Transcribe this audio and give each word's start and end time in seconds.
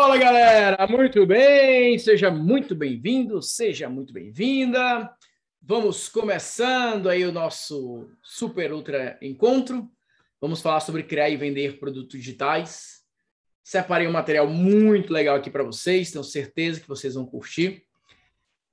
bola, 0.00 0.16
galera! 0.16 0.86
Muito 0.86 1.26
bem, 1.26 1.98
seja 1.98 2.30
muito 2.30 2.74
bem-vindo, 2.74 3.42
seja 3.42 3.86
muito 3.86 4.14
bem-vinda. 4.14 5.14
Vamos 5.60 6.08
começando 6.08 7.06
aí 7.06 7.22
o 7.26 7.30
nosso 7.30 8.08
Super 8.22 8.72
Ultra 8.72 9.18
Encontro. 9.20 9.90
Vamos 10.40 10.62
falar 10.62 10.80
sobre 10.80 11.02
criar 11.02 11.28
e 11.28 11.36
vender 11.36 11.78
produtos 11.78 12.18
digitais. 12.18 13.02
Separei 13.62 14.08
um 14.08 14.12
material 14.12 14.46
muito 14.46 15.12
legal 15.12 15.36
aqui 15.36 15.50
para 15.50 15.62
vocês, 15.62 16.10
tenho 16.10 16.24
certeza 16.24 16.80
que 16.80 16.88
vocês 16.88 17.14
vão 17.14 17.26
curtir. 17.26 17.84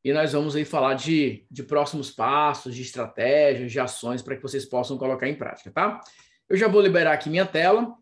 E 0.06 0.14
nós 0.14 0.32
vamos 0.32 0.56
aí 0.56 0.64
falar 0.64 0.94
de, 0.94 1.46
de 1.52 1.62
próximos 1.62 2.10
passos, 2.10 2.74
de 2.74 2.84
estratégias, 2.84 3.70
de 3.70 3.82
ações 3.82 4.22
para 4.22 4.38
que 4.38 4.42
vocês 4.42 4.64
possam 4.64 4.98
colocar 4.98 5.28
em 5.28 5.36
prática, 5.36 5.72
tá? 5.72 6.00
Eu 6.48 6.56
já 6.56 6.70
vou 6.70 6.80
liberar 6.80 7.12
aqui 7.12 7.30
minha 7.30 7.46
tela, 7.46 7.94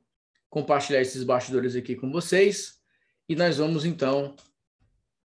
compartilhar 0.47 1.01
esses 1.01 1.23
bastidores 1.23 1.75
aqui 1.75 1.95
com 1.95 2.11
vocês 2.11 2.74
e 3.27 3.35
nós 3.35 3.57
vamos 3.57 3.85
então 3.85 4.35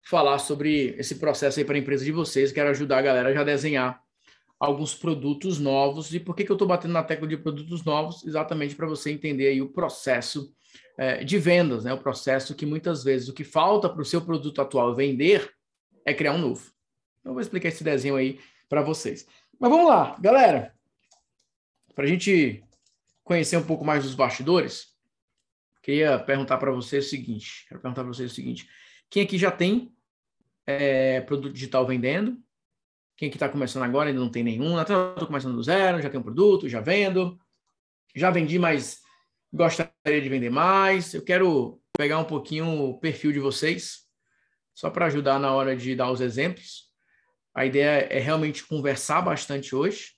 falar 0.02 0.40
sobre 0.40 0.96
esse 0.98 1.16
processo 1.16 1.60
aí 1.60 1.66
para 1.66 1.76
a 1.76 1.80
empresa 1.80 2.04
de 2.04 2.12
vocês. 2.12 2.52
Quero 2.52 2.70
ajudar 2.70 3.00
a 3.00 3.02
galera 3.02 3.34
já 3.34 3.42
a 3.42 3.44
desenhar 3.44 4.02
alguns 4.60 4.96
produtos 4.96 5.60
novos. 5.60 6.14
E 6.14 6.20
por 6.20 6.36
que, 6.36 6.44
que 6.44 6.52
eu 6.52 6.56
estou 6.56 6.68
batendo 6.68 6.94
na 6.94 7.04
tecla 7.04 7.28
de 7.28 7.38
produtos 7.38 7.84
novos? 7.84 8.26
Exatamente 8.26 8.76
para 8.76 8.88
você 8.88 9.12
entender 9.12 9.48
aí 9.48 9.62
o 9.62 9.70
processo 9.70 10.54
é, 10.98 11.24
de 11.24 11.38
vendas, 11.38 11.84
né? 11.84 11.94
O 11.94 12.02
processo 12.02 12.56
que 12.56 12.66
muitas 12.66 13.04
vezes 13.04 13.30
o 13.30 13.34
que 13.34 13.44
falta 13.44 13.90
para 13.90 14.02
o 14.02 14.06
seu 14.06 14.22
produto 14.22 14.62
atual 14.62 14.96
vender 14.96 15.50
é 16.06 16.14
criar 16.14 16.34
um 16.34 16.40
novo. 16.40 16.72
Eu 17.24 17.34
vou 17.34 17.42
explicar 17.42 17.70
esse 17.70 17.84
desenho 17.84 18.16
aí 18.16 18.40
para 18.68 18.82
vocês. 18.82 19.26
Mas 19.60 19.70
vamos 19.70 19.88
lá, 19.88 20.18
galera. 20.20 20.74
Para 21.94 22.06
a 22.06 22.08
gente 22.08 22.64
conhecer 23.24 23.58
um 23.58 23.64
pouco 23.64 23.86
mais 23.86 24.04
dos 24.04 24.16
bastidores, 24.16 24.88
queria 25.90 26.20
perguntar 26.20 26.58
para 26.60 26.72
vocês 26.72 27.08
o 27.08 27.10
seguinte: 27.10 27.66
quero 27.68 27.82
perguntar 27.82 28.04
para 28.04 28.14
vocês 28.14 28.32
o 28.32 28.36
seguinte: 28.36 28.70
quem 29.10 29.24
aqui 29.24 29.40
já 29.40 29.50
tem 29.50 29.92
é, 30.68 31.22
produto 31.22 31.52
digital 31.52 31.86
vendendo? 31.88 32.38
Quem 33.18 33.28
aqui 33.28 33.38
está 33.38 33.50
começando 33.50 33.84
agora 33.84 34.10
ainda 34.10 34.22
não 34.22 34.30
tem 34.30 34.44
nenhum? 34.44 34.80
Estou 34.80 35.26
começando 35.26 35.56
do 35.56 35.64
zero, 35.64 36.02
já 36.02 36.10
tenho 36.10 36.22
um 36.22 36.24
produto, 36.24 36.70
já 36.70 36.80
vendo, 36.80 37.38
já 38.16 38.30
vendi, 38.30 38.60
mas 38.60 39.02
gostaria 39.52 40.22
de 40.22 40.30
vender 40.30 40.52
mais. 40.52 41.14
Eu 41.14 41.24
quero 41.24 41.82
pegar 41.98 42.20
um 42.20 42.24
pouquinho 42.24 42.68
o 42.68 43.00
perfil 43.00 43.34
de 43.34 43.40
vocês, 43.40 44.06
só 44.76 44.90
para 44.90 45.08
ajudar 45.08 45.40
na 45.40 45.52
hora 45.52 45.76
de 45.76 45.96
dar 45.96 46.12
os 46.12 46.22
exemplos. 46.22 46.88
A 47.54 47.66
ideia 47.66 48.08
é 48.10 48.20
realmente 48.20 48.66
conversar 48.66 49.22
bastante 49.22 49.76
hoje, 49.76 50.12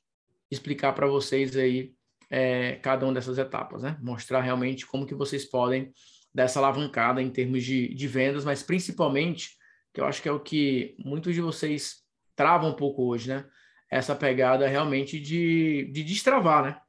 explicar 0.52 0.94
para 0.94 1.08
vocês 1.08 1.56
aí 1.56 1.96
é, 2.32 2.78
cada 2.78 3.06
uma 3.06 3.14
dessas 3.14 3.38
etapas, 3.38 3.84
né? 3.84 3.98
Mostrar 4.02 4.40
realmente 4.40 4.88
como 4.88 5.06
que 5.06 5.14
vocês 5.14 5.44
podem 5.44 5.92
dar 6.34 6.44
essa 6.44 6.60
alavancada 6.60 7.22
em 7.22 7.30
termos 7.30 7.62
de, 7.62 7.94
de 7.94 8.08
vendas, 8.08 8.46
mas 8.46 8.64
principalmente, 8.64 9.58
que 9.94 10.00
eu 10.00 10.06
acho 10.06 10.22
que 10.22 10.30
é 10.30 10.32
o 10.32 10.40
que 10.40 10.96
muitos 10.98 11.36
de 11.36 11.42
vocês 11.42 12.06
travam 12.34 12.70
um 12.70 12.76
pouco 12.76 13.04
hoje, 13.04 13.28
né? 13.28 13.46
Essa 13.90 14.16
pegada 14.16 14.66
realmente 14.66 15.20
de, 15.20 15.92
de 15.92 16.04
destravar, 16.06 16.64
né? 16.64 16.82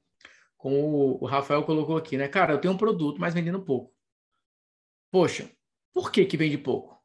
Como 0.56 1.18
o 1.20 1.26
Rafael 1.26 1.64
colocou 1.64 1.96
aqui, 1.96 2.16
né? 2.16 2.28
Cara, 2.28 2.54
eu 2.54 2.60
tenho 2.60 2.74
um 2.74 2.78
produto, 2.78 3.20
mas 3.20 3.34
vendendo 3.34 3.64
pouco. 3.64 3.92
Poxa, 5.10 5.50
por 5.92 6.12
que 6.12 6.24
que 6.24 6.36
vende 6.36 6.56
pouco? 6.56 7.02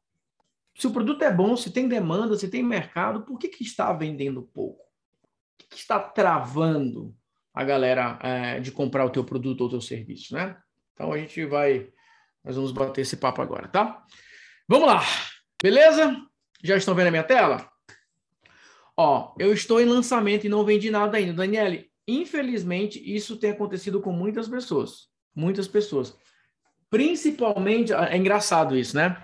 Se 0.76 0.86
o 0.86 0.92
produto 0.92 1.24
é 1.24 1.34
bom, 1.34 1.56
se 1.56 1.72
tem 1.72 1.88
demanda, 1.88 2.36
se 2.36 2.48
tem 2.48 2.62
mercado, 2.62 3.22
por 3.22 3.36
que 3.36 3.48
que 3.48 3.64
está 3.64 3.92
vendendo 3.92 4.44
pouco? 4.44 4.80
O 4.80 5.58
que, 5.58 5.66
que 5.70 5.76
está 5.76 5.98
travando 5.98 7.17
a 7.58 7.64
galera 7.64 8.16
é, 8.22 8.60
de 8.60 8.70
comprar 8.70 9.04
o 9.04 9.10
teu 9.10 9.24
produto 9.24 9.62
ou 9.62 9.68
teu 9.68 9.80
serviço, 9.80 10.32
né? 10.32 10.56
Então 10.94 11.12
a 11.12 11.18
gente 11.18 11.44
vai, 11.44 11.88
nós 12.44 12.54
vamos 12.54 12.70
bater 12.70 13.00
esse 13.00 13.16
papo 13.16 13.42
agora, 13.42 13.66
tá? 13.66 14.04
Vamos 14.68 14.86
lá, 14.86 15.02
beleza? 15.60 16.16
Já 16.62 16.76
estão 16.76 16.94
vendo 16.94 17.08
a 17.08 17.10
minha 17.10 17.24
tela? 17.24 17.68
Ó, 18.96 19.34
eu 19.40 19.52
estou 19.52 19.80
em 19.80 19.86
lançamento 19.86 20.46
e 20.46 20.48
não 20.48 20.64
vendi 20.64 20.88
nada 20.88 21.16
ainda. 21.16 21.32
Daniele, 21.32 21.90
infelizmente 22.06 23.02
isso 23.04 23.36
tem 23.36 23.50
acontecido 23.50 24.00
com 24.00 24.12
muitas 24.12 24.46
pessoas, 24.46 25.08
muitas 25.34 25.66
pessoas. 25.66 26.16
Principalmente, 26.88 27.92
é 27.92 28.16
engraçado 28.16 28.76
isso, 28.78 28.94
né? 28.94 29.20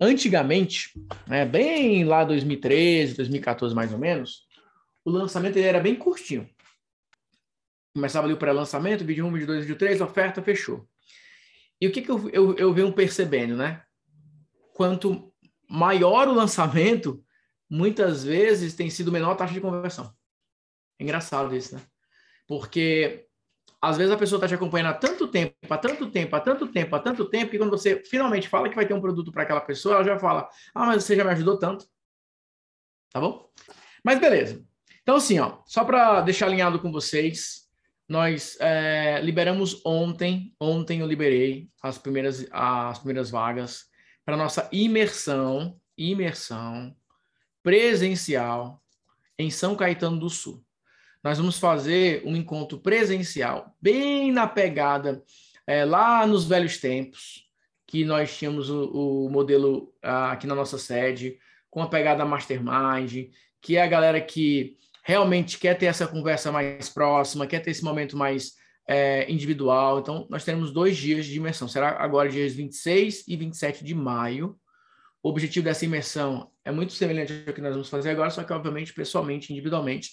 Antigamente, 0.00 0.90
né, 1.28 1.46
bem 1.46 2.02
lá 2.02 2.24
2013, 2.24 3.14
2014 3.14 3.76
mais 3.76 3.92
ou 3.92 3.98
menos, 3.98 4.44
o 5.04 5.10
lançamento 5.10 5.56
ele 5.56 5.68
era 5.68 5.78
bem 5.78 5.94
curtinho. 5.94 6.50
Começava 7.96 8.26
ali 8.26 8.34
o 8.34 8.36
pré-lançamento, 8.36 9.06
vídeo 9.06 9.24
1, 9.24 9.32
vídeo 9.32 9.46
2, 9.46 9.60
vídeo 9.60 9.78
3, 9.78 10.02
oferta, 10.02 10.42
fechou. 10.42 10.86
E 11.80 11.86
o 11.86 11.90
que, 11.90 12.02
que 12.02 12.10
eu, 12.10 12.28
eu, 12.28 12.54
eu 12.56 12.74
venho 12.74 12.92
percebendo, 12.92 13.56
né? 13.56 13.82
Quanto 14.74 15.32
maior 15.66 16.28
o 16.28 16.34
lançamento, 16.34 17.24
muitas 17.70 18.22
vezes 18.22 18.74
tem 18.74 18.90
sido 18.90 19.10
menor 19.10 19.32
a 19.32 19.34
taxa 19.34 19.54
de 19.54 19.62
conversão. 19.62 20.12
É 20.98 21.04
engraçado 21.04 21.56
isso, 21.56 21.74
né? 21.74 21.80
Porque 22.46 23.26
às 23.80 23.96
vezes 23.96 24.12
a 24.12 24.18
pessoa 24.18 24.36
está 24.36 24.46
te 24.46 24.54
acompanhando 24.54 24.88
há 24.90 24.94
tanto 24.94 25.26
tempo, 25.28 25.54
há 25.70 25.78
tanto 25.78 26.10
tempo, 26.10 26.36
há 26.36 26.40
tanto 26.40 26.68
tempo, 26.68 26.96
há 26.96 26.98
tanto 26.98 27.30
tempo, 27.30 27.50
que 27.50 27.56
quando 27.56 27.70
você 27.70 28.04
finalmente 28.04 28.46
fala 28.46 28.68
que 28.68 28.76
vai 28.76 28.86
ter 28.86 28.92
um 28.92 29.00
produto 29.00 29.32
para 29.32 29.44
aquela 29.44 29.62
pessoa, 29.62 29.94
ela 29.94 30.04
já 30.04 30.18
fala: 30.18 30.50
Ah, 30.74 30.84
mas 30.84 31.02
você 31.02 31.16
já 31.16 31.24
me 31.24 31.30
ajudou 31.30 31.58
tanto. 31.58 31.86
Tá 33.10 33.18
bom? 33.22 33.50
Mas 34.04 34.20
beleza. 34.20 34.62
Então, 35.00 35.16
assim, 35.16 35.38
ó, 35.38 35.62
só 35.64 35.82
para 35.82 36.20
deixar 36.20 36.44
alinhado 36.44 36.78
com 36.78 36.92
vocês, 36.92 37.65
nós 38.08 38.56
é, 38.60 39.20
liberamos 39.20 39.80
ontem, 39.84 40.54
ontem 40.60 41.00
eu 41.00 41.06
liberei 41.06 41.68
as 41.82 41.98
primeiras, 41.98 42.46
as 42.52 42.98
primeiras 42.98 43.30
vagas 43.30 43.86
para 44.24 44.36
nossa 44.36 44.68
imersão, 44.72 45.78
imersão 45.96 46.94
presencial 47.62 48.82
em 49.38 49.50
São 49.50 49.74
Caetano 49.74 50.18
do 50.18 50.30
Sul. 50.30 50.64
Nós 51.22 51.38
vamos 51.38 51.58
fazer 51.58 52.22
um 52.24 52.36
encontro 52.36 52.78
presencial, 52.78 53.74
bem 53.80 54.30
na 54.30 54.46
pegada, 54.46 55.22
é, 55.66 55.84
lá 55.84 56.24
nos 56.26 56.44
velhos 56.46 56.78
tempos, 56.78 57.46
que 57.86 58.04
nós 58.04 58.36
tínhamos 58.36 58.70
o, 58.70 59.24
o 59.26 59.30
modelo 59.30 59.92
ah, 60.02 60.32
aqui 60.32 60.46
na 60.46 60.54
nossa 60.54 60.78
sede, 60.78 61.38
com 61.68 61.82
a 61.82 61.88
pegada 61.88 62.24
mastermind, 62.24 63.30
que 63.60 63.76
é 63.76 63.82
a 63.82 63.86
galera 63.86 64.20
que 64.20 64.76
realmente 65.06 65.56
quer 65.56 65.78
ter 65.78 65.86
essa 65.86 66.04
conversa 66.04 66.50
mais 66.50 66.88
próxima, 66.88 67.46
quer 67.46 67.60
ter 67.60 67.70
esse 67.70 67.84
momento 67.84 68.16
mais 68.16 68.54
é, 68.88 69.30
individual. 69.30 70.00
Então, 70.00 70.26
nós 70.28 70.44
teremos 70.44 70.72
dois 70.72 70.96
dias 70.96 71.26
de 71.26 71.36
imersão. 71.36 71.68
Será 71.68 71.90
agora 72.02 72.28
dias 72.28 72.52
26 72.54 73.22
e 73.28 73.36
27 73.36 73.84
de 73.84 73.94
maio. 73.94 74.58
O 75.22 75.28
objetivo 75.28 75.64
dessa 75.64 75.84
imersão 75.84 76.50
é 76.64 76.72
muito 76.72 76.92
semelhante 76.92 77.44
ao 77.46 77.54
que 77.54 77.60
nós 77.60 77.70
vamos 77.70 77.88
fazer 77.88 78.10
agora, 78.10 78.30
só 78.30 78.42
que, 78.42 78.52
obviamente, 78.52 78.92
pessoalmente, 78.92 79.52
individualmente. 79.52 80.10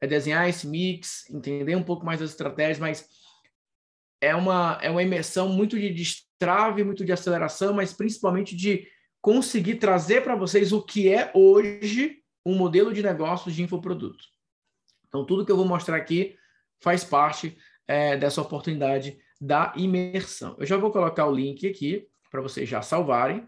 É 0.00 0.06
desenhar 0.06 0.48
esse 0.48 0.64
mix, 0.64 1.28
entender 1.28 1.74
um 1.74 1.82
pouco 1.82 2.06
mais 2.06 2.20
das 2.20 2.30
estratégias, 2.30 2.78
mas 2.78 3.04
é 4.20 4.32
uma, 4.32 4.78
é 4.80 4.88
uma 4.88 5.02
imersão 5.02 5.48
muito 5.48 5.76
de 5.76 5.90
destrave, 5.90 6.84
muito 6.84 7.04
de 7.04 7.10
aceleração, 7.10 7.74
mas 7.74 7.92
principalmente 7.92 8.54
de 8.54 8.86
conseguir 9.20 9.74
trazer 9.74 10.22
para 10.22 10.36
vocês 10.36 10.72
o 10.72 10.80
que 10.80 11.12
é 11.12 11.32
hoje 11.34 12.19
um 12.44 12.56
modelo 12.56 12.92
de 12.92 13.02
negócios 13.02 13.54
de 13.54 13.62
infoproduto. 13.62 14.24
Então, 15.08 15.24
tudo 15.24 15.44
que 15.44 15.52
eu 15.52 15.56
vou 15.56 15.66
mostrar 15.66 15.96
aqui 15.96 16.36
faz 16.80 17.04
parte 17.04 17.58
é, 17.86 18.16
dessa 18.16 18.40
oportunidade 18.40 19.18
da 19.40 19.72
imersão. 19.76 20.56
Eu 20.58 20.66
já 20.66 20.76
vou 20.76 20.90
colocar 20.90 21.26
o 21.26 21.34
link 21.34 21.66
aqui 21.66 22.06
para 22.30 22.40
vocês 22.40 22.68
já 22.68 22.82
salvarem. 22.82 23.44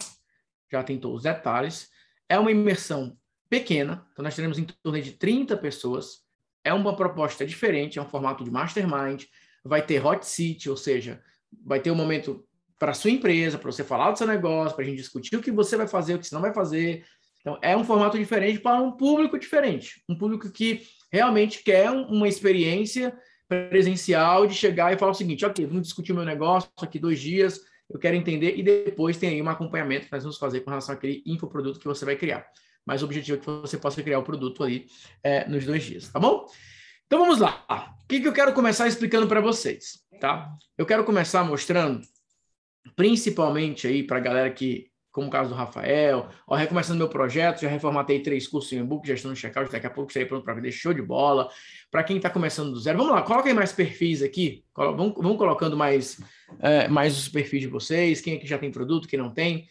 Já 0.71 0.83
tem 0.83 0.99
todos 0.99 1.19
os 1.19 1.23
detalhes. 1.23 1.91
É 2.29 2.39
uma 2.39 2.51
imersão 2.51 3.17
pequena, 3.49 4.07
então 4.13 4.23
nós 4.23 4.35
teremos 4.35 4.59
em 4.59 4.65
torno 4.65 5.01
de 5.01 5.13
30 5.13 5.57
pessoas. 5.59 6.23
É 6.65 6.73
uma 6.73 6.97
proposta 6.97 7.45
diferente, 7.47 7.99
é 7.99 8.03
um 8.03 8.09
formato 8.09 8.43
de 8.43 8.51
mastermind. 8.51 9.25
Vai 9.63 9.85
ter 9.85 10.05
hot 10.05 10.27
seat, 10.27 10.69
ou 10.71 10.77
seja, 10.77 11.23
vai 11.65 11.79
ter 11.79 11.91
um 11.91 11.95
momento 11.95 12.45
para 12.79 12.95
sua 12.95 13.11
empresa, 13.11 13.59
para 13.59 13.71
você 13.71 13.85
falar 13.85 14.11
do 14.11 14.19
seu 14.19 14.27
negócio, 14.27 14.75
para 14.75 14.85
a 14.85 14.89
gente 14.89 14.97
discutir 14.97 15.37
o 15.37 15.43
que 15.43 15.53
você 15.53 15.77
vai 15.77 15.87
fazer, 15.87 16.15
o 16.15 16.19
que 16.19 16.27
você 16.27 16.35
não 16.35 16.43
vai 16.43 16.53
fazer, 16.53 17.05
então, 17.43 17.59
é 17.61 17.77
um 17.77 17.85
formato 17.85 18.17
diferente 18.17 18.61
para 18.61 18.81
um 18.81 18.93
público 18.93 19.39
diferente. 19.39 20.03
Um 20.09 20.17
público 20.17 20.51
que 20.51 20.83
realmente 21.13 21.63
quer 21.63 21.91
uma 21.91 22.29
experiência 22.29 23.15
presencial 23.49 24.47
de 24.47 24.55
chegar 24.55 24.93
e 24.93 24.99
falar 24.99 25.13
o 25.13 25.15
seguinte: 25.15 25.45
ok, 25.45 25.67
vamos 25.67 25.83
discutir 25.83 26.13
o 26.13 26.15
meu 26.15 26.25
negócio 26.25 26.71
aqui 26.81 26.99
dois 26.99 27.21
dias, 27.21 27.61
eu 27.91 27.99
quero 27.99 28.17
entender, 28.17 28.57
e 28.57 28.63
depois 28.63 29.17
tem 29.17 29.31
aí 29.31 29.43
um 29.43 29.49
acompanhamento 29.49 30.07
que 30.07 30.13
nós 30.13 30.23
vamos 30.23 30.39
fazer 30.39 30.61
com 30.61 30.71
relação 30.71 30.95
àquele 30.95 31.23
infoproduto 31.27 31.81
que 31.81 31.87
você 31.87 32.05
vai 32.05 32.17
criar. 32.17 32.47
Mas 32.87 33.03
o 33.03 33.05
objetivo 33.05 33.37
é 33.37 33.41
que 33.41 33.47
você 33.47 33.77
possa 33.77 34.03
criar 34.03 34.21
o 34.21 34.25
produto 34.25 34.63
ali 34.63 34.87
é, 35.23 35.47
nos 35.49 35.67
dois 35.67 35.83
dias, 35.83 36.09
tá 36.09 36.19
bom? 36.19 36.47
Então 37.07 37.19
vamos 37.19 37.39
lá. 37.39 37.65
O 38.03 38.07
que, 38.09 38.21
que 38.21 38.29
eu 38.29 38.33
quero 38.33 38.55
começar 38.55 38.87
explicando 38.87 39.27
para 39.27 39.41
vocês, 39.41 40.01
tá? 40.21 40.51
Eu 40.79 40.87
quero 40.87 41.05
começar 41.05 41.45
mostrando, 41.45 42.01
principalmente 42.97 43.87
aí 43.87 44.03
para 44.05 44.19
a 44.19 44.21
galera 44.21 44.51
que 44.51 44.92
como 45.13 45.27
o 45.27 45.31
caso 45.31 45.51
do 45.51 45.55
Rafael, 45.55 46.27
ó, 46.47 46.57
recomeçando 46.57 46.99
meu 46.99 47.09
projeto, 47.09 47.61
já 47.61 47.69
reformatei 47.69 48.21
três 48.21 48.49
cursos 48.49 48.73
em 48.73 48.79
e-book, 48.79 49.09
estou 49.09 49.31
no 49.31 49.37
checkout, 49.37 49.71
daqui 49.71 49.87
a 49.87 49.91
pouco 49.91 50.11
estarei 50.11 50.27
pronto 50.27 50.43
para 50.43 50.55
vender, 50.55 50.73
show 50.73 50.95
de 50.95 51.03
bola. 51.03 51.51
Para 51.91 52.03
quem 52.03 52.17
está 52.17 52.31
começando 52.31 52.73
do 52.73 52.81
zero, 52.81 52.97
vamos 52.97 53.13
lá, 53.13 53.21
coloquem 53.21 53.53
mais 53.53 53.73
perfis 53.73 54.23
aqui, 54.23 54.65
vamos 54.75 55.37
colocando 55.37 55.77
mais, 55.77 56.19
é, 56.61 56.89
mais 56.89 57.17
os 57.17 57.29
perfis 57.29 57.61
de 57.61 57.67
vocês, 57.67 58.23
quem 58.23 58.37
aqui 58.37 58.47
já 58.47 58.57
tem 58.57 58.71
produto, 58.71 59.07
quem 59.07 59.19
não 59.19 59.31
tem. 59.31 59.69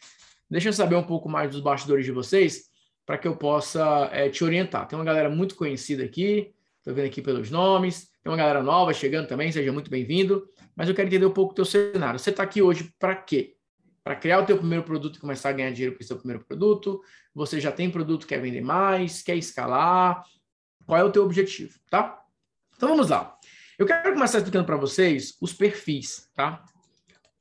Deixa 0.48 0.70
eu 0.70 0.74
saber 0.74 0.96
um 0.96 1.04
pouco 1.04 1.28
mais 1.28 1.52
dos 1.52 1.60
bastidores 1.60 2.06
de 2.06 2.12
vocês, 2.12 2.66
para 3.04 3.18
que 3.18 3.28
eu 3.28 3.36
possa 3.36 4.10
é, 4.14 4.30
te 4.30 4.44
orientar. 4.44 4.88
Tem 4.88 4.98
uma 4.98 5.06
galera 5.06 5.30
muito 5.30 5.56
conhecida 5.56 6.04
aqui, 6.04 6.54
estou 6.78 6.94
vendo 6.94 7.08
aqui 7.08 7.20
pelos 7.20 7.50
nomes, 7.50 8.12
tem 8.22 8.32
uma 8.32 8.38
galera 8.38 8.62
nova 8.62 8.94
chegando 8.94 9.28
também, 9.28 9.52
seja 9.52 9.72
muito 9.74 9.90
bem-vindo, 9.90 10.46
mas 10.76 10.88
eu 10.88 10.94
quero 10.94 11.08
entender 11.08 11.26
um 11.26 11.34
pouco 11.34 11.54
do 11.54 11.56
teu 11.56 11.66
cenário. 11.66 12.20
Você 12.20 12.30
está 12.30 12.44
aqui 12.44 12.62
hoje 12.62 12.94
para 13.00 13.16
quê? 13.16 13.56
Para 14.04 14.16
criar 14.16 14.40
o 14.40 14.46
teu 14.46 14.58
primeiro 14.58 14.84
produto 14.84 15.18
e 15.18 15.20
começar 15.20 15.50
a 15.50 15.54
ganhar 15.54 15.72
dinheiro 15.72 15.96
com 15.96 16.04
o 16.04 16.06
seu 16.06 16.18
primeiro 16.18 16.44
produto. 16.44 17.02
Você 17.34 17.60
já 17.60 17.72
tem 17.72 17.90
produto, 17.90 18.28
quer 18.28 18.42
vender 18.42 18.62
mais, 18.62 19.22
quer 19.22 19.36
escalar. 19.36 20.24
Qual 20.86 21.00
é 21.00 21.04
o 21.04 21.12
teu 21.12 21.24
objetivo, 21.24 21.80
tá? 21.90 22.20
Então 22.76 22.90
vamos 22.90 23.10
lá. 23.10 23.38
Eu 23.78 23.86
quero 23.86 24.14
começar 24.14 24.40
explicando 24.40 24.66
para 24.66 24.78
vocês 24.78 25.38
os 25.40 25.54
perfis, 25.54 26.30
tá? 26.34 26.64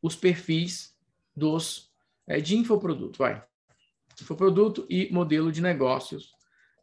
Os 0.03 0.15
perfis 0.15 0.95
dos 1.35 1.91
é, 2.27 2.41
de 2.41 2.57
infoproduto, 2.57 3.19
vai. 3.19 3.43
Infoproduto 4.21 4.87
e 4.89 5.11
modelo 5.13 5.51
de 5.51 5.61
negócios 5.61 6.33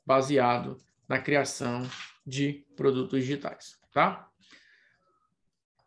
baseado 0.06 0.78
na 1.08 1.20
criação 1.20 1.88
de 2.26 2.66
produtos 2.76 3.22
digitais, 3.22 3.80
tá? 3.94 4.27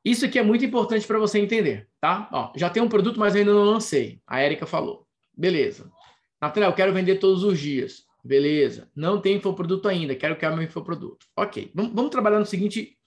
Isso 0.05 0.25
aqui 0.25 0.39
é 0.39 0.43
muito 0.43 0.65
importante 0.65 1.07
para 1.07 1.19
você 1.19 1.39
entender, 1.39 1.89
tá? 2.01 2.29
Ó, 2.33 2.53
já 2.57 2.71
tem 2.71 2.83
um 2.83 2.89
produto, 2.89 3.21
mas 3.21 3.37
ainda 3.37 3.53
não 3.53 3.65
lancei. 3.65 4.21
A 4.27 4.41
Érica 4.41 4.67
falou. 4.67 5.07
Beleza. 5.37 5.91
Nathanael, 6.41 6.73
quero 6.73 6.93
vender 6.93 7.19
todos 7.19 7.45
os 7.45 7.59
dias. 7.59 8.05
Beleza. 8.25 8.91
Não 8.95 9.21
tem 9.21 9.37
infoproduto 9.37 9.89
ainda, 9.89 10.15
quero 10.15 10.37
criar 10.37 10.53
meu 10.53 10.63
infoproduto. 10.63 11.27
Ok. 11.37 11.71
Vamos, 11.75 11.93
vamos 11.93 12.11
trabalhar 12.11 12.39
no 12.39 12.47
seguinte 12.47 12.99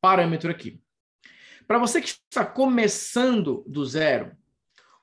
parâmetro 0.00 0.50
aqui. 0.50 0.80
Para 1.66 1.78
você 1.78 2.00
que 2.00 2.08
está 2.08 2.46
começando 2.46 3.62
do 3.66 3.84
zero, 3.84 4.34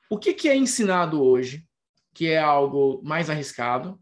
o 0.10 0.18
que, 0.18 0.34
que 0.34 0.50
é 0.50 0.56
ensinado 0.56 1.22
hoje, 1.22 1.64
que 2.12 2.28
é 2.28 2.40
algo 2.40 3.02
mais 3.04 3.30
arriscado, 3.30 4.00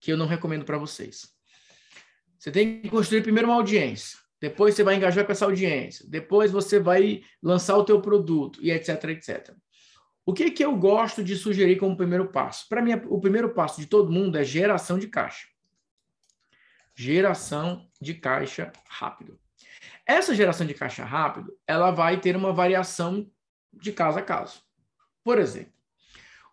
que 0.00 0.10
eu 0.10 0.16
não 0.16 0.26
recomendo 0.26 0.64
para 0.64 0.78
vocês? 0.78 1.30
Você 2.38 2.50
tem 2.50 2.80
que 2.80 2.88
construir 2.88 3.22
primeiro 3.22 3.48
uma 3.48 3.56
audiência 3.56 4.21
depois 4.42 4.74
você 4.74 4.82
vai 4.82 4.96
engajar 4.96 5.24
com 5.24 5.30
essa 5.30 5.44
audiência, 5.44 6.04
depois 6.08 6.50
você 6.50 6.80
vai 6.80 7.22
lançar 7.40 7.76
o 7.76 7.84
teu 7.84 8.02
produto 8.02 8.58
e 8.60 8.72
etc, 8.72 9.04
etc. 9.04 9.54
O 10.26 10.34
que 10.34 10.50
que 10.50 10.64
eu 10.64 10.76
gosto 10.76 11.22
de 11.22 11.36
sugerir 11.36 11.76
como 11.76 11.96
primeiro 11.96 12.26
passo? 12.26 12.68
Para 12.68 12.82
mim, 12.82 12.90
o 13.06 13.20
primeiro 13.20 13.54
passo 13.54 13.80
de 13.80 13.86
todo 13.86 14.10
mundo 14.10 14.36
é 14.36 14.42
geração 14.42 14.98
de 14.98 15.06
caixa. 15.06 15.46
Geração 16.92 17.86
de 18.00 18.14
caixa 18.14 18.72
rápido. 18.88 19.38
Essa 20.04 20.34
geração 20.34 20.66
de 20.66 20.74
caixa 20.74 21.04
rápido, 21.04 21.56
ela 21.64 21.92
vai 21.92 22.20
ter 22.20 22.34
uma 22.34 22.52
variação 22.52 23.30
de 23.72 23.92
caso 23.92 24.18
a 24.18 24.22
caso. 24.22 24.60
Por 25.22 25.38
exemplo, 25.38 25.72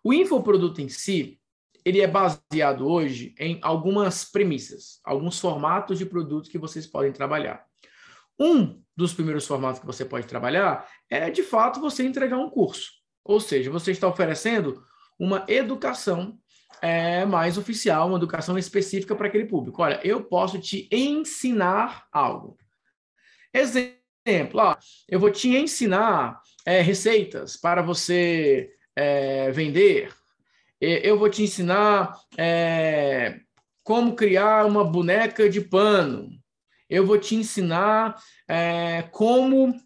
o 0.04 0.12
infoproduto 0.12 0.80
em 0.80 0.88
si, 0.88 1.40
ele 1.84 2.00
é 2.00 2.06
baseado 2.06 2.86
hoje 2.86 3.34
em 3.36 3.58
algumas 3.62 4.24
premissas, 4.24 5.00
alguns 5.02 5.40
formatos 5.40 5.98
de 5.98 6.06
produtos 6.06 6.48
que 6.48 6.56
vocês 6.56 6.86
podem 6.86 7.10
trabalhar. 7.10 7.68
Um 8.40 8.82
dos 8.96 9.12
primeiros 9.12 9.46
formatos 9.46 9.80
que 9.80 9.86
você 9.86 10.02
pode 10.02 10.26
trabalhar 10.26 10.88
é, 11.10 11.30
de 11.30 11.42
fato, 11.42 11.78
você 11.78 12.02
entregar 12.02 12.38
um 12.38 12.48
curso. 12.48 12.90
Ou 13.22 13.38
seja, 13.38 13.70
você 13.70 13.90
está 13.92 14.08
oferecendo 14.08 14.82
uma 15.18 15.44
educação 15.46 16.38
é, 16.80 17.26
mais 17.26 17.58
oficial, 17.58 18.08
uma 18.08 18.16
educação 18.16 18.56
específica 18.56 19.14
para 19.14 19.26
aquele 19.26 19.44
público. 19.44 19.82
Olha, 19.82 20.00
eu 20.02 20.24
posso 20.24 20.58
te 20.58 20.88
ensinar 20.90 22.06
algo. 22.10 22.56
Exemplo, 23.52 24.60
ó, 24.60 24.76
eu 25.06 25.20
vou 25.20 25.30
te 25.30 25.54
ensinar 25.54 26.40
é, 26.64 26.80
receitas 26.80 27.58
para 27.58 27.82
você 27.82 28.70
é, 28.96 29.50
vender. 29.50 30.14
Eu 30.80 31.18
vou 31.18 31.28
te 31.28 31.42
ensinar 31.42 32.18
é, 32.38 33.40
como 33.84 34.16
criar 34.16 34.64
uma 34.64 34.82
boneca 34.82 35.50
de 35.50 35.60
pano 35.60 36.39
eu 36.90 37.06
vou 37.06 37.16
te 37.18 37.36
ensinar 37.36 38.20
é, 38.48 39.02
como 39.12 39.80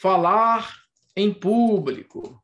falar 0.00 0.72
em 1.16 1.34
público. 1.34 2.40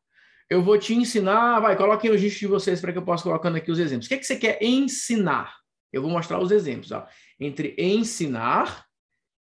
Eu 0.49 0.61
vou 0.61 0.77
te 0.77 0.93
ensinar, 0.93 1.61
vai, 1.61 1.77
coloquem 1.77 2.09
o 2.09 2.13
registro 2.13 2.41
de 2.41 2.47
vocês 2.47 2.81
para 2.81 2.91
que 2.91 2.97
eu 2.97 3.05
possa 3.05 3.23
colocando 3.23 3.55
aqui 3.55 3.71
os 3.71 3.79
exemplos. 3.79 4.05
O 4.05 4.09
que, 4.09 4.15
é 4.15 4.17
que 4.17 4.25
você 4.25 4.35
quer 4.35 4.61
ensinar? 4.61 5.55
Eu 5.91 6.01
vou 6.01 6.11
mostrar 6.11 6.39
os 6.39 6.51
exemplos, 6.51 6.91
ó. 6.91 7.07
Entre 7.39 7.73
ensinar 7.77 8.85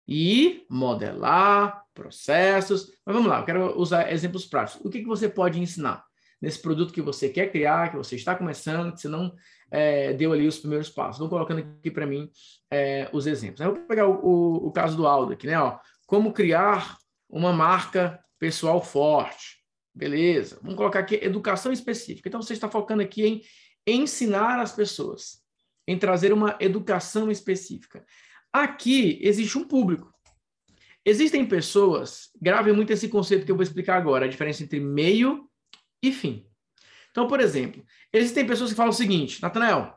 e 0.09 0.65
modelar 0.71 1.85
processos. 1.93 2.91
Mas 3.05 3.15
vamos 3.15 3.29
lá, 3.29 3.41
eu 3.41 3.45
quero 3.45 3.79
usar 3.79 4.11
exemplos 4.11 4.47
práticos. 4.47 4.85
O 4.85 4.89
que, 4.89 5.01
que 5.01 5.07
você 5.07 5.29
pode 5.29 5.61
ensinar 5.61 6.06
nesse 6.41 6.61
produto 6.61 6.93
que 6.93 7.01
você 7.01 7.29
quer 7.29 7.51
criar, 7.51 7.91
que 7.91 7.97
você 7.97 8.17
está 8.17 8.35
começando, 8.35 8.93
que 8.93 9.01
você 9.01 9.09
não 9.09 9.35
é, 9.71 10.13
deu 10.13 10.33
ali 10.33 10.47
os 10.47 10.59
primeiros 10.59 10.91
passos. 10.91 11.19
Vou 11.19 11.29
colocando 11.29 11.61
aqui 11.61 11.91
para 11.91 12.07
mim 12.07 12.31
é, 12.71 13.09
os 13.13 13.27
exemplos. 13.27 13.61
Eu 13.61 13.75
vou 13.75 13.85
pegar 13.87 14.07
o, 14.07 14.15
o, 14.25 14.67
o, 14.69 14.73
caso 14.73 14.97
do 14.97 15.07
Aldo 15.07 15.33
aqui, 15.33 15.47
né? 15.47 15.59
Ó, 15.59 15.79
como 16.07 16.33
criar 16.33 16.97
uma 17.29 17.53
marca 17.53 18.23
pessoal 18.39 18.83
forte. 18.83 19.57
Beleza. 19.95 20.59
Vamos 20.63 20.77
colocar 20.77 21.01
aqui 21.01 21.19
educação 21.23 21.73
específica. 21.73 22.29
Então, 22.29 22.43
você 22.43 22.53
está 22.53 22.69
focando 22.69 23.03
aqui 23.03 23.25
em 23.25 23.43
ensinar 23.87 24.61
as 24.61 24.73
pessoas, 24.73 25.43
em 25.87 25.99
trazer 25.99 26.33
uma 26.33 26.57
educação 26.61 27.31
específica. 27.31 28.05
Aqui 28.53 29.19
existe 29.23 29.57
um 29.57 29.67
público. 29.67 30.13
Existem 31.05 31.47
pessoas, 31.47 32.31
gravem 32.41 32.75
muito 32.75 32.93
esse 32.93 33.09
conceito 33.09 33.47
que 33.47 33.51
eu 33.53 33.57
vou 33.57 33.63
explicar 33.63 33.97
agora, 33.97 34.25
a 34.25 34.29
diferença 34.29 34.65
entre 34.65 34.81
meio 34.81 35.49
e 36.09 36.13
fim. 36.13 36.47
Então, 37.11 37.27
por 37.27 37.41
exemplo, 37.41 37.83
existem 38.13 38.47
pessoas 38.47 38.71
que 38.71 38.77
falam 38.77 38.91
o 38.91 38.95
seguinte, 38.95 39.41
Natanael, 39.41 39.95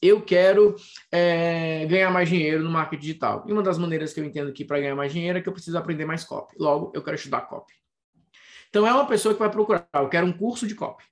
eu 0.00 0.22
quero 0.22 0.74
é, 1.12 1.84
ganhar 1.86 2.10
mais 2.10 2.28
dinheiro 2.28 2.62
no 2.62 2.70
marketing 2.70 3.00
digital. 3.02 3.44
E 3.46 3.52
uma 3.52 3.62
das 3.62 3.76
maneiras 3.76 4.12
que 4.12 4.20
eu 4.20 4.24
entendo 4.24 4.52
que 4.52 4.64
para 4.64 4.80
ganhar 4.80 4.96
mais 4.96 5.12
dinheiro 5.12 5.38
é 5.38 5.42
que 5.42 5.48
eu 5.48 5.52
preciso 5.52 5.76
aprender 5.76 6.06
mais 6.06 6.24
copy. 6.24 6.56
Logo, 6.58 6.90
eu 6.94 7.02
quero 7.02 7.16
estudar 7.16 7.42
copy. 7.42 7.74
Então, 8.70 8.86
é 8.86 8.92
uma 8.92 9.06
pessoa 9.06 9.34
que 9.34 9.40
vai 9.40 9.50
procurar, 9.50 9.86
eu 9.94 10.08
quero 10.08 10.26
um 10.26 10.32
curso 10.32 10.66
de 10.66 10.74
copy. 10.74 11.04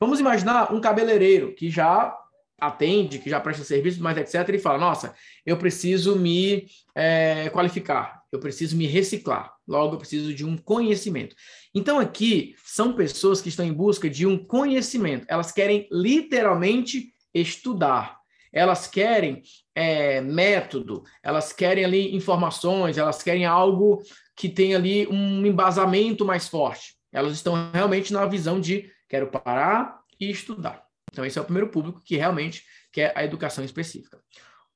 Vamos 0.00 0.18
imaginar 0.18 0.72
um 0.72 0.80
cabeleireiro 0.80 1.54
que 1.54 1.70
já 1.70 2.16
atende, 2.58 3.18
que 3.18 3.30
já 3.30 3.38
presta 3.38 3.64
serviço, 3.64 4.02
mas 4.02 4.16
etc., 4.16 4.54
e 4.54 4.58
fala: 4.58 4.78
Nossa, 4.78 5.14
eu 5.44 5.56
preciso 5.56 6.16
me 6.16 6.66
é, 6.94 7.48
qualificar, 7.50 8.22
eu 8.36 8.40
preciso 8.40 8.76
me 8.76 8.86
reciclar, 8.86 9.52
logo 9.66 9.94
eu 9.94 9.98
preciso 9.98 10.32
de 10.32 10.44
um 10.44 10.56
conhecimento. 10.56 11.34
Então, 11.74 11.98
aqui 11.98 12.54
são 12.64 12.94
pessoas 12.94 13.40
que 13.40 13.48
estão 13.48 13.66
em 13.66 13.72
busca 13.72 14.08
de 14.08 14.26
um 14.26 14.38
conhecimento, 14.38 15.26
elas 15.28 15.50
querem 15.52 15.88
literalmente 15.90 17.12
estudar. 17.34 18.16
Elas 18.52 18.86
querem 18.86 19.42
é, 19.74 20.22
método, 20.22 21.02
elas 21.22 21.52
querem 21.52 21.84
ali 21.84 22.16
informações, 22.16 22.96
elas 22.96 23.22
querem 23.22 23.44
algo 23.44 24.00
que 24.34 24.48
tenha 24.48 24.78
ali 24.78 25.06
um 25.08 25.44
embasamento 25.44 26.24
mais 26.24 26.48
forte. 26.48 26.96
Elas 27.12 27.34
estão 27.34 27.70
realmente 27.72 28.12
na 28.14 28.24
visão 28.24 28.58
de 28.58 28.90
quero 29.08 29.26
parar 29.26 29.98
e 30.18 30.30
estudar. 30.30 30.86
Então, 31.12 31.24
esse 31.24 31.38
é 31.38 31.42
o 31.42 31.44
primeiro 31.44 31.70
público 31.70 32.00
que 32.02 32.16
realmente 32.16 32.62
quer 32.92 33.12
a 33.14 33.24
educação 33.24 33.62
específica. 33.62 34.18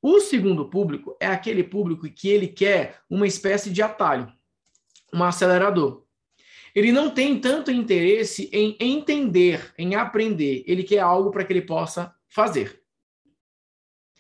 O 0.03 0.21
segundo 0.21 0.69
público 0.69 1.17
é 1.21 1.27
aquele 1.27 1.63
público 1.63 2.09
que 2.09 2.29
ele 2.29 2.49
quer 2.49 3.01
uma 3.09 3.27
espécie 3.27 3.71
de 3.71 3.83
atalho, 3.83 4.33
um 5.13 5.23
acelerador. 5.23 6.05
Ele 6.75 6.93
não 6.93 7.11
tem 7.11 7.41
tanto 7.41 7.71
interesse 7.71 8.49
em 8.53 8.77
entender, 8.81 9.75
em 9.77 9.95
aprender. 9.95 10.65
Ele 10.67 10.85
quer 10.85 11.01
algo 11.01 11.31
para 11.31 11.45
que 11.45 11.53
ele 11.53 11.63
possa 11.63 12.15
fazer. 12.29 12.81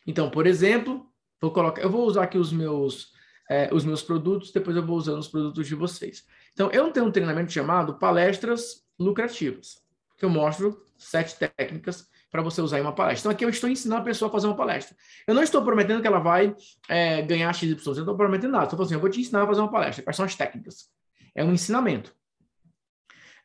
Então, 0.06 0.28
por 0.30 0.46
exemplo, 0.46 1.06
vou 1.40 1.52
colocar, 1.52 1.80
eu 1.80 1.90
vou 1.90 2.04
usar 2.04 2.24
aqui 2.24 2.36
os 2.36 2.52
meus 2.52 3.12
é, 3.48 3.68
os 3.74 3.84
meus 3.84 4.00
produtos, 4.00 4.52
depois 4.52 4.76
eu 4.76 4.86
vou 4.86 4.96
usando 4.96 5.18
os 5.18 5.26
produtos 5.26 5.66
de 5.66 5.74
vocês. 5.74 6.24
Então, 6.52 6.70
eu 6.70 6.92
tenho 6.92 7.06
um 7.06 7.10
treinamento 7.10 7.50
chamado 7.50 7.98
palestras 7.98 8.84
lucrativas, 8.96 9.82
que 10.16 10.24
eu 10.24 10.30
mostro 10.30 10.84
sete 10.96 11.36
técnicas 11.36 12.08
para 12.30 12.42
você 12.42 12.60
usar 12.60 12.78
em 12.78 12.82
uma 12.82 12.94
palestra. 12.94 13.22
Então, 13.22 13.32
aqui 13.32 13.44
eu 13.44 13.50
estou 13.50 13.68
ensinando 13.68 14.02
a 14.02 14.04
pessoa 14.04 14.28
a 14.28 14.32
fazer 14.32 14.46
uma 14.46 14.56
palestra. 14.56 14.96
Eu 15.26 15.34
não 15.34 15.42
estou 15.42 15.62
prometendo 15.64 16.00
que 16.00 16.06
ela 16.06 16.20
vai 16.20 16.54
é, 16.88 17.22
ganhar 17.22 17.52
XY, 17.52 17.70
eu 17.70 17.84
não 17.84 17.92
estou 17.92 18.16
prometendo 18.16 18.52
nada. 18.52 18.64
Estou 18.64 18.76
falando 18.76 18.86
assim, 18.86 18.94
eu 18.94 19.00
vou 19.00 19.10
te 19.10 19.20
ensinar 19.20 19.42
a 19.42 19.46
fazer 19.46 19.60
uma 19.60 19.70
palestra. 19.70 20.04
Quais 20.04 20.16
são 20.16 20.24
as 20.24 20.34
técnicas? 20.34 20.88
É 21.34 21.44
um 21.44 21.52
ensinamento. 21.52 22.14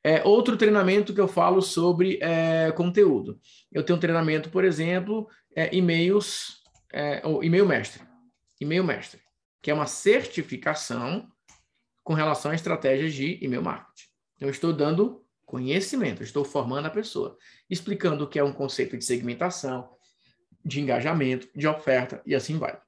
É, 0.04 0.24
outro 0.24 0.56
treinamento 0.56 1.16
que 1.16 1.20
eu 1.20 1.28
falo 1.28 1.64
sobre 1.64 2.20
é, 2.22 2.72
conteúdo. 2.74 3.40
Eu 3.72 3.84
tenho 3.84 3.98
um 3.98 4.00
treinamento, 4.00 4.52
por 4.52 4.64
exemplo, 4.64 5.28
é, 5.56 5.76
e-mails, 5.76 6.62
é, 6.94 7.26
ou 7.26 7.44
e-mail 7.44 7.66
mestre. 7.66 8.04
E-mail 8.62 8.84
mestre, 8.84 9.20
que 9.64 9.72
é 9.72 9.74
uma 9.74 9.88
certificação 9.88 11.28
com 12.04 12.14
relação 12.14 12.52
a 12.52 12.56
estratégias 12.56 13.16
de 13.16 13.40
e-mail 13.44 13.64
marketing. 13.64 14.06
Então, 14.36 14.48
eu 14.48 14.52
estou 14.52 14.72
dando 14.72 15.25
Conhecimento. 15.46 16.24
Estou 16.24 16.44
formando 16.44 16.88
a 16.88 16.90
pessoa, 16.90 17.38
explicando 17.70 18.24
o 18.24 18.28
que 18.28 18.40
é 18.40 18.44
um 18.44 18.54
conceito 18.54 18.98
de 18.98 19.06
segmentação, 19.06 19.90
de 20.64 20.82
engajamento, 20.82 21.48
de 21.56 21.68
oferta 21.68 22.22
e 22.26 22.34
assim 22.34 22.58
vai. 22.58 22.80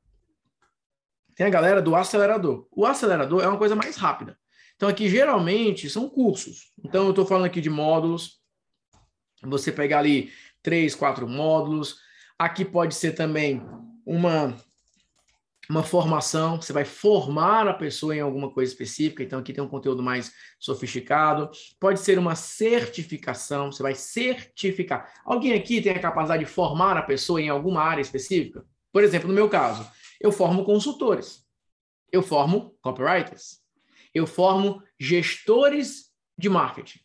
Tem 1.36 1.46
a 1.46 1.52
galera 1.52 1.82
do 1.82 1.96
acelerador. 1.96 2.68
O 2.72 2.86
acelerador 2.86 3.44
é 3.44 3.48
uma 3.48 3.60
coisa 3.60 3.76
mais 3.76 3.96
rápida. 3.96 4.38
Então, 4.76 4.90
aqui 4.90 5.08
geralmente 5.08 5.90
são 5.90 6.10
cursos. 6.10 6.72
Então, 6.84 7.06
eu 7.06 7.10
estou 7.12 7.26
falando 7.26 7.46
aqui 7.46 7.62
de 7.62 7.70
módulos. 7.70 8.42
Você 9.44 9.72
pegar 9.72 10.00
ali 10.00 10.32
três, 10.64 10.96
quatro 10.96 11.28
módulos. 11.28 12.00
Aqui 12.40 12.66
pode 12.66 12.96
ser 12.96 13.12
também 13.12 13.62
uma 14.06 14.58
uma 15.70 15.84
formação, 15.84 16.62
você 16.62 16.72
vai 16.72 16.86
formar 16.86 17.68
a 17.68 17.74
pessoa 17.74 18.16
em 18.16 18.22
alguma 18.22 18.50
coisa 18.50 18.72
específica, 18.72 19.22
então 19.22 19.40
aqui 19.40 19.52
tem 19.52 19.64
um 19.64 19.68
conteúdo 19.68 20.02
mais 20.02 20.32
sofisticado. 20.60 21.50
Pode 21.80 22.00
ser 22.00 22.18
uma 22.18 22.36
certificação, 22.36 23.72
você 23.72 23.84
vai 23.84 23.94
certificar. 23.94 25.12
Alguém 25.26 25.54
aqui 25.54 25.82
tem 25.82 25.92
a 25.92 26.00
capacidade 26.00 26.46
de 26.46 26.50
formar 26.50 26.96
a 26.96 27.02
pessoa 27.02 27.42
em 27.42 27.50
alguma 27.50 27.82
área 27.82 28.02
específica? 28.02 28.66
Por 28.94 29.04
exemplo, 29.04 29.28
no 29.28 29.34
meu 29.34 29.50
caso, 29.50 29.86
eu 30.22 30.32
formo 30.32 30.64
consultores, 30.64 31.46
eu 32.12 32.24
formo 32.24 32.76
copywriters, 32.82 33.60
eu 34.14 34.26
formo 34.26 34.82
gestores 35.00 36.12
de 36.38 36.50
marketing. 36.50 37.00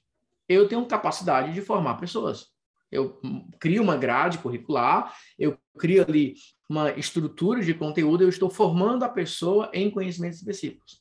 Eu 0.48 0.68
tenho 0.68 0.86
capacidade 0.86 1.52
de 1.52 1.60
formar 1.60 1.94
pessoas. 1.94 2.51
Eu 2.92 3.18
crio 3.58 3.82
uma 3.82 3.96
grade 3.96 4.38
curricular, 4.38 5.16
eu 5.38 5.58
crio 5.78 6.04
ali 6.06 6.34
uma 6.68 6.90
estrutura 6.92 7.62
de 7.62 7.72
conteúdo, 7.72 8.22
eu 8.22 8.28
estou 8.28 8.50
formando 8.50 9.02
a 9.02 9.08
pessoa 9.08 9.70
em 9.72 9.90
conhecimentos 9.90 10.38
específicos. 10.38 11.00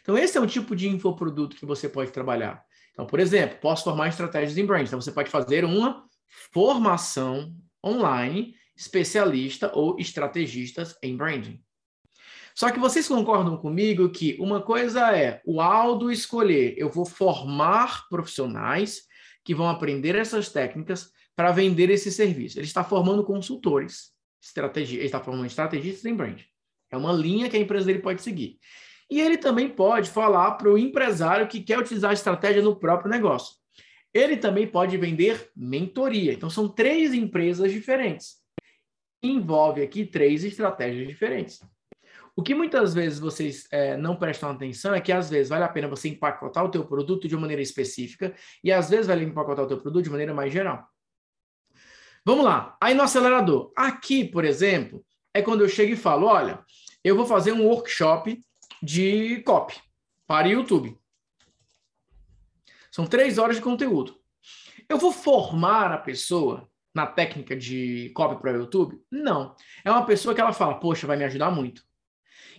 Então, 0.00 0.16
esse 0.16 0.38
é 0.38 0.40
um 0.40 0.46
tipo 0.46 0.74
de 0.74 0.88
infoproduto 0.88 1.56
que 1.56 1.66
você 1.66 1.88
pode 1.88 2.10
trabalhar. 2.10 2.64
Então, 2.92 3.06
por 3.06 3.20
exemplo, 3.20 3.58
posso 3.60 3.84
formar 3.84 4.08
estratégias 4.08 4.56
em 4.56 4.64
brand. 4.64 4.86
Então, 4.86 5.00
você 5.00 5.12
pode 5.12 5.30
fazer 5.30 5.64
uma 5.64 6.04
formação 6.52 7.54
online 7.84 8.54
especialista 8.76 9.70
ou 9.74 9.98
estrategistas 9.98 10.96
em 11.02 11.16
branding. 11.16 11.62
Só 12.54 12.70
que 12.70 12.78
vocês 12.78 13.06
concordam 13.06 13.56
comigo 13.58 14.08
que 14.08 14.36
uma 14.40 14.62
coisa 14.62 15.14
é 15.14 15.42
o 15.44 15.60
Aldo 15.60 16.10
escolher, 16.10 16.74
eu 16.78 16.88
vou 16.88 17.04
formar 17.04 18.08
profissionais 18.08 19.02
que 19.44 19.54
vão 19.54 19.68
aprender 19.68 20.14
essas 20.14 20.48
técnicas 20.48 21.10
para 21.36 21.52
vender 21.52 21.90
esse 21.90 22.10
serviço. 22.10 22.58
Ele 22.58 22.66
está 22.66 22.82
formando 22.82 23.22
consultores, 23.22 24.10
estratégia, 24.42 24.96
ele 24.96 25.06
está 25.06 25.20
formando 25.20 25.46
estrategistas 25.46 26.04
em 26.06 26.14
brand. 26.14 26.40
É 26.90 26.96
uma 26.96 27.12
linha 27.12 27.48
que 27.50 27.56
a 27.56 27.60
empresa 27.60 27.86
dele 27.86 27.98
pode 27.98 28.22
seguir. 28.22 28.58
E 29.10 29.20
ele 29.20 29.36
também 29.36 29.68
pode 29.68 30.10
falar 30.10 30.52
para 30.52 30.72
o 30.72 30.78
empresário 30.78 31.46
que 31.46 31.60
quer 31.60 31.78
utilizar 31.78 32.10
a 32.10 32.14
estratégia 32.14 32.62
no 32.62 32.74
próprio 32.74 33.10
negócio. 33.10 33.54
Ele 34.12 34.36
também 34.36 34.66
pode 34.66 34.96
vender 34.96 35.50
mentoria. 35.54 36.32
Então, 36.32 36.48
são 36.48 36.68
três 36.68 37.12
empresas 37.12 37.70
diferentes. 37.70 38.36
Envolve 39.22 39.82
aqui 39.82 40.06
três 40.06 40.42
estratégias 40.42 41.06
diferentes. 41.06 41.60
O 42.34 42.42
que 42.42 42.54
muitas 42.54 42.94
vezes 42.94 43.18
vocês 43.18 43.66
é, 43.70 43.96
não 43.96 44.16
prestam 44.16 44.50
atenção 44.50 44.94
é 44.94 45.00
que 45.00 45.12
às 45.12 45.30
vezes 45.30 45.48
vale 45.48 45.64
a 45.64 45.68
pena 45.68 45.88
você 45.88 46.08
empacotar 46.08 46.64
o 46.64 46.70
teu 46.70 46.84
produto 46.84 47.26
de 47.28 47.34
uma 47.34 47.42
maneira 47.42 47.62
específica 47.62 48.34
e 48.62 48.70
às 48.70 48.90
vezes 48.90 49.06
vale 49.06 49.24
empacotar 49.24 49.64
o 49.64 49.68
teu 49.68 49.78
produto 49.80 50.04
de 50.04 50.10
maneira 50.10 50.34
mais 50.34 50.52
geral. 50.52 50.86
Vamos 52.26 52.44
lá. 52.44 52.76
Aí 52.80 52.92
no 52.92 53.04
acelerador. 53.04 53.70
Aqui, 53.76 54.24
por 54.24 54.44
exemplo, 54.44 55.06
é 55.32 55.40
quando 55.40 55.60
eu 55.60 55.68
chego 55.68 55.92
e 55.92 55.96
falo: 55.96 56.26
olha, 56.26 56.58
eu 57.04 57.14
vou 57.14 57.24
fazer 57.24 57.52
um 57.52 57.64
workshop 57.64 58.42
de 58.82 59.42
copy 59.42 59.76
para 60.26 60.48
YouTube. 60.48 60.98
São 62.90 63.06
três 63.06 63.38
horas 63.38 63.54
de 63.54 63.62
conteúdo. 63.62 64.16
Eu 64.88 64.98
vou 64.98 65.12
formar 65.12 65.92
a 65.92 65.98
pessoa 65.98 66.68
na 66.92 67.06
técnica 67.06 67.54
de 67.54 68.10
copy 68.12 68.40
para 68.42 68.54
o 68.54 68.62
YouTube? 68.62 69.00
Não. 69.08 69.54
É 69.84 69.90
uma 69.92 70.04
pessoa 70.04 70.34
que 70.34 70.40
ela 70.40 70.52
fala: 70.52 70.80
poxa, 70.80 71.06
vai 71.06 71.16
me 71.16 71.24
ajudar 71.24 71.52
muito. 71.52 71.84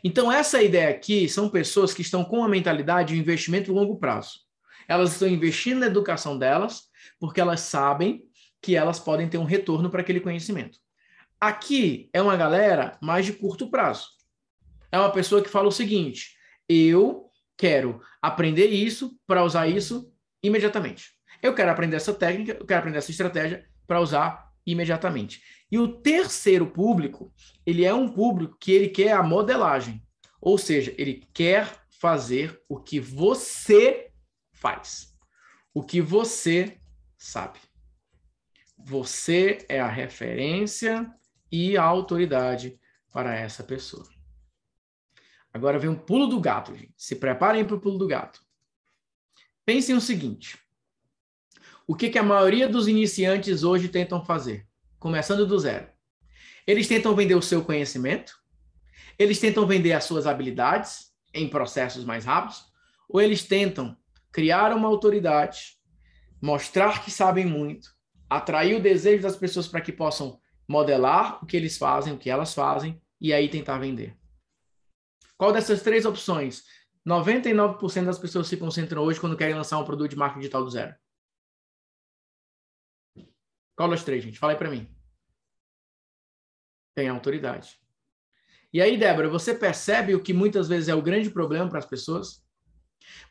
Então, 0.02 0.32
essa 0.32 0.64
ideia 0.64 0.92
aqui 0.92 1.28
são 1.28 1.50
pessoas 1.50 1.94
que 1.94 2.02
estão 2.02 2.24
com 2.24 2.42
a 2.42 2.48
mentalidade 2.48 3.14
de 3.14 3.20
investimento 3.20 3.74
longo 3.74 3.98
prazo. 3.98 4.40
Elas 4.88 5.12
estão 5.12 5.28
investindo 5.28 5.80
na 5.80 5.88
educação 5.88 6.38
delas 6.38 6.84
porque 7.20 7.42
elas 7.42 7.60
sabem 7.60 8.27
que 8.68 8.76
elas 8.76 9.00
podem 9.00 9.30
ter 9.30 9.38
um 9.38 9.46
retorno 9.46 9.90
para 9.90 10.02
aquele 10.02 10.20
conhecimento. 10.20 10.78
Aqui 11.40 12.10
é 12.12 12.22
uma 12.22 12.36
galera 12.36 12.98
mais 13.02 13.26
de 13.26 13.32
curto 13.32 13.72
prazo. 13.72 14.10
É 14.92 15.00
uma 15.00 15.10
pessoa 15.10 15.42
que 15.42 15.48
fala 15.48 15.70
o 15.70 15.72
seguinte: 15.72 16.36
eu 16.68 17.32
quero 17.56 18.02
aprender 18.22 18.66
isso 18.66 19.18
para 19.26 19.42
usar 19.42 19.68
isso 19.68 20.12
imediatamente. 20.44 21.12
Eu 21.42 21.56
quero 21.56 21.72
aprender 21.72 21.96
essa 21.96 22.14
técnica, 22.14 22.58
eu 22.60 22.66
quero 22.66 22.80
aprender 22.80 22.98
essa 22.98 23.10
estratégia 23.10 23.66
para 23.88 24.02
usar 24.02 24.52
imediatamente. 24.66 25.42
E 25.72 25.80
o 25.80 25.88
terceiro 25.88 26.68
público, 26.68 27.34
ele 27.66 27.86
é 27.86 27.94
um 27.94 28.10
público 28.10 28.58
que 28.60 28.74
ele 28.74 28.90
quer 28.90 29.14
a 29.14 29.24
modelagem, 29.24 30.06
ou 30.42 30.58
seja, 30.58 30.94
ele 30.98 31.26
quer 31.34 31.74
fazer 32.02 32.62
o 32.68 32.82
que 32.82 33.00
você 33.00 34.12
faz, 34.52 35.16
o 35.74 35.82
que 35.82 36.02
você 36.02 36.78
sabe. 37.18 37.60
Você 38.90 39.66
é 39.68 39.82
a 39.82 39.90
referência 39.90 41.14
e 41.52 41.76
a 41.76 41.84
autoridade 41.84 42.80
para 43.12 43.36
essa 43.36 43.62
pessoa. 43.62 44.08
Agora 45.54 45.78
vem 45.78 45.90
um 45.90 46.00
pulo 46.00 46.26
do 46.26 46.40
gato, 46.40 46.74
gente. 46.74 46.94
Se 46.96 47.18
preparem 47.18 47.66
para 47.66 47.76
o 47.76 47.82
pulo 47.82 47.98
do 47.98 48.08
gato. 48.08 48.40
Pensem 49.66 49.94
o 49.94 50.00
seguinte: 50.00 50.58
o 51.86 51.96
que, 51.96 52.10
que 52.10 52.18
a 52.18 52.24
maioria 52.24 52.70
dos 52.70 52.88
iniciantes 52.88 53.62
hoje 53.62 53.90
tentam 53.90 54.24
fazer? 54.24 54.66
Começando 54.98 55.46
do 55.46 55.60
zero. 55.60 55.90
Eles 56.66 56.88
tentam 56.88 57.14
vender 57.14 57.36
o 57.36 57.42
seu 57.42 57.66
conhecimento, 57.66 58.38
eles 59.20 59.38
tentam 59.38 59.68
vender 59.68 59.92
as 59.92 60.06
suas 60.06 60.26
habilidades 60.26 61.12
em 61.34 61.50
processos 61.50 62.06
mais 62.06 62.24
rápidos, 62.24 62.64
ou 63.10 63.20
eles 63.20 63.44
tentam 63.44 63.98
criar 64.32 64.74
uma 64.74 64.88
autoridade, 64.88 65.78
mostrar 66.42 67.04
que 67.04 67.12
sabem 67.12 67.46
muito, 67.46 67.97
atrair 68.30 68.76
o 68.76 68.82
desejo 68.82 69.24
das 69.24 69.36
pessoas 69.36 69.68
para 69.68 69.82
que 69.82 69.92
possam 69.92 70.40
modelar 70.68 71.44
o 71.44 71.46
que 71.46 71.56
eles 71.56 71.78
fazem, 71.78 72.14
o 72.14 72.18
que 72.18 72.30
elas 72.30 72.54
fazem, 72.54 73.02
e 73.20 73.34
aí 73.34 73.50
tentar 73.50 73.78
vender. 73.80 74.18
Qual 75.38 75.54
dessas 75.54 75.82
três 75.82 76.06
opções 76.06 76.64
99% 77.08 78.06
das 78.06 78.20
pessoas 78.20 78.48
se 78.48 78.58
concentram 78.58 79.02
hoje 79.04 79.20
quando 79.20 79.38
querem 79.38 79.56
lançar 79.56 79.80
um 79.80 79.86
produto 79.86 80.10
de 80.10 80.18
marketing 80.18 80.42
digital 80.42 80.64
do 80.64 80.70
zero? 80.70 80.96
Qual 83.78 83.90
das 83.90 84.04
três, 84.04 84.24
gente? 84.24 84.40
Fala 84.40 84.54
aí 84.54 84.58
para 84.58 84.70
mim. 84.70 84.94
Tem 86.96 87.08
autoridade. 87.08 87.80
E 88.74 88.82
aí, 88.82 88.98
Débora, 88.98 89.30
você 89.30 89.54
percebe 89.56 90.16
o 90.16 90.22
que 90.22 90.34
muitas 90.34 90.68
vezes 90.68 90.90
é 90.90 90.96
o 90.96 91.02
grande 91.02 91.30
problema 91.30 91.70
para 91.70 91.80
as 91.80 91.86
pessoas? 91.86 92.46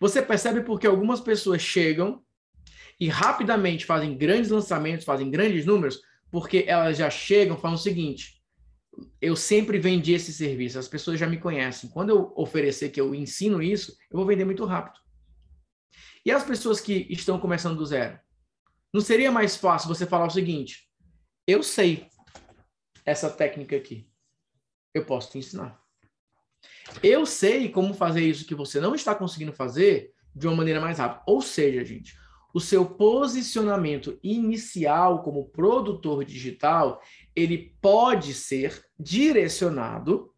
Você 0.01 0.23
percebe 0.23 0.63
porque 0.63 0.87
algumas 0.87 1.21
pessoas 1.21 1.61
chegam 1.61 2.25
e 2.99 3.09
rapidamente 3.09 3.85
fazem 3.85 4.17
grandes 4.17 4.51
lançamentos, 4.51 5.05
fazem 5.05 5.31
grandes 5.31 5.67
números, 5.67 6.01
porque 6.31 6.65
elas 6.67 6.97
já 6.97 7.11
chegam 7.11 7.57
falando 7.57 7.77
o 7.77 7.81
seguinte: 7.81 8.43
eu 9.21 9.37
sempre 9.37 9.79
vendi 9.79 10.13
esse 10.13 10.33
serviço, 10.33 10.79
as 10.79 10.89
pessoas 10.89 11.19
já 11.19 11.27
me 11.27 11.39
conhecem. 11.39 11.91
Quando 11.91 12.11
eu 12.11 12.33
oferecer 12.37 12.91
que 12.91 13.01
eu 13.01 13.15
ensino 13.15 13.63
isso, 13.63 13.97
eu 14.11 14.17
vou 14.17 14.27
vender 14.27 14.45
muito 14.45 14.65
rápido. 14.65 15.01
E 16.25 16.31
as 16.31 16.43
pessoas 16.43 16.81
que 16.81 17.07
estão 17.11 17.39
começando 17.39 17.77
do 17.77 17.87
zero? 17.87 18.19
Não 18.93 19.01
seria 19.01 19.31
mais 19.31 19.57
fácil 19.57 19.89
você 19.89 20.07
falar 20.07 20.27
o 20.27 20.31
seguinte: 20.31 20.89
eu 21.47 21.63
sei 21.63 22.09
essa 23.05 23.31
técnica 23.31 23.77
aqui, 23.77 24.11
eu 24.95 25.05
posso 25.05 25.31
te 25.31 25.39
ensinar. 25.39 25.81
Eu 27.03 27.27
sei 27.27 27.69
como 27.69 27.95
fazer 27.95 28.23
isso 28.23 28.47
que 28.47 28.55
você 28.55 28.81
não 28.81 28.95
está 28.95 29.15
conseguindo 29.15 29.53
fazer 29.53 30.13
de 30.35 30.47
uma 30.47 30.57
maneira 30.57 30.81
mais 30.81 30.99
rápida. 30.99 31.23
Ou 31.27 31.41
seja, 31.41 31.85
gente, 31.85 32.17
o 32.57 32.61
seu 32.61 32.87
posicionamento 32.87 34.19
inicial 34.23 35.23
como 35.23 35.51
produtor 35.51 36.25
digital, 36.25 37.03
ele 37.35 37.77
pode 37.83 38.33
ser 38.33 38.83
direcionado 38.99 40.33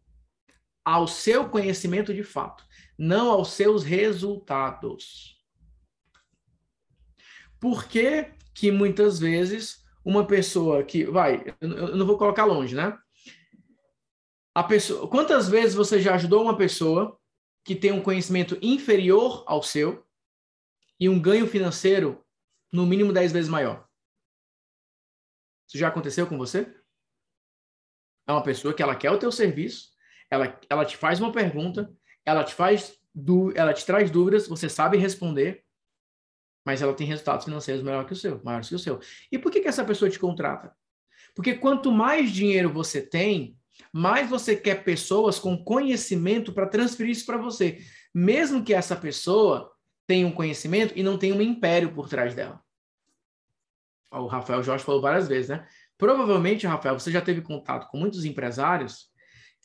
ao 0.83 1.07
seu 1.07 1.47
conhecimento 1.47 2.13
de 2.13 2.21
fato, 2.21 2.65
não 2.97 3.31
aos 3.31 3.51
seus 3.53 3.85
resultados. 3.85 5.41
Por 7.57 7.87
que, 7.87 8.33
que 8.53 8.69
muitas 8.69 9.17
vezes 9.17 9.85
uma 10.03 10.27
pessoa 10.27 10.83
que 10.83 11.05
vai, 11.05 11.55
eu 11.61 11.95
não 11.95 12.05
vou 12.05 12.17
colocar 12.17 12.43
longe, 12.43 12.75
né? 12.75 12.97
A 14.53 14.61
pessoa, 14.61 15.07
quantas 15.07 15.47
vezes 15.47 15.73
você 15.73 16.01
já 16.01 16.15
ajudou 16.15 16.43
uma 16.43 16.57
pessoa 16.57 17.17
que 17.63 17.75
tem 17.75 17.93
um 17.93 18.01
conhecimento 18.01 18.57
inferior 18.61 19.41
ao 19.47 19.63
seu 19.63 20.05
e 20.99 21.07
um 21.07 21.19
ganho 21.19 21.47
financeiro 21.47 22.25
no 22.71 22.85
mínimo 22.85 23.13
10 23.13 23.31
vezes 23.31 23.49
maior. 23.49 23.87
Isso 25.67 25.77
já 25.77 25.87
aconteceu 25.87 26.27
com 26.27 26.37
você? 26.37 26.75
É 28.27 28.31
uma 28.31 28.43
pessoa 28.43 28.73
que 28.73 28.83
ela 28.83 28.95
quer 28.95 29.11
o 29.11 29.19
teu 29.19 29.31
serviço, 29.31 29.89
ela, 30.29 30.59
ela 30.69 30.85
te 30.85 30.97
faz 30.97 31.19
uma 31.19 31.31
pergunta, 31.31 31.91
ela 32.25 32.43
te 32.43 32.53
faz 32.53 32.99
ela 33.55 33.73
te 33.73 33.85
traz 33.85 34.09
dúvidas, 34.11 34.47
você 34.47 34.69
sabe 34.69 34.97
responder, 34.97 35.65
mas 36.65 36.81
ela 36.81 36.93
tem 36.93 37.07
resultados 37.07 37.45
financeiros 37.45 37.83
melhor 37.83 38.05
que 38.05 38.13
o 38.13 38.15
seu, 38.15 38.41
maiores 38.43 38.69
que 38.69 38.75
o 38.75 38.79
seu. 38.79 38.99
E 39.31 39.37
por 39.37 39.51
que, 39.51 39.61
que 39.61 39.67
essa 39.67 39.83
pessoa 39.83 40.09
te 40.09 40.19
contrata? 40.19 40.73
Porque 41.35 41.55
quanto 41.55 41.91
mais 41.91 42.31
dinheiro 42.31 42.71
você 42.71 43.01
tem, 43.01 43.57
mais 43.91 44.29
você 44.29 44.55
quer 44.55 44.83
pessoas 44.83 45.39
com 45.39 45.63
conhecimento 45.63 46.53
para 46.53 46.67
transferir 46.67 47.11
isso 47.11 47.25
para 47.25 47.37
você, 47.37 47.79
mesmo 48.13 48.63
que 48.63 48.73
essa 48.73 48.95
pessoa 48.95 49.71
tenha 50.09 50.25
um 50.25 50.31
conhecimento 50.31 50.91
e 50.95 51.03
não 51.03 51.19
tenha 51.19 51.35
um 51.35 51.41
império 51.41 51.93
por 51.93 52.09
trás 52.09 52.33
dela. 52.33 52.59
O 54.09 54.25
Rafael 54.25 54.63
Jorge 54.63 54.83
falou 54.83 54.99
várias 54.99 55.27
vezes, 55.27 55.49
né? 55.49 55.67
Provavelmente, 55.99 56.65
Rafael, 56.65 56.99
você 56.99 57.11
já 57.11 57.21
teve 57.21 57.41
contato 57.41 57.87
com 57.91 57.99
muitos 57.99 58.25
empresários 58.25 59.11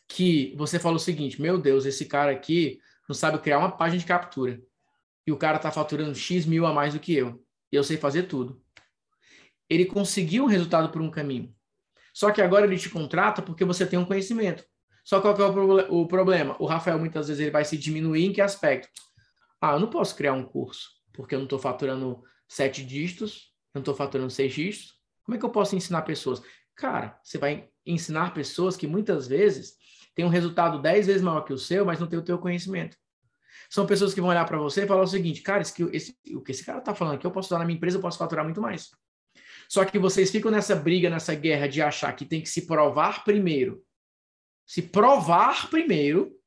que 0.06 0.54
você 0.54 0.78
falou 0.78 0.96
o 0.96 1.00
seguinte: 1.00 1.40
meu 1.40 1.56
Deus, 1.56 1.86
esse 1.86 2.04
cara 2.04 2.30
aqui 2.30 2.78
não 3.08 3.14
sabe 3.14 3.38
criar 3.38 3.58
uma 3.58 3.74
página 3.74 3.98
de 3.98 4.04
captura. 4.04 4.60
E 5.26 5.32
o 5.32 5.38
cara 5.38 5.56
está 5.56 5.70
faturando 5.70 6.14
X 6.14 6.44
mil 6.44 6.66
a 6.66 6.74
mais 6.74 6.92
do 6.92 7.00
que 7.00 7.14
eu. 7.14 7.42
E 7.72 7.76
eu 7.76 7.82
sei 7.82 7.96
fazer 7.96 8.24
tudo. 8.24 8.62
Ele 9.66 9.86
conseguiu 9.86 10.44
um 10.44 10.48
resultado 10.48 10.90
por 10.90 11.00
um 11.00 11.10
caminho. 11.10 11.54
Só 12.12 12.30
que 12.30 12.42
agora 12.42 12.66
ele 12.66 12.76
te 12.76 12.90
contrata 12.90 13.40
porque 13.40 13.64
você 13.64 13.86
tem 13.86 13.98
um 13.98 14.04
conhecimento. 14.04 14.62
Só 15.02 15.22
qual 15.22 15.34
é 15.34 15.86
o 15.88 16.06
problema? 16.06 16.54
O 16.58 16.66
Rafael 16.66 16.98
muitas 16.98 17.28
vezes 17.28 17.40
ele 17.40 17.50
vai 17.50 17.64
se 17.64 17.78
diminuir 17.78 18.26
em 18.26 18.32
que 18.32 18.42
aspecto? 18.42 18.90
Ah, 19.64 19.72
eu 19.72 19.80
não 19.80 19.88
posso 19.88 20.14
criar 20.14 20.34
um 20.34 20.44
curso 20.44 20.90
porque 21.10 21.34
eu 21.34 21.38
não 21.38 21.46
estou 21.46 21.58
faturando 21.58 22.22
sete 22.46 22.84
dígitos, 22.84 23.54
eu 23.72 23.78
não 23.78 23.80
estou 23.80 23.94
faturando 23.94 24.28
seis 24.28 24.52
dígitos. 24.52 24.92
Como 25.22 25.34
é 25.34 25.38
que 25.38 25.44
eu 25.46 25.50
posso 25.50 25.74
ensinar 25.74 26.02
pessoas? 26.02 26.42
Cara, 26.76 27.18
você 27.22 27.38
vai 27.38 27.70
ensinar 27.86 28.34
pessoas 28.34 28.76
que 28.76 28.86
muitas 28.86 29.26
vezes 29.26 29.76
têm 30.14 30.22
um 30.22 30.28
resultado 30.28 30.82
dez 30.82 31.06
vezes 31.06 31.22
maior 31.22 31.40
que 31.42 31.52
o 31.54 31.56
seu, 31.56 31.82
mas 31.82 31.98
não 31.98 32.06
tem 32.06 32.18
o 32.18 32.24
teu 32.24 32.36
conhecimento. 32.36 32.94
São 33.70 33.86
pessoas 33.86 34.12
que 34.12 34.20
vão 34.20 34.28
olhar 34.28 34.44
para 34.44 34.58
você 34.58 34.84
e 34.84 34.86
falar 34.86 35.02
o 35.02 35.06
seguinte, 35.06 35.40
cara, 35.40 35.62
esse, 35.62 35.82
esse, 35.92 36.14
o 36.34 36.42
que 36.42 36.50
esse 36.50 36.62
cara 36.62 36.80
está 36.80 36.94
falando 36.94 37.14
aqui, 37.14 37.26
eu 37.26 37.30
posso 37.30 37.48
usar 37.48 37.58
na 37.58 37.64
minha 37.64 37.76
empresa, 37.76 37.96
eu 37.96 38.02
posso 38.02 38.18
faturar 38.18 38.44
muito 38.44 38.60
mais. 38.60 38.90
Só 39.66 39.82
que 39.86 39.98
vocês 39.98 40.30
ficam 40.30 40.50
nessa 40.50 40.76
briga, 40.76 41.08
nessa 41.08 41.34
guerra 41.34 41.68
de 41.68 41.80
achar 41.80 42.12
que 42.14 42.26
tem 42.26 42.42
que 42.42 42.50
se 42.50 42.66
provar 42.66 43.24
primeiro. 43.24 43.82
Se 44.66 44.82
provar 44.82 45.70
primeiro, 45.70 46.38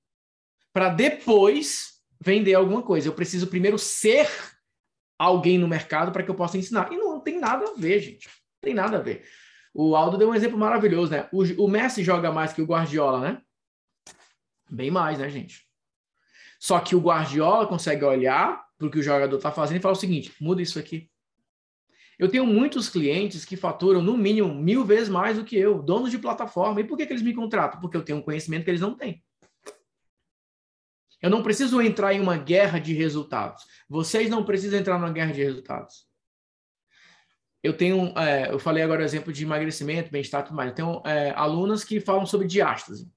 para 0.72 0.90
depois 0.90 1.97
vender 2.20 2.54
alguma 2.54 2.82
coisa. 2.82 3.08
Eu 3.08 3.14
preciso 3.14 3.48
primeiro 3.48 3.78
ser 3.78 4.30
alguém 5.18 5.58
no 5.58 5.68
mercado 5.68 6.12
para 6.12 6.24
que 6.24 6.30
eu 6.30 6.36
possa 6.36 6.58
ensinar. 6.58 6.92
E 6.92 6.98
não 6.98 7.20
tem 7.20 7.40
nada 7.40 7.66
a 7.66 7.74
ver, 7.74 8.00
gente. 8.00 8.28
Não 8.28 8.62
tem 8.62 8.74
nada 8.74 8.98
a 8.98 9.02
ver. 9.02 9.26
O 9.74 9.96
Aldo 9.96 10.18
deu 10.18 10.30
um 10.30 10.36
exemplo 10.36 10.58
maravilhoso, 10.58 11.12
né? 11.12 11.28
O, 11.32 11.44
o 11.64 11.68
Messi 11.68 12.04
joga 12.04 12.32
mais 12.32 12.54
que 12.54 12.62
o 12.62 12.66
Guardiola, 12.66 13.20
né? 13.20 13.42
Bem 14.70 14.92
mais, 14.92 15.20
né, 15.20 15.30
gente? 15.30 15.66
Só 16.60 16.80
que 16.80 16.96
o 16.96 17.00
Guardiola 17.00 17.68
consegue 17.68 18.04
olhar 18.04 18.66
para 18.78 18.88
o 18.88 18.92
que 18.92 19.00
o 19.00 19.04
jogador 19.04 19.36
está 19.36 19.52
fazendo 19.52 19.78
e 19.78 19.82
falar 19.82 19.94
o 19.94 19.98
seguinte: 19.98 20.34
muda 20.42 20.62
isso 20.62 20.80
aqui. 20.80 21.10
Eu 22.18 22.28
tenho 22.28 22.48
muitos 22.48 22.90
clientes 22.90 23.46
que 23.46 23.56
faturam 23.56 24.02
no 24.02 24.18
mínimo 24.18 24.54
mil 24.54 24.84
vezes 24.84 25.08
mais 25.08 25.38
do 25.38 25.46
que 25.46 25.56
eu, 25.56 25.84
donos 25.84 26.10
de 26.10 26.18
plataforma. 26.18 26.82
E 26.82 26.84
por 26.84 26.98
que, 26.98 27.06
que 27.06 27.14
eles 27.14 27.22
me 27.22 27.34
contratam? 27.34 27.80
Porque 27.80 27.96
eu 27.96 28.04
tenho 28.04 28.18
um 28.18 28.24
conhecimento 28.24 28.64
que 28.64 28.72
eles 28.72 28.82
não 28.82 28.96
têm. 28.96 29.24
Eu 31.22 31.30
não 31.30 31.42
preciso 31.42 31.82
entrar 31.82 32.14
em 32.14 32.20
uma 32.20 32.38
guerra 32.38 32.80
de 32.80 32.94
resultados. 32.94 33.64
Vocês 33.90 34.30
não 34.30 34.44
precisam 34.44 34.80
entrar 34.80 35.00
numa 35.00 35.12
guerra 35.12 35.34
de 35.34 35.44
resultados. 35.44 36.06
Eu 37.64 37.74
tenho, 37.74 38.14
é, 38.18 38.52
eu 38.52 38.60
falei 38.60 38.84
agora 38.84 39.02
o 39.02 39.06
exemplo 39.06 39.34
de 39.34 39.44
emagrecimento, 39.44 40.12
bem-estar 40.12 40.42
e 40.42 40.44
tudo 40.46 40.56
mais. 40.56 40.70
Eu 40.70 40.76
tenho 40.76 41.02
é, 41.06 41.32
alunas 41.32 41.84
que 41.84 42.00
falam 42.00 42.26
sobre 42.26 42.48
diástase. 42.48 43.12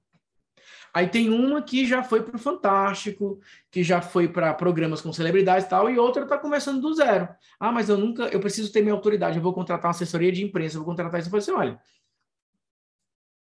Aí 0.93 1.09
tem 1.09 1.31
uma 1.31 1.63
que 1.63 1.87
já 1.87 2.03
foi 2.03 2.23
para 2.23 2.35
o 2.35 2.39
Fantástico, 2.39 3.39
que 3.71 3.83
já 3.83 4.01
foi 4.01 4.27
para 4.27 4.53
programas 4.55 5.01
com 5.01 5.13
celebridades 5.13 5.67
e 5.67 5.69
tal, 5.69 5.89
e 5.89 5.99
outra 5.99 6.25
está 6.25 6.37
começando 6.37 6.81
do 6.81 6.93
zero. 6.93 7.29
Ah, 7.61 7.71
mas 7.71 7.89
eu 7.89 7.97
nunca, 7.97 8.25
eu 8.25 8.41
preciso 8.41 8.73
ter 8.73 8.83
minha 8.83 8.95
autoridade, 8.95 9.37
eu 9.37 9.43
vou 9.43 9.53
contratar 9.53 9.87
uma 9.87 9.91
assessoria 9.91 10.33
de 10.33 10.45
imprensa, 10.45 10.77
eu 10.77 10.81
vou 10.81 10.91
contratar 10.91 11.21
isso. 11.21 11.29
Eu 11.29 11.31
falei 11.31 11.43
assim, 11.43 11.53
olha, 11.53 11.81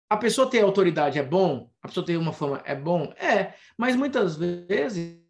a 0.09 0.17
pessoa 0.17 0.49
ter 0.49 0.61
autoridade 0.61 1.19
é 1.19 1.23
bom, 1.23 1.71
a 1.81 1.87
pessoa 1.87 2.05
ter 2.05 2.17
uma 2.17 2.33
fama 2.33 2.61
é 2.65 2.75
bom, 2.75 3.13
é, 3.17 3.55
mas 3.77 3.95
muitas 3.95 4.37
vezes 4.37 5.21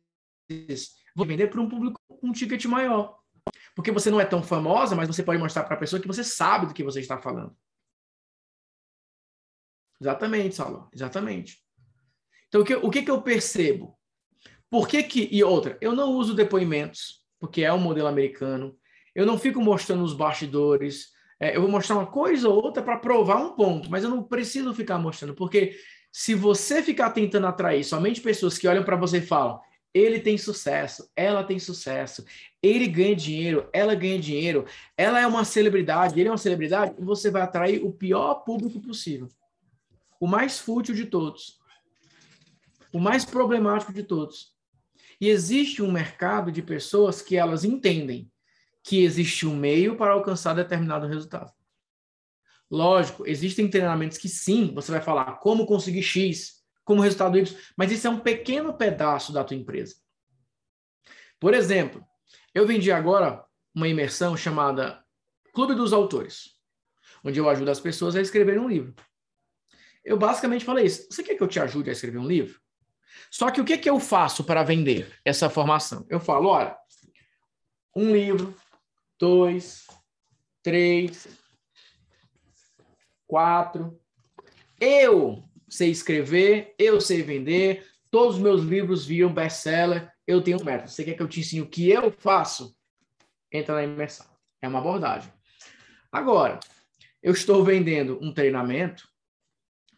vou 1.16 1.26
vender 1.26 1.48
para 1.48 1.62
um 1.62 1.68
público 1.68 2.00
um 2.22 2.32
ticket 2.32 2.64
maior. 2.66 3.18
Porque 3.76 3.92
você 3.92 4.10
não 4.10 4.20
é 4.20 4.26
tão 4.26 4.42
famosa, 4.44 4.96
mas 4.96 5.08
você 5.08 5.24
pode 5.24 5.40
mostrar 5.40 5.64
para 5.64 5.76
a 5.76 5.80
pessoa 5.80 6.02
que 6.02 6.08
você 6.08 6.24
sabe 6.24 6.68
do 6.68 6.74
que 6.74 6.84
você 6.84 7.00
está 7.00 7.18
falando. 7.18 7.56
Exatamente, 10.00 10.56
Saulo. 10.56 10.90
Exatamente. 10.94 11.60
Então, 12.48 12.62
o 12.62 12.66
que, 12.66 12.76
o 12.76 12.90
que, 12.90 13.04
que 13.04 13.12
eu 13.12 13.22
percebo? 13.22 13.98
Por 14.70 14.88
que 14.88 15.04
que... 15.04 15.30
E 15.32 15.44
outra, 15.44 15.78
eu 15.82 15.94
não 15.94 16.12
uso 16.12 16.34
depoimentos, 16.34 17.26
porque 17.40 17.64
é 17.64 17.74
um 17.74 17.80
modelo 17.80 18.08
americano. 18.08 18.78
Eu 19.16 19.26
não 19.26 19.38
fico 19.38 19.62
mostrando 19.62 20.04
os 20.04 20.14
bastidores. 20.14 21.12
É, 21.40 21.56
eu 21.56 21.62
vou 21.62 21.70
mostrar 21.70 21.96
uma 21.96 22.08
coisa 22.08 22.50
ou 22.50 22.56
outra 22.56 22.82
para 22.82 22.98
provar 22.98 23.38
um 23.38 23.56
ponto, 23.56 23.90
mas 23.90 24.04
eu 24.04 24.10
não 24.10 24.24
preciso 24.24 24.74
ficar 24.74 24.98
mostrando, 24.98 25.36
porque 25.36 25.78
se 26.12 26.34
você 26.34 26.82
ficar 26.82 27.12
tentando 27.12 27.46
atrair 27.46 27.84
somente 27.84 28.22
pessoas 28.22 28.58
que 28.58 28.68
olham 28.68 28.84
para 28.84 28.96
você 28.96 29.20
e 29.20 29.22
falam, 29.22 29.60
ele 29.94 30.20
tem 30.20 30.38
sucesso, 30.38 31.10
ela 31.16 31.44
tem 31.44 31.60
sucesso, 31.60 32.26
ele 32.62 32.88
ganha 32.88 33.16
dinheiro, 33.16 33.70
ela 33.72 33.94
ganha 33.96 34.20
dinheiro, 34.20 34.66
ela 34.98 35.20
é 35.20 35.28
uma 35.28 35.46
celebridade, 35.46 36.20
ele 36.20 36.28
é 36.28 36.32
uma 36.32 36.38
celebridade, 36.38 36.96
você 37.00 37.30
vai 37.30 37.44
atrair 37.44 37.84
o 37.84 37.92
pior 37.92 38.44
público 38.44 38.80
possível. 38.80 39.28
O 40.20 40.28
mais 40.28 40.60
fútil 40.60 40.96
de 40.96 41.06
todos 41.06 41.58
o 42.92 43.00
mais 43.00 43.26
problemático 43.26 43.94
de 43.94 44.04
todos. 44.04 44.54
E 45.20 45.30
existe 45.30 45.82
um 45.82 45.92
mercado 45.92 46.52
de 46.52 46.62
pessoas 46.62 47.22
que 47.22 47.36
elas 47.36 47.64
entendem 47.64 48.30
que 48.88 49.04
existe 49.04 49.46
um 49.46 49.54
meio 49.54 49.98
para 49.98 50.14
alcançar 50.14 50.54
determinado 50.54 51.08
resultado. 51.08 51.52
Lógico, 52.72 53.28
existem 53.28 53.70
treinamentos 53.70 54.18
que 54.18 54.30
sim, 54.30 54.74
você 54.74 54.90
vai 54.94 55.02
falar 55.02 55.40
como 55.40 55.66
conseguir 55.66 56.02
X, 56.02 56.64
como 56.86 57.02
resultado 57.02 57.38
Y, 57.38 57.54
mas 57.76 57.92
isso 57.92 58.08
é 58.08 58.10
um 58.10 58.22
pequeno 58.22 58.74
pedaço 58.74 59.34
da 59.34 59.44
tua 59.44 59.58
empresa. 59.58 59.98
Por 61.38 61.54
exemplo, 61.54 62.02
eu 62.56 62.66
vendi 62.66 62.90
agora 62.90 63.44
uma 63.76 63.90
imersão 63.90 64.38
chamada 64.38 65.04
Clube 65.54 65.76
dos 65.76 65.92
Autores, 65.92 66.56
onde 67.26 67.42
eu 67.42 67.50
ajudo 67.50 67.70
as 67.70 67.82
pessoas 67.82 68.16
a 68.16 68.22
escreverem 68.22 68.62
um 68.62 68.70
livro. 68.70 68.96
Eu 70.02 70.18
basicamente 70.18 70.64
falei 70.64 70.86
isso. 70.86 71.08
Você 71.12 71.24
quer 71.24 71.36
que 71.36 71.44
eu 71.44 71.48
te 71.50 71.60
ajude 71.60 71.90
a 71.90 71.94
escrever 71.94 72.20
um 72.20 72.28
livro? 72.28 72.58
Só 73.30 73.52
que 73.52 73.60
o 73.60 73.66
que, 73.66 73.78
que 73.78 73.90
eu 73.90 74.00
faço 74.00 74.46
para 74.46 74.64
vender 74.64 75.14
essa 75.26 75.50
formação? 75.50 76.06
Eu 76.10 76.22
falo, 76.22 76.48
olha, 76.48 76.78
um 77.94 78.14
livro, 78.14 78.56
dois, 79.20 79.88
três, 80.64 81.28
quatro. 83.26 84.00
Eu 84.80 85.44
sei 85.70 85.90
escrever, 85.90 86.76
eu 86.78 87.02
sei 87.02 87.22
vender, 87.22 87.86
todos 88.10 88.36
os 88.36 88.42
meus 88.42 88.62
livros 88.64 89.06
viram 89.06 89.34
best-seller, 89.34 90.12
eu 90.26 90.42
tenho 90.42 90.64
método. 90.64 90.90
Você 90.90 91.04
quer 91.04 91.16
que 91.16 91.22
eu 91.22 91.28
te 91.28 91.40
ensine 91.40 91.62
o 91.62 91.70
que 91.70 91.90
eu 91.90 92.12
faço? 92.12 92.76
Entra 93.52 93.76
na 93.76 93.84
imersão. 93.84 94.26
É 94.62 94.68
uma 94.68 94.80
abordagem. 94.80 95.32
Agora, 96.12 96.60
eu 97.22 97.34
estou 97.34 97.64
vendendo 97.64 98.18
um 98.22 98.34
treinamento, 98.34 99.08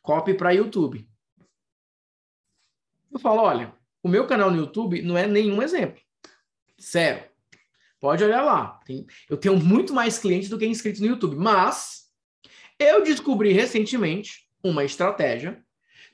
copy 0.01 0.33
para 0.33 0.51
YouTube. 0.51 1.07
Eu 3.11 3.19
falo, 3.19 3.41
olha, 3.41 3.73
o 4.03 4.07
meu 4.07 4.27
canal 4.27 4.49
no 4.49 4.57
YouTube 4.57 5.01
não 5.01 5.17
é 5.17 5.27
nenhum 5.27 5.61
exemplo. 5.61 6.01
Sério. 6.77 7.28
Pode 7.99 8.23
olhar 8.23 8.41
lá. 8.41 8.79
Tem, 8.85 9.05
eu 9.29 9.37
tenho 9.37 9.57
muito 9.57 9.93
mais 9.93 10.17
clientes 10.17 10.49
do 10.49 10.57
que 10.57 10.65
inscritos 10.65 11.01
no 11.01 11.07
YouTube. 11.07 11.35
Mas 11.35 12.03
eu 12.79 13.03
descobri 13.03 13.51
recentemente 13.51 14.47
uma 14.63 14.83
estratégia 14.83 15.61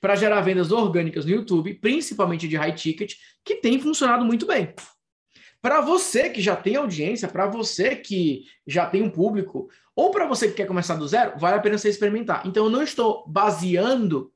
para 0.02 0.16
gerar 0.16 0.42
vendas 0.42 0.72
orgânicas 0.72 1.26
no 1.26 1.32
YouTube, 1.32 1.74
principalmente 1.76 2.48
de 2.48 2.56
high 2.56 2.74
ticket, 2.74 3.14
que 3.44 3.56
tem 3.56 3.80
funcionado 3.80 4.26
muito 4.26 4.46
bem. 4.46 4.74
Para 5.62 5.82
você 5.82 6.30
que 6.30 6.42
já 6.42 6.56
tem 6.56 6.76
audiência, 6.76 7.28
para 7.28 7.48
você 7.48 7.96
que 7.96 8.44
já 8.68 8.86
tem 8.86 9.02
um 9.02 9.10
público, 9.10 9.68
ou 9.96 10.12
para 10.12 10.28
você 10.28 10.48
que 10.48 10.54
quer 10.54 10.68
começar 10.68 10.96
do 10.96 11.08
zero, 11.08 11.40
vale 11.40 11.58
a 11.58 11.60
pena 11.60 11.78
você 11.78 11.90
experimentar. 11.90 12.46
Então, 12.46 12.66
eu 12.66 12.70
não 12.70 12.84
estou 12.84 13.26
baseando 13.28 14.32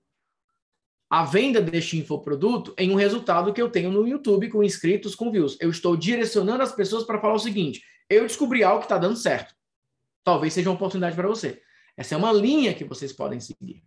a 1.10 1.24
venda 1.24 1.60
deste 1.62 1.98
infoproduto 1.98 2.74
em 2.78 2.92
um 2.92 2.96
resultado 2.96 3.52
que 3.52 3.62
eu 3.62 3.70
tenho 3.70 3.92
no 3.92 4.08
YouTube 4.08 4.50
com 4.50 4.64
inscritos, 4.64 5.16
com 5.16 5.32
views. 5.32 5.58
Eu 5.60 5.70
estou 5.70 5.98
direcionando 5.98 6.62
as 6.62 6.72
pessoas 6.72 7.04
para 7.04 7.20
falar 7.20 7.34
o 7.34 7.40
seguinte: 7.40 7.82
eu 8.10 8.24
descobri 8.24 8.64
algo 8.64 8.80
que 8.80 8.86
está 8.86 8.98
dando 8.98 9.16
certo. 9.16 9.56
Talvez 10.24 10.54
seja 10.54 10.70
uma 10.70 10.76
oportunidade 10.76 11.16
para 11.16 11.28
você. 11.28 11.62
Essa 11.98 12.16
é 12.16 12.18
uma 12.18 12.32
linha 12.32 12.74
que 12.74 12.84
vocês 12.84 13.12
podem 13.12 13.40
seguir. 13.40 13.84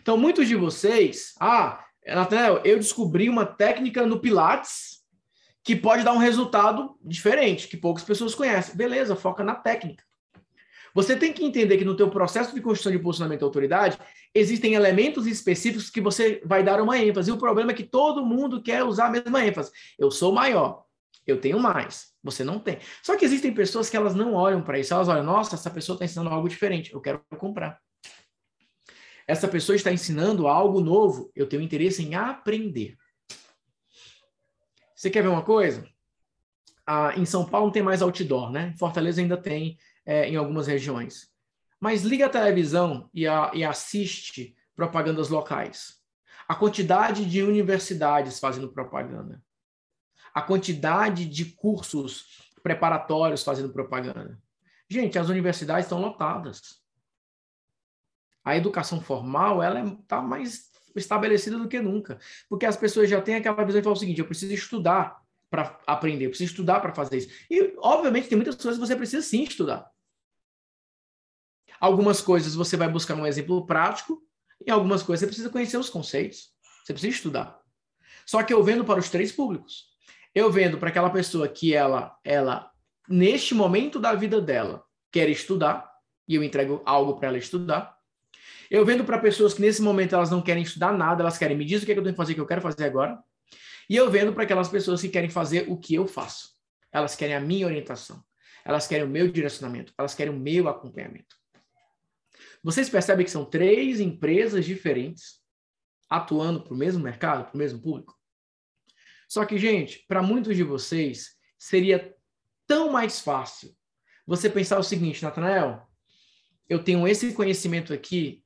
Então, 0.00 0.16
muitos 0.16 0.46
de 0.46 0.54
vocês, 0.54 1.34
ah, 1.40 1.84
Nathanael, 2.06 2.60
eu 2.64 2.76
descobri 2.76 3.28
uma 3.28 3.44
técnica 3.44 4.06
no 4.06 4.20
Pilates 4.20 5.02
que 5.62 5.74
pode 5.74 6.04
dar 6.04 6.12
um 6.12 6.18
resultado 6.18 6.96
diferente, 7.02 7.66
que 7.66 7.76
poucas 7.76 8.04
pessoas 8.04 8.34
conhecem. 8.34 8.76
Beleza, 8.76 9.16
foca 9.16 9.42
na 9.42 9.54
técnica. 9.54 10.04
Você 10.94 11.16
tem 11.16 11.32
que 11.32 11.44
entender 11.44 11.76
que 11.76 11.84
no 11.84 11.96
teu 11.96 12.08
processo 12.08 12.54
de 12.54 12.60
construção 12.60 12.92
de 12.92 13.00
posicionamento 13.00 13.42
e 13.42 13.44
autoridade, 13.44 13.98
existem 14.32 14.74
elementos 14.74 15.26
específicos 15.26 15.90
que 15.90 16.00
você 16.00 16.40
vai 16.44 16.62
dar 16.62 16.80
uma 16.80 16.96
ênfase. 16.96 17.30
E 17.30 17.32
o 17.34 17.36
problema 17.36 17.72
é 17.72 17.74
que 17.74 17.82
todo 17.82 18.24
mundo 18.24 18.62
quer 18.62 18.84
usar 18.84 19.06
a 19.06 19.10
mesma 19.10 19.44
ênfase. 19.44 19.72
Eu 19.98 20.10
sou 20.10 20.32
maior, 20.32 20.84
Eu 21.26 21.40
tenho 21.40 21.58
mais, 21.58 22.12
você 22.22 22.44
não 22.44 22.58
tem. 22.58 22.78
Só 23.02 23.16
que 23.16 23.24
existem 23.24 23.52
pessoas 23.52 23.88
que 23.88 23.96
elas 23.96 24.14
não 24.14 24.34
olham 24.34 24.62
para 24.62 24.78
isso. 24.78 24.92
Elas 24.92 25.08
olham, 25.08 25.24
nossa, 25.24 25.54
essa 25.54 25.70
pessoa 25.70 25.94
está 25.94 26.04
ensinando 26.04 26.30
algo 26.30 26.48
diferente, 26.48 26.92
eu 26.92 27.00
quero 27.00 27.24
comprar. 27.38 27.80
Essa 29.26 29.48
pessoa 29.48 29.74
está 29.74 29.90
ensinando 29.90 30.46
algo 30.46 30.80
novo, 30.80 31.32
eu 31.34 31.48
tenho 31.48 31.62
interesse 31.62 32.02
em 32.02 32.14
aprender. 32.14 32.96
Você 34.94 35.08
quer 35.08 35.22
ver 35.22 35.28
uma 35.28 35.42
coisa? 35.42 35.88
Ah, 36.86 37.14
em 37.16 37.24
São 37.24 37.46
Paulo 37.46 37.66
não 37.66 37.72
tem 37.72 37.82
mais 37.82 38.02
outdoor, 38.02 38.50
né? 38.50 38.74
Fortaleza 38.78 39.22
ainda 39.22 39.38
tem 39.38 39.78
é, 40.04 40.28
em 40.28 40.36
algumas 40.36 40.66
regiões. 40.66 41.28
Mas 41.80 42.02
liga 42.02 42.26
a 42.26 42.30
televisão 42.30 43.10
e, 43.12 43.26
a, 43.26 43.50
e 43.54 43.64
assiste 43.64 44.56
propagandas 44.74 45.28
locais. 45.28 45.98
A 46.48 46.54
quantidade 46.54 47.24
de 47.24 47.42
universidades 47.42 48.38
fazendo 48.38 48.72
propaganda. 48.72 49.42
A 50.34 50.42
quantidade 50.42 51.24
de 51.26 51.46
cursos 51.46 52.50
preparatórios 52.62 53.42
fazendo 53.42 53.72
propaganda. 53.72 54.40
Gente, 54.88 55.18
as 55.18 55.28
universidades 55.28 55.84
estão 55.84 56.00
lotadas. 56.00 56.82
A 58.44 58.56
educação 58.56 59.00
formal, 59.00 59.62
ela 59.62 59.82
está 59.84 60.20
mais 60.20 60.70
estabelecida 60.94 61.58
do 61.58 61.68
que 61.68 61.80
nunca. 61.80 62.18
Porque 62.48 62.66
as 62.66 62.76
pessoas 62.76 63.08
já 63.08 63.20
têm 63.20 63.36
aquela 63.36 63.64
visão 63.64 63.80
de 63.80 63.84
falar 63.84 63.96
o 63.96 63.98
seguinte, 63.98 64.20
eu 64.20 64.26
preciso 64.26 64.52
estudar 64.52 65.22
para 65.50 65.78
aprender, 65.86 66.26
eu 66.26 66.30
preciso 66.30 66.50
estudar 66.50 66.80
para 66.80 66.94
fazer 66.94 67.18
isso. 67.18 67.28
E, 67.50 67.74
obviamente, 67.78 68.28
tem 68.28 68.36
muitas 68.36 68.56
coisas 68.56 68.80
que 68.80 68.86
você 68.86 68.96
precisa 68.96 69.22
sim 69.22 69.44
estudar. 69.44 69.90
Algumas 71.84 72.22
coisas 72.22 72.54
você 72.54 72.78
vai 72.78 72.88
buscar 72.88 73.14
um 73.14 73.26
exemplo 73.26 73.66
prático, 73.66 74.22
e 74.66 74.70
algumas 74.70 75.02
coisas 75.02 75.20
você 75.20 75.26
precisa 75.26 75.50
conhecer 75.50 75.76
os 75.76 75.90
conceitos. 75.90 76.48
Você 76.82 76.94
precisa 76.94 77.14
estudar. 77.14 77.60
Só 78.24 78.42
que 78.42 78.54
eu 78.54 78.64
vendo 78.64 78.86
para 78.86 78.98
os 78.98 79.10
três 79.10 79.30
públicos. 79.30 79.88
Eu 80.34 80.50
vendo 80.50 80.78
para 80.78 80.88
aquela 80.88 81.10
pessoa 81.10 81.46
que 81.46 81.74
ela, 81.74 82.16
ela, 82.24 82.70
neste 83.06 83.54
momento 83.54 84.00
da 84.00 84.14
vida 84.14 84.40
dela, 84.40 84.82
quer 85.12 85.28
estudar, 85.28 85.86
e 86.26 86.34
eu 86.36 86.42
entrego 86.42 86.80
algo 86.86 87.16
para 87.16 87.28
ela 87.28 87.36
estudar. 87.36 87.94
Eu 88.70 88.82
vendo 88.86 89.04
para 89.04 89.18
pessoas 89.18 89.52
que 89.52 89.60
nesse 89.60 89.82
momento 89.82 90.14
elas 90.14 90.30
não 90.30 90.40
querem 90.40 90.62
estudar 90.62 90.90
nada, 90.90 91.22
elas 91.22 91.36
querem 91.36 91.54
me 91.54 91.66
diz 91.66 91.82
o 91.82 91.84
que, 91.84 91.92
é 91.92 91.94
que 91.94 91.98
eu 91.98 92.04
tenho 92.04 92.14
que 92.14 92.16
fazer, 92.16 92.32
o 92.32 92.34
que 92.36 92.40
eu 92.40 92.46
quero 92.46 92.62
fazer 92.62 92.86
agora. 92.86 93.22
E 93.90 93.94
eu 93.94 94.10
vendo 94.10 94.32
para 94.32 94.44
aquelas 94.44 94.70
pessoas 94.70 95.02
que 95.02 95.10
querem 95.10 95.28
fazer 95.28 95.66
o 95.68 95.76
que 95.76 95.94
eu 95.94 96.06
faço. 96.06 96.48
Elas 96.90 97.14
querem 97.14 97.34
a 97.34 97.40
minha 97.40 97.66
orientação. 97.66 98.24
Elas 98.64 98.86
querem 98.86 99.04
o 99.04 99.08
meu 99.10 99.30
direcionamento. 99.30 99.92
Elas 99.98 100.14
querem 100.14 100.32
o 100.32 100.38
meu 100.38 100.66
acompanhamento. 100.66 101.43
Vocês 102.64 102.88
percebem 102.88 103.26
que 103.26 103.30
são 103.30 103.44
três 103.44 104.00
empresas 104.00 104.64
diferentes 104.64 105.42
atuando 106.08 106.62
para 106.62 106.72
o 106.72 106.76
mesmo 106.76 107.04
mercado, 107.04 107.44
para 107.44 107.54
o 107.54 107.58
mesmo 107.58 107.78
público? 107.78 108.18
Só 109.28 109.44
que, 109.44 109.58
gente, 109.58 110.02
para 110.08 110.22
muitos 110.22 110.56
de 110.56 110.62
vocês, 110.62 111.36
seria 111.58 112.16
tão 112.66 112.90
mais 112.90 113.20
fácil 113.20 113.76
você 114.26 114.48
pensar 114.48 114.78
o 114.78 114.82
seguinte, 114.82 115.22
Natanael, 115.22 115.86
eu 116.66 116.82
tenho 116.82 117.06
esse 117.06 117.34
conhecimento 117.34 117.92
aqui 117.92 118.42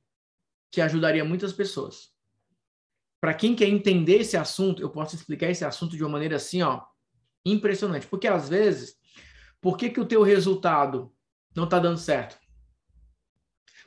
que 0.69 0.81
ajudaria 0.81 1.23
muitas 1.23 1.53
pessoas. 1.53 2.09
Para 3.21 3.33
quem 3.33 3.55
quer 3.55 3.69
entender 3.69 4.19
esse 4.19 4.35
assunto, 4.35 4.81
eu 4.81 4.89
posso 4.89 5.15
explicar 5.15 5.49
esse 5.49 5.63
assunto 5.63 5.95
de 5.95 6.03
uma 6.03 6.11
maneira 6.11 6.35
assim, 6.35 6.61
ó, 6.61 6.83
impressionante. 7.45 8.05
Porque 8.07 8.27
às 8.27 8.49
vezes, 8.49 8.95
por 9.61 9.77
que, 9.77 9.89
que 9.89 9.99
o 10.01 10.05
teu 10.05 10.23
resultado 10.23 11.13
não 11.55 11.63
está 11.63 11.79
dando 11.79 11.97
certo? 11.97 12.37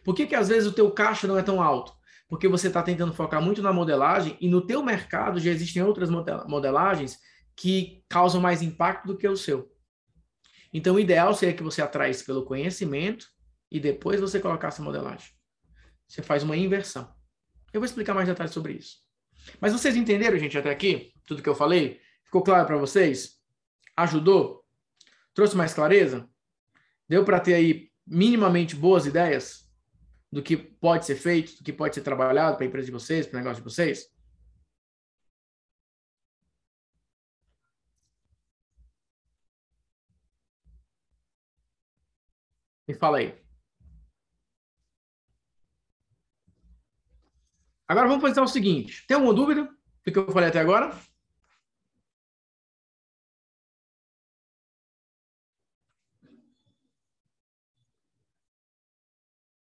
Por 0.05 0.15
que, 0.15 0.27
que 0.27 0.35
às 0.35 0.49
vezes 0.49 0.69
o 0.69 0.73
teu 0.73 0.91
caixa 0.91 1.27
não 1.27 1.39
é 1.39 1.43
tão 1.43 1.63
alto? 1.63 1.93
Porque 2.29 2.49
você 2.49 2.69
está 2.69 2.83
tentando 2.83 3.13
focar 3.13 3.43
muito 3.43 3.63
na 3.63 3.73
modelagem 3.73 4.37
e 4.41 4.49
no 4.49 4.67
teu 4.67 4.83
mercado 4.83 5.39
já 5.39 5.51
existem 5.51 5.83
outras 5.83 6.09
modelagens 6.11 7.19
que 7.55 8.03
causam 8.09 8.41
mais 8.41 8.63
impacto 8.63 9.07
do 9.07 9.17
que 9.17 9.29
o 9.29 9.37
seu. 9.37 9.71
Então, 10.73 10.95
o 10.95 11.01
ideal 11.01 11.35
seria 11.35 11.55
que 11.55 11.63
você 11.63 11.83
atraísse 11.83 12.25
pelo 12.25 12.45
conhecimento 12.45 13.27
e 13.71 13.79
depois 13.79 14.21
você 14.21 14.41
colocasse 14.41 14.81
a 14.81 14.85
modelagem. 14.85 15.29
Você 16.09 16.23
faz 16.23 16.43
uma 16.43 16.57
inversão. 16.57 17.13
Eu 17.73 17.81
vou 17.81 17.85
explicar 17.85 18.15
mais 18.15 18.27
detalhes 18.27 18.53
sobre 18.53 18.75
isso. 18.75 18.97
Mas 19.61 19.73
vocês 19.73 19.97
entenderam, 19.97 20.39
gente, 20.39 20.57
até 20.57 20.71
aqui? 20.71 21.13
Tudo 21.27 21.43
que 21.43 21.49
eu 21.49 21.55
falei? 21.55 22.01
Ficou 22.25 22.43
claro 22.43 22.67
para 22.67 22.77
vocês? 22.77 23.39
Ajudou? 23.97 24.65
Trouxe 25.35 25.57
mais 25.57 25.75
clareza? 25.75 26.29
Deu 27.09 27.25
para 27.25 27.41
ter 27.41 27.55
aí 27.55 27.91
minimamente 28.07 28.75
boas 28.75 29.07
ideias? 29.07 29.62
Do 30.33 30.43
que 30.43 30.57
pode 30.57 31.05
ser 31.07 31.17
feito, 31.17 31.59
do 31.59 31.65
que 31.65 31.73
pode 31.73 31.95
ser 31.95 32.03
trabalhado 32.03 32.57
para 32.57 32.65
a 32.65 32.69
empresa 32.69 32.87
de 32.87 32.93
vocês, 32.93 33.27
para 33.27 33.37
o 33.37 33.41
negócio 33.41 33.63
de 33.63 33.69
vocês? 33.71 34.11
Me 42.89 42.95
fala 42.95 43.19
aí. 43.19 43.35
Agora 47.87 48.09
vamos 48.09 48.23
fazer 48.23 48.41
o 48.41 48.47
seguinte: 48.47 49.07
tem 49.07 49.15
alguma 49.17 49.35
dúvida 49.35 49.65
do 50.05 50.13
que 50.13 50.19
eu 50.19 50.33
falei 50.33 50.49
até 50.49 50.61
agora? 50.61 50.97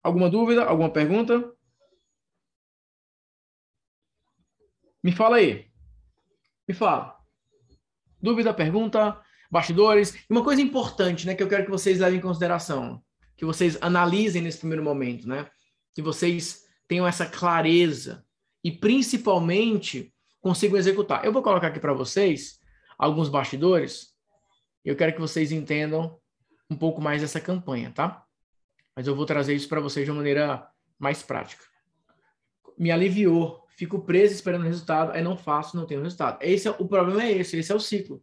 Alguma 0.02 0.30
dúvida? 0.30 0.66
Alguma 0.66 0.92
pergunta? 0.92 1.54
Me 5.04 5.12
fala 5.12 5.38
aí. 5.38 5.70
Me 6.68 6.74
fala. 6.74 7.18
Dúvida, 8.22 8.54
pergunta, 8.54 9.20
bastidores. 9.50 10.18
Uma 10.30 10.44
coisa 10.44 10.62
importante, 10.62 11.26
né, 11.26 11.36
que 11.36 11.42
eu 11.42 11.48
quero 11.48 11.66
que 11.66 11.72
vocês 11.72 12.00
levem 12.00 12.20
em 12.20 12.22
consideração, 12.22 13.04
que 13.36 13.46
vocês 13.46 13.78
analisem 13.82 14.42
nesse 14.42 14.60
primeiro 14.60 14.84
momento, 14.84 15.28
né? 15.28 15.50
Que 15.96 16.02
vocês 16.02 16.64
tenham 16.88 17.08
essa 17.08 17.26
clareza 17.26 18.26
e 18.64 18.72
principalmente 18.72 20.14
consigam 20.42 20.78
executar. 20.78 21.24
Eu 21.24 21.32
vou 21.32 21.42
colocar 21.42 21.68
aqui 21.68 21.80
para 21.80 21.94
vocês 21.94 22.60
alguns 22.98 23.30
bastidores. 23.30 24.10
Eu 24.84 24.96
quero 24.96 25.14
que 25.14 25.22
vocês 25.22 25.52
entendam 25.52 26.20
um 26.70 26.76
pouco 26.76 27.02
mais 27.02 27.22
dessa 27.22 27.40
campanha, 27.40 27.92
tá? 27.92 28.26
Mas 29.00 29.08
eu 29.08 29.16
vou 29.16 29.26
trazer 29.26 29.56
isso 29.56 29.70
para 29.70 29.80
vocês 29.80 30.04
de 30.04 30.12
uma 30.12 30.18
maneira 30.18 30.68
mais 31.00 31.24
prática. 31.24 31.64
Me 32.78 32.92
aliviou, 32.92 33.66
fico 33.70 34.02
preso 34.02 34.34
esperando 34.34 34.64
o 34.64 34.68
resultado, 34.68 35.14
aí 35.14 35.24
não 35.24 35.38
faço, 35.38 35.78
não 35.78 35.86
tenho 35.86 36.04
resultado. 36.04 36.38
Esse 36.42 36.68
é, 36.68 36.72
o 36.72 36.86
problema 36.86 37.24
é 37.24 37.32
esse, 37.32 37.58
esse 37.58 37.72
é 37.72 37.76
o 37.76 37.80
ciclo. 37.80 38.22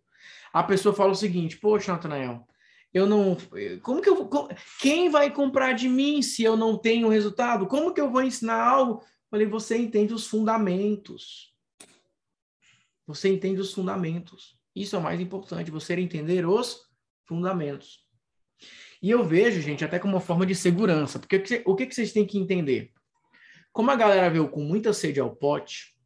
A 0.52 0.62
pessoa 0.62 0.94
fala 0.94 1.12
o 1.12 1.16
seguinte: 1.16 1.56
Poxa, 1.56 1.92
Natanael, 1.92 2.46
eu 2.92 3.06
não. 3.06 3.38
Como 3.80 4.02
que 4.02 4.08
eu 4.10 4.16
vou. 4.16 4.50
Quem 4.78 5.08
vai 5.08 5.32
comprar 5.32 5.72
de 5.72 5.88
mim 5.88 6.20
se 6.20 6.44
eu 6.44 6.58
não 6.58 6.76
tenho 6.76 7.08
resultado? 7.08 7.66
Como 7.66 7.94
que 7.94 8.00
eu 8.02 8.10
vou 8.10 8.22
ensinar 8.22 8.62
algo? 8.62 9.02
falei, 9.30 9.46
você 9.46 9.78
entende 9.78 10.12
os 10.12 10.26
fundamentos. 10.26 11.54
Você 13.06 13.30
entende 13.30 13.62
os 13.62 13.72
fundamentos. 13.72 14.58
Isso 14.74 14.94
é 14.94 14.98
o 14.98 15.02
mais 15.02 15.22
importante, 15.22 15.70
você 15.70 15.94
entender 15.94 16.46
os 16.46 16.82
fundamentos. 17.24 18.05
E 19.06 19.10
eu 19.10 19.22
vejo, 19.22 19.60
gente, 19.60 19.84
até 19.84 20.00
como 20.00 20.14
uma 20.14 20.20
forma 20.20 20.44
de 20.44 20.52
segurança, 20.52 21.20
porque 21.20 21.62
o 21.64 21.76
que, 21.76 21.88
vocês 21.88 22.12
têm 22.12 22.26
que 22.26 22.38
entender? 22.38 22.92
Como 23.72 23.88
a 23.88 23.94
galera 23.94 24.28
veio 24.28 24.48
com 24.48 24.60
muita 24.60 24.92
sede 24.92 25.20
ao 25.20 25.32
pote, 25.32 25.96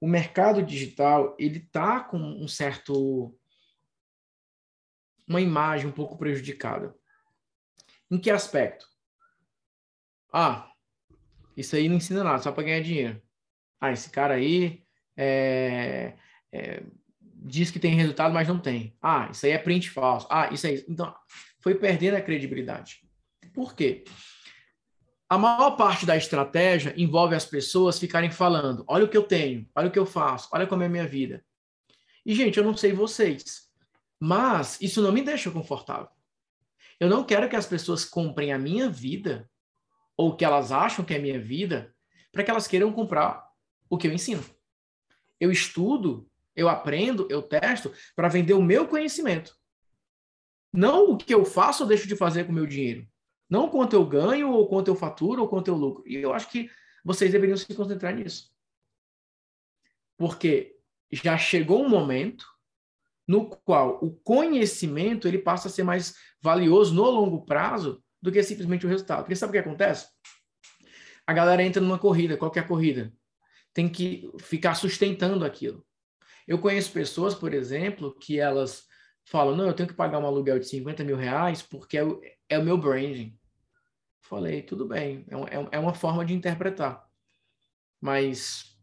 o 0.00 0.06
mercado 0.06 0.62
digital, 0.62 1.34
ele 1.40 1.58
tá 1.58 1.98
com 1.98 2.16
um 2.16 2.46
certo 2.46 3.36
uma 5.26 5.40
imagem 5.40 5.88
um 5.88 5.92
pouco 5.92 6.16
prejudicada. 6.16 6.94
Em 8.08 8.16
que 8.16 8.30
aspecto? 8.30 8.86
Ah, 10.32 10.70
isso 11.56 11.74
aí 11.74 11.88
não 11.88 11.96
ensina 11.96 12.22
nada, 12.22 12.40
só 12.40 12.52
para 12.52 12.62
ganhar 12.62 12.80
dinheiro. 12.80 13.20
Ah, 13.80 13.90
esse 13.90 14.08
cara 14.08 14.34
aí 14.34 14.84
é, 15.16 16.16
é, 16.52 16.84
diz 17.34 17.72
que 17.72 17.80
tem 17.80 17.96
resultado, 17.96 18.32
mas 18.32 18.46
não 18.46 18.60
tem. 18.60 18.96
Ah, 19.02 19.30
isso 19.32 19.44
aí 19.46 19.50
é 19.50 19.58
print 19.58 19.90
falso. 19.90 20.28
Ah, 20.30 20.48
isso 20.52 20.64
aí. 20.64 20.84
Então, 20.88 21.12
foi 21.66 21.74
perdendo 21.74 22.14
a 22.14 22.20
credibilidade. 22.20 23.00
Por 23.52 23.74
quê? 23.74 24.04
A 25.28 25.36
maior 25.36 25.72
parte 25.72 26.06
da 26.06 26.16
estratégia 26.16 26.94
envolve 26.96 27.34
as 27.34 27.44
pessoas 27.44 27.98
ficarem 27.98 28.30
falando: 28.30 28.84
olha 28.86 29.04
o 29.04 29.08
que 29.08 29.16
eu 29.16 29.24
tenho, 29.24 29.68
olha 29.74 29.88
o 29.88 29.90
que 29.90 29.98
eu 29.98 30.06
faço, 30.06 30.48
olha 30.52 30.64
como 30.64 30.84
é 30.84 30.86
a 30.86 30.88
minha 30.88 31.08
vida. 31.08 31.44
E, 32.24 32.36
gente, 32.36 32.56
eu 32.56 32.62
não 32.62 32.76
sei 32.76 32.92
vocês, 32.92 33.68
mas 34.20 34.80
isso 34.80 35.02
não 35.02 35.10
me 35.10 35.22
deixa 35.22 35.50
confortável. 35.50 36.08
Eu 37.00 37.10
não 37.10 37.24
quero 37.24 37.48
que 37.48 37.56
as 37.56 37.66
pessoas 37.66 38.04
comprem 38.04 38.52
a 38.52 38.58
minha 38.60 38.88
vida, 38.88 39.50
ou 40.16 40.36
que 40.36 40.44
elas 40.44 40.70
acham 40.70 41.04
que 41.04 41.14
é 41.14 41.16
a 41.16 41.20
minha 41.20 41.40
vida, 41.40 41.92
para 42.30 42.44
que 42.44 42.50
elas 42.52 42.68
queiram 42.68 42.92
comprar 42.92 43.44
o 43.90 43.98
que 43.98 44.06
eu 44.06 44.12
ensino. 44.12 44.44
Eu 45.40 45.50
estudo, 45.50 46.30
eu 46.54 46.68
aprendo, 46.68 47.26
eu 47.28 47.42
testo 47.42 47.92
para 48.14 48.28
vender 48.28 48.54
o 48.54 48.62
meu 48.62 48.86
conhecimento. 48.86 49.52
Não 50.76 51.12
o 51.12 51.16
que 51.16 51.34
eu 51.34 51.44
faço 51.44 51.84
ou 51.84 51.88
deixo 51.88 52.06
de 52.06 52.14
fazer 52.14 52.44
com 52.44 52.52
o 52.52 52.54
meu 52.54 52.66
dinheiro. 52.66 53.08
Não 53.48 53.68
quanto 53.68 53.94
eu 53.94 54.04
ganho, 54.04 54.50
ou 54.50 54.68
quanto 54.68 54.88
eu 54.88 54.94
faturo, 54.94 55.42
ou 55.42 55.48
quanto 55.48 55.68
eu 55.68 55.74
lucro. 55.74 56.04
E 56.06 56.16
eu 56.16 56.32
acho 56.32 56.50
que 56.50 56.70
vocês 57.02 57.32
deveriam 57.32 57.56
se 57.56 57.74
concentrar 57.74 58.14
nisso. 58.14 58.50
Porque 60.18 60.76
já 61.10 61.38
chegou 61.38 61.82
um 61.82 61.88
momento 61.88 62.46
no 63.26 63.48
qual 63.48 63.98
o 64.04 64.10
conhecimento 64.10 65.26
ele 65.26 65.38
passa 65.38 65.68
a 65.68 65.70
ser 65.70 65.82
mais 65.82 66.14
valioso 66.42 66.94
no 66.94 67.04
longo 67.04 67.44
prazo 67.44 68.02
do 68.20 68.30
que 68.30 68.42
simplesmente 68.42 68.84
o 68.84 68.88
resultado. 68.88 69.20
Porque 69.20 69.36
sabe 69.36 69.50
o 69.50 69.52
que 69.52 69.68
acontece? 69.68 70.08
A 71.26 71.32
galera 71.32 71.62
entra 71.62 71.80
numa 71.80 71.98
corrida, 71.98 72.36
qualquer 72.36 72.66
corrida, 72.68 73.12
tem 73.72 73.88
que 73.88 74.30
ficar 74.40 74.74
sustentando 74.74 75.44
aquilo. 75.44 75.84
Eu 76.46 76.58
conheço 76.58 76.92
pessoas, 76.92 77.34
por 77.34 77.52
exemplo, 77.52 78.14
que 78.18 78.38
elas 78.38 78.85
falam, 79.26 79.56
não, 79.56 79.66
eu 79.66 79.74
tenho 79.74 79.88
que 79.88 79.94
pagar 79.94 80.18
um 80.18 80.26
aluguel 80.26 80.58
de 80.58 80.68
50 80.68 81.04
mil 81.04 81.16
reais 81.16 81.60
porque 81.60 81.98
é 81.98 82.04
o, 82.04 82.20
é 82.48 82.58
o 82.58 82.64
meu 82.64 82.78
branding. 82.78 83.36
Falei, 84.20 84.62
tudo 84.62 84.86
bem, 84.86 85.26
é, 85.28 85.56
é, 85.56 85.68
é 85.72 85.78
uma 85.78 85.94
forma 85.94 86.24
de 86.24 86.32
interpretar. 86.32 87.04
Mas 88.00 88.78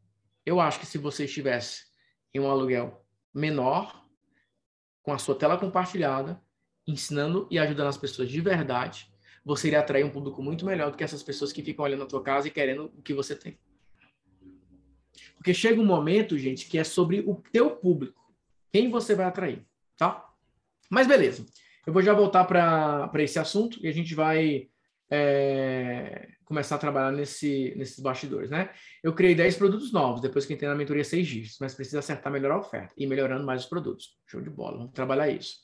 eu 0.46 0.60
acho 0.60 0.80
que 0.80 0.86
se 0.86 0.98
você 0.98 1.26
estivesse 1.26 1.86
em 2.34 2.40
um 2.40 2.50
aluguel 2.50 3.06
menor, 3.34 4.06
com 5.02 5.14
a 5.14 5.18
sua 5.18 5.36
tela 5.36 5.58
compartilhada, 5.58 6.42
ensinando 6.86 7.48
e 7.50 7.58
ajudando 7.58 7.88
as 7.88 7.98
pessoas 7.98 8.30
de 8.30 8.42
verdade, 8.42 9.12
você 9.46 9.68
iria 9.68 9.80
atrair 9.80 10.04
um 10.04 10.10
público 10.10 10.42
muito 10.42 10.66
melhor 10.66 10.92
do 10.92 10.98
que 10.98 11.04
essas 11.04 11.24
pessoas 11.24 11.54
que 11.54 11.64
ficam 11.64 11.84
olhando 11.84 12.04
a 12.04 12.08
tua 12.08 12.22
casa 12.22 12.48
e 12.48 12.52
querendo 12.52 12.86
o 12.98 13.02
que 13.02 13.14
você 13.14 13.36
tem. 13.36 13.58
Porque 15.36 15.54
chega 15.54 15.82
um 15.82 15.86
momento, 15.86 16.38
gente, 16.38 16.68
que 16.68 16.78
é 16.78 16.84
sobre 16.84 17.20
o 17.22 17.36
teu 17.52 17.72
público. 17.72 18.34
Quem 18.72 18.90
você 18.90 19.14
vai 19.14 19.26
atrair, 19.26 19.66
tá? 19.98 20.33
Mas 20.94 21.08
beleza. 21.08 21.44
Eu 21.88 21.92
vou 21.92 22.04
já 22.04 22.14
voltar 22.14 22.46
para 22.46 23.24
esse 23.24 23.40
assunto 23.40 23.80
e 23.82 23.88
a 23.88 23.92
gente 23.92 24.14
vai 24.14 24.68
é, 25.10 26.30
começar 26.46 26.76
a 26.76 26.78
trabalhar 26.78 27.12
nesse, 27.12 27.74
nesses 27.76 28.00
bastidores, 28.00 28.50
né? 28.52 28.70
Eu 29.04 29.14
criei 29.14 29.34
10 29.34 29.58
produtos 29.58 29.92
novos, 29.92 30.22
depois 30.22 30.46
que 30.46 30.54
entrei 30.54 30.70
na 30.70 30.76
mentoria 30.76 31.04
6 31.04 31.28
dígitos, 31.28 31.58
mas 31.60 31.74
precisa 31.74 32.00
acertar 32.00 32.32
melhor 32.32 32.52
a 32.52 32.60
oferta 32.60 32.94
e 32.96 33.08
melhorando 33.08 33.44
mais 33.44 33.64
os 33.64 33.70
produtos. 33.70 34.18
Show 34.28 34.40
de 34.40 34.52
bola, 34.52 34.78
vamos 34.78 34.94
trabalhar 34.94 35.30
isso. 35.30 35.56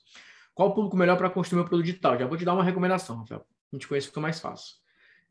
Qual 0.53 0.69
o 0.69 0.73
público 0.73 0.97
melhor 0.97 1.15
para 1.15 1.29
construir 1.29 1.59
meu 1.59 1.69
produto 1.69 1.85
digital? 1.85 2.17
Já 2.17 2.25
vou 2.25 2.35
te 2.35 2.43
dar 2.43 2.55
uma 2.55 2.63
recomendação, 2.63 3.17
Rafael. 3.17 3.45
A 3.71 3.75
gente 3.75 3.87
conhece 3.87 4.07
fica 4.07 4.19
mais 4.19 4.39
fácil. 4.39 4.75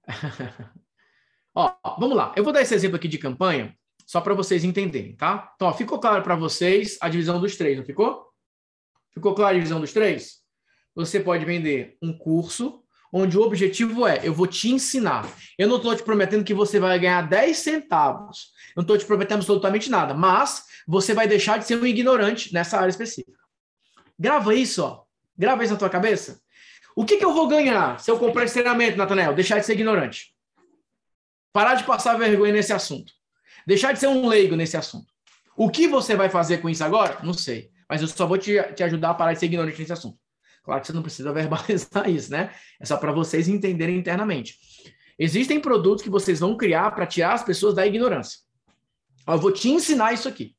ó, 1.55 1.75
vamos 1.99 2.17
lá. 2.17 2.33
Eu 2.37 2.45
vou 2.45 2.53
dar 2.53 2.63
esse 2.63 2.75
exemplo 2.75 2.97
aqui 2.97 3.09
de 3.09 3.19
campanha, 3.19 3.77
só 4.07 4.21
para 4.21 4.33
vocês 4.33 4.63
entenderem, 4.63 5.17
tá? 5.17 5.53
Então, 5.57 5.69
ó, 5.69 5.73
ficou 5.73 5.99
claro 5.99 6.23
para 6.23 6.37
vocês 6.37 6.97
a 7.01 7.09
divisão 7.09 7.41
dos 7.41 7.57
três, 7.57 7.77
não 7.77 7.85
ficou? 7.85 8.28
Ficou 9.19 9.35
claro 9.35 9.51
a 9.51 9.59
divisão 9.59 9.81
dos 9.81 9.93
três? 9.93 10.37
Você 10.95 11.19
pode 11.19 11.45
vender 11.45 11.97
um 12.01 12.17
curso 12.17 12.85
onde 13.13 13.37
o 13.37 13.43
objetivo 13.43 14.07
é: 14.07 14.21
eu 14.23 14.33
vou 14.33 14.47
te 14.47 14.71
ensinar. 14.71 15.29
Eu 15.59 15.67
não 15.67 15.77
estou 15.77 15.95
te 15.97 16.05
prometendo 16.05 16.45
que 16.45 16.55
você 16.55 16.79
vai 16.79 16.97
ganhar 17.01 17.23
10 17.23 17.57
centavos. 17.57 18.53
Eu 18.69 18.75
não 18.77 18.83
estou 18.83 18.97
te 18.97 19.05
prometendo 19.05 19.39
absolutamente 19.39 19.91
nada, 19.91 20.15
mas 20.15 20.63
você 20.87 21.15
vai 21.15 21.27
deixar 21.27 21.59
de 21.59 21.67
ser 21.67 21.77
um 21.77 21.85
ignorante 21.85 22.55
nessa 22.55 22.79
área 22.79 22.91
específica. 22.91 23.37
Grava 24.17 24.55
isso, 24.55 24.85
ó. 24.85 25.03
Grava 25.37 25.65
isso 25.65 25.73
na 25.73 25.79
tua 25.81 25.91
cabeça. 25.91 26.41
O 26.95 27.05
que, 27.05 27.17
que 27.17 27.25
eu 27.25 27.35
vou 27.35 27.49
ganhar 27.49 27.99
se 27.99 28.13
eu 28.13 28.21
comprar 28.21 28.45
esse 28.45 28.55
treinamento, 28.55 28.97
Natanel? 28.97 29.35
Deixar 29.35 29.59
de 29.59 29.67
ser 29.67 29.73
ignorante. 29.73 30.33
Parar 31.53 31.75
de 31.75 31.83
passar 31.83 32.17
vergonha 32.17 32.53
nesse 32.53 32.73
assunto. 32.73 33.13
Deixar 33.67 33.93
de 33.93 33.99
ser 33.99 34.07
um 34.07 34.29
leigo 34.29 34.55
nesse 34.55 34.77
assunto. 34.77 35.13
O 35.57 35.69
que 35.69 35.89
você 35.89 36.15
vai 36.15 36.31
fazer 36.31 36.59
com 36.59 36.69
isso 36.71 36.85
agora? 36.85 37.19
Não 37.25 37.35
sei. 37.35 37.69
Mas 37.88 38.03
eu 38.03 38.09
só 38.09 38.27
vou 38.27 38.38
te, 38.38 38.61
te 38.74 38.83
ajudar 38.83 39.11
a 39.11 39.14
parar 39.14 39.33
de 39.33 39.40
ser 39.40 39.46
ignorante 39.46 39.79
nesse 39.79 39.92
assunto. 39.92 40.18
Claro 40.62 40.81
que 40.81 40.87
você 40.87 40.92
não 40.92 41.03
precisa 41.03 41.33
verbalizar 41.33 42.09
isso, 42.09 42.31
né? 42.31 42.53
É 42.79 42.85
só 42.85 42.96
para 42.96 43.12
vocês 43.12 43.48
entenderem 43.48 43.96
internamente. 43.96 44.59
Existem 45.18 45.59
produtos 45.59 46.03
que 46.03 46.11
vocês 46.11 46.40
vão 46.40 46.57
criar 46.57 46.90
para 46.92 47.07
tirar 47.07 47.33
as 47.33 47.42
pessoas 47.42 47.74
da 47.74 47.87
ignorância. 47.87 48.40
Eu 49.27 49.38
vou 49.38 49.53
te 49.53 49.68
ensinar 49.68 50.12
isso 50.12 50.29
aqui. 50.29 50.55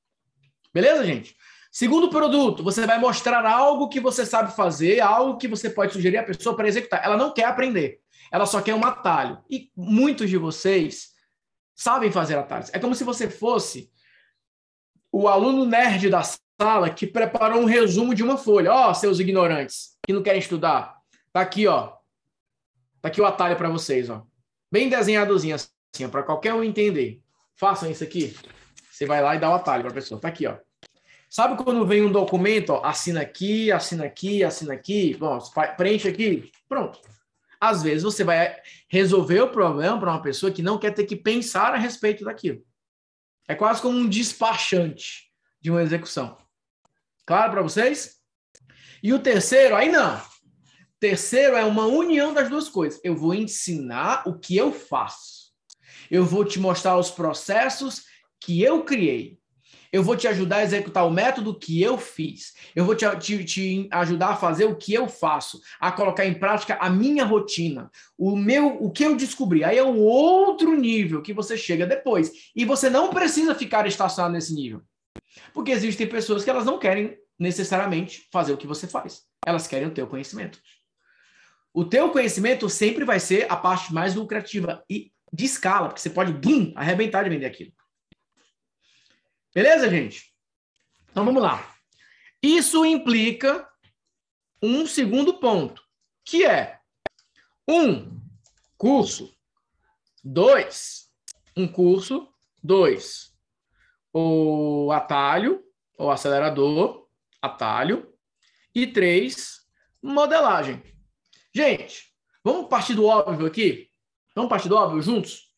Beleza, 0.73 1.05
gente? 1.05 1.35
Segundo 1.71 2.09
produto, 2.09 2.63
você 2.63 2.85
vai 2.85 2.99
mostrar 2.99 3.45
algo 3.45 3.89
que 3.89 3.99
você 3.99 4.25
sabe 4.25 4.55
fazer, 4.55 4.99
algo 4.99 5.37
que 5.37 5.47
você 5.47 5.69
pode 5.69 5.93
sugerir 5.93 6.17
à 6.17 6.23
pessoa 6.23 6.55
para 6.55 6.67
executar. 6.67 7.03
Ela 7.03 7.15
não 7.15 7.33
quer 7.33 7.45
aprender, 7.45 7.99
ela 8.31 8.45
só 8.45 8.61
quer 8.61 8.73
um 8.73 8.83
atalho. 8.83 9.43
E 9.49 9.71
muitos 9.75 10.29
de 10.29 10.37
vocês 10.37 11.09
sabem 11.75 12.11
fazer 12.11 12.37
atalhos. 12.37 12.69
É 12.73 12.79
como 12.79 12.95
se 12.95 13.03
você 13.03 13.29
fosse 13.29 13.91
o 15.11 15.27
aluno 15.27 15.65
nerd 15.65 16.09
da 16.09 16.21
sala 16.62 16.89
que 16.89 17.08
preparou 17.08 17.62
um 17.62 17.65
resumo 17.65 18.13
de 18.13 18.22
uma 18.22 18.38
folha. 18.38 18.74
Ó, 18.74 18.89
oh, 18.89 18.93
seus 18.93 19.19
ignorantes 19.19 19.98
que 20.06 20.12
não 20.12 20.22
querem 20.22 20.39
estudar. 20.39 20.98
Tá 21.32 21.39
aqui, 21.39 21.65
ó. 21.65 21.93
Tá 23.02 23.08
aqui 23.08 23.22
o 23.22 23.26
atalho 23.26 23.56
para 23.56 23.69
vocês, 23.69 24.10
ó. 24.10 24.26
Bem 24.69 24.89
desenhadozinho 24.89 25.56
assim, 25.56 26.10
para 26.10 26.22
qualquer 26.22 26.54
um 26.54 26.63
entender. 26.63 27.22
Façam 27.56 27.89
isso 27.89 28.04
aqui. 28.04 28.36
Você 28.91 29.06
vai 29.06 29.22
lá 29.22 29.36
e 29.36 29.39
dá 29.39 29.50
o 29.50 29.54
atalho 29.54 29.84
para 29.84 29.91
a 29.91 29.93
pessoa. 29.93 30.19
Tá 30.19 30.28
aqui, 30.28 30.45
ó. 30.48 30.58
Sabe 31.30 31.63
quando 31.63 31.86
vem 31.86 32.02
um 32.02 32.12
documento, 32.12 32.72
ó, 32.72 32.84
assina 32.84 33.22
aqui, 33.22 33.72
assina 33.72 34.04
aqui, 34.04 34.43
assina 34.43 34.74
aqui, 34.74 35.15
bom, 35.15 35.38
preenche 35.78 36.08
aqui, 36.08 36.52
pronto. 36.67 37.00
Às 37.62 37.84
vezes 37.84 38.04
você 38.04 38.24
vai 38.24 38.56
resolver 38.88 39.39
o 39.41 39.52
problema 39.52 40.00
para 40.00 40.10
uma 40.10 40.22
pessoa 40.22 40.52
que 40.52 40.63
não 40.63 40.80
quer 40.80 40.91
ter 40.91 41.06
que 41.06 41.15
pensar 41.15 41.74
a 41.74 41.78
respeito 41.78 42.26
daquilo. 42.26 42.65
É 43.48 43.54
quase 43.54 43.80
como 43.80 43.98
um 43.98 44.10
despachante 44.10 45.30
de 45.62 45.69
uma 45.69 45.84
execução. 45.84 46.36
Claro 47.29 47.51
para 47.51 47.61
vocês? 47.61 48.15
E 49.03 49.13
o 49.13 49.19
terceiro, 49.19 49.75
aí 49.75 49.91
não. 49.91 50.19
Terceiro 50.99 51.55
é 51.55 51.63
uma 51.63 51.85
união 51.85 52.33
das 52.33 52.49
duas 52.49 52.67
coisas. 52.67 52.99
Eu 53.03 53.15
vou 53.15 53.35
ensinar 53.35 54.27
o 54.27 54.39
que 54.39 54.57
eu 54.57 54.73
faço. 54.73 55.51
Eu 56.09 56.25
vou 56.25 56.43
te 56.43 56.59
mostrar 56.59 56.97
os 56.97 57.11
processos 57.11 58.05
que 58.41 58.63
eu 58.63 58.83
criei. 58.83 59.37
Eu 59.93 60.01
vou 60.01 60.17
te 60.17 60.27
ajudar 60.27 60.57
a 60.57 60.63
executar 60.63 61.05
o 61.05 61.11
método 61.11 61.53
que 61.53 61.79
eu 61.79 61.99
fiz. 61.99 62.55
Eu 62.75 62.83
vou 62.83 62.95
te, 62.95 63.05
te, 63.19 63.45
te, 63.45 63.87
ajudar 63.91 64.29
a 64.29 64.35
fazer 64.35 64.65
o 64.65 64.75
que 64.75 64.95
eu 64.95 65.07
faço, 65.07 65.61
a 65.79 65.91
colocar 65.91 66.25
em 66.25 66.33
prática 66.33 66.79
a 66.81 66.89
minha 66.89 67.25
rotina, 67.25 67.91
o 68.17 68.35
meu, 68.35 68.83
o 68.83 68.89
que 68.89 69.03
eu 69.03 69.15
descobri. 69.15 69.63
Aí 69.63 69.77
é 69.77 69.83
um 69.83 69.99
outro 69.99 70.75
nível 70.75 71.21
que 71.21 71.31
você 71.31 71.55
chega 71.55 71.85
depois. 71.85 72.31
E 72.55 72.65
você 72.65 72.89
não 72.89 73.11
precisa 73.11 73.53
ficar 73.53 73.85
estacionado 73.85 74.33
nesse 74.33 74.55
nível. 74.55 74.81
Porque 75.54 75.71
existem 75.71 76.08
pessoas 76.08 76.43
que 76.43 76.49
elas 76.49 76.65
não 76.65 76.80
querem 76.80 77.17
necessariamente 77.38 78.28
fazer 78.32 78.54
o 78.54 78.58
que 78.58 78.67
você 78.67 78.88
faz. 78.88 79.23
Elas 79.45 79.67
querem 79.67 79.88
o 79.88 79.93
teu 79.93 80.08
conhecimento. 80.08 80.60
O 81.73 81.86
teu 81.86 82.12
conhecimento 82.12 82.69
sempre 82.69 83.06
vai 83.06 83.19
ser 83.19 83.49
a 83.52 83.56
parte 83.56 83.93
mais 83.93 84.15
lucrativa 84.15 84.84
e 84.89 85.12
de 85.32 85.45
escala, 85.45 85.88
porque 85.88 86.02
você 86.02 86.10
pode, 86.10 86.34
bum, 86.34 86.73
arrebentar 86.75 87.23
de 87.23 87.30
vender 87.30 87.45
aquilo. 87.45 87.71
Beleza, 89.54 89.89
gente? 89.89 90.34
Então 91.10 91.23
vamos 91.23 91.41
lá. 91.41 91.75
Isso 92.41 92.86
implica 92.86 93.67
um 94.62 94.86
segundo 94.86 95.39
ponto, 95.39 95.82
que 96.25 96.45
é 96.45 96.80
um 97.67 98.19
curso, 98.78 99.36
dois, 100.23 101.10
um 101.56 101.67
curso, 101.67 102.34
dois, 102.63 103.34
o 104.13 104.91
atalho, 104.91 105.63
ou 105.98 106.12
acelerador, 106.12 107.08
atalho, 107.41 108.13
e 108.74 108.88
três, 108.88 109.62
modelagem. 110.02 110.82
Gente, 111.54 112.13
vamos 112.43 112.67
partir 112.67 112.95
do 112.95 113.06
óbvio 113.06 113.45
aqui? 113.45 113.89
Vamos 114.36 114.50
partir 114.50 114.69
do 114.69 114.76
óbvio 114.76 115.02
juntos? 115.02 115.54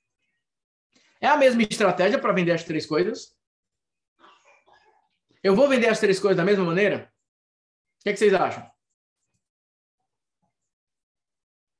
É 1.19 1.27
a 1.27 1.37
mesma 1.37 1.61
estratégia 1.61 2.19
para 2.19 2.33
vender 2.33 2.51
as 2.51 2.63
três 2.63 2.85
coisas? 2.85 3.35
Eu 5.43 5.55
vou 5.55 5.67
vender 5.67 5.87
as 5.87 5.99
três 5.99 6.19
coisas 6.19 6.37
da 6.37 6.45
mesma 6.45 6.65
maneira? 6.65 7.11
O 7.99 8.03
que, 8.03 8.09
é 8.09 8.13
que 8.13 8.19
vocês 8.19 8.33
acham? 8.33 8.69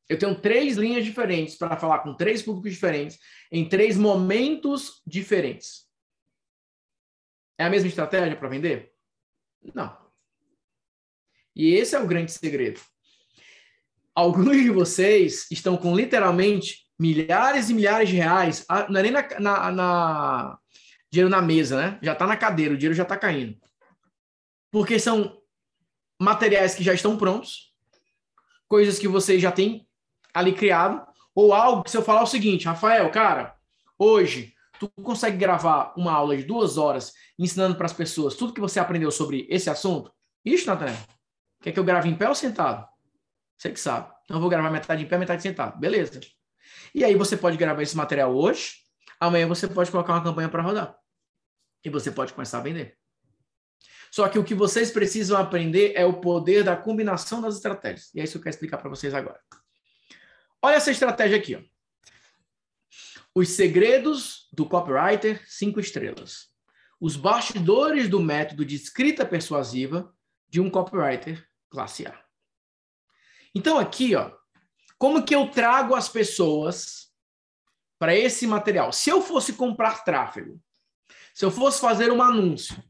Eu 0.08 0.20
tenho 0.20 0.40
três 0.40 0.76
linhas 0.76 1.06
diferentes 1.06 1.56
para 1.56 1.78
falar 1.78 2.00
com 2.00 2.14
três 2.14 2.44
públicos 2.44 2.74
diferentes, 2.74 3.18
em 3.52 3.68
três 3.68 3.98
momentos 3.98 5.02
diferentes. 5.08 5.90
É 7.62 7.64
a 7.64 7.70
mesma 7.70 7.88
estratégia 7.88 8.36
para 8.36 8.50
vender? 8.50 8.92
Não. 9.76 9.96
E 11.56 11.76
esse 11.76 11.96
é 11.96 12.00
o 12.00 12.08
grande 12.08 12.32
segredo. 12.32 12.82
Alguns 14.16 14.58
de 14.58 14.72
vocês 14.72 15.46
estão 15.52 15.78
com 15.78 15.96
literalmente 15.96 16.88
milhares 17.00 17.70
e 17.70 17.76
milhares 17.76 18.10
de 18.10 18.16
reais, 18.16 18.66
não 18.90 19.00
é 19.00 19.04
nem 19.04 19.12
na, 19.12 19.40
na, 19.40 19.72
na 19.72 20.60
dinheiro 21.12 21.30
na 21.30 21.40
mesa, 21.40 21.80
né? 21.80 22.00
Já 22.02 22.14
está 22.14 22.26
na 22.26 22.36
cadeira, 22.36 22.74
o 22.74 22.78
dinheiro 22.78 22.96
já 22.96 23.04
está 23.04 23.16
caindo. 23.16 23.56
Porque 24.72 24.98
são 24.98 25.40
materiais 26.20 26.74
que 26.74 26.84
já 26.84 26.96
estão 26.96 27.16
prontos, 27.16 27.76
coisas 28.68 28.98
que 28.98 29.08
você 29.08 29.38
já 29.38 29.52
tem 29.52 29.88
ali 30.34 30.52
criado, 30.52 31.06
ou 31.36 31.54
algo 31.54 31.84
que 31.84 31.92
se 31.92 31.98
eu 31.98 32.02
falar 32.02 32.24
o 32.24 32.28
seguinte, 32.28 32.66
Rafael, 32.66 33.12
cara, 33.12 33.56
hoje 34.00 34.56
tu 34.82 34.90
consegue 35.04 35.38
gravar 35.38 35.94
uma 35.96 36.12
aula 36.12 36.36
de 36.36 36.42
duas 36.42 36.76
horas 36.76 37.14
ensinando 37.38 37.76
para 37.76 37.86
as 37.86 37.94
pessoas 37.94 38.34
tudo 38.34 38.52
que 38.52 38.60
você 38.60 38.80
aprendeu 38.80 39.12
sobre 39.12 39.46
esse 39.48 39.70
assunto? 39.70 40.12
Ixi, 40.44 40.66
Nathanael, 40.66 40.98
quer 41.62 41.72
que 41.72 41.80
eu 41.80 41.84
grave 41.84 42.10
em 42.10 42.16
pé 42.16 42.28
ou 42.28 42.34
sentado? 42.34 42.88
Você 43.56 43.70
que 43.70 43.80
sabe. 43.80 44.12
Então 44.24 44.38
eu 44.38 44.42
vou 44.42 44.50
gravar 44.50 44.72
metade 44.72 45.04
em 45.04 45.08
pé, 45.08 45.20
metade 45.20 45.44
sentado. 45.44 45.80
Beleza. 45.80 46.20
E 46.96 47.04
aí 47.04 47.14
você 47.14 47.38
pode 47.38 47.58
gravar 47.58 47.84
esse 47.84 47.96
material 47.96 48.36
hoje, 48.36 48.78
amanhã 49.20 49.48
você 49.48 49.68
pode 49.68 49.92
colocar 49.92 50.14
uma 50.14 50.24
campanha 50.24 50.50
para 50.50 50.64
rodar 50.64 50.98
e 51.86 51.90
você 51.92 52.10
pode 52.10 52.34
começar 52.34 52.58
a 52.58 52.62
vender. 52.62 52.98
Só 54.10 54.28
que 54.30 54.40
o 54.40 54.44
que 54.44 54.56
vocês 54.56 54.90
precisam 54.90 55.38
aprender 55.38 55.94
é 55.96 56.04
o 56.04 56.20
poder 56.20 56.64
da 56.64 56.76
combinação 56.76 57.40
das 57.40 57.56
estratégias. 57.56 58.12
E 58.16 58.20
é 58.20 58.24
isso 58.24 58.34
que 58.34 58.38
eu 58.40 58.44
quero 58.44 58.56
explicar 58.56 58.78
para 58.80 58.90
vocês 58.90 59.14
agora. 59.14 59.40
Olha 60.60 60.76
essa 60.76 60.90
estratégia 60.90 61.38
aqui. 61.38 61.56
Ó. 61.56 61.71
Os 63.34 63.50
segredos 63.50 64.50
do 64.52 64.66
copywriter, 64.66 65.42
cinco 65.48 65.80
estrelas. 65.80 66.50
Os 67.00 67.16
bastidores 67.16 68.10
do 68.10 68.20
método 68.20 68.66
de 68.66 68.76
escrita 68.76 69.26
persuasiva 69.26 70.14
de 70.50 70.60
um 70.60 70.70
copywriter 70.70 71.48
classe 71.70 72.06
A. 72.06 72.22
Então 73.56 73.80
aqui, 73.80 74.16
ó, 74.16 74.32
como 74.98 75.24
que 75.24 75.34
eu 75.34 75.50
trago 75.50 75.96
as 75.96 76.10
pessoas 76.10 77.10
para 77.98 78.14
esse 78.14 78.46
material? 78.46 78.92
Se 78.92 79.10
eu 79.10 79.22
fosse 79.22 79.54
comprar 79.54 80.04
tráfego, 80.04 80.62
se 81.34 81.46
eu 81.46 81.52
fosse 81.52 81.80
fazer 81.80 82.12
um 82.12 82.22
anúncio, 82.22 82.84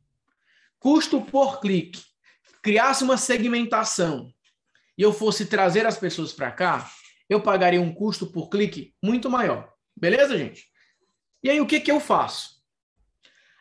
custo 0.79 1.21
por 1.21 1.61
clique, 1.61 2.03
criasse 2.63 3.03
uma 3.03 3.17
segmentação 3.17 4.33
e 4.97 5.03
eu 5.03 5.13
fosse 5.13 5.45
trazer 5.45 5.85
as 5.85 5.97
pessoas 5.97 6.33
para 6.33 6.51
cá, 6.51 6.91
eu 7.29 7.41
pagaria 7.41 7.79
um 7.79 7.93
custo 7.93 8.25
por 8.25 8.49
clique 8.49 8.95
muito 9.01 9.29
maior. 9.29 9.71
Beleza, 9.95 10.37
gente? 10.37 10.69
E 11.43 11.49
aí, 11.49 11.59
o 11.61 11.67
que, 11.67 11.79
que 11.79 11.91
eu 11.91 11.99
faço? 11.99 12.61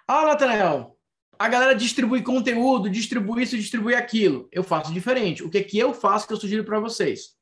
Ah, 0.07 0.27
Natanael, 0.27 0.99
a 1.39 1.49
galera 1.49 1.75
distribui 1.75 2.23
conteúdo, 2.23 2.91
distribui 2.91 3.43
isso, 3.43 3.57
distribui 3.57 3.95
aquilo. 3.95 4.49
Eu 4.53 4.63
faço 4.63 4.93
diferente. 4.93 5.43
O 5.43 5.51
que, 5.51 5.63
que 5.63 5.79
eu 5.79 5.95
faço 5.95 6.27
que 6.27 6.33
eu 6.33 6.41
sugiro 6.41 6.65
para 6.65 6.81
vocês? 6.81 7.37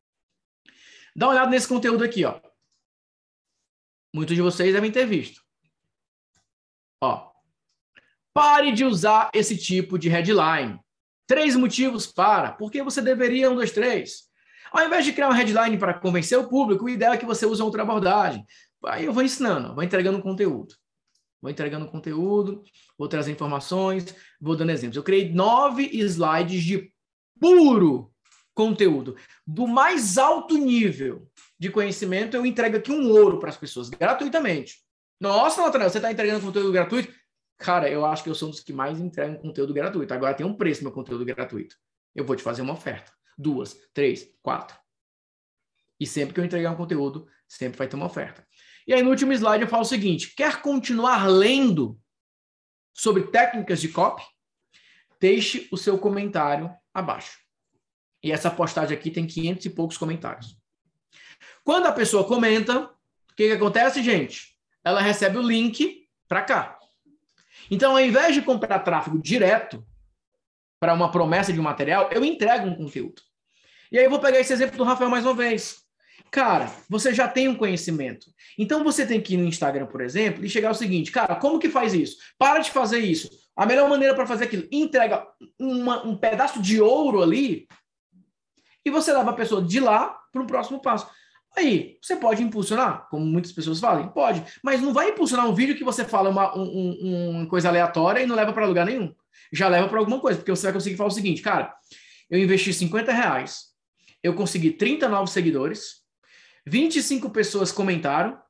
Dá 1.16 1.26
uma 1.26 1.32
olhada 1.32 1.50
nesse 1.50 1.66
conteúdo 1.66 2.04
aqui, 2.04 2.24
ó. 2.24 2.40
Muitos 4.14 4.36
de 4.36 4.42
vocês 4.42 4.72
devem 4.72 4.90
ter 4.90 5.06
visto. 5.06 5.42
Ó, 7.02 7.28
Pare 8.38 8.70
de 8.70 8.84
usar 8.84 9.30
esse 9.34 9.56
tipo 9.56 9.98
de 9.98 10.08
headline. 10.08 10.78
Três 11.26 11.56
motivos 11.56 12.06
para. 12.06 12.52
Por 12.52 12.70
que 12.70 12.80
você 12.84 13.02
deveria 13.02 13.50
um, 13.50 13.56
dois, 13.56 13.72
três? 13.72 14.28
Ao 14.70 14.86
invés 14.86 15.04
de 15.04 15.12
criar 15.12 15.26
uma 15.26 15.34
headline 15.34 15.76
para 15.76 15.92
convencer 15.92 16.38
o 16.38 16.48
público, 16.48 16.84
o 16.84 16.88
ideal 16.88 17.14
é 17.14 17.16
que 17.16 17.26
você 17.26 17.44
use 17.44 17.60
outra 17.60 17.82
abordagem. 17.82 18.46
Aí 18.86 19.04
eu 19.04 19.12
vou 19.12 19.22
ensinando, 19.22 19.74
vou 19.74 19.82
entregando 19.82 20.22
conteúdo. 20.22 20.74
Vou 21.40 21.50
entregando 21.50 21.86
conteúdo, 21.86 22.62
vou 22.96 23.08
trazer 23.08 23.30
informações, 23.30 24.14
vou 24.40 24.56
dando 24.56 24.70
exemplos. 24.70 24.96
Eu 24.96 25.04
criei 25.04 25.32
nove 25.32 25.84
slides 25.84 26.62
de 26.64 26.92
puro 27.38 28.12
conteúdo, 28.54 29.16
do 29.46 29.68
mais 29.68 30.18
alto 30.18 30.58
nível 30.58 31.30
de 31.56 31.70
conhecimento. 31.70 32.36
Eu 32.36 32.44
entrego 32.44 32.76
aqui 32.76 32.90
um 32.90 33.08
ouro 33.08 33.38
para 33.38 33.50
as 33.50 33.56
pessoas, 33.56 33.88
gratuitamente. 33.88 34.80
Nossa, 35.20 35.62
Nathanael, 35.62 35.90
você 35.90 35.98
está 35.98 36.10
entregando 36.10 36.44
conteúdo 36.44 36.72
gratuito? 36.72 37.12
Cara, 37.56 37.88
eu 37.88 38.04
acho 38.04 38.24
que 38.24 38.30
eu 38.30 38.34
sou 38.34 38.48
um 38.48 38.50
dos 38.50 38.60
que 38.60 38.72
mais 38.72 39.00
entregam 39.00 39.36
conteúdo 39.36 39.72
gratuito. 39.72 40.12
Agora 40.12 40.34
tem 40.34 40.46
um 40.46 40.54
preço 40.54 40.82
meu 40.82 40.92
conteúdo 40.92 41.24
gratuito. 41.24 41.76
Eu 42.14 42.24
vou 42.24 42.34
te 42.34 42.42
fazer 42.42 42.62
uma 42.62 42.72
oferta. 42.72 43.12
Duas, 43.36 43.76
três, 43.94 44.28
quatro. 44.42 44.76
E 46.00 46.06
sempre 46.06 46.34
que 46.34 46.40
eu 46.40 46.44
entregar 46.44 46.72
um 46.72 46.76
conteúdo, 46.76 47.28
sempre 47.48 47.78
vai 47.78 47.88
ter 47.88 47.96
uma 47.96 48.06
oferta. 48.06 48.46
E 48.88 48.94
aí, 48.94 49.02
no 49.02 49.10
último 49.10 49.34
slide, 49.34 49.62
eu 49.62 49.68
falo 49.68 49.82
o 49.82 49.86
seguinte: 49.86 50.34
quer 50.34 50.62
continuar 50.62 51.26
lendo 51.28 52.00
sobre 52.94 53.24
técnicas 53.24 53.82
de 53.82 53.88
copy? 53.88 54.22
Deixe 55.20 55.68
o 55.70 55.76
seu 55.76 55.98
comentário 55.98 56.74
abaixo. 56.94 57.38
E 58.22 58.32
essa 58.32 58.50
postagem 58.50 58.96
aqui 58.96 59.10
tem 59.10 59.26
500 59.26 59.66
e 59.66 59.70
poucos 59.70 59.98
comentários. 59.98 60.56
Quando 61.62 61.84
a 61.84 61.92
pessoa 61.92 62.26
comenta, 62.26 62.84
o 63.30 63.34
que, 63.36 63.48
que 63.48 63.52
acontece, 63.52 64.02
gente? 64.02 64.56
Ela 64.82 65.02
recebe 65.02 65.36
o 65.36 65.42
link 65.42 66.08
para 66.26 66.42
cá. 66.42 66.78
Então, 67.70 67.92
ao 67.92 68.00
invés 68.00 68.34
de 68.34 68.40
comprar 68.40 68.78
tráfego 68.78 69.20
direto 69.20 69.86
para 70.80 70.94
uma 70.94 71.10
promessa 71.10 71.52
de 71.52 71.60
um 71.60 71.64
material, 71.64 72.08
eu 72.10 72.24
entrego 72.24 72.66
um 72.66 72.74
conteúdo. 72.74 73.20
E 73.92 73.98
aí 73.98 74.04
eu 74.04 74.10
vou 74.10 74.18
pegar 74.18 74.40
esse 74.40 74.52
exemplo 74.52 74.78
do 74.78 74.84
Rafael 74.84 75.10
mais 75.10 75.26
uma 75.26 75.34
vez. 75.34 75.87
Cara, 76.30 76.70
você 76.88 77.14
já 77.14 77.26
tem 77.26 77.48
um 77.48 77.54
conhecimento. 77.54 78.26
Então 78.58 78.84
você 78.84 79.06
tem 79.06 79.20
que 79.20 79.34
ir 79.34 79.36
no 79.36 79.46
Instagram, 79.46 79.86
por 79.86 80.00
exemplo, 80.00 80.44
e 80.44 80.48
chegar 80.48 80.68
ao 80.68 80.74
seguinte, 80.74 81.10
cara, 81.10 81.36
como 81.36 81.58
que 81.58 81.68
faz 81.68 81.94
isso? 81.94 82.16
Para 82.38 82.58
de 82.58 82.70
fazer 82.70 82.98
isso. 82.98 83.30
A 83.56 83.64
melhor 83.64 83.88
maneira 83.88 84.14
para 84.14 84.26
fazer 84.26 84.44
aquilo, 84.44 84.68
entrega 84.70 85.26
uma, 85.58 86.06
um 86.06 86.16
pedaço 86.16 86.60
de 86.60 86.80
ouro 86.80 87.22
ali 87.22 87.66
e 88.84 88.90
você 88.90 89.12
leva 89.12 89.30
a 89.30 89.34
pessoa 89.34 89.62
de 89.62 89.80
lá 89.80 90.16
para 90.32 90.42
o 90.42 90.46
próximo 90.46 90.80
passo. 90.80 91.08
Aí, 91.56 91.98
você 92.00 92.14
pode 92.14 92.42
impulsionar, 92.42 93.08
como 93.10 93.24
muitas 93.24 93.50
pessoas 93.52 93.80
falam? 93.80 94.08
Pode, 94.08 94.44
mas 94.62 94.80
não 94.80 94.92
vai 94.92 95.10
impulsionar 95.10 95.48
um 95.48 95.54
vídeo 95.54 95.76
que 95.76 95.82
você 95.82 96.04
fala 96.04 96.30
uma, 96.30 96.56
um, 96.56 97.30
uma 97.30 97.46
coisa 97.46 97.68
aleatória 97.68 98.20
e 98.22 98.26
não 98.26 98.36
leva 98.36 98.52
para 98.52 98.66
lugar 98.66 98.86
nenhum. 98.86 99.12
Já 99.52 99.66
leva 99.68 99.88
para 99.88 99.98
alguma 99.98 100.20
coisa, 100.20 100.38
porque 100.38 100.50
você 100.50 100.64
vai 100.64 100.72
conseguir 100.74 100.96
falar 100.96 101.08
o 101.08 101.12
seguinte, 101.12 101.42
cara, 101.42 101.74
eu 102.30 102.38
investi 102.38 102.72
50 102.72 103.12
reais, 103.12 103.68
eu 104.22 104.34
consegui 104.34 104.70
30 104.70 105.08
novos 105.08 105.30
seguidores, 105.30 106.02
25 106.68 107.30
pessoas 107.30 107.72
comentaram, 107.72 108.40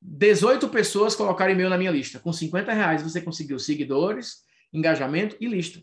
18 0.00 0.68
pessoas 0.70 1.14
colocaram 1.14 1.52
e-mail 1.52 1.68
na 1.68 1.76
minha 1.76 1.90
lista. 1.90 2.18
Com 2.18 2.32
50 2.32 2.72
reais 2.72 3.02
você 3.02 3.20
conseguiu 3.20 3.58
seguidores, 3.58 4.42
engajamento 4.72 5.36
e 5.40 5.46
lista. 5.46 5.82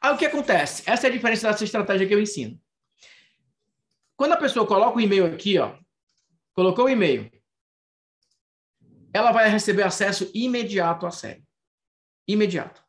Aí 0.00 0.12
o 0.12 0.18
que 0.18 0.26
acontece? 0.26 0.82
Essa 0.86 1.06
é 1.06 1.10
a 1.10 1.12
diferença 1.12 1.48
dessa 1.48 1.64
estratégia 1.64 2.06
que 2.06 2.14
eu 2.14 2.20
ensino. 2.20 2.60
Quando 4.14 4.32
a 4.32 4.36
pessoa 4.36 4.66
coloca 4.66 4.98
o 4.98 5.00
e-mail 5.00 5.26
aqui, 5.26 5.58
ó, 5.58 5.76
colocou 6.52 6.84
o 6.84 6.88
e-mail, 6.88 7.30
ela 9.12 9.32
vai 9.32 9.48
receber 9.48 9.82
acesso 9.82 10.30
imediato 10.34 11.06
à 11.06 11.10
série. 11.10 11.44
Imediato. 12.28 12.84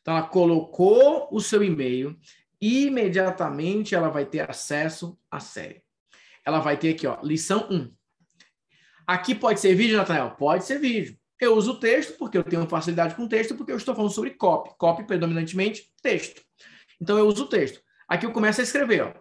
Então, 0.00 0.16
ela 0.16 0.26
colocou 0.26 1.28
o 1.30 1.40
seu 1.40 1.62
e-mail, 1.62 2.18
imediatamente 2.60 3.94
ela 3.94 4.08
vai 4.08 4.26
ter 4.26 4.48
acesso 4.48 5.18
à 5.30 5.40
série. 5.40 5.82
Ela 6.44 6.60
vai 6.60 6.76
ter 6.76 6.94
aqui, 6.94 7.06
ó, 7.06 7.18
lição 7.22 7.68
1. 7.70 7.92
Aqui 9.06 9.34
pode 9.34 9.60
ser 9.60 9.74
vídeo, 9.74 9.96
Nathanael? 9.96 10.32
Pode 10.32 10.64
ser 10.64 10.78
vídeo. 10.78 11.18
Eu 11.40 11.56
uso 11.56 11.72
o 11.72 11.80
texto 11.80 12.16
porque 12.18 12.36
eu 12.36 12.44
tenho 12.44 12.68
facilidade 12.68 13.14
com 13.14 13.26
texto, 13.26 13.54
porque 13.54 13.72
eu 13.72 13.76
estou 13.76 13.94
falando 13.94 14.12
sobre 14.12 14.30
copy. 14.30 14.70
Copy, 14.78 15.04
predominantemente, 15.04 15.90
texto. 16.02 16.42
Então, 17.00 17.18
eu 17.18 17.26
uso 17.26 17.44
o 17.44 17.48
texto. 17.48 17.80
Aqui 18.06 18.26
eu 18.26 18.32
começo 18.32 18.60
a 18.60 18.64
escrever, 18.64 19.02
ó. 19.02 19.14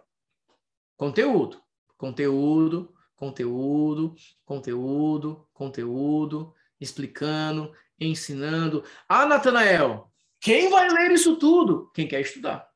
Conteúdo, 0.98 1.62
conteúdo, 1.98 2.94
conteúdo, 3.16 4.16
conteúdo, 4.46 5.48
conteúdo, 5.54 6.54
explicando, 6.80 7.72
ensinando. 8.00 8.84
Ah, 9.08 9.26
Natanael, 9.26 10.12
quem 10.40 10.70
vai 10.70 10.90
ler 10.90 11.12
isso 11.12 11.38
tudo? 11.38 11.92
Quem 11.94 12.08
quer 12.08 12.22
estudar. 12.22 12.69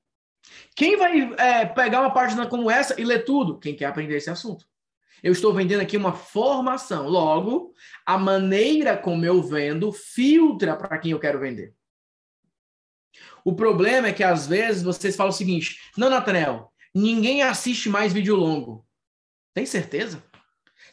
Quem 0.76 0.98
vai 0.98 1.34
é, 1.38 1.66
pegar 1.66 2.02
uma 2.02 2.14
página 2.14 2.48
como 2.48 2.70
essa 2.70 3.00
e 3.00 3.04
ler 3.04 3.26
tudo? 3.26 3.60
Quem 3.60 3.76
quer 3.76 3.86
aprender 3.86 4.18
esse 4.18 4.30
assunto. 4.30 4.66
Eu 5.22 5.32
estou 5.32 5.54
vendendo 5.54 5.82
aqui 5.82 5.96
uma 5.96 6.14
formação. 6.14 7.08
Logo, 7.08 7.74
a 8.06 8.18
maneira 8.18 8.98
como 8.98 9.26
eu 9.26 9.42
vendo 9.42 9.92
filtra 9.92 10.76
para 10.76 10.98
quem 10.98 11.12
eu 11.12 11.20
quero 11.20 11.40
vender. 11.40 11.74
O 13.46 13.56
problema 13.56 14.08
é 14.08 14.14
que 14.14 14.24
às 14.24 14.48
vezes 14.48 14.84
vocês 14.84 15.16
falam 15.16 15.32
o 15.32 15.36
seguinte: 15.36 15.78
não, 15.98 16.10
Natanel, 16.10 16.74
Ninguém 16.94 17.42
assiste 17.42 17.90
mais 17.90 18.14
vídeo 18.14 18.36
longo. 18.36 18.86
Tem 19.54 19.66
certeza? 19.66 20.24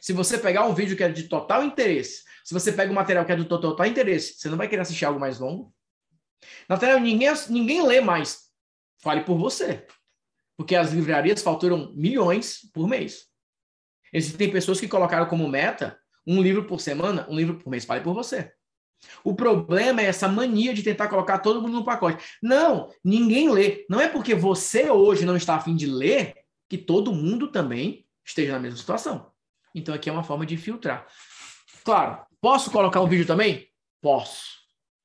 Se 0.01 0.15
você 0.15 0.39
pegar 0.39 0.65
um 0.65 0.75
vídeo 0.75 0.97
que 0.97 1.05
é 1.05 1.11
de 1.11 1.25
total 1.25 1.63
interesse, 1.63 2.25
se 2.43 2.55
você 2.55 2.73
pega 2.73 2.91
um 2.91 2.95
material 2.95 3.25
que 3.27 3.33
é 3.33 3.37
de 3.37 3.45
total 3.45 3.85
interesse, 3.85 4.35
você 4.35 4.49
não 4.49 4.57
vai 4.57 4.67
querer 4.67 4.81
assistir 4.81 5.05
algo 5.05 5.21
mais 5.21 5.39
longo? 5.39 5.75
Natália, 6.67 6.99
ninguém, 6.99 7.29
ninguém 7.51 7.87
lê 7.87 8.01
mais. 8.01 8.50
Fale 9.01 9.23
por 9.23 9.37
você. 9.37 9.87
Porque 10.57 10.77
as 10.77 10.93
livrarias 10.93 11.43
faturam 11.43 11.93
milhões 11.95 12.61
por 12.73 12.87
mês. 12.87 13.27
Existem 14.13 14.51
pessoas 14.51 14.81
que 14.81 14.89
colocaram 14.89 15.27
como 15.27 15.49
meta 15.49 15.99
um 16.27 16.43
livro 16.43 16.65
por 16.65 16.81
semana, 16.81 17.27
um 17.29 17.37
livro 17.37 17.59
por 17.59 17.71
mês. 17.71 17.85
Fale 17.85 18.03
por 18.03 18.15
você. 18.15 18.53
O 19.25 19.35
problema 19.35 20.03
é 20.03 20.07
essa 20.07 20.29
mania 20.29 20.75
de 20.75 20.83
tentar 20.83 21.09
colocar 21.09 21.39
todo 21.39 21.63
mundo 21.63 21.73
no 21.73 21.85
pacote. 21.85 22.23
Não, 22.43 22.93
ninguém 23.03 23.51
lê. 23.51 23.87
Não 23.89 24.01
é 24.01 24.09
porque 24.09 24.35
você 24.35 24.91
hoje 24.91 25.25
não 25.25 25.37
está 25.37 25.57
afim 25.57 25.75
de 25.75 25.87
ler 25.87 26.35
que 26.69 26.77
todo 26.77 27.15
mundo 27.15 27.49
também 27.49 28.07
esteja 28.25 28.53
na 28.53 28.61
mesma 28.61 28.79
situação. 28.79 29.33
Então 29.75 29.95
aqui 29.95 30.11
é 30.11 30.13
uma 30.13 30.23
forma 30.23 30.45
de 30.45 30.57
filtrar. 30.57 31.07
Claro, 31.85 32.25
posso 32.41 32.71
colocar 32.71 33.01
um 33.01 33.09
vídeo 33.09 33.27
também? 33.27 33.69
Posso. 34.03 34.60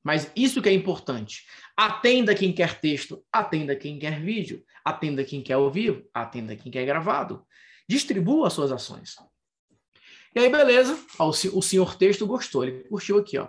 Mas 0.06 0.32
isso 0.36 0.62
que 0.62 0.70
é 0.70 0.72
importante. 0.72 1.48
Atenda 1.76 2.36
quem 2.36 2.54
quer 2.54 2.80
texto, 2.80 3.26
atenda 3.32 3.76
quem 3.76 3.98
quer 3.98 4.22
vídeo, 4.22 4.64
atenda 4.84 5.24
quem 5.24 5.42
quer 5.42 5.58
ouvir, 5.58 6.08
atenda 6.14 6.56
quem 6.56 6.72
quer 6.72 6.86
gravado. 6.86 7.44
Distribua 7.90 8.46
as 8.46 8.54
suas 8.54 8.72
ações. 8.72 9.16
E 10.36 10.40
aí, 10.40 10.50
beleza. 10.50 10.96
o 11.20 11.62
senhor 11.62 11.96
texto 11.96 12.28
gostou, 12.28 12.64
ele 12.64 12.84
curtiu 12.84 13.18
aqui, 13.18 13.40
ó. 13.40 13.48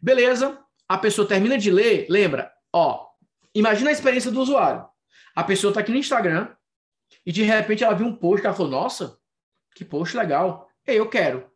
Beleza, 0.00 0.58
a 0.88 0.96
pessoa 0.96 1.28
termina 1.28 1.58
de 1.58 1.70
ler, 1.70 2.06
lembra, 2.08 2.50
ó, 2.72 3.06
imagina 3.54 3.90
a 3.90 3.92
experiência 3.92 4.30
do 4.30 4.40
usuário. 4.40 4.88
A 5.36 5.44
pessoa 5.44 5.70
está 5.70 5.80
aqui 5.80 5.92
no 5.92 5.98
Instagram 5.98 6.48
e 7.26 7.30
de 7.30 7.42
repente 7.42 7.84
ela 7.84 7.94
viu 7.94 8.06
um 8.06 8.16
post, 8.16 8.46
ela 8.46 8.54
falou, 8.54 8.72
nossa, 8.72 9.18
que 9.74 9.84
post 9.84 10.16
legal, 10.16 10.66
eu 10.86 11.10
quero. 11.10 11.50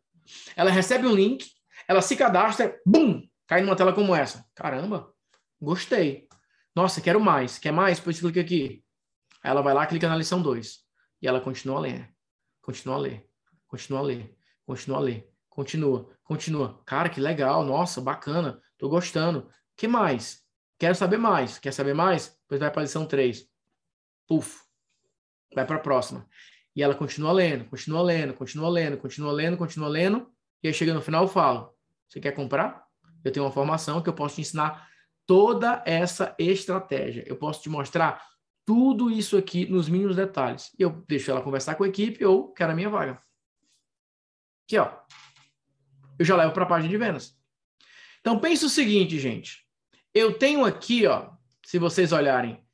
Ela 0.55 0.71
recebe 0.71 1.07
um 1.07 1.15
link, 1.15 1.47
ela 1.89 2.03
se 2.03 2.15
cadastra, 2.15 2.79
bum, 2.85 3.27
cai 3.47 3.63
numa 3.63 3.77
tela 3.77 3.93
como 3.93 4.15
essa. 4.15 4.45
Caramba, 4.55 5.13
gostei. 5.61 6.29
Nossa, 6.75 7.01
quero 7.01 7.21
mais. 7.21 7.59
Quer 7.59 7.73
mais? 7.73 7.99
Depois 7.99 8.19
clica 8.19 8.41
aqui. 8.41 8.85
Aí 9.43 9.51
ela 9.51 9.63
vai 9.63 9.75
lá, 9.75 9.87
clica 9.87 10.09
na 10.09 10.17
lição 10.17 10.43
2. 10.43 10.79
E 11.23 11.29
ela 11.29 11.41
continua 11.41 11.79
a 11.79 11.81
ler. 11.81 12.15
Continua 12.61 12.97
a 12.97 12.99
ler. 12.99 13.29
Continua 13.67 14.01
a 14.01 14.03
ler. 14.03 14.37
Continua 14.67 14.99
a 14.99 15.01
ler. 15.01 15.31
Continua. 15.49 16.11
Continua. 16.25 16.83
Cara, 16.85 17.09
que 17.09 17.21
legal. 17.21 17.65
Nossa, 17.65 18.01
bacana. 18.01 18.61
Tô 18.79 18.89
gostando. 18.89 19.49
que 19.77 19.87
mais? 19.87 20.43
Quero 20.79 20.95
saber 20.95 21.19
mais. 21.19 21.59
Quer 21.59 21.73
saber 21.73 21.95
mais? 21.95 22.37
Depois 22.43 22.61
vai 22.61 22.71
para 22.71 22.81
a 22.81 22.85
lição 22.85 23.07
3. 23.07 23.49
Puf. 24.27 24.63
Vai 25.55 25.67
para 25.67 25.77
a 25.77 25.81
próxima. 25.81 26.27
E 26.75 26.83
ela 26.83 26.95
continua 26.95 27.31
lendo, 27.31 27.67
continua 27.67 28.03
lendo, 28.03 28.35
continua 28.35 28.69
lendo, 28.69 28.99
continua 28.99 29.33
lendo, 29.33 29.57
continua 29.57 29.89
lendo. 29.89 30.29
E 30.63 30.67
aí 30.67 30.75
chega 30.75 30.93
no 30.93 31.01
final 31.01 31.25
eu 31.25 31.29
falo: 31.29 31.73
Você 32.09 32.21
quer 32.21 32.33
comprar? 32.33 32.84
Eu 33.25 33.33
tenho 33.33 33.47
uma 33.47 33.53
formação 33.53 34.03
que 34.03 34.09
eu 34.09 34.15
posso 34.15 34.37
te 34.37 34.43
ensinar 34.43 34.89
toda 35.27 35.83
essa 35.87 36.35
estratégia. 36.39 37.25
Eu 37.27 37.37
posso 37.37 37.63
te 37.63 37.69
mostrar 37.69 38.25
tudo 38.65 39.11
isso 39.11 39.37
aqui 39.37 39.67
nos 39.67 39.89
mínimos 39.89 40.17
detalhes. 40.17 40.71
E 40.79 40.83
eu 40.83 40.91
deixo 41.09 41.31
ela 41.31 41.43
conversar 41.43 41.75
com 41.75 41.85
a 41.85 41.89
equipe 41.89 42.25
ou 42.25 42.53
quero 42.53 42.73
a 42.73 42.75
minha 42.75 42.91
vaga. 42.91 43.19
Aqui, 44.67 44.79
ó. 44.79 44.93
Eu 46.19 46.25
já 46.25 46.37
levo 46.37 46.53
para 46.53 46.65
a 46.65 46.69
página 46.69 46.91
de 46.91 46.97
vendas. 46.97 47.37
Então, 48.21 48.39
pense 48.39 48.65
o 48.65 48.71
seguinte, 48.71 49.19
gente. 49.19 49.67
Eu 50.15 50.39
tenho 50.39 50.65
aqui, 50.65 51.07
ó, 51.07 51.31
se 51.65 51.79
vocês 51.79 52.13
olharem 52.13 52.65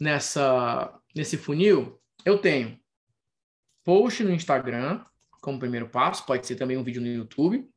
nessa, 0.00 0.98
nesse 1.14 1.36
funil, 1.36 2.00
eu 2.24 2.38
tenho 2.38 2.80
post 3.84 4.24
no 4.24 4.32
Instagram, 4.32 5.04
como 5.40 5.60
primeiro 5.60 5.88
passo, 5.88 6.26
pode 6.26 6.46
ser 6.46 6.56
também 6.56 6.76
um 6.76 6.82
vídeo 6.82 7.00
no 7.00 7.06
YouTube. 7.06 7.68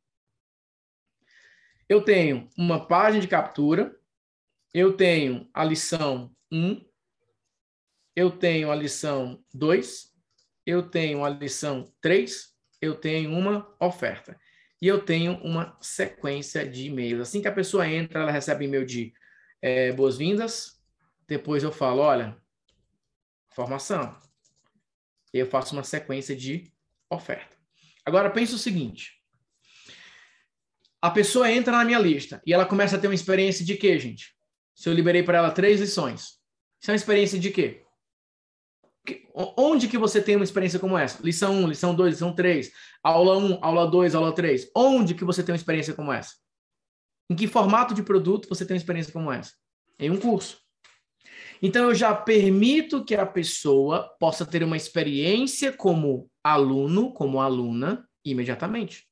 Eu 1.90 2.04
tenho 2.04 2.48
uma 2.56 2.86
página 2.86 3.20
de 3.20 3.26
captura, 3.26 3.98
eu 4.72 4.96
tenho 4.96 5.50
a 5.52 5.64
lição 5.64 6.32
1, 6.52 6.88
eu 8.14 8.30
tenho 8.30 8.70
a 8.70 8.76
lição 8.76 9.44
2, 9.52 10.12
eu 10.64 10.88
tenho 10.88 11.24
a 11.24 11.28
lição 11.28 11.92
3, 12.00 12.54
eu 12.80 12.94
tenho 12.94 13.36
uma 13.36 13.74
oferta. 13.80 14.38
E 14.80 14.86
eu 14.86 15.04
tenho 15.04 15.32
uma 15.42 15.76
sequência 15.80 16.64
de 16.64 16.86
e-mails. 16.86 17.22
Assim 17.22 17.42
que 17.42 17.48
a 17.48 17.52
pessoa 17.52 17.88
entra, 17.88 18.20
ela 18.20 18.30
recebe 18.30 18.66
e-mail 18.66 18.86
de 18.86 19.12
é, 19.60 19.90
boas-vindas. 19.90 20.80
Depois 21.26 21.64
eu 21.64 21.72
falo, 21.72 22.02
olha, 22.02 22.40
formação. 23.48 24.16
Eu 25.32 25.44
faço 25.44 25.74
uma 25.74 25.82
sequência 25.82 26.36
de 26.36 26.72
oferta. 27.10 27.56
Agora 28.06 28.30
pense 28.30 28.54
o 28.54 28.58
seguinte. 28.58 29.19
A 31.02 31.10
pessoa 31.10 31.50
entra 31.50 31.76
na 31.76 31.84
minha 31.84 31.98
lista 31.98 32.42
e 32.46 32.52
ela 32.52 32.66
começa 32.66 32.96
a 32.96 32.98
ter 32.98 33.08
uma 33.08 33.14
experiência 33.14 33.64
de 33.64 33.74
quê, 33.74 33.98
gente? 33.98 34.34
Se 34.74 34.88
eu 34.88 34.92
liberei 34.92 35.22
para 35.22 35.38
ela 35.38 35.50
três 35.50 35.80
lições. 35.80 36.38
Isso 36.80 36.90
é 36.90 36.92
uma 36.92 36.96
experiência 36.96 37.38
de 37.38 37.50
quê? 37.50 37.84
Onde 39.34 39.88
que 39.88 39.96
você 39.96 40.20
tem 40.20 40.36
uma 40.36 40.44
experiência 40.44 40.78
como 40.78 40.98
essa? 40.98 41.22
Lição 41.22 41.54
1, 41.64 41.68
lição 41.68 41.94
2, 41.94 42.14
lição 42.14 42.34
3, 42.34 42.70
aula 43.02 43.38
1, 43.38 43.58
aula 43.62 43.86
2, 43.90 44.14
aula 44.14 44.34
3. 44.34 44.70
Onde 44.74 45.14
que 45.14 45.24
você 45.24 45.42
tem 45.42 45.52
uma 45.52 45.58
experiência 45.58 45.94
como 45.94 46.12
essa? 46.12 46.34
Em 47.30 47.36
que 47.36 47.46
formato 47.46 47.94
de 47.94 48.02
produto 48.02 48.48
você 48.48 48.66
tem 48.66 48.74
uma 48.74 48.80
experiência 48.80 49.12
como 49.12 49.32
essa? 49.32 49.52
Em 49.98 50.10
um 50.10 50.18
curso. 50.18 50.58
Então 51.62 51.84
eu 51.84 51.94
já 51.94 52.14
permito 52.14 53.04
que 53.04 53.14
a 53.14 53.26
pessoa 53.26 54.14
possa 54.18 54.44
ter 54.44 54.62
uma 54.62 54.76
experiência 54.76 55.72
como 55.72 56.30
aluno, 56.42 57.12
como 57.12 57.40
aluna, 57.40 58.08
imediatamente. 58.24 59.09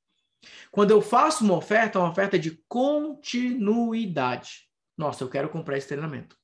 Quando 0.70 0.90
eu 0.90 1.00
faço 1.00 1.44
uma 1.44 1.54
oferta, 1.54 1.98
é 1.98 2.02
uma 2.02 2.10
oferta 2.10 2.38
de 2.38 2.62
continuidade. 2.68 4.68
Nossa, 4.96 5.24
eu 5.24 5.28
quero 5.28 5.48
comprar 5.48 5.78
esse 5.78 5.88
treinamento. 5.88 6.36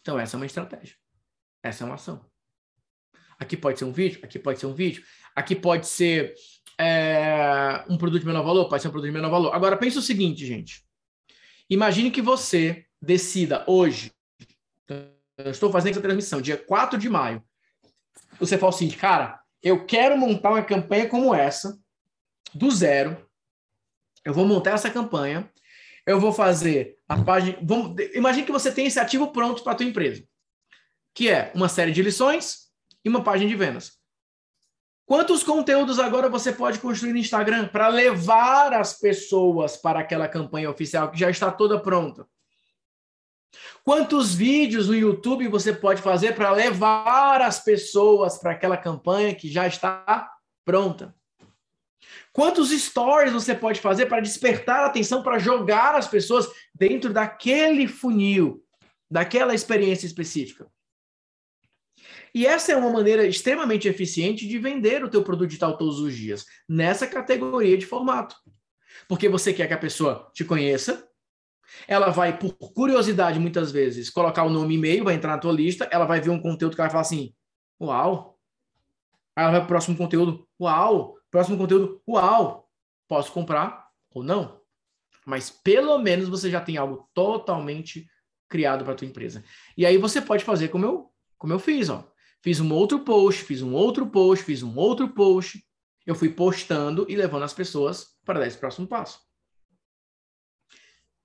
Então 0.00 0.18
essa 0.18 0.36
é 0.36 0.38
uma 0.38 0.46
estratégia. 0.46 0.96
Essa 1.62 1.84
é 1.84 1.86
uma 1.86 1.94
ação. 1.94 2.24
Aqui 3.38 3.56
pode 3.56 3.78
ser 3.78 3.84
um 3.84 3.92
vídeo, 3.92 4.20
aqui 4.22 4.38
pode 4.38 4.60
ser 4.60 4.66
um 4.66 4.74
vídeo, 4.74 5.02
aqui 5.34 5.56
pode 5.56 5.86
ser 5.86 6.34
é, 6.78 7.84
um 7.88 7.96
produto 7.96 8.20
de 8.20 8.26
menor 8.26 8.42
valor, 8.42 8.68
pode 8.68 8.82
ser 8.82 8.88
um 8.88 8.90
produto 8.90 9.08
de 9.08 9.14
menor 9.14 9.30
valor. 9.30 9.54
Agora, 9.54 9.76
pense 9.76 9.98
o 9.98 10.02
seguinte, 10.02 10.44
gente. 10.44 10.84
Imagine 11.68 12.10
que 12.10 12.20
você 12.20 12.84
decida 13.00 13.64
hoje, 13.66 14.12
eu 14.88 15.50
estou 15.50 15.72
fazendo 15.72 15.92
essa 15.92 16.02
transmissão, 16.02 16.40
dia 16.40 16.56
4 16.56 16.98
de 16.98 17.08
maio. 17.08 17.42
Você 18.38 18.58
fala 18.58 18.70
assim, 18.70 18.90
cara, 18.90 19.40
eu 19.62 19.86
quero 19.86 20.18
montar 20.18 20.50
uma 20.50 20.62
campanha 20.62 21.08
como 21.08 21.34
essa, 21.34 21.79
do 22.54 22.70
zero. 22.70 23.16
Eu 24.24 24.34
vou 24.34 24.46
montar 24.46 24.72
essa 24.72 24.90
campanha. 24.90 25.50
Eu 26.06 26.18
vou 26.18 26.32
fazer 26.32 26.96
a 27.08 27.22
página. 27.22 27.58
Vamos, 27.62 27.94
imagine 28.14 28.46
que 28.46 28.52
você 28.52 28.72
tem 28.72 28.86
esse 28.86 28.98
ativo 28.98 29.28
pronto 29.32 29.62
para 29.62 29.72
a 29.72 29.76
tua 29.76 29.86
empresa 29.86 30.24
que 31.14 31.28
é 31.28 31.52
uma 31.54 31.68
série 31.68 31.92
de 31.92 32.02
lições 32.02 32.70
e 33.04 33.08
uma 33.08 33.22
página 33.22 33.48
de 33.48 33.56
vendas. 33.56 33.98
Quantos 35.06 35.42
conteúdos 35.42 35.98
agora 35.98 36.28
você 36.28 36.52
pode 36.52 36.78
construir 36.78 37.12
no 37.12 37.18
Instagram 37.18 37.66
para 37.68 37.88
levar 37.88 38.72
as 38.72 38.98
pessoas 38.98 39.76
para 39.76 40.00
aquela 40.00 40.28
campanha 40.28 40.70
oficial 40.70 41.10
que 41.10 41.18
já 41.18 41.28
está 41.28 41.50
toda 41.50 41.80
pronta? 41.80 42.26
Quantos 43.82 44.34
vídeos 44.34 44.86
no 44.86 44.94
YouTube 44.94 45.48
você 45.48 45.72
pode 45.72 46.00
fazer 46.00 46.36
para 46.36 46.52
levar 46.52 47.42
as 47.42 47.58
pessoas 47.62 48.38
para 48.38 48.52
aquela 48.52 48.76
campanha 48.76 49.34
que 49.34 49.50
já 49.50 49.66
está 49.66 50.30
pronta? 50.64 51.12
Quantos 52.32 52.70
stories 52.70 53.32
você 53.32 53.54
pode 53.54 53.80
fazer 53.80 54.06
para 54.06 54.20
despertar 54.20 54.84
a 54.84 54.86
atenção, 54.86 55.22
para 55.22 55.38
jogar 55.38 55.94
as 55.94 56.06
pessoas 56.06 56.46
dentro 56.74 57.12
daquele 57.12 57.88
funil, 57.88 58.62
daquela 59.10 59.54
experiência 59.54 60.06
específica? 60.06 60.70
E 62.32 62.46
essa 62.46 62.72
é 62.72 62.76
uma 62.76 62.90
maneira 62.90 63.26
extremamente 63.26 63.88
eficiente 63.88 64.46
de 64.46 64.58
vender 64.58 65.02
o 65.02 65.08
teu 65.08 65.22
produto 65.22 65.48
digital 65.48 65.76
todos 65.76 65.98
os 65.98 66.14
dias, 66.14 66.46
nessa 66.68 67.06
categoria 67.06 67.76
de 67.76 67.86
formato. 67.86 68.36
Porque 69.08 69.28
você 69.28 69.52
quer 69.52 69.66
que 69.66 69.74
a 69.74 69.78
pessoa 69.78 70.30
te 70.32 70.44
conheça, 70.44 71.08
ela 71.86 72.10
vai, 72.10 72.36
por 72.38 72.54
curiosidade, 72.54 73.38
muitas 73.38 73.72
vezes, 73.72 74.10
colocar 74.10 74.44
o 74.44 74.50
nome 74.50 74.74
e 74.74 74.78
e-mail, 74.78 75.04
vai 75.04 75.14
entrar 75.14 75.32
na 75.32 75.38
tua 75.38 75.52
lista, 75.52 75.88
ela 75.90 76.04
vai 76.04 76.20
ver 76.20 76.30
um 76.30 76.40
conteúdo 76.40 76.74
que 76.74 76.80
ela 76.80 76.88
vai 76.88 76.92
falar 76.92 77.02
assim, 77.02 77.34
uau. 77.80 78.38
Aí 79.34 79.44
ela 79.44 79.58
vai 79.58 79.66
próximo 79.66 79.96
conteúdo, 79.96 80.46
uau. 80.60 81.16
Próximo 81.30 81.56
conteúdo, 81.56 82.02
uau. 82.08 82.68
Posso 83.08 83.32
comprar 83.32 83.88
ou 84.10 84.22
não? 84.22 84.60
Mas 85.26 85.50
pelo 85.50 85.98
menos 85.98 86.28
você 86.28 86.50
já 86.50 86.60
tem 86.60 86.76
algo 86.76 87.08
totalmente 87.14 88.08
criado 88.48 88.84
para 88.84 88.94
tua 88.94 89.06
empresa. 89.06 89.44
E 89.76 89.86
aí 89.86 89.96
você 89.96 90.20
pode 90.20 90.44
fazer 90.44 90.68
como 90.68 90.84
eu, 90.84 91.12
como 91.38 91.52
eu 91.52 91.58
fiz, 91.58 91.88
ó. 91.88 92.10
Fiz 92.42 92.58
um 92.58 92.72
outro 92.72 93.00
post, 93.00 93.44
fiz 93.44 93.62
um 93.62 93.74
outro 93.74 94.06
post, 94.06 94.44
fiz 94.44 94.62
um 94.62 94.76
outro 94.76 95.08
post. 95.10 95.64
Eu 96.06 96.14
fui 96.14 96.30
postando 96.30 97.06
e 97.08 97.14
levando 97.14 97.44
as 97.44 97.52
pessoas 97.52 98.18
para 98.24 98.40
dar 98.40 98.46
esse 98.46 98.58
próximo 98.58 98.86
passo. 98.86 99.20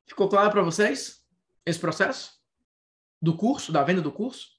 Ficou 0.07 0.29
claro 0.29 0.51
para 0.51 0.61
vocês 0.61 1.23
esse 1.65 1.79
processo 1.79 2.33
do 3.21 3.35
curso, 3.35 3.71
da 3.71 3.83
venda 3.83 4.01
do 4.01 4.11
curso? 4.11 4.49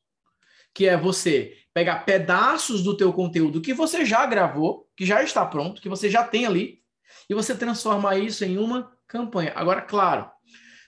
Que 0.74 0.86
é 0.86 0.96
você 0.96 1.56
pegar 1.72 2.00
pedaços 2.00 2.82
do 2.82 2.96
teu 2.96 3.12
conteúdo 3.12 3.60
que 3.60 3.72
você 3.72 4.04
já 4.04 4.26
gravou, 4.26 4.85
que 4.96 5.04
já 5.04 5.22
está 5.22 5.44
pronto, 5.44 5.80
que 5.80 5.88
você 5.88 6.08
já 6.08 6.24
tem 6.24 6.46
ali, 6.46 6.82
e 7.28 7.34
você 7.34 7.54
transformar 7.54 8.16
isso 8.16 8.44
em 8.44 8.58
uma 8.58 8.92
campanha. 9.06 9.52
Agora, 9.54 9.82
claro, 9.82 10.30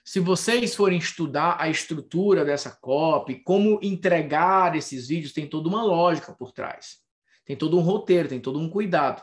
se 0.05 0.21
vocês 0.21 0.75
forem 0.75 0.99
estudar 0.99 1.57
a 1.61 1.69
estrutura 1.69 2.45
dessa 2.45 2.71
copy, 2.71 3.43
como 3.43 3.79
entregar 3.83 4.75
esses 4.75 5.09
vídeos, 5.09 5.33
tem 5.33 5.47
toda 5.47 5.69
uma 5.69 5.83
lógica 5.83 6.33
por 6.33 6.51
trás. 6.51 6.97
Tem 7.45 7.55
todo 7.55 7.79
um 7.79 7.83
roteiro, 7.83 8.29
tem 8.29 8.41
todo 8.41 8.59
um 8.59 8.71
cuidado. 8.71 9.23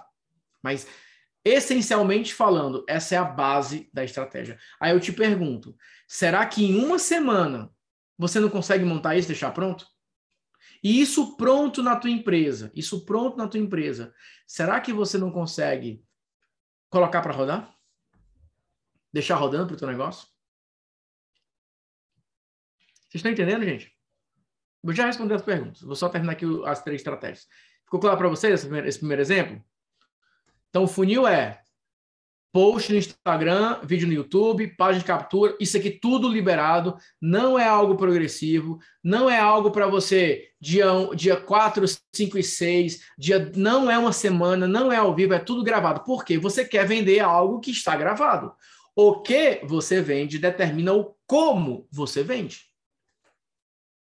Mas, 0.61 0.87
essencialmente 1.43 2.33
falando, 2.33 2.85
essa 2.87 3.15
é 3.15 3.17
a 3.17 3.23
base 3.23 3.89
da 3.91 4.03
estratégia. 4.03 4.59
Aí 4.79 4.91
eu 4.91 4.99
te 4.99 5.11
pergunto: 5.11 5.75
será 6.07 6.45
que 6.45 6.63
em 6.63 6.75
uma 6.75 6.99
semana 6.99 7.71
você 8.17 8.39
não 8.39 8.49
consegue 8.49 8.85
montar 8.85 9.15
isso 9.15 9.27
e 9.27 9.33
deixar 9.33 9.51
pronto? 9.51 9.87
E 10.85 11.01
isso 11.01 11.35
pronto 11.35 11.81
na 11.81 11.95
tua 11.95 12.11
empresa, 12.11 12.71
isso 12.75 13.03
pronto 13.05 13.35
na 13.37 13.47
tua 13.47 13.59
empresa, 13.59 14.13
será 14.45 14.79
que 14.79 14.93
você 14.93 15.17
não 15.17 15.31
consegue 15.31 16.05
colocar 16.91 17.23
para 17.23 17.33
rodar? 17.33 17.75
Deixar 19.11 19.33
rodando 19.33 19.65
para 19.65 19.73
o 19.73 19.79
teu 19.79 19.87
negócio? 19.87 20.27
Vocês 22.99 23.15
estão 23.15 23.31
entendendo, 23.31 23.65
gente? 23.65 23.97
Vou 24.83 24.93
já 24.93 25.07
responder 25.07 25.33
as 25.33 25.41
perguntas. 25.41 25.81
Vou 25.81 25.95
só 25.95 26.07
terminar 26.07 26.33
aqui 26.33 26.45
as 26.67 26.83
três 26.83 27.01
estratégias. 27.01 27.47
Ficou 27.83 27.99
claro 27.99 28.19
para 28.19 28.29
vocês 28.29 28.53
esse 28.53 28.65
primeiro, 28.65 28.87
esse 28.87 28.99
primeiro 28.99 29.23
exemplo? 29.23 29.65
Então, 30.69 30.83
o 30.83 30.87
funil 30.87 31.27
é 31.27 31.64
post 32.55 32.89
no 32.89 32.97
Instagram, 32.97 33.81
vídeo 33.83 34.07
no 34.07 34.13
YouTube, 34.13 34.77
página 34.77 34.99
de 34.99 35.05
captura, 35.05 35.57
isso 35.59 35.75
aqui 35.75 35.91
tudo 35.91 36.29
liberado, 36.29 36.95
não 37.21 37.59
é 37.59 37.67
algo 37.67 37.97
progressivo, 37.97 38.79
não 39.03 39.29
é 39.29 39.37
algo 39.37 39.71
para 39.71 39.87
você 39.87 40.51
dia, 40.57 40.85
dia 41.13 41.35
4, 41.35 41.83
5 42.15 42.37
e 42.37 42.43
6, 42.43 43.01
dia, 43.17 43.51
não 43.57 43.91
é 43.91 43.97
uma 43.97 44.13
semana, 44.13 44.69
não 44.69 44.89
é 44.89 44.95
ao 44.95 45.13
vivo, 45.13 45.33
é 45.33 45.39
tudo 45.39 45.65
gravado. 45.65 46.05
Por 46.05 46.23
quê? 46.23 46.37
Você 46.37 46.63
quer 46.63 46.87
vender 46.87 47.19
algo 47.19 47.59
que 47.59 47.71
está 47.71 47.93
gravado. 47.97 48.53
O 48.95 49.21
que 49.21 49.59
você 49.65 50.01
vende 50.01 50.39
determina 50.39 50.93
o 50.93 51.13
como 51.27 51.85
você 51.91 52.23
vende. 52.23 52.61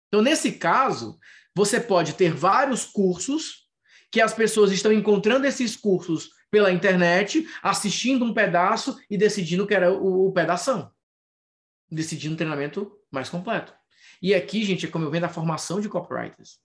Então, 0.08 0.22
nesse 0.22 0.54
caso, 0.54 1.20
você 1.54 1.78
pode 1.78 2.14
ter 2.14 2.34
vários 2.34 2.86
cursos 2.86 3.68
que 4.10 4.22
as 4.22 4.34
pessoas 4.34 4.72
estão 4.72 4.94
encontrando 4.94 5.46
esses 5.46 5.76
cursos 5.76 6.39
pela 6.52 6.72
internet, 6.72 7.48
assistindo 7.62 8.26
um 8.26 8.34
pedaço 8.34 9.00
e 9.10 9.18
decidindo 9.18 9.68
que 9.68 9.74
era 9.74 9.94
o, 9.94 10.28
o 10.28 10.32
pedação. 10.32 10.92
Decidindo 11.92 12.34
um 12.34 12.38
treinamento 12.38 12.92
mais 13.12 13.30
completo. 13.30 13.74
E 14.22 14.34
aqui, 14.34 14.64
gente, 14.64 14.86
é 14.86 14.90
como 14.90 15.06
eu 15.06 15.12
vendo 15.12 15.26
a 15.26 15.30
formação 15.30 15.80
de 15.80 15.90
copywriters. 15.90 16.60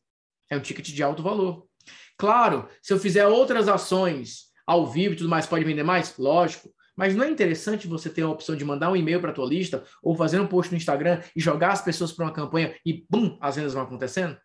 É 0.51 0.57
um 0.57 0.61
ticket 0.61 0.87
de 0.87 1.03
alto 1.03 1.23
valor. 1.23 1.69
Claro, 2.17 2.69
se 2.83 2.93
eu 2.93 2.99
fizer 2.99 3.27
outras 3.27 3.69
ações 3.69 4.47
ao 4.67 4.87
vivo 4.87 5.15
e 5.15 5.17
tudo 5.17 5.29
mais, 5.29 5.47
pode 5.47 5.65
vender 5.65 5.83
mais? 5.83 6.17
Lógico. 6.19 6.75
Mas 6.97 7.15
não 7.15 7.25
é 7.25 7.31
interessante 7.31 7.89
você 7.89 8.09
ter 8.09 8.23
a 8.23 8.29
opção 8.29 8.55
de 8.55 8.65
mandar 8.65 8.91
um 8.91 8.97
e-mail 8.97 9.21
para 9.21 9.31
a 9.31 9.35
tua 9.35 9.47
lista 9.47 9.85
ou 10.03 10.15
fazer 10.17 10.39
um 10.39 10.47
post 10.47 10.71
no 10.71 10.77
Instagram 10.77 11.23
e 11.35 11.41
jogar 11.41 11.73
as 11.73 11.83
pessoas 11.83 12.13
para 12.13 12.25
uma 12.25 12.33
campanha 12.33 12.79
e, 12.87 13.05
bum, 13.11 13.37
as 13.41 13.57
vendas 13.57 13.75
vão 13.75 13.83
acontecendo? 13.83 14.39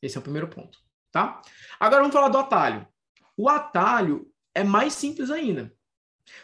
Esse 0.00 0.16
é 0.16 0.20
o 0.20 0.22
primeiro 0.22 0.48
ponto, 0.48 0.78
tá? 1.12 1.40
Agora 1.78 2.00
vamos 2.00 2.14
falar 2.14 2.28
do 2.28 2.38
atalho. 2.38 2.86
O 3.36 3.48
atalho 3.48 4.26
é 4.54 4.64
mais 4.64 4.94
simples 4.94 5.30
ainda. 5.30 5.72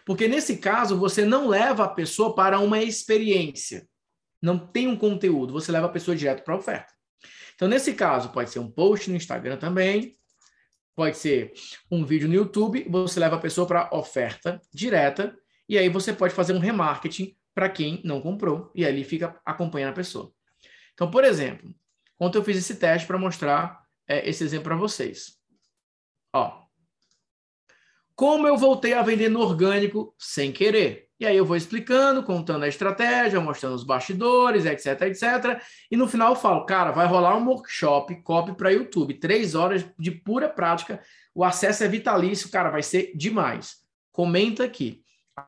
Porque 0.05 0.29
nesse 0.29 0.59
caso, 0.59 0.99
você 0.99 1.25
não 1.25 1.49
leva 1.49 1.85
a 1.85 1.89
pessoa 1.89 2.35
para 2.35 2.61
uma 2.61 2.83
experiência. 2.83 3.89
Não 4.41 4.59
tem 4.59 4.87
um 4.87 4.97
conteúdo, 4.97 5.53
você 5.53 5.73
leva 5.73 5.87
a 5.87 5.91
pessoa 5.91 6.17
direto 6.17 6.45
para 6.45 6.55
a 6.55 6.59
oferta. 6.59 6.93
Então, 7.55 7.67
nesse 7.67 7.95
caso, 7.95 8.31
pode 8.31 8.51
ser 8.51 8.61
um 8.61 8.71
post 8.71 9.11
no 9.11 9.17
Instagram 9.17 9.57
também, 9.57 10.15
pode 10.95 11.17
ser 11.17 11.53
um 11.91 12.05
vídeo 12.05 12.29
no 12.29 12.35
YouTube, 12.35 12.87
você 12.89 13.19
leva 13.19 13.37
a 13.37 13.41
pessoa 13.41 13.67
para 13.67 13.91
oferta 13.93 14.61
direta, 14.73 15.37
e 15.69 15.77
aí 15.77 15.89
você 15.89 16.13
pode 16.13 16.35
fazer 16.35 16.53
um 16.53 16.61
remarketing 16.61 17.37
para 17.53 17.69
quem 17.69 18.01
não 18.05 18.21
comprou, 18.21 18.71
e 18.75 18.87
ali 18.87 19.03
fica 19.03 19.41
acompanhando 19.45 19.91
a 19.91 19.95
pessoa. 19.95 20.33
Então, 20.95 21.11
por 21.11 21.25
exemplo, 21.25 21.75
Ontem 22.21 22.39
eu 22.39 22.45
fiz 22.45 22.57
esse 22.57 22.75
teste 22.77 23.07
para 23.07 23.19
mostrar 23.19 23.81
é, 24.09 24.29
esse 24.29 24.43
exemplo 24.43 24.65
para 24.65 24.77
vocês. 24.77 25.37
Ó. 26.33 26.67
Como 28.17 28.49
eu 28.49 28.57
voltei 28.57 28.95
a 28.95 29.03
vender 29.03 29.29
no 29.29 29.41
orgânico 29.41 30.15
sem 30.19 30.51
querer? 30.51 31.09
E 31.21 31.27
aí 31.27 31.37
eu 31.37 31.45
vou 31.45 31.57
explicando, 31.57 32.23
contando 32.23 32.63
a 32.63 32.69
estratégia, 32.69 33.41
mostrando 33.41 33.75
os 33.75 33.85
bastidores, 33.85 34.65
etc, 34.65 35.03
etc. 35.03 35.61
E 35.91 35.97
no 35.97 36.09
final 36.09 36.31
eu 36.31 36.37
falo, 36.37 36.65
cara, 36.65 36.93
vai 36.93 37.07
rolar 37.07 37.37
um 37.37 37.47
workshop, 37.47 38.23
copy 38.23 38.55
para 38.55 38.71
YouTube, 38.71 39.15
três 39.15 39.55
horas 39.55 39.85
de 39.99 40.11
pura 40.13 40.49
prática. 40.49 41.03
O 41.35 41.45
acesso 41.45 41.85
é 41.85 41.89
vitalício, 41.89 42.51
cara, 42.51 42.71
vai 42.71 42.83
ser 42.83 43.13
demais. 43.17 43.79
Comenta 44.13 44.65
aqui. 44.65 45.03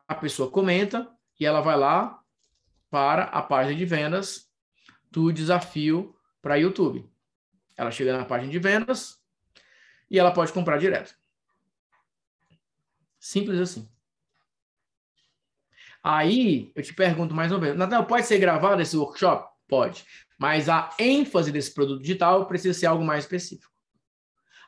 A 0.07 0.15
pessoa 0.15 0.49
comenta 0.49 1.09
e 1.39 1.45
ela 1.45 1.61
vai 1.61 1.77
lá 1.77 2.19
para 2.89 3.23
a 3.23 3.41
página 3.41 3.75
de 3.75 3.85
vendas 3.85 4.49
do 5.09 5.31
desafio 5.31 6.13
para 6.41 6.55
YouTube. 6.55 7.10
Ela 7.81 7.89
chega 7.89 8.15
na 8.15 8.23
página 8.23 8.51
de 8.51 8.59
vendas 8.59 9.19
e 10.07 10.19
ela 10.19 10.31
pode 10.31 10.53
comprar 10.53 10.77
direto. 10.77 11.15
Simples 13.19 13.59
assim. 13.59 13.89
Aí 16.03 16.71
eu 16.75 16.83
te 16.83 16.93
pergunto 16.93 17.33
mais 17.33 17.51
uma 17.51 17.59
vez, 17.59 17.75
Natal, 17.75 18.05
pode 18.05 18.27
ser 18.27 18.37
gravado 18.37 18.83
esse 18.83 18.95
workshop? 18.95 19.51
Pode. 19.67 20.05
Mas 20.37 20.69
a 20.69 20.91
ênfase 20.99 21.51
desse 21.51 21.73
produto 21.73 22.03
digital 22.03 22.45
precisa 22.45 22.77
ser 22.77 22.85
algo 22.85 23.03
mais 23.03 23.23
específico. 23.23 23.73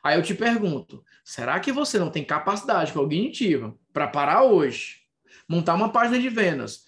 Aí 0.02 0.18
eu 0.18 0.22
te 0.22 0.34
pergunto, 0.34 1.04
será 1.22 1.60
que 1.60 1.70
você 1.70 2.00
não 2.00 2.10
tem 2.10 2.24
capacidade 2.24 2.92
cognitiva 2.92 3.78
para 3.92 4.08
parar 4.08 4.42
hoje, 4.42 5.02
montar 5.48 5.74
uma 5.74 5.92
página 5.92 6.18
de 6.18 6.28
vendas 6.28 6.84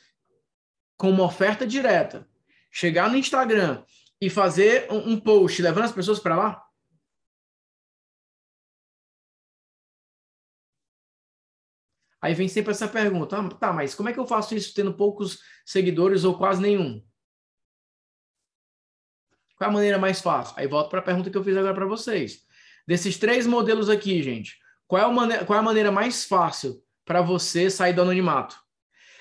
com 0.97 1.09
uma 1.09 1.22
oferta 1.22 1.64
direta, 1.64 2.29
chegar 2.68 3.09
no 3.09 3.16
Instagram 3.16 3.85
e 4.21 4.31
fazer 4.31 4.91
um, 4.91 5.12
um 5.12 5.21
post 5.21 5.61
levando 5.61 5.85
as 5.85 5.93
pessoas 5.93 6.19
para 6.19 6.37
lá? 6.37 6.67
Aí 12.21 12.35
vem 12.35 12.49
sempre 12.49 12.73
essa 12.73 12.89
pergunta: 12.89 13.39
ah, 13.39 13.49
tá, 13.51 13.73
mas 13.73 13.95
como 13.95 14.09
é 14.09 14.12
que 14.12 14.19
eu 14.19 14.27
faço 14.27 14.55
isso 14.55 14.75
tendo 14.75 14.95
poucos 14.95 15.39
seguidores 15.64 16.25
ou 16.25 16.37
quase 16.37 16.61
nenhum? 16.61 17.05
Qual 19.57 19.69
é 19.69 19.71
a 19.71 19.75
maneira 19.75 19.99
mais 19.99 20.21
fácil? 20.21 20.55
Aí 20.59 20.67
volto 20.67 20.91
para 20.91 20.99
a 20.99 21.03
pergunta 21.03 21.31
que 21.31 21.37
eu 21.37 21.45
fiz 21.45 21.57
agora 21.57 21.75
para 21.75 21.87
vocês. 21.87 22.43
Desses 22.87 23.17
três 23.19 23.47
modelos 23.47 23.89
aqui, 23.89 24.23
gente, 24.23 24.59
qual 24.87 25.03
é 25.03 25.14
maneira, 25.14 25.45
qual 25.45 25.57
é 25.57 25.61
a 25.61 25.64
maneira 25.64 25.91
mais 25.91 26.25
fácil 26.25 26.83
para 27.05 27.23
você 27.23 27.71
sair 27.71 27.93
do 27.93 28.03
anonimato? 28.03 28.57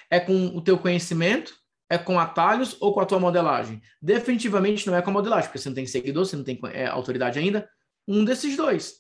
É 0.10 0.20
com 0.20 0.48
o 0.48 0.62
teu 0.62 0.78
conhecimento, 0.78 1.56
é 1.90 1.98
com 1.98 2.20
atalhos 2.20 2.78
ou 2.80 2.94
com 2.94 3.00
a 3.00 3.06
tua 3.06 3.20
modelagem? 3.20 3.82
Definitivamente 4.02 4.88
não 4.88 4.96
é 4.96 5.02
com 5.02 5.10
a 5.10 5.14
modelagem, 5.14 5.48
porque 5.48 5.60
você 5.60 5.70
não 5.70 5.76
tem 5.76 5.86
seguidor, 5.86 6.26
você 6.26 6.36
não 6.36 6.44
tem 6.44 6.60
é, 6.72 6.88
autoridade 6.88 7.40
ainda. 7.40 7.70
Um 8.08 8.24
desses 8.24 8.56
dois. 8.56 8.96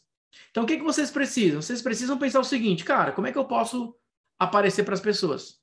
Então, 0.51 0.63
o 0.63 0.67
que, 0.67 0.77
que 0.77 0.83
vocês 0.83 1.09
precisam? 1.11 1.61
Vocês 1.61 1.81
precisam 1.81 2.17
pensar 2.17 2.39
o 2.39 2.43
seguinte, 2.43 2.83
cara, 2.83 3.11
como 3.11 3.27
é 3.27 3.31
que 3.31 3.37
eu 3.37 3.45
posso 3.45 3.95
aparecer 4.37 4.83
para 4.83 4.93
as 4.93 4.99
pessoas? 4.99 5.59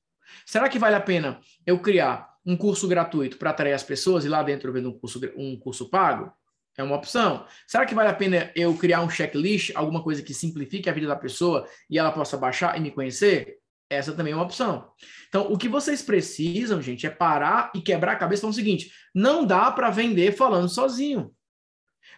Será 0.46 0.68
que 0.68 0.78
vale 0.78 0.96
a 0.96 1.00
pena 1.00 1.40
eu 1.66 1.78
criar 1.78 2.30
um 2.44 2.56
curso 2.56 2.88
gratuito 2.88 3.36
para 3.36 3.50
atrair 3.50 3.74
as 3.74 3.82
pessoas 3.82 4.24
e 4.24 4.28
lá 4.28 4.42
dentro 4.42 4.68
eu 4.68 4.72
vendo 4.72 4.88
um 4.88 4.98
curso, 4.98 5.20
um 5.36 5.58
curso 5.58 5.88
pago? 5.90 6.32
É 6.76 6.82
uma 6.82 6.96
opção. 6.96 7.46
Será 7.66 7.84
que 7.84 7.94
vale 7.94 8.08
a 8.08 8.14
pena 8.14 8.50
eu 8.56 8.74
criar 8.76 9.02
um 9.02 9.10
checklist, 9.10 9.72
alguma 9.74 10.02
coisa 10.02 10.22
que 10.22 10.32
simplifique 10.32 10.88
a 10.88 10.92
vida 10.92 11.06
da 11.06 11.16
pessoa 11.16 11.68
e 11.88 11.98
ela 11.98 12.10
possa 12.10 12.36
baixar 12.36 12.76
e 12.78 12.80
me 12.80 12.90
conhecer? 12.90 13.58
Essa 13.92 14.12
também 14.12 14.32
é 14.32 14.36
uma 14.36 14.44
opção. 14.44 14.90
Então, 15.28 15.52
o 15.52 15.58
que 15.58 15.68
vocês 15.68 16.00
precisam, 16.00 16.80
gente, 16.80 17.06
é 17.06 17.10
parar 17.10 17.70
e 17.74 17.80
quebrar 17.80 18.12
a 18.12 18.16
cabeça 18.16 18.40
falando 18.40 18.54
o 18.54 18.56
seguinte: 18.56 18.90
não 19.14 19.44
dá 19.44 19.70
para 19.70 19.90
vender 19.90 20.32
falando 20.32 20.68
sozinho. 20.68 21.34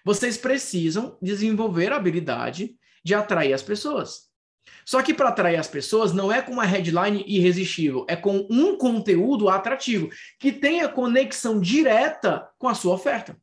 Vocês 0.04 0.36
precisam 0.36 1.18
desenvolver 1.20 1.92
a 1.92 1.96
habilidade 1.96 2.76
de 3.04 3.14
atrair 3.14 3.52
as 3.52 3.62
pessoas. 3.62 4.32
Só 4.86 5.02
que 5.02 5.12
para 5.12 5.30
atrair 5.30 5.56
as 5.56 5.66
pessoas 5.66 6.12
não 6.12 6.30
é 6.30 6.40
com 6.40 6.52
uma 6.52 6.64
headline 6.64 7.24
irresistível, 7.26 8.06
é 8.08 8.14
com 8.14 8.46
um 8.50 8.78
conteúdo 8.78 9.48
atrativo 9.48 10.10
que 10.38 10.52
tenha 10.52 10.88
conexão 10.88 11.60
direta 11.60 12.48
com 12.58 12.68
a 12.68 12.74
sua 12.74 12.94
oferta. 12.94 13.36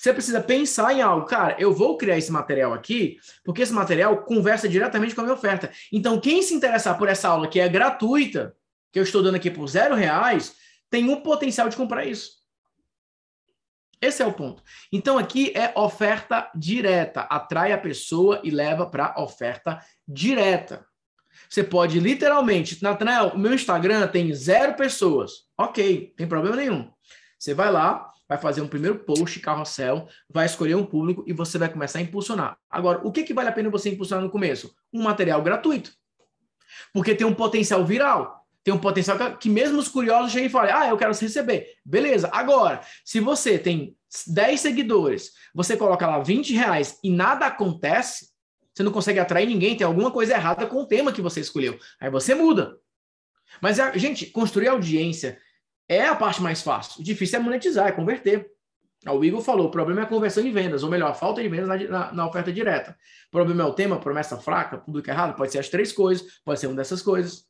Você 0.00 0.14
precisa 0.14 0.40
pensar 0.40 0.94
em 0.94 1.02
algo. 1.02 1.26
Cara, 1.26 1.56
eu 1.58 1.74
vou 1.74 1.98
criar 1.98 2.16
esse 2.16 2.32
material 2.32 2.72
aqui, 2.72 3.18
porque 3.44 3.60
esse 3.60 3.72
material 3.74 4.24
conversa 4.24 4.66
diretamente 4.66 5.14
com 5.14 5.20
a 5.20 5.24
minha 5.24 5.36
oferta. 5.36 5.70
Então, 5.92 6.18
quem 6.18 6.40
se 6.40 6.54
interessar 6.54 6.96
por 6.96 7.06
essa 7.06 7.28
aula 7.28 7.46
que 7.46 7.60
é 7.60 7.68
gratuita, 7.68 8.56
que 8.90 8.98
eu 8.98 9.02
estou 9.02 9.22
dando 9.22 9.34
aqui 9.34 9.50
por 9.50 9.68
zero 9.68 9.94
reais, 9.94 10.56
tem 10.88 11.06
um 11.10 11.20
potencial 11.20 11.68
de 11.68 11.76
comprar 11.76 12.06
isso. 12.06 12.30
Esse 14.00 14.22
é 14.22 14.26
o 14.26 14.32
ponto. 14.32 14.62
Então, 14.90 15.18
aqui 15.18 15.52
é 15.54 15.70
oferta 15.78 16.50
direta. 16.54 17.20
Atrai 17.24 17.72
a 17.72 17.78
pessoa 17.78 18.40
e 18.42 18.50
leva 18.50 18.86
para 18.86 19.14
oferta 19.18 19.84
direta. 20.08 20.86
Você 21.46 21.62
pode 21.62 22.00
literalmente, 22.00 22.82
Nathanael, 22.82 23.32
o 23.34 23.38
meu 23.38 23.52
Instagram 23.52 24.08
tem 24.08 24.32
zero 24.32 24.76
pessoas. 24.76 25.46
Ok, 25.58 26.14
tem 26.16 26.26
problema 26.26 26.56
nenhum. 26.56 26.90
Você 27.38 27.52
vai 27.52 27.70
lá, 27.70 28.10
vai 28.30 28.38
fazer 28.38 28.60
um 28.62 28.68
primeiro 28.68 29.00
post 29.00 29.40
carrossel, 29.40 30.06
vai 30.28 30.46
escolher 30.46 30.76
um 30.76 30.86
público 30.86 31.24
e 31.26 31.32
você 31.32 31.58
vai 31.58 31.68
começar 31.68 31.98
a 31.98 32.02
impulsionar. 32.02 32.56
Agora, 32.70 33.00
o 33.04 33.10
que, 33.10 33.24
que 33.24 33.34
vale 33.34 33.48
a 33.48 33.52
pena 33.52 33.68
você 33.68 33.90
impulsionar 33.90 34.24
no 34.24 34.30
começo? 34.30 34.72
Um 34.92 35.02
material 35.02 35.42
gratuito. 35.42 35.92
Porque 36.94 37.12
tem 37.12 37.26
um 37.26 37.34
potencial 37.34 37.84
viral. 37.84 38.46
Tem 38.62 38.72
um 38.72 38.78
potencial 38.78 39.36
que, 39.36 39.50
mesmo 39.50 39.80
os 39.80 39.88
curiosos 39.88 40.30
cheguem 40.30 40.46
e 40.46 40.50
falem, 40.50 40.72
ah, 40.72 40.86
eu 40.86 40.96
quero 40.96 41.12
receber. 41.12 41.74
Beleza. 41.84 42.30
Agora, 42.32 42.82
se 43.04 43.18
você 43.18 43.58
tem 43.58 43.96
10 44.28 44.60
seguidores, 44.60 45.32
você 45.52 45.76
coloca 45.76 46.06
lá 46.06 46.20
20 46.20 46.54
reais 46.54 47.00
e 47.02 47.10
nada 47.10 47.46
acontece, 47.46 48.28
você 48.72 48.84
não 48.84 48.92
consegue 48.92 49.18
atrair 49.18 49.48
ninguém, 49.48 49.76
tem 49.76 49.84
alguma 49.84 50.12
coisa 50.12 50.34
errada 50.34 50.68
com 50.68 50.76
o 50.76 50.86
tema 50.86 51.12
que 51.12 51.20
você 51.20 51.40
escolheu. 51.40 51.76
Aí 52.00 52.08
você 52.08 52.32
muda. 52.32 52.78
Mas, 53.60 53.78
gente, 53.96 54.26
construir 54.26 54.68
audiência 54.68 55.36
é 55.90 56.06
a 56.06 56.14
parte 56.14 56.40
mais 56.40 56.62
fácil. 56.62 57.00
O 57.00 57.04
difícil 57.04 57.40
é 57.40 57.42
monetizar, 57.42 57.88
é 57.88 57.92
converter. 57.92 58.48
O 59.08 59.24
Igor 59.24 59.40
falou, 59.40 59.66
o 59.66 59.70
problema 59.70 60.02
é 60.02 60.04
a 60.04 60.06
conversão 60.06 60.42
de 60.42 60.50
vendas, 60.50 60.84
ou 60.84 60.90
melhor, 60.90 61.10
a 61.10 61.14
falta 61.14 61.42
de 61.42 61.48
vendas 61.48 61.66
na, 61.66 61.76
na, 61.76 62.12
na, 62.12 62.28
oferta 62.28 62.52
direta. 62.52 62.96
O 63.26 63.30
problema 63.32 63.62
é 63.62 63.66
o 63.66 63.72
tema, 63.72 63.98
promessa 63.98 64.36
fraca, 64.38 64.78
público 64.78 65.10
errado, 65.10 65.36
pode 65.36 65.50
ser 65.50 65.58
as 65.58 65.68
três 65.68 65.90
coisas, 65.90 66.40
pode 66.44 66.60
ser 66.60 66.68
uma 66.68 66.76
dessas 66.76 67.02
coisas. 67.02 67.44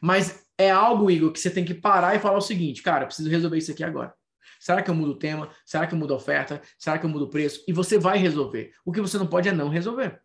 Mas 0.00 0.44
é 0.58 0.70
algo, 0.70 1.10
Igor, 1.10 1.32
que 1.32 1.40
você 1.40 1.48
tem 1.48 1.64
que 1.64 1.72
parar 1.72 2.14
e 2.14 2.18
falar 2.18 2.36
o 2.36 2.42
seguinte, 2.42 2.82
cara, 2.82 3.06
preciso 3.06 3.30
resolver 3.30 3.56
isso 3.56 3.70
aqui 3.70 3.82
agora. 3.82 4.12
Será 4.60 4.82
que 4.82 4.90
eu 4.90 4.94
mudo 4.94 5.12
o 5.12 5.18
tema? 5.18 5.50
Será 5.64 5.86
que 5.86 5.94
eu 5.94 5.98
mudo 5.98 6.12
a 6.12 6.16
oferta? 6.16 6.60
Será 6.76 6.98
que 6.98 7.06
eu 7.06 7.10
mudo 7.10 7.26
o 7.26 7.30
preço? 7.30 7.64
E 7.66 7.72
você 7.72 7.98
vai 7.98 8.18
resolver. 8.18 8.72
O 8.84 8.92
que 8.92 9.00
você 9.00 9.16
não 9.16 9.26
pode 9.26 9.48
é 9.48 9.52
não 9.52 9.68
resolver. 9.68 10.20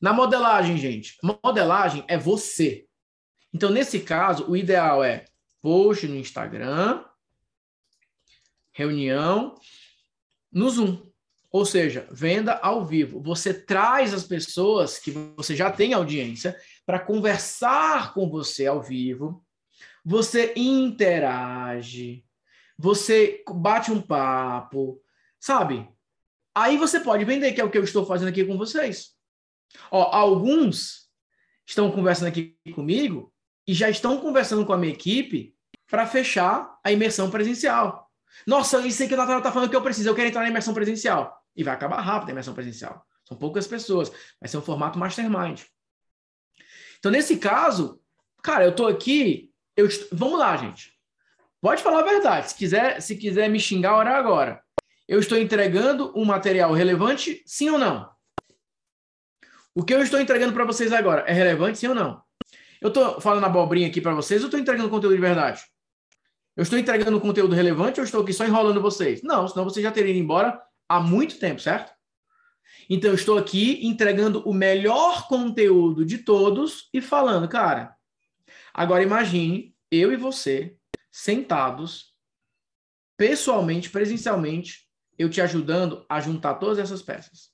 Na 0.00 0.12
modelagem, 0.12 0.76
gente, 0.76 1.16
modelagem 1.22 2.04
é 2.08 2.18
você. 2.18 2.83
Então, 3.54 3.70
nesse 3.70 4.00
caso, 4.00 4.50
o 4.50 4.56
ideal 4.56 5.04
é 5.04 5.26
post 5.62 6.08
no 6.08 6.16
Instagram, 6.16 7.04
reunião 8.72 9.54
no 10.50 10.68
Zoom. 10.68 11.06
Ou 11.52 11.64
seja, 11.64 12.08
venda 12.10 12.54
ao 12.54 12.84
vivo. 12.84 13.22
Você 13.22 13.54
traz 13.54 14.12
as 14.12 14.24
pessoas 14.24 14.98
que 14.98 15.12
você 15.36 15.54
já 15.54 15.70
tem 15.70 15.94
audiência 15.94 16.60
para 16.84 16.98
conversar 16.98 18.12
com 18.12 18.28
você 18.28 18.66
ao 18.66 18.82
vivo, 18.82 19.46
você 20.04 20.52
interage, 20.56 22.26
você 22.76 23.42
bate 23.48 23.92
um 23.92 24.02
papo, 24.02 25.00
sabe? 25.38 25.88
Aí 26.52 26.76
você 26.76 26.98
pode 26.98 27.24
vender, 27.24 27.52
que 27.52 27.60
é 27.60 27.64
o 27.64 27.70
que 27.70 27.78
eu 27.78 27.84
estou 27.84 28.04
fazendo 28.04 28.28
aqui 28.28 28.44
com 28.44 28.58
vocês. 28.58 29.12
Ó, 29.92 30.02
alguns 30.12 31.08
estão 31.64 31.90
conversando 31.90 32.28
aqui 32.28 32.58
comigo 32.74 33.33
e 33.66 33.72
já 33.74 33.88
estão 33.88 34.18
conversando 34.18 34.64
com 34.64 34.72
a 34.72 34.78
minha 34.78 34.92
equipe 34.92 35.54
para 35.90 36.06
fechar 36.06 36.78
a 36.82 36.92
imersão 36.92 37.30
presencial. 37.30 38.10
Nossa, 38.46 38.86
isso 38.86 39.02
aí 39.02 39.08
que 39.08 39.14
o 39.14 39.16
Natal 39.16 39.38
está 39.38 39.52
falando 39.52 39.70
que 39.70 39.76
eu 39.76 39.82
preciso, 39.82 40.08
eu 40.08 40.14
quero 40.14 40.28
entrar 40.28 40.42
na 40.42 40.48
imersão 40.48 40.74
presencial. 40.74 41.40
E 41.56 41.62
vai 41.62 41.74
acabar 41.74 42.00
rápido 42.00 42.30
a 42.30 42.32
imersão 42.32 42.54
presencial. 42.54 43.06
São 43.26 43.36
poucas 43.36 43.66
pessoas. 43.66 44.10
Vai 44.40 44.48
ser 44.48 44.58
um 44.58 44.62
formato 44.62 44.98
mastermind. 44.98 45.62
Então, 46.98 47.12
nesse 47.12 47.36
caso, 47.36 48.00
cara, 48.42 48.64
eu 48.64 48.70
estou 48.70 48.88
aqui. 48.88 49.52
Eu, 49.76 49.88
vamos 50.12 50.38
lá, 50.38 50.56
gente. 50.56 50.92
Pode 51.60 51.82
falar 51.82 52.00
a 52.00 52.10
verdade. 52.10 52.50
Se 52.50 52.56
quiser, 52.56 53.00
se 53.00 53.16
quiser 53.16 53.48
me 53.48 53.60
xingar, 53.60 53.96
orar 53.96 54.16
agora. 54.16 54.62
Eu 55.06 55.18
estou 55.20 55.38
entregando 55.38 56.12
um 56.18 56.24
material 56.24 56.72
relevante, 56.72 57.42
sim 57.46 57.70
ou 57.70 57.78
não? 57.78 58.10
O 59.74 59.84
que 59.84 59.92
eu 59.92 60.02
estou 60.02 60.20
entregando 60.20 60.52
para 60.52 60.64
vocês 60.64 60.92
agora 60.92 61.22
é 61.22 61.32
relevante, 61.32 61.78
sim 61.78 61.88
ou 61.88 61.94
não? 61.94 62.23
Eu 62.84 62.88
estou 62.88 63.18
falando 63.18 63.44
abobrinha 63.44 63.88
aqui 63.88 63.98
para 63.98 64.12
vocês 64.14 64.42
ou 64.42 64.48
estou 64.48 64.60
entregando 64.60 64.90
conteúdo 64.90 65.14
de 65.14 65.20
verdade? 65.20 65.64
Eu 66.54 66.62
estou 66.62 66.78
entregando 66.78 67.18
conteúdo 67.18 67.54
relevante 67.54 67.98
ou 67.98 68.04
estou 68.04 68.20
aqui 68.20 68.34
só 68.34 68.44
enrolando 68.44 68.78
vocês? 68.78 69.22
Não, 69.22 69.48
senão 69.48 69.64
vocês 69.64 69.82
já 69.82 69.90
teriam 69.90 70.10
ido 70.10 70.22
embora 70.22 70.60
há 70.86 71.00
muito 71.00 71.38
tempo, 71.38 71.62
certo? 71.62 71.94
Então, 72.90 73.08
eu 73.08 73.14
estou 73.14 73.38
aqui 73.38 73.86
entregando 73.86 74.46
o 74.46 74.52
melhor 74.52 75.26
conteúdo 75.28 76.04
de 76.04 76.18
todos 76.18 76.90
e 76.92 77.00
falando, 77.00 77.48
cara, 77.48 77.96
agora 78.74 79.02
imagine 79.02 79.74
eu 79.90 80.12
e 80.12 80.16
você 80.16 80.76
sentados, 81.10 82.14
pessoalmente, 83.16 83.88
presencialmente, 83.88 84.86
eu 85.18 85.30
te 85.30 85.40
ajudando 85.40 86.04
a 86.06 86.20
juntar 86.20 86.56
todas 86.56 86.78
essas 86.78 87.00
peças, 87.00 87.48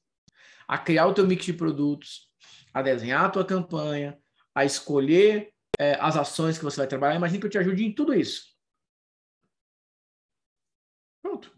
a 0.67 0.77
criar 0.77 1.07
o 1.07 1.15
teu 1.15 1.25
mix 1.25 1.45
de 1.45 1.53
produtos, 1.53 2.29
a 2.75 2.83
desenhar 2.83 3.27
a 3.27 3.31
tua 3.31 3.45
campanha, 3.45 4.19
a 4.55 4.65
escolher 4.65 5.53
é, 5.79 5.95
as 6.01 6.17
ações 6.17 6.59
que 6.59 6.65
você 6.65 6.79
vai 6.79 6.87
trabalhar. 6.87 7.17
Imagine 7.17 7.41
que 7.41 7.47
eu 7.47 7.51
te 7.51 7.59
ajude 7.59 7.85
em 7.85 7.95
tudo 7.95 8.15
isso. 8.15 8.51
Pronto. 11.23 11.57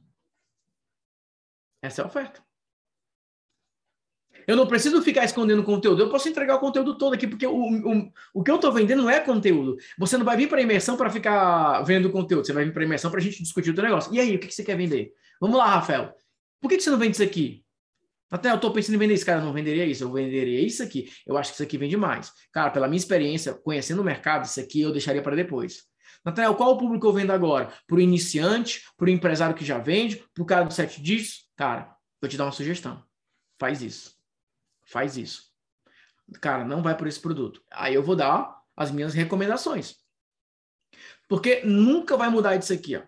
Essa 1.82 2.02
é 2.02 2.04
a 2.04 2.06
oferta. 2.06 2.42
Eu 4.46 4.56
não 4.56 4.66
preciso 4.66 5.00
ficar 5.02 5.24
escondendo 5.24 5.62
conteúdo. 5.62 6.02
Eu 6.02 6.10
posso 6.10 6.28
entregar 6.28 6.56
o 6.56 6.60
conteúdo 6.60 6.96
todo 6.98 7.14
aqui, 7.14 7.26
porque 7.26 7.46
o, 7.46 7.54
o, 7.54 8.12
o 8.34 8.42
que 8.42 8.50
eu 8.50 8.56
estou 8.56 8.72
vendendo 8.72 9.02
não 9.02 9.10
é 9.10 9.20
conteúdo. 9.20 9.76
Você 9.98 10.16
não 10.16 10.24
vai 10.24 10.36
vir 10.36 10.48
para 10.48 10.58
a 10.58 10.62
imersão 10.62 10.96
para 10.96 11.10
ficar 11.10 11.82
vendo 11.82 12.10
conteúdo. 12.10 12.44
Você 12.44 12.52
vai 12.52 12.64
vir 12.64 12.72
para 12.72 12.82
a 12.82 12.86
imersão 12.86 13.10
para 13.10 13.20
a 13.20 13.22
gente 13.22 13.42
discutir 13.42 13.70
o 13.70 13.74
teu 13.74 13.84
negócio. 13.84 14.12
E 14.12 14.20
aí, 14.20 14.34
o 14.34 14.38
que, 14.38 14.48
que 14.48 14.54
você 14.54 14.64
quer 14.64 14.76
vender? 14.76 15.12
Vamos 15.40 15.56
lá, 15.56 15.66
Rafael. 15.66 16.14
Por 16.60 16.68
que, 16.68 16.76
que 16.76 16.82
você 16.82 16.90
não 16.90 16.98
vende 16.98 17.12
isso 17.12 17.22
aqui? 17.22 17.61
Até 18.32 18.50
eu 18.50 18.54
estou 18.54 18.72
pensando 18.72 18.94
em 18.94 18.98
vender 18.98 19.12
isso. 19.12 19.26
Cara, 19.26 19.40
eu 19.40 19.44
não 19.44 19.52
venderia 19.52 19.84
isso. 19.84 20.04
Eu 20.04 20.10
venderia 20.10 20.58
isso 20.58 20.82
aqui. 20.82 21.12
Eu 21.26 21.36
acho 21.36 21.50
que 21.50 21.56
isso 21.56 21.62
aqui 21.62 21.76
vende 21.76 21.98
mais. 21.98 22.32
Cara, 22.50 22.70
pela 22.70 22.88
minha 22.88 22.96
experiência, 22.96 23.52
conhecendo 23.52 24.00
o 24.00 24.04
mercado, 24.04 24.46
isso 24.46 24.58
aqui 24.58 24.80
eu 24.80 24.90
deixaria 24.90 25.20
para 25.20 25.36
depois. 25.36 25.82
Nathanael, 26.24 26.54
qual 26.54 26.70
o 26.72 26.78
público 26.78 27.06
eu 27.06 27.12
vendo 27.12 27.30
agora? 27.30 27.70
Para 27.86 27.96
o 27.96 28.00
iniciante, 28.00 28.84
para 28.96 29.06
o 29.06 29.10
empresário 29.10 29.54
que 29.54 29.66
já 29.66 29.76
vende, 29.78 30.24
para 30.32 30.42
o 30.42 30.46
cara 30.46 30.64
dos 30.64 30.76
sete 30.76 31.02
dígitos? 31.02 31.46
Cara, 31.56 31.94
vou 32.22 32.30
te 32.30 32.38
dar 32.38 32.46
uma 32.46 32.52
sugestão. 32.52 33.04
Faz 33.60 33.82
isso. 33.82 34.14
Faz 34.86 35.18
isso. 35.18 35.52
Cara, 36.40 36.64
não 36.64 36.82
vai 36.82 36.96
por 36.96 37.06
esse 37.06 37.20
produto. 37.20 37.62
Aí 37.70 37.92
eu 37.92 38.02
vou 38.02 38.16
dar 38.16 38.56
as 38.74 38.90
minhas 38.90 39.12
recomendações. 39.12 39.96
Porque 41.28 41.60
nunca 41.64 42.16
vai 42.16 42.30
mudar 42.30 42.56
disso 42.56 42.72
aqui, 42.72 42.96
ó. 42.96 43.02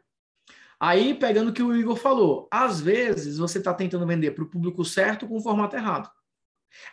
Aí, 0.79 1.15
pegando 1.15 1.51
o 1.51 1.53
que 1.53 1.63
o 1.63 1.75
Igor 1.77 1.97
falou, 1.97 2.49
às 2.51 2.81
vezes 2.81 3.39
você 3.39 3.59
está 3.59 3.73
tentando 3.73 4.07
vender 4.07 4.33
para 4.33 4.45
o 4.45 4.49
público 4.49 4.85
certo 4.85 5.27
com 5.27 5.37
o 5.37 5.41
formato 5.41 5.77
errado. 5.77 6.11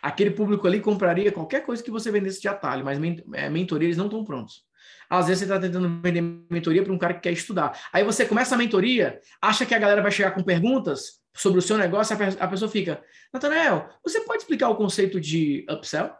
Aquele 0.00 0.30
público 0.30 0.66
ali 0.66 0.80
compraria 0.80 1.32
qualquer 1.32 1.64
coisa 1.64 1.82
que 1.82 1.90
você 1.90 2.10
vendesse 2.10 2.40
de 2.40 2.48
atalho, 2.48 2.84
mas 2.84 2.98
é, 3.34 3.50
mentoria 3.50 3.88
eles 3.88 3.96
não 3.96 4.06
estão 4.06 4.24
prontos. 4.24 4.64
Às 5.10 5.26
vezes 5.26 5.40
você 5.40 5.44
está 5.44 5.58
tentando 5.58 6.00
vender 6.00 6.22
mentoria 6.50 6.82
para 6.82 6.92
um 6.92 6.98
cara 6.98 7.14
que 7.14 7.20
quer 7.20 7.32
estudar. 7.32 7.78
Aí 7.92 8.04
você 8.04 8.24
começa 8.24 8.54
a 8.54 8.58
mentoria, 8.58 9.20
acha 9.40 9.66
que 9.66 9.74
a 9.74 9.78
galera 9.78 10.00
vai 10.00 10.10
chegar 10.10 10.30
com 10.30 10.42
perguntas, 10.42 11.22
sobre 11.34 11.58
o 11.58 11.62
seu 11.62 11.78
negócio, 11.78 12.16
a 12.38 12.48
pessoa 12.48 12.70
fica, 12.70 13.02
Natanael, 13.32 13.88
você 14.02 14.20
pode 14.20 14.42
explicar 14.42 14.68
o 14.68 14.76
conceito 14.76 15.20
de 15.20 15.64
upsell? 15.68 16.12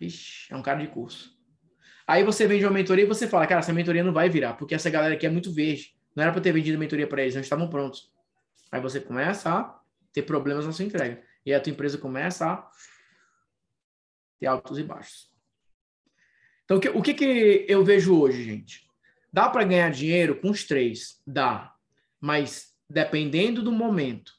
Ixi, 0.00 0.52
é 0.52 0.56
um 0.56 0.62
cara 0.62 0.80
de 0.80 0.88
curso. 0.88 1.32
Aí 2.06 2.22
você 2.22 2.46
vende 2.46 2.64
uma 2.64 2.72
mentoria 2.72 3.04
e 3.04 3.08
você 3.08 3.26
fala, 3.26 3.46
cara, 3.46 3.60
essa 3.60 3.72
mentoria 3.72 4.04
não 4.04 4.12
vai 4.12 4.28
virar, 4.28 4.54
porque 4.54 4.74
essa 4.74 4.90
galera 4.90 5.14
aqui 5.14 5.24
é 5.24 5.30
muito 5.30 5.52
verde. 5.52 5.94
Não 6.14 6.22
era 6.22 6.32
para 6.32 6.40
ter 6.40 6.52
vendido 6.52 6.78
mentoria 6.78 7.06
para 7.06 7.22
eles, 7.22 7.34
não 7.34 7.42
estavam 7.42 7.68
prontos. 7.68 8.10
Aí 8.70 8.80
você 8.80 9.00
começa 9.00 9.50
a 9.50 9.80
ter 10.12 10.22
problemas 10.22 10.66
na 10.66 10.72
sua 10.72 10.84
entrega. 10.84 11.22
E 11.44 11.52
a 11.52 11.60
tua 11.60 11.70
empresa 11.70 11.98
começa 11.98 12.46
a 12.46 12.70
ter 14.38 14.46
altos 14.46 14.78
e 14.78 14.82
baixos. 14.82 15.32
Então, 16.64 16.78
o 16.94 17.02
que, 17.02 17.12
que 17.12 17.66
eu 17.68 17.84
vejo 17.84 18.18
hoje, 18.18 18.42
gente? 18.42 18.88
Dá 19.32 19.48
para 19.48 19.64
ganhar 19.64 19.90
dinheiro 19.90 20.40
com 20.40 20.50
os 20.50 20.64
três? 20.64 21.20
Dá. 21.26 21.74
Mas 22.20 22.74
dependendo 22.88 23.62
do 23.62 23.72
momento 23.72 24.32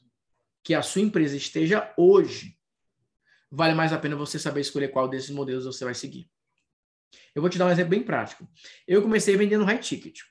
que 0.64 0.74
a 0.74 0.82
sua 0.82 1.02
empresa 1.02 1.36
esteja 1.36 1.92
hoje, 1.96 2.58
vale 3.50 3.74
mais 3.74 3.92
a 3.92 3.98
pena 3.98 4.16
você 4.16 4.38
saber 4.38 4.62
escolher 4.62 4.88
qual 4.88 5.08
desses 5.08 5.30
modelos 5.30 5.64
você 5.64 5.84
vai 5.84 5.94
seguir. 5.94 6.28
Eu 7.34 7.42
vou 7.42 7.48
te 7.48 7.58
dar 7.58 7.66
um 7.66 7.70
exemplo 7.70 7.90
bem 7.90 8.02
prático. 8.02 8.48
Eu 8.88 9.02
comecei 9.02 9.36
vendendo 9.36 9.64
high 9.64 9.78
ticket, 9.78 10.22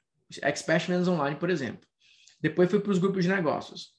expert 0.42 0.88
vendas 0.88 1.08
online, 1.08 1.36
por 1.36 1.50
exemplo. 1.50 1.88
Depois 2.42 2.70
fui 2.70 2.80
para 2.80 2.92
os 2.92 2.98
grupos 2.98 3.24
de 3.24 3.30
negócios. 3.30 3.94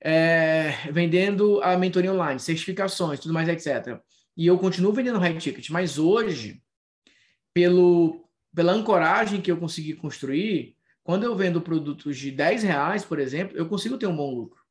É, 0.00 0.70
vendendo 0.92 1.60
a 1.62 1.76
mentoria 1.76 2.12
online, 2.12 2.38
certificações, 2.38 3.18
tudo 3.18 3.34
mais, 3.34 3.48
etc. 3.48 4.00
E 4.36 4.46
eu 4.46 4.56
continuo 4.58 4.92
vendendo 4.92 5.18
high 5.18 5.36
ticket, 5.38 5.68
mas 5.70 5.98
hoje, 5.98 6.62
pelo, 7.52 8.28
pela 8.54 8.72
ancoragem 8.72 9.40
que 9.40 9.50
eu 9.50 9.56
consegui 9.56 9.94
construir, 9.94 10.76
quando 11.02 11.24
eu 11.24 11.34
vendo 11.34 11.60
produtos 11.60 12.16
de 12.16 12.30
10 12.30 12.62
reais, 12.62 13.04
por 13.04 13.18
exemplo, 13.18 13.56
eu 13.56 13.68
consigo 13.68 13.98
ter 13.98 14.06
um 14.06 14.16
bom 14.16 14.32
lucro. 14.32 14.62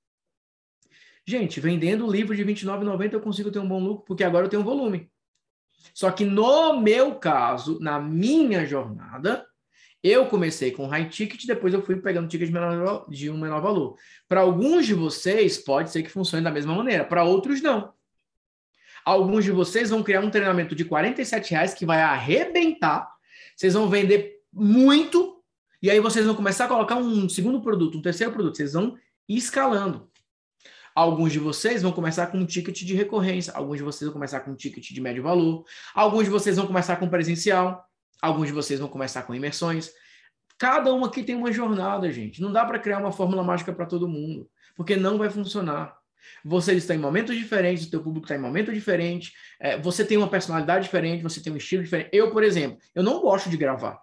Gente, 1.26 1.59
vendendo 1.59 2.09
livro 2.09 2.34
de 2.34 2.43
R$29,90 2.43 3.11
eu 3.11 3.20
consigo 3.20 3.51
ter 3.51 3.59
um 3.59 3.68
bom 3.68 3.84
lucro, 3.84 4.05
porque 4.05 4.24
agora 4.24 4.45
eu 4.45 4.49
tenho 4.49 4.61
um 4.61 4.65
volume. 4.65 5.11
Só 5.93 6.09
que 6.11 6.24
no 6.24 6.80
meu 6.80 7.15
caso, 7.15 7.80
na 7.82 7.99
minha 7.99 8.65
jornada, 8.65 9.45
eu 10.03 10.27
comecei 10.27 10.71
com 10.71 10.87
high 10.87 11.09
ticket, 11.09 11.45
depois 11.45 11.73
eu 11.73 11.81
fui 11.81 11.95
pegando 11.97 12.27
ticket 12.27 12.47
de, 12.47 12.53
menor, 12.53 13.05
de 13.09 13.29
um 13.29 13.37
menor 13.37 13.61
valor. 13.61 13.97
Para 14.27 14.41
alguns 14.41 14.85
de 14.85 14.93
vocês, 14.93 15.57
pode 15.57 15.91
ser 15.91 16.03
que 16.03 16.09
funcione 16.09 16.43
da 16.43 16.51
mesma 16.51 16.75
maneira, 16.75 17.03
para 17.03 17.23
outros, 17.23 17.61
não. 17.61 17.93
Alguns 19.05 19.45
de 19.45 19.51
vocês 19.51 19.89
vão 19.89 20.03
criar 20.03 20.21
um 20.21 20.29
treinamento 20.29 20.75
de 20.75 20.83
47 20.83 21.51
reais 21.51 21.73
que 21.73 21.85
vai 21.85 22.01
arrebentar. 22.01 23.09
Vocês 23.55 23.73
vão 23.73 23.89
vender 23.89 24.41
muito 24.51 25.37
e 25.81 25.91
aí 25.91 25.99
vocês 25.99 26.25
vão 26.25 26.35
começar 26.35 26.65
a 26.65 26.67
colocar 26.67 26.95
um 26.95 27.29
segundo 27.29 27.61
produto, 27.61 27.97
um 27.97 28.01
terceiro 28.01 28.33
produto, 28.33 28.57
vocês 28.57 28.73
vão 28.73 28.97
escalando. 29.29 30.09
Alguns 30.95 31.31
de 31.31 31.37
vocês 31.37 31.83
vão 31.83 31.91
começar 31.91 32.27
com 32.27 32.39
um 32.39 32.45
ticket 32.45 32.83
de 32.83 32.95
recorrência, 32.95 33.53
alguns 33.53 33.77
de 33.77 33.83
vocês 33.83 34.07
vão 34.07 34.13
começar 34.13 34.39
com 34.39 34.51
um 34.51 34.55
ticket 34.55 34.91
de 34.91 34.99
médio 34.99 35.21
valor, 35.21 35.63
alguns 35.93 36.23
de 36.23 36.31
vocês 36.31 36.55
vão 36.55 36.65
começar 36.65 36.95
com 36.95 37.07
presencial, 37.07 37.86
alguns 38.22 38.47
de 38.47 38.53
vocês 38.53 38.80
vão 38.80 38.89
começar 38.89 39.24
com 39.24 39.34
imersões. 39.34 39.91
Cada 40.57 40.93
um 40.93 41.05
aqui 41.05 41.24
tem 41.24 41.36
uma 41.36 41.51
jornada, 41.51 42.11
gente. 42.11 42.41
Não 42.41 42.51
dá 42.51 42.65
para 42.65 42.80
criar 42.80 42.99
uma 42.99 43.11
fórmula 43.11 43.43
mágica 43.43 43.72
para 43.72 43.86
todo 43.86 44.07
mundo, 44.07 44.49
porque 44.76 44.95
não 44.95 45.18
vai 45.18 45.30
funcionar. 45.30 45.97
Vocês 46.43 46.80
estão 46.80 46.95
em 46.95 46.99
momentos 46.99 47.36
diferentes, 47.36 47.86
o 47.86 47.91
teu 47.91 48.03
público 48.03 48.26
está 48.26 48.36
em 48.36 48.41
momento 48.41 48.74
diferente, 48.74 49.34
é, 49.59 49.78
você 49.80 50.03
tem 50.03 50.18
uma 50.18 50.30
personalidade 50.30 50.86
diferente, 50.86 51.24
você 51.24 51.41
tem 51.41 51.53
um 51.53 51.57
estilo 51.57 51.84
diferente. 51.84 52.09
Eu, 52.11 52.32
por 52.32 52.43
exemplo, 52.43 52.78
eu 52.93 53.03
não 53.03 53.22
gosto 53.22 53.49
de 53.49 53.57
gravar. 53.57 54.01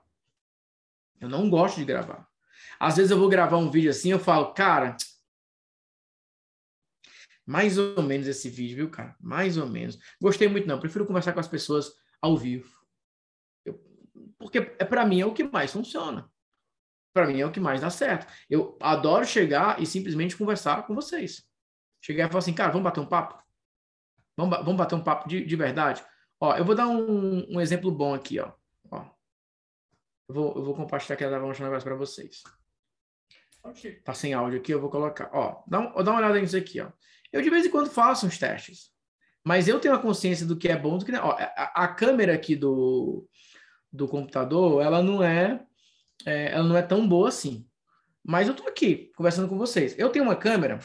Eu 1.20 1.28
não 1.28 1.50
gosto 1.50 1.76
de 1.76 1.84
gravar. 1.84 2.26
Às 2.78 2.96
vezes 2.96 3.10
eu 3.10 3.18
vou 3.18 3.28
gravar 3.28 3.56
um 3.56 3.70
vídeo 3.70 3.90
assim, 3.90 4.10
eu 4.10 4.18
falo, 4.18 4.52
cara, 4.52 4.96
mais 7.46 7.76
ou 7.78 8.02
menos 8.02 8.26
esse 8.26 8.48
vídeo, 8.48 8.76
viu, 8.76 8.90
cara? 8.90 9.14
Mais 9.20 9.56
ou 9.56 9.66
menos. 9.66 9.98
Gostei 10.20 10.48
muito, 10.48 10.66
não. 10.66 10.80
Prefiro 10.80 11.06
conversar 11.06 11.32
com 11.32 11.40
as 11.40 11.48
pessoas 11.48 11.92
ao 12.20 12.36
vivo. 12.36 12.73
Porque 14.38 14.58
é 14.58 14.84
para 14.84 15.04
mim 15.04 15.20
é 15.20 15.26
o 15.26 15.32
que 15.32 15.44
mais 15.44 15.72
funciona. 15.72 16.30
Para 17.14 17.28
mim 17.28 17.40
é 17.40 17.46
o 17.46 17.52
que 17.52 17.60
mais 17.60 17.80
dá 17.80 17.90
certo. 17.90 18.26
Eu 18.50 18.76
adoro 18.80 19.24
chegar 19.24 19.80
e 19.80 19.86
simplesmente 19.86 20.36
conversar 20.36 20.86
com 20.86 20.94
vocês. 20.94 21.48
Chegar 22.00 22.26
e 22.26 22.28
falar 22.28 22.40
assim, 22.40 22.52
cara, 22.52 22.72
vamos 22.72 22.84
bater 22.84 23.00
um 23.00 23.06
papo? 23.06 23.40
Vamos, 24.36 24.58
vamos 24.58 24.76
bater 24.76 24.96
um 24.96 25.04
papo 25.04 25.28
de, 25.28 25.44
de 25.44 25.56
verdade? 25.56 26.04
Ó, 26.40 26.56
eu 26.56 26.64
vou 26.64 26.74
dar 26.74 26.88
um, 26.88 27.46
um 27.48 27.60
exemplo 27.60 27.90
bom 27.90 28.14
aqui, 28.14 28.40
ó. 28.40 28.52
ó. 28.90 29.06
Eu 30.28 30.34
vou, 30.34 30.56
eu 30.56 30.64
vou 30.64 30.74
compartilhar 30.74 31.14
aqui, 31.14 31.24
vou 31.24 31.46
mostrar 31.46 31.66
um 31.66 31.68
negócio 31.68 31.88
para 31.88 31.96
vocês. 31.96 32.42
Tá 34.02 34.12
sem 34.12 34.34
áudio 34.34 34.58
aqui, 34.58 34.72
eu 34.72 34.80
vou 34.80 34.90
colocar. 34.90 35.30
Ó, 35.32 35.62
dá, 35.66 35.80
um, 35.80 36.02
dá 36.02 36.10
uma 36.10 36.18
olhada 36.18 36.40
nisso 36.40 36.56
aqui, 36.56 36.80
ó. 36.80 36.90
Eu 37.32 37.40
de 37.40 37.50
vez 37.50 37.64
em 37.64 37.70
quando 37.70 37.88
faço 37.88 38.26
uns 38.26 38.38
testes, 38.38 38.90
mas 39.44 39.68
eu 39.68 39.80
tenho 39.80 39.94
a 39.94 39.98
consciência 39.98 40.44
do 40.44 40.56
que 40.56 40.68
é 40.68 40.76
bom 40.76 40.98
do 40.98 41.04
que 41.04 41.12
não. 41.12 41.24
Ó, 41.24 41.30
a, 41.38 41.84
a 41.84 41.88
câmera 41.88 42.34
aqui 42.34 42.56
do, 42.56 43.26
do 43.94 44.08
computador, 44.08 44.82
ela 44.82 45.00
não 45.00 45.22
é, 45.22 45.64
é, 46.26 46.50
ela 46.52 46.64
não 46.64 46.76
é 46.76 46.82
tão 46.82 47.06
boa 47.08 47.28
assim. 47.28 47.64
Mas 48.24 48.48
eu 48.48 48.54
tô 48.54 48.66
aqui 48.66 49.12
conversando 49.16 49.48
com 49.48 49.56
vocês. 49.56 49.96
Eu 49.96 50.10
tenho 50.10 50.24
uma 50.24 50.34
câmera, 50.34 50.80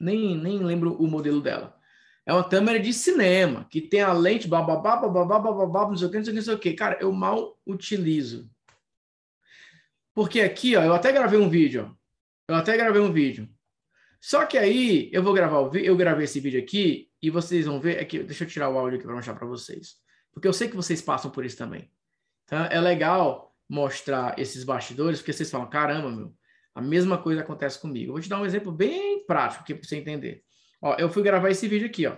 nem, 0.00 0.36
nem 0.36 0.58
lembro 0.58 0.94
o 0.96 1.06
modelo 1.06 1.42
dela. 1.42 1.76
É 2.24 2.32
uma 2.32 2.48
câmera 2.48 2.80
de 2.80 2.90
cinema, 2.92 3.66
que 3.70 3.82
tem 3.82 4.00
a 4.00 4.12
lente, 4.14 4.48
bababá, 4.48 4.96
bababá, 4.96 5.38
bababá, 5.38 5.88
não 5.88 5.96
sei 5.96 6.06
o 6.06 6.10
que, 6.10 6.16
não 6.16 6.24
sei 6.24 6.32
o 6.32 6.34
que, 6.34 6.38
não 6.38 6.44
sei 6.44 6.54
o 6.54 6.58
que. 6.58 6.72
Cara, 6.72 6.96
eu 7.00 7.12
mal 7.12 7.58
utilizo. 7.66 8.50
Porque 10.14 10.40
aqui, 10.40 10.74
ó, 10.74 10.82
eu 10.82 10.94
até 10.94 11.12
gravei 11.12 11.38
um 11.38 11.50
vídeo, 11.50 11.90
ó. 11.90 12.04
Eu 12.48 12.56
até 12.56 12.76
gravei 12.76 13.02
um 13.02 13.12
vídeo. 13.12 13.48
Só 14.20 14.46
que 14.46 14.56
aí 14.56 15.10
eu 15.12 15.22
vou 15.22 15.34
gravar 15.34 15.58
o 15.58 15.70
vídeo, 15.70 15.88
eu 15.88 15.96
gravei 15.96 16.24
esse 16.24 16.40
vídeo 16.40 16.58
aqui 16.58 17.10
e 17.20 17.28
vocês 17.28 17.66
vão 17.66 17.78
ver, 17.78 18.00
é 18.00 18.04
que 18.06 18.22
deixa 18.22 18.44
eu 18.44 18.48
tirar 18.48 18.70
o 18.70 18.78
áudio 18.78 18.96
aqui 18.96 19.06
para 19.06 19.16
mostrar 19.16 19.34
para 19.34 19.46
vocês. 19.46 19.96
Porque 20.34 20.48
eu 20.48 20.52
sei 20.52 20.68
que 20.68 20.76
vocês 20.76 21.00
passam 21.00 21.30
por 21.30 21.44
isso 21.44 21.56
também. 21.56 21.88
Então 22.44 22.64
é 22.66 22.80
legal 22.80 23.54
mostrar 23.68 24.38
esses 24.38 24.64
bastidores, 24.64 25.20
porque 25.20 25.32
vocês 25.32 25.50
falam, 25.50 25.70
caramba, 25.70 26.10
meu, 26.10 26.34
a 26.74 26.82
mesma 26.82 27.16
coisa 27.16 27.40
acontece 27.40 27.80
comigo. 27.80 28.10
Eu 28.10 28.12
vou 28.14 28.20
te 28.20 28.28
dar 28.28 28.40
um 28.40 28.44
exemplo 28.44 28.72
bem 28.72 29.24
prático 29.24 29.62
aqui 29.62 29.74
para 29.74 29.88
você 29.88 29.96
entender. 29.96 30.42
Ó, 30.82 30.94
eu 30.96 31.08
fui 31.08 31.22
gravar 31.22 31.50
esse 31.50 31.66
vídeo 31.68 31.86
aqui, 31.86 32.06
ó. 32.06 32.16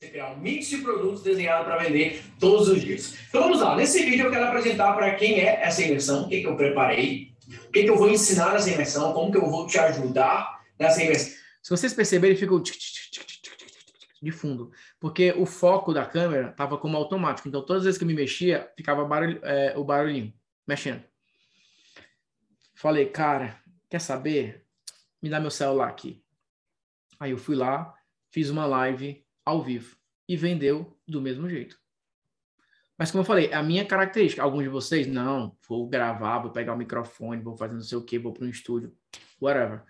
Criar 0.00 0.32
um 0.32 0.38
mix 0.38 0.68
de 0.68 0.78
produtos 0.78 1.22
desenhado 1.22 1.66
para 1.66 1.76
vender 1.76 2.24
todos 2.40 2.68
os 2.68 2.80
dias. 2.80 3.14
Então 3.28 3.42
vamos 3.42 3.60
lá. 3.60 3.76
Nesse 3.76 4.02
vídeo 4.02 4.26
eu 4.26 4.30
quero 4.30 4.46
apresentar 4.46 4.94
para 4.94 5.14
quem 5.14 5.40
é 5.40 5.62
essa 5.62 5.82
imersão, 5.82 6.24
o 6.24 6.28
que, 6.28 6.40
que 6.40 6.46
eu 6.46 6.56
preparei, 6.56 7.34
o 7.66 7.70
que, 7.70 7.84
que 7.84 7.90
eu 7.90 7.96
vou 7.96 8.08
ensinar 8.08 8.54
nessa 8.54 8.70
imersão, 8.70 9.12
como 9.12 9.30
que 9.30 9.36
eu 9.36 9.48
vou 9.48 9.66
te 9.66 9.78
ajudar 9.78 10.58
nessa 10.78 11.02
imersão. 11.02 11.34
Se 11.62 11.70
vocês 11.70 11.92
perceberem, 11.92 12.36
fica 12.36 12.54
o 12.54 12.62
de 14.20 14.30
fundo, 14.30 14.70
porque 14.98 15.32
o 15.32 15.46
foco 15.46 15.94
da 15.94 16.04
câmera 16.04 16.50
estava 16.50 16.76
como 16.76 16.96
automático. 16.96 17.48
Então 17.48 17.64
todas 17.64 17.80
as 17.80 17.84
vezes 17.84 17.98
que 17.98 18.04
eu 18.04 18.08
me 18.08 18.14
mexia, 18.14 18.70
ficava 18.76 19.04
barulho, 19.04 19.40
é, 19.42 19.76
o 19.76 19.84
barulhinho 19.84 20.32
mexendo. 20.66 21.02
Falei, 22.74 23.06
cara, 23.06 23.60
quer 23.88 24.00
saber? 24.00 24.66
Me 25.22 25.28
dá 25.28 25.40
meu 25.40 25.50
celular 25.50 25.88
aqui. 25.88 26.22
Aí 27.18 27.30
eu 27.32 27.38
fui 27.38 27.54
lá, 27.54 27.94
fiz 28.30 28.48
uma 28.48 28.66
live 28.66 29.24
ao 29.44 29.62
vivo 29.62 29.96
e 30.28 30.36
vendeu 30.36 30.98
do 31.06 31.20
mesmo 31.20 31.48
jeito. 31.48 31.78
Mas 32.96 33.10
como 33.10 33.22
eu 33.22 33.26
falei, 33.26 33.52
a 33.52 33.62
minha 33.62 33.84
característica, 33.84 34.42
alguns 34.42 34.62
de 34.62 34.68
vocês, 34.68 35.06
não, 35.06 35.56
vou 35.66 35.88
gravar, 35.88 36.38
vou 36.38 36.50
pegar 36.50 36.74
o 36.74 36.76
microfone, 36.76 37.42
vou 37.42 37.56
fazer 37.56 37.74
não 37.74 37.82
sei 37.82 37.98
o 37.98 38.04
que, 38.04 38.18
vou 38.18 38.32
para 38.32 38.44
um 38.44 38.48
estúdio, 38.48 38.94
whatever. 39.40 39.82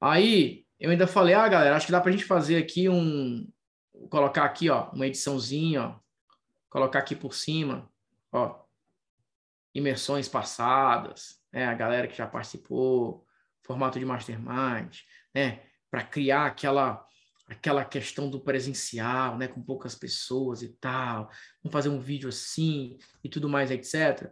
Aí 0.00 0.67
eu 0.78 0.90
ainda 0.90 1.06
falei, 1.06 1.34
ah, 1.34 1.48
galera, 1.48 1.76
acho 1.76 1.86
que 1.86 1.92
dá 1.92 2.00
para 2.00 2.10
a 2.10 2.12
gente 2.12 2.24
fazer 2.24 2.56
aqui 2.56 2.88
um, 2.88 3.50
colocar 4.10 4.44
aqui, 4.44 4.70
ó, 4.70 4.90
uma 4.90 5.06
ediçãozinha, 5.06 5.82
ó, 5.82 6.00
colocar 6.70 7.00
aqui 7.00 7.16
por 7.16 7.34
cima, 7.34 7.90
ó, 8.32 8.62
imersões 9.74 10.28
passadas, 10.28 11.40
né, 11.52 11.66
a 11.66 11.74
galera 11.74 12.06
que 12.06 12.16
já 12.16 12.26
participou, 12.26 13.26
formato 13.62 13.98
de 13.98 14.04
mastermind, 14.04 14.98
né, 15.34 15.62
para 15.90 16.04
criar 16.04 16.46
aquela 16.46 17.04
aquela 17.48 17.82
questão 17.82 18.28
do 18.28 18.38
presencial, 18.38 19.38
né, 19.38 19.48
com 19.48 19.62
poucas 19.62 19.94
pessoas 19.94 20.60
e 20.60 20.68
tal, 20.68 21.30
vamos 21.62 21.72
fazer 21.72 21.88
um 21.88 21.98
vídeo 21.98 22.28
assim 22.28 22.98
e 23.24 23.28
tudo 23.28 23.48
mais, 23.48 23.70
etc. 23.70 24.30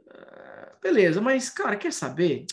Uh, 0.00 0.10
ah, 0.10 0.76
beleza, 0.82 1.20
mas 1.20 1.48
cara, 1.48 1.76
quer 1.76 1.92
saber? 1.92 2.44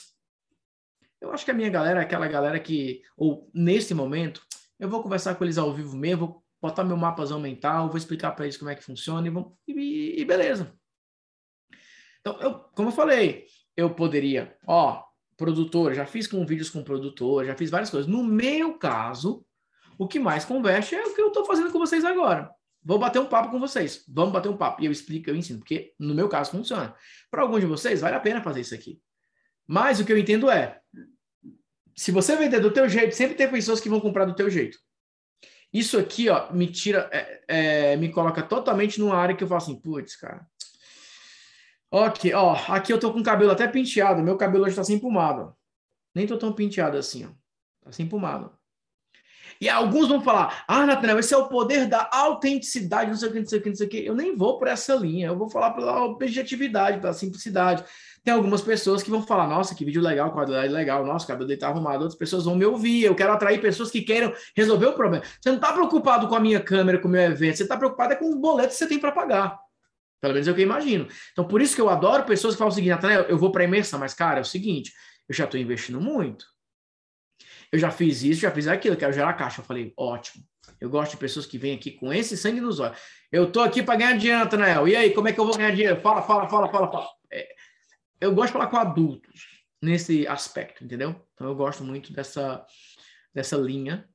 Eu 1.23 1.31
acho 1.31 1.45
que 1.45 1.51
a 1.51 1.53
minha 1.53 1.69
galera 1.69 2.01
é 2.01 2.03
aquela 2.03 2.27
galera 2.27 2.59
que, 2.59 3.01
ou 3.15 3.49
nesse 3.53 3.93
momento, 3.93 4.45
eu 4.77 4.89
vou 4.89 5.01
conversar 5.01 5.35
com 5.35 5.45
eles 5.45 5.57
ao 5.57 5.73
vivo 5.73 5.95
mesmo, 5.95 6.27
vou 6.27 6.43
botar 6.61 6.83
meu 6.83 6.97
mapazão 6.97 7.39
mental, 7.39 7.87
vou 7.87 7.97
explicar 7.97 8.33
para 8.33 8.43
eles 8.43 8.57
como 8.57 8.69
é 8.69 8.75
que 8.75 8.83
funciona 8.83 9.25
e, 9.25 9.71
e, 9.71 10.21
e 10.21 10.25
beleza. 10.25 10.73
Então, 12.19 12.37
eu, 12.41 12.55
como 12.75 12.89
eu 12.89 12.91
falei, 12.91 13.45
eu 13.77 13.89
poderia, 13.89 14.57
ó, 14.67 15.01
produtor, 15.37 15.93
já 15.93 16.05
fiz 16.05 16.27
com 16.27 16.45
vídeos 16.45 16.69
com 16.69 16.83
produtor, 16.83 17.45
já 17.45 17.55
fiz 17.55 17.71
várias 17.71 17.89
coisas. 17.89 18.05
No 18.05 18.21
meu 18.21 18.77
caso, 18.77 19.45
o 19.97 20.09
que 20.09 20.19
mais 20.19 20.43
converte 20.43 20.93
é 20.93 21.05
o 21.05 21.15
que 21.15 21.21
eu 21.21 21.27
estou 21.29 21.45
fazendo 21.45 21.71
com 21.71 21.79
vocês 21.79 22.03
agora. 22.03 22.51
Vou 22.83 22.99
bater 22.99 23.19
um 23.19 23.27
papo 23.27 23.49
com 23.49 23.61
vocês. 23.61 24.03
Vamos 24.09 24.33
bater 24.33 24.49
um 24.49 24.57
papo. 24.57 24.81
E 24.81 24.87
eu 24.87 24.91
explico, 24.91 25.29
eu 25.29 25.37
ensino, 25.37 25.59
porque 25.59 25.93
no 25.97 26.13
meu 26.13 26.27
caso 26.27 26.51
funciona. 26.51 26.93
Para 27.31 27.43
alguns 27.43 27.61
de 27.61 27.65
vocês, 27.65 28.01
vale 28.01 28.17
a 28.17 28.19
pena 28.19 28.41
fazer 28.41 28.59
isso 28.59 28.75
aqui. 28.75 28.99
Mas 29.65 30.01
o 30.01 30.05
que 30.05 30.11
eu 30.11 30.17
entendo 30.17 30.51
é, 30.51 30.81
se 31.95 32.11
você 32.11 32.35
vender 32.35 32.59
do 32.59 32.71
teu 32.71 32.87
jeito, 32.89 33.15
sempre 33.15 33.35
tem 33.35 33.49
pessoas 33.49 33.79
que 33.79 33.89
vão 33.89 33.99
comprar 33.99 34.25
do 34.25 34.35
teu 34.35 34.49
jeito. 34.49 34.77
Isso 35.71 35.97
aqui, 35.97 36.29
ó, 36.29 36.51
me 36.51 36.67
tira, 36.67 37.09
é, 37.11 37.43
é, 37.47 37.97
me 37.97 38.11
coloca 38.11 38.43
totalmente 38.43 38.99
numa 38.99 39.15
área 39.15 39.35
que 39.35 39.43
eu 39.43 39.47
falo 39.47 39.61
assim, 39.61 39.79
putz, 39.79 40.15
cara, 40.15 40.45
Ok, 41.95 42.33
ó, 42.33 42.55
aqui 42.69 42.91
eu 42.91 42.99
tô 42.99 43.13
com 43.13 43.19
o 43.19 43.23
cabelo 43.23 43.51
até 43.51 43.67
penteado, 43.67 44.23
meu 44.23 44.35
cabelo 44.35 44.65
hoje 44.65 44.75
tá 44.75 44.83
sem 44.83 44.97
pomada. 44.97 45.53
Nem 46.15 46.25
tô 46.25 46.39
tão 46.39 46.51
penteado 46.51 46.97
assim, 46.97 47.23
ó. 47.23 47.29
Tá 47.83 47.91
sem 47.91 48.07
pomada. 48.09 48.49
E 49.61 49.69
alguns 49.69 50.07
vão 50.07 50.19
falar, 50.19 50.65
ah, 50.67 50.87
Nathanael, 50.87 51.19
esse 51.19 51.35
é 51.35 51.37
o 51.37 51.47
poder 51.47 51.87
da 51.87 52.09
autenticidade, 52.11 53.11
não 53.11 53.17
sei 53.17 53.29
o 53.29 53.31
que, 53.31 53.39
não 53.39 53.45
sei 53.45 53.59
o 53.59 53.61
que, 53.61 53.69
não 53.69 53.75
sei 53.75 53.85
o 53.85 53.89
que. 53.91 54.05
Eu 54.07 54.15
nem 54.15 54.35
vou 54.35 54.57
por 54.57 54.67
essa 54.67 54.95
linha, 54.95 55.27
eu 55.27 55.37
vou 55.37 55.47
falar 55.47 55.69
pela 55.73 56.03
objetividade, 56.05 56.99
pela 56.99 57.13
simplicidade. 57.13 57.83
Tem 58.23 58.33
algumas 58.33 58.61
pessoas 58.61 59.03
que 59.03 59.09
vão 59.09 59.21
falar, 59.21 59.47
nossa, 59.47 59.75
que 59.75 59.83
vídeo 59.83 60.01
legal, 60.01 60.31
qualidade 60.31 60.71
legal, 60.71 61.05
nossa, 61.05 61.25
o 61.25 61.27
cabelo 61.27 61.47
dele 61.47 61.59
tá 61.59 61.67
arrumado. 61.67 62.03
Outras 62.03 62.17
pessoas 62.17 62.45
vão 62.45 62.55
me 62.55 62.65
ouvir, 62.65 63.03
eu 63.03 63.13
quero 63.13 63.33
atrair 63.33 63.59
pessoas 63.59 63.91
que 63.91 64.01
queiram 64.01 64.33
resolver 64.55 64.87
o 64.87 64.93
problema. 64.93 65.25
Você 65.41 65.51
não 65.51 65.59
tá 65.59 65.73
preocupado 65.73 66.27
com 66.27 66.35
a 66.35 66.39
minha 66.39 66.61
câmera, 66.61 66.99
com 66.99 67.07
o 67.07 67.11
meu 67.11 67.21
evento, 67.21 67.57
você 67.57 67.67
tá 67.67 67.75
preocupado 67.75 68.13
é 68.13 68.15
com 68.15 68.31
o 68.31 68.39
boleto 68.39 68.69
que 68.69 68.75
você 68.75 68.87
tem 68.87 68.97
para 68.97 69.11
pagar. 69.11 69.59
Pelo 70.21 70.33
menos 70.33 70.47
é 70.47 70.51
o 70.51 70.55
que 70.55 70.61
eu 70.61 70.65
imagino. 70.65 71.05
Então, 71.33 71.43
por 71.45 71.61
isso 71.61 71.75
que 71.75 71.81
eu 71.81 71.89
adoro 71.89 72.23
pessoas 72.23 72.53
que 72.53 72.57
falam 72.57 72.71
o 72.71 72.73
seguinte, 72.73 72.91
Nathanael, 72.91 73.23
eu 73.23 73.37
vou 73.37 73.51
para 73.51 73.65
imersão, 73.65 73.99
mas, 73.99 74.13
cara, 74.13 74.39
é 74.39 74.41
o 74.41 74.45
seguinte, 74.45 74.93
eu 75.27 75.35
já 75.35 75.43
estou 75.43 75.59
investindo 75.59 75.99
muito. 75.99 76.45
Eu 77.73 77.77
já 77.77 77.91
fiz 77.91 78.23
isso, 78.23 78.39
já 78.39 78.51
fiz 78.51 78.67
aquilo, 78.67 78.95
quero 78.95 79.11
gerar 79.11 79.33
caixa. 79.33 79.59
Eu 79.59 79.65
falei, 79.65 79.91
ótimo. 79.97 80.45
Eu 80.79 80.89
gosto 80.89 81.11
de 81.11 81.17
pessoas 81.17 81.45
que 81.45 81.57
vêm 81.57 81.75
aqui 81.75 81.91
com 81.91 82.13
esse 82.13 82.37
sangue 82.37 82.61
nos 82.61 82.79
olhos. 82.79 82.97
Eu 83.31 83.45
estou 83.45 83.63
aqui 83.63 83.83
para 83.83 83.97
ganhar 83.97 84.17
dinheiro, 84.17 84.39
Nathanael. 84.39 84.87
E 84.87 84.95
aí, 84.95 85.13
como 85.13 85.27
é 85.27 85.33
que 85.33 85.39
eu 85.39 85.45
vou 85.45 85.57
ganhar 85.57 85.71
dinheiro? 85.71 85.99
Fala, 85.99 86.21
fala, 86.21 86.47
fala, 86.47 86.69
fala, 86.69 86.91
fala. 86.91 87.07
É, 87.31 87.52
eu 88.23 88.33
gosto 88.33 88.47
de 88.47 88.53
falar 88.53 88.67
com 88.67 88.77
adultos 88.77 89.63
nesse 89.81 90.25
aspecto, 90.27 90.83
entendeu? 90.83 91.15
Então, 91.33 91.47
eu 91.47 91.55
gosto 91.55 91.83
muito 91.83 92.13
dessa, 92.13 92.65
dessa 93.33 93.57
linha. 93.57 94.07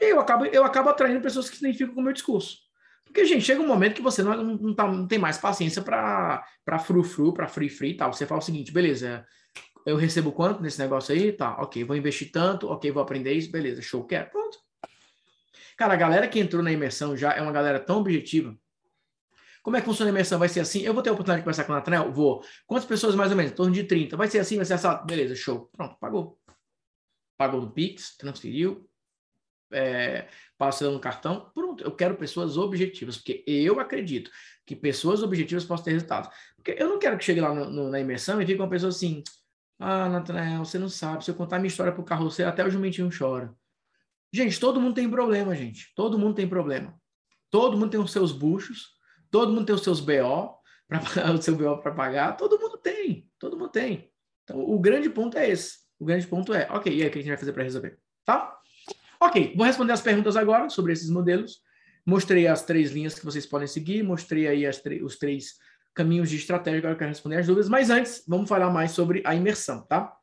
E 0.00 0.12
eu 0.12 0.20
acabo, 0.20 0.46
eu 0.46 0.64
acabo 0.64 0.88
atraindo 0.88 1.20
pessoas 1.20 1.50
que 1.50 1.56
se 1.56 1.64
identificam 1.64 1.94
com 1.94 2.00
o 2.00 2.04
meu 2.04 2.12
discurso. 2.12 2.58
Porque, 3.04 3.24
gente, 3.24 3.44
chega 3.44 3.60
um 3.60 3.66
momento 3.66 3.96
que 3.96 4.02
você 4.02 4.22
não, 4.22 4.44
não, 4.44 4.74
tá, 4.74 4.86
não 4.86 5.06
tem 5.06 5.18
mais 5.18 5.36
paciência 5.36 5.82
para 5.82 6.78
frufru, 6.78 7.34
para 7.34 7.48
free 7.48 7.68
free 7.68 7.90
e 7.90 7.96
tal. 7.96 8.12
Você 8.12 8.24
fala 8.24 8.40
o 8.40 8.44
seguinte, 8.44 8.72
beleza, 8.72 9.26
eu 9.84 9.96
recebo 9.96 10.30
quanto 10.30 10.62
nesse 10.62 10.78
negócio 10.78 11.12
aí? 11.12 11.32
Tá, 11.32 11.60
ok, 11.60 11.82
vou 11.82 11.96
investir 11.96 12.30
tanto, 12.30 12.68
ok, 12.68 12.90
vou 12.92 13.02
aprender 13.02 13.32
isso, 13.32 13.50
beleza, 13.50 13.82
show, 13.82 14.04
quero, 14.04 14.30
pronto. 14.30 14.58
Cara, 15.76 15.94
a 15.94 15.96
galera 15.96 16.28
que 16.28 16.38
entrou 16.38 16.62
na 16.62 16.70
imersão 16.70 17.16
já 17.16 17.32
é 17.32 17.42
uma 17.42 17.50
galera 17.50 17.80
tão 17.80 17.98
objetiva. 17.98 18.56
Como 19.62 19.76
é 19.76 19.80
que 19.80 19.86
funciona 19.86 20.10
a 20.10 20.12
imersão? 20.12 20.38
Vai 20.38 20.48
ser 20.48 20.60
assim? 20.60 20.80
Eu 20.80 20.94
vou 20.94 21.02
ter 21.02 21.10
a 21.10 21.12
oportunidade 21.12 21.40
de 21.40 21.44
conversar 21.44 21.64
com 21.64 21.72
o 21.72 21.74
Nathaniel? 21.74 22.12
Vou. 22.12 22.42
Quantas 22.66 22.86
pessoas 22.86 23.14
mais 23.14 23.30
ou 23.30 23.36
menos? 23.36 23.52
Em 23.52 23.54
torno 23.54 23.72
de 23.72 23.84
30. 23.84 24.16
Vai 24.16 24.28
ser 24.28 24.38
assim, 24.38 24.56
vai 24.56 24.64
ser 24.64 24.74
assim? 24.74 24.88
Beleza, 25.06 25.34
show. 25.34 25.68
Pronto, 25.76 25.96
pagou. 25.98 26.38
Pagou 27.36 27.60
no 27.60 27.70
Pix, 27.70 28.16
transferiu, 28.16 28.90
é, 29.72 30.28
no 30.82 31.00
cartão, 31.00 31.50
pronto, 31.54 31.82
eu 31.82 31.92
quero 31.92 32.16
pessoas 32.16 32.56
objetivas, 32.56 33.16
porque 33.16 33.42
eu 33.46 33.80
acredito 33.80 34.30
que 34.66 34.76
pessoas 34.76 35.22
objetivas 35.22 35.64
possam 35.64 35.84
ter 35.84 35.92
resultados. 35.92 36.30
Porque 36.56 36.76
eu 36.78 36.88
não 36.88 36.98
quero 36.98 37.16
que 37.16 37.24
chegue 37.24 37.40
lá 37.40 37.54
no, 37.54 37.70
no, 37.70 37.88
na 37.88 38.00
imersão 38.00 38.40
e 38.40 38.46
fique 38.46 38.60
uma 38.60 38.68
pessoa 38.68 38.90
assim, 38.90 39.22
ah, 39.78 40.08
Natanael, 40.08 40.64
você 40.64 40.78
não 40.78 40.88
sabe, 40.88 41.24
se 41.24 41.30
eu 41.30 41.34
contar 41.34 41.58
minha 41.58 41.68
história 41.68 41.92
pro 41.92 42.04
carroceiro, 42.04 42.50
até 42.50 42.64
o 42.64 42.70
jumentinho 42.70 43.08
chora. 43.16 43.54
Gente, 44.32 44.60
todo 44.60 44.80
mundo 44.80 44.94
tem 44.94 45.10
problema, 45.10 45.54
gente. 45.54 45.92
Todo 45.96 46.18
mundo 46.18 46.34
tem 46.34 46.48
problema. 46.48 46.94
Todo 47.50 47.76
mundo 47.76 47.90
tem 47.90 47.98
os 47.98 48.12
seus 48.12 48.30
buchos, 48.30 48.90
todo 49.30 49.52
mundo 49.52 49.66
tem 49.66 49.74
os 49.74 49.82
seus 49.82 50.00
BO, 50.00 50.58
para 50.88 51.00
o 51.32 51.42
seu 51.42 51.56
BO 51.56 51.78
para 51.78 51.92
pagar, 51.92 52.36
todo 52.36 52.58
mundo 52.58 52.76
tem, 52.78 53.28
todo 53.38 53.56
mundo 53.56 53.70
tem. 53.70 54.10
Então, 54.44 54.60
o 54.60 54.78
grande 54.78 55.08
ponto 55.08 55.38
é 55.38 55.48
esse. 55.48 55.78
O 55.98 56.04
grande 56.04 56.26
ponto 56.26 56.52
é, 56.52 56.66
ok, 56.70 56.92
e 56.92 57.02
aí 57.02 57.08
o 57.08 57.10
que 57.10 57.18
a 57.18 57.22
gente 57.22 57.30
vai 57.30 57.38
fazer 57.38 57.52
para 57.52 57.62
resolver? 57.62 57.98
Tá? 58.24 58.58
Ok, 59.20 59.54
vou 59.56 59.66
responder 59.66 59.92
as 59.92 60.00
perguntas 60.00 60.36
agora 60.36 60.68
sobre 60.70 60.92
esses 60.92 61.10
modelos. 61.10 61.60
Mostrei 62.06 62.46
as 62.46 62.64
três 62.64 62.90
linhas 62.90 63.18
que 63.18 63.24
vocês 63.24 63.46
podem 63.46 63.68
seguir, 63.68 64.02
mostrei 64.02 64.48
aí 64.48 64.66
os 65.02 65.16
três 65.18 65.54
caminhos 65.94 66.30
de 66.30 66.36
estratégia, 66.36 66.78
agora 66.78 66.94
eu 66.94 66.98
quero 66.98 67.10
responder 67.10 67.36
as 67.36 67.46
dúvidas, 67.46 67.68
mas 67.68 67.90
antes, 67.90 68.24
vamos 68.26 68.48
falar 68.48 68.70
mais 68.70 68.92
sobre 68.92 69.22
a 69.26 69.34
imersão, 69.34 69.82
tá? 69.86 70.16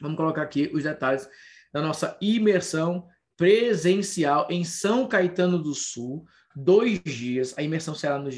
Vamos 0.00 0.16
colocar 0.16 0.42
aqui 0.42 0.70
os 0.72 0.84
detalhes 0.84 1.28
da 1.72 1.82
nossa 1.82 2.16
imersão 2.20 3.06
presencial 3.36 4.46
em 4.50 4.64
São 4.64 5.06
Caetano 5.06 5.62
do 5.62 5.74
Sul, 5.74 6.24
dois 6.64 7.00
dias. 7.02 7.56
A 7.56 7.62
imersão 7.62 7.94
será 7.94 8.18
no, 8.18 8.30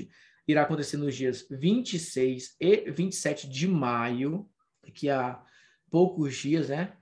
irá 0.46 0.62
acontecer 0.62 0.96
nos 0.96 1.14
dias 1.14 1.46
26 1.50 2.56
e 2.60 2.90
27 2.90 3.48
de 3.48 3.68
maio, 3.68 4.48
daqui 4.82 5.08
a 5.08 5.42
poucos 5.90 6.36
dias, 6.36 6.68
né? 6.68 6.96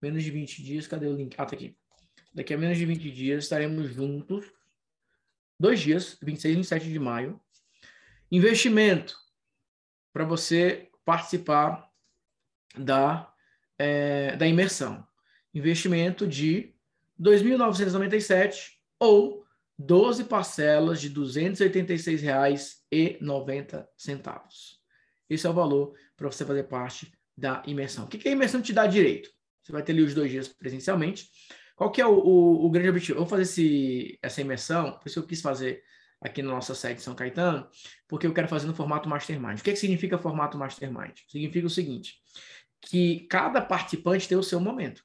menos 0.00 0.22
de 0.22 0.30
20 0.30 0.62
dias, 0.62 0.86
cadê 0.86 1.06
o 1.06 1.14
link? 1.14 1.34
Ah, 1.36 1.44
tá 1.44 1.54
aqui. 1.54 1.76
Daqui 2.32 2.54
a 2.54 2.58
menos 2.58 2.78
de 2.78 2.86
20 2.86 3.10
dias 3.10 3.44
estaremos 3.44 3.92
juntos, 3.92 4.50
dois 5.58 5.80
dias, 5.80 6.16
26 6.22 6.52
e 6.52 6.56
27 6.56 6.88
de 6.90 6.98
maio, 6.98 7.40
Investimento 8.32 9.16
para 10.12 10.24
você 10.24 10.88
participar 11.04 11.90
da, 12.76 13.32
é, 13.76 14.36
da 14.36 14.46
imersão. 14.46 15.04
Investimento 15.52 16.28
de 16.28 16.72
R$ 17.18 17.24
2.997 17.24 18.74
ou 19.00 19.39
12 19.80 20.24
parcelas 20.24 21.00
de 21.00 21.08
R$ 21.08 21.14
286,90. 21.14 23.86
Esse 25.28 25.46
é 25.46 25.50
o 25.50 25.54
valor 25.54 25.94
para 26.16 26.30
você 26.30 26.44
fazer 26.44 26.62
parte 26.64 27.12
da 27.34 27.62
imersão. 27.66 28.04
O 28.04 28.08
que, 28.08 28.18
que 28.18 28.28
a 28.28 28.32
imersão 28.32 28.60
te 28.60 28.74
dá 28.74 28.86
direito? 28.86 29.30
Você 29.62 29.72
vai 29.72 29.82
ter 29.82 29.92
ali 29.92 30.02
os 30.02 30.12
dois 30.12 30.30
dias 30.30 30.48
presencialmente. 30.48 31.30
Qual 31.74 31.90
que 31.90 32.02
é 32.02 32.06
o, 32.06 32.12
o, 32.12 32.66
o 32.66 32.70
grande 32.70 32.90
objetivo? 32.90 33.18
Eu 33.18 33.22
vou 33.22 33.30
fazer 33.30 33.44
esse, 33.44 34.18
essa 34.22 34.42
imersão, 34.42 34.98
por 34.98 35.08
isso 35.08 35.18
eu 35.18 35.26
quis 35.26 35.40
fazer 35.40 35.82
aqui 36.20 36.42
na 36.42 36.50
nossa 36.50 36.74
sede 36.74 36.96
de 36.96 37.02
São 37.02 37.14
Caetano, 37.14 37.66
porque 38.06 38.26
eu 38.26 38.34
quero 38.34 38.48
fazer 38.48 38.66
no 38.66 38.74
formato 38.74 39.08
Mastermind. 39.08 39.60
O 39.60 39.62
que, 39.62 39.72
que 39.72 39.78
significa 39.78 40.18
formato 40.18 40.58
Mastermind? 40.58 41.20
Significa 41.26 41.66
o 41.66 41.70
seguinte, 41.70 42.16
que 42.82 43.20
cada 43.30 43.62
participante 43.62 44.28
tem 44.28 44.36
o 44.36 44.42
seu 44.42 44.60
momento. 44.60 45.02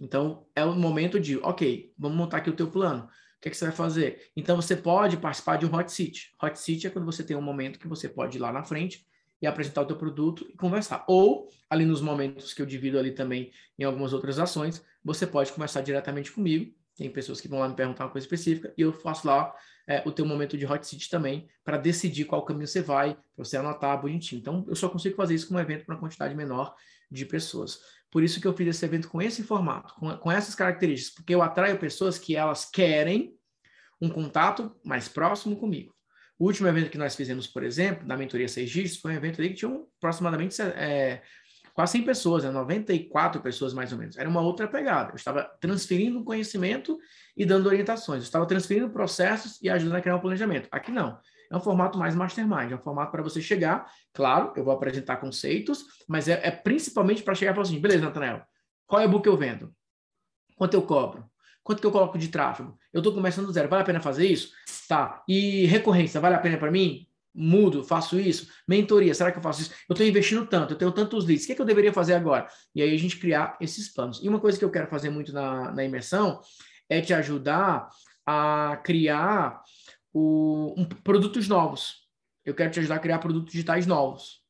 Então, 0.00 0.48
é 0.56 0.64
o 0.64 0.74
momento 0.74 1.20
de, 1.20 1.36
ok, 1.36 1.92
vamos 1.98 2.16
montar 2.16 2.38
aqui 2.38 2.48
o 2.48 2.56
teu 2.56 2.70
plano. 2.70 3.06
O 3.38 3.40
que, 3.40 3.50
que 3.50 3.56
você 3.56 3.66
vai 3.66 3.74
fazer? 3.74 4.30
Então, 4.36 4.56
você 4.56 4.74
pode 4.74 5.16
participar 5.16 5.56
de 5.56 5.64
um 5.64 5.72
hot 5.72 5.90
seat. 5.92 6.34
Hot 6.42 6.58
seat 6.58 6.88
é 6.88 6.90
quando 6.90 7.04
você 7.04 7.22
tem 7.22 7.36
um 7.36 7.42
momento 7.42 7.78
que 7.78 7.86
você 7.86 8.08
pode 8.08 8.36
ir 8.36 8.40
lá 8.40 8.52
na 8.52 8.64
frente 8.64 9.06
e 9.40 9.46
apresentar 9.46 9.82
o 9.82 9.86
teu 9.86 9.96
produto 9.96 10.44
e 10.50 10.56
conversar. 10.56 11.04
Ou, 11.06 11.48
ali 11.70 11.84
nos 11.84 12.00
momentos 12.00 12.52
que 12.52 12.60
eu 12.60 12.66
divido 12.66 12.98
ali 12.98 13.12
também 13.12 13.52
em 13.78 13.84
algumas 13.84 14.12
outras 14.12 14.40
ações, 14.40 14.84
você 15.04 15.24
pode 15.24 15.52
conversar 15.52 15.82
diretamente 15.82 16.32
comigo. 16.32 16.74
Tem 16.96 17.08
pessoas 17.08 17.40
que 17.40 17.46
vão 17.46 17.60
lá 17.60 17.68
me 17.68 17.76
perguntar 17.76 18.06
uma 18.06 18.10
coisa 18.10 18.26
específica 18.26 18.74
e 18.76 18.82
eu 18.82 18.92
faço 18.92 19.24
lá 19.24 19.54
é, 19.86 20.02
o 20.04 20.10
teu 20.10 20.26
momento 20.26 20.58
de 20.58 20.66
hot 20.66 20.84
seat 20.84 21.08
também 21.08 21.48
para 21.64 21.76
decidir 21.76 22.24
qual 22.24 22.44
caminho 22.44 22.66
você 22.66 22.82
vai, 22.82 23.14
para 23.14 23.44
você 23.44 23.56
anotar 23.56 24.00
bonitinho. 24.00 24.40
Então, 24.40 24.64
eu 24.68 24.74
só 24.74 24.88
consigo 24.88 25.14
fazer 25.14 25.34
isso 25.34 25.46
com 25.46 25.54
um 25.54 25.60
evento 25.60 25.86
para 25.86 25.94
uma 25.94 26.00
quantidade 26.00 26.34
menor 26.34 26.74
de 27.10 27.24
pessoas. 27.24 27.80
Por 28.10 28.22
isso 28.22 28.40
que 28.40 28.46
eu 28.46 28.54
fiz 28.54 28.68
esse 28.68 28.84
evento 28.84 29.08
com 29.08 29.20
esse 29.20 29.42
formato, 29.42 29.94
com, 29.94 30.16
com 30.16 30.32
essas 30.32 30.54
características, 30.54 31.14
porque 31.14 31.34
eu 31.34 31.42
atraio 31.42 31.78
pessoas 31.78 32.18
que 32.18 32.34
elas 32.34 32.64
querem 32.64 33.34
um 34.00 34.08
contato 34.08 34.74
mais 34.84 35.08
próximo 35.08 35.56
comigo. 35.56 35.94
O 36.38 36.46
último 36.46 36.68
evento 36.68 36.90
que 36.90 36.98
nós 36.98 37.16
fizemos, 37.16 37.46
por 37.46 37.64
exemplo, 37.64 38.06
da 38.06 38.16
mentoria 38.16 38.48
6 38.48 38.70
dígitos, 38.70 39.00
foi 39.00 39.12
um 39.12 39.16
evento 39.16 39.40
ali 39.40 39.50
que 39.50 39.56
tinha 39.56 39.80
aproximadamente 39.98 40.60
é, 40.62 41.20
quase 41.74 41.92
100 41.92 42.02
pessoas, 42.02 42.44
né? 42.44 42.50
94 42.50 43.42
pessoas 43.42 43.74
mais 43.74 43.92
ou 43.92 43.98
menos. 43.98 44.16
Era 44.16 44.28
uma 44.28 44.40
outra 44.40 44.68
pegada. 44.68 45.10
Eu 45.10 45.16
estava 45.16 45.44
transferindo 45.60 46.22
conhecimento 46.22 46.96
e 47.36 47.44
dando 47.44 47.66
orientações. 47.66 48.22
Eu 48.22 48.26
estava 48.26 48.46
transferindo 48.46 48.88
processos 48.90 49.60
e 49.60 49.68
ajudando 49.68 49.96
a 49.96 50.00
criar 50.00 50.16
um 50.16 50.20
planejamento. 50.20 50.68
Aqui 50.70 50.92
não. 50.92 51.18
É 51.50 51.56
um 51.56 51.60
formato 51.60 51.98
mais 51.98 52.14
mastermind, 52.14 52.70
é 52.72 52.74
um 52.74 52.82
formato 52.82 53.10
para 53.10 53.22
você 53.22 53.40
chegar. 53.40 53.90
Claro, 54.12 54.52
eu 54.56 54.64
vou 54.64 54.74
apresentar 54.74 55.16
conceitos, 55.16 55.84
mas 56.06 56.28
é, 56.28 56.40
é 56.42 56.50
principalmente 56.50 57.22
para 57.22 57.34
chegar 57.34 57.54
falar 57.54 57.66
assim: 57.66 57.80
beleza, 57.80 58.04
Natanael, 58.04 58.42
qual 58.86 59.02
e-book 59.02 59.26
eu 59.26 59.36
vendo? 59.36 59.72
Quanto 60.56 60.74
eu 60.74 60.82
cobro? 60.82 61.24
Quanto 61.62 61.80
que 61.80 61.86
eu 61.86 61.92
coloco 61.92 62.18
de 62.18 62.28
tráfego? 62.28 62.78
Eu 62.92 63.00
estou 63.00 63.12
começando 63.12 63.46
do 63.46 63.52
zero. 63.52 63.68
Vale 63.68 63.82
a 63.82 63.84
pena 63.84 64.00
fazer 64.00 64.26
isso? 64.26 64.52
Tá. 64.88 65.22
E 65.28 65.66
recorrência, 65.66 66.20
vale 66.20 66.34
a 66.34 66.38
pena 66.38 66.56
para 66.56 66.70
mim? 66.70 67.06
Mudo, 67.34 67.84
faço 67.84 68.18
isso. 68.18 68.48
Mentoria, 68.66 69.14
será 69.14 69.30
que 69.30 69.38
eu 69.38 69.42
faço 69.42 69.60
isso? 69.60 69.72
Eu 69.88 69.92
estou 69.92 70.06
investindo 70.06 70.46
tanto, 70.46 70.72
eu 70.72 70.78
tenho 70.78 70.90
tantos 70.90 71.26
leads. 71.26 71.44
O 71.44 71.46
que, 71.46 71.52
é 71.52 71.54
que 71.54 71.60
eu 71.60 71.66
deveria 71.66 71.92
fazer 71.92 72.14
agora? 72.14 72.48
E 72.74 72.82
aí 72.82 72.94
a 72.94 72.98
gente 72.98 73.18
criar 73.18 73.56
esses 73.60 73.92
planos. 73.92 74.18
E 74.22 74.28
uma 74.28 74.40
coisa 74.40 74.58
que 74.58 74.64
eu 74.64 74.70
quero 74.70 74.88
fazer 74.88 75.10
muito 75.10 75.32
na, 75.32 75.70
na 75.70 75.84
imersão 75.84 76.40
é 76.88 77.00
te 77.02 77.12
ajudar 77.12 77.88
a 78.26 78.80
criar 78.82 79.62
o, 80.12 80.74
um, 80.76 80.84
produtos 80.84 81.48
novos. 81.48 82.08
Eu 82.44 82.54
quero 82.54 82.70
te 82.70 82.80
ajudar 82.80 82.96
a 82.96 83.00
criar 83.00 83.18
produtos 83.18 83.52
digitais 83.52 83.86
novos 83.86 84.42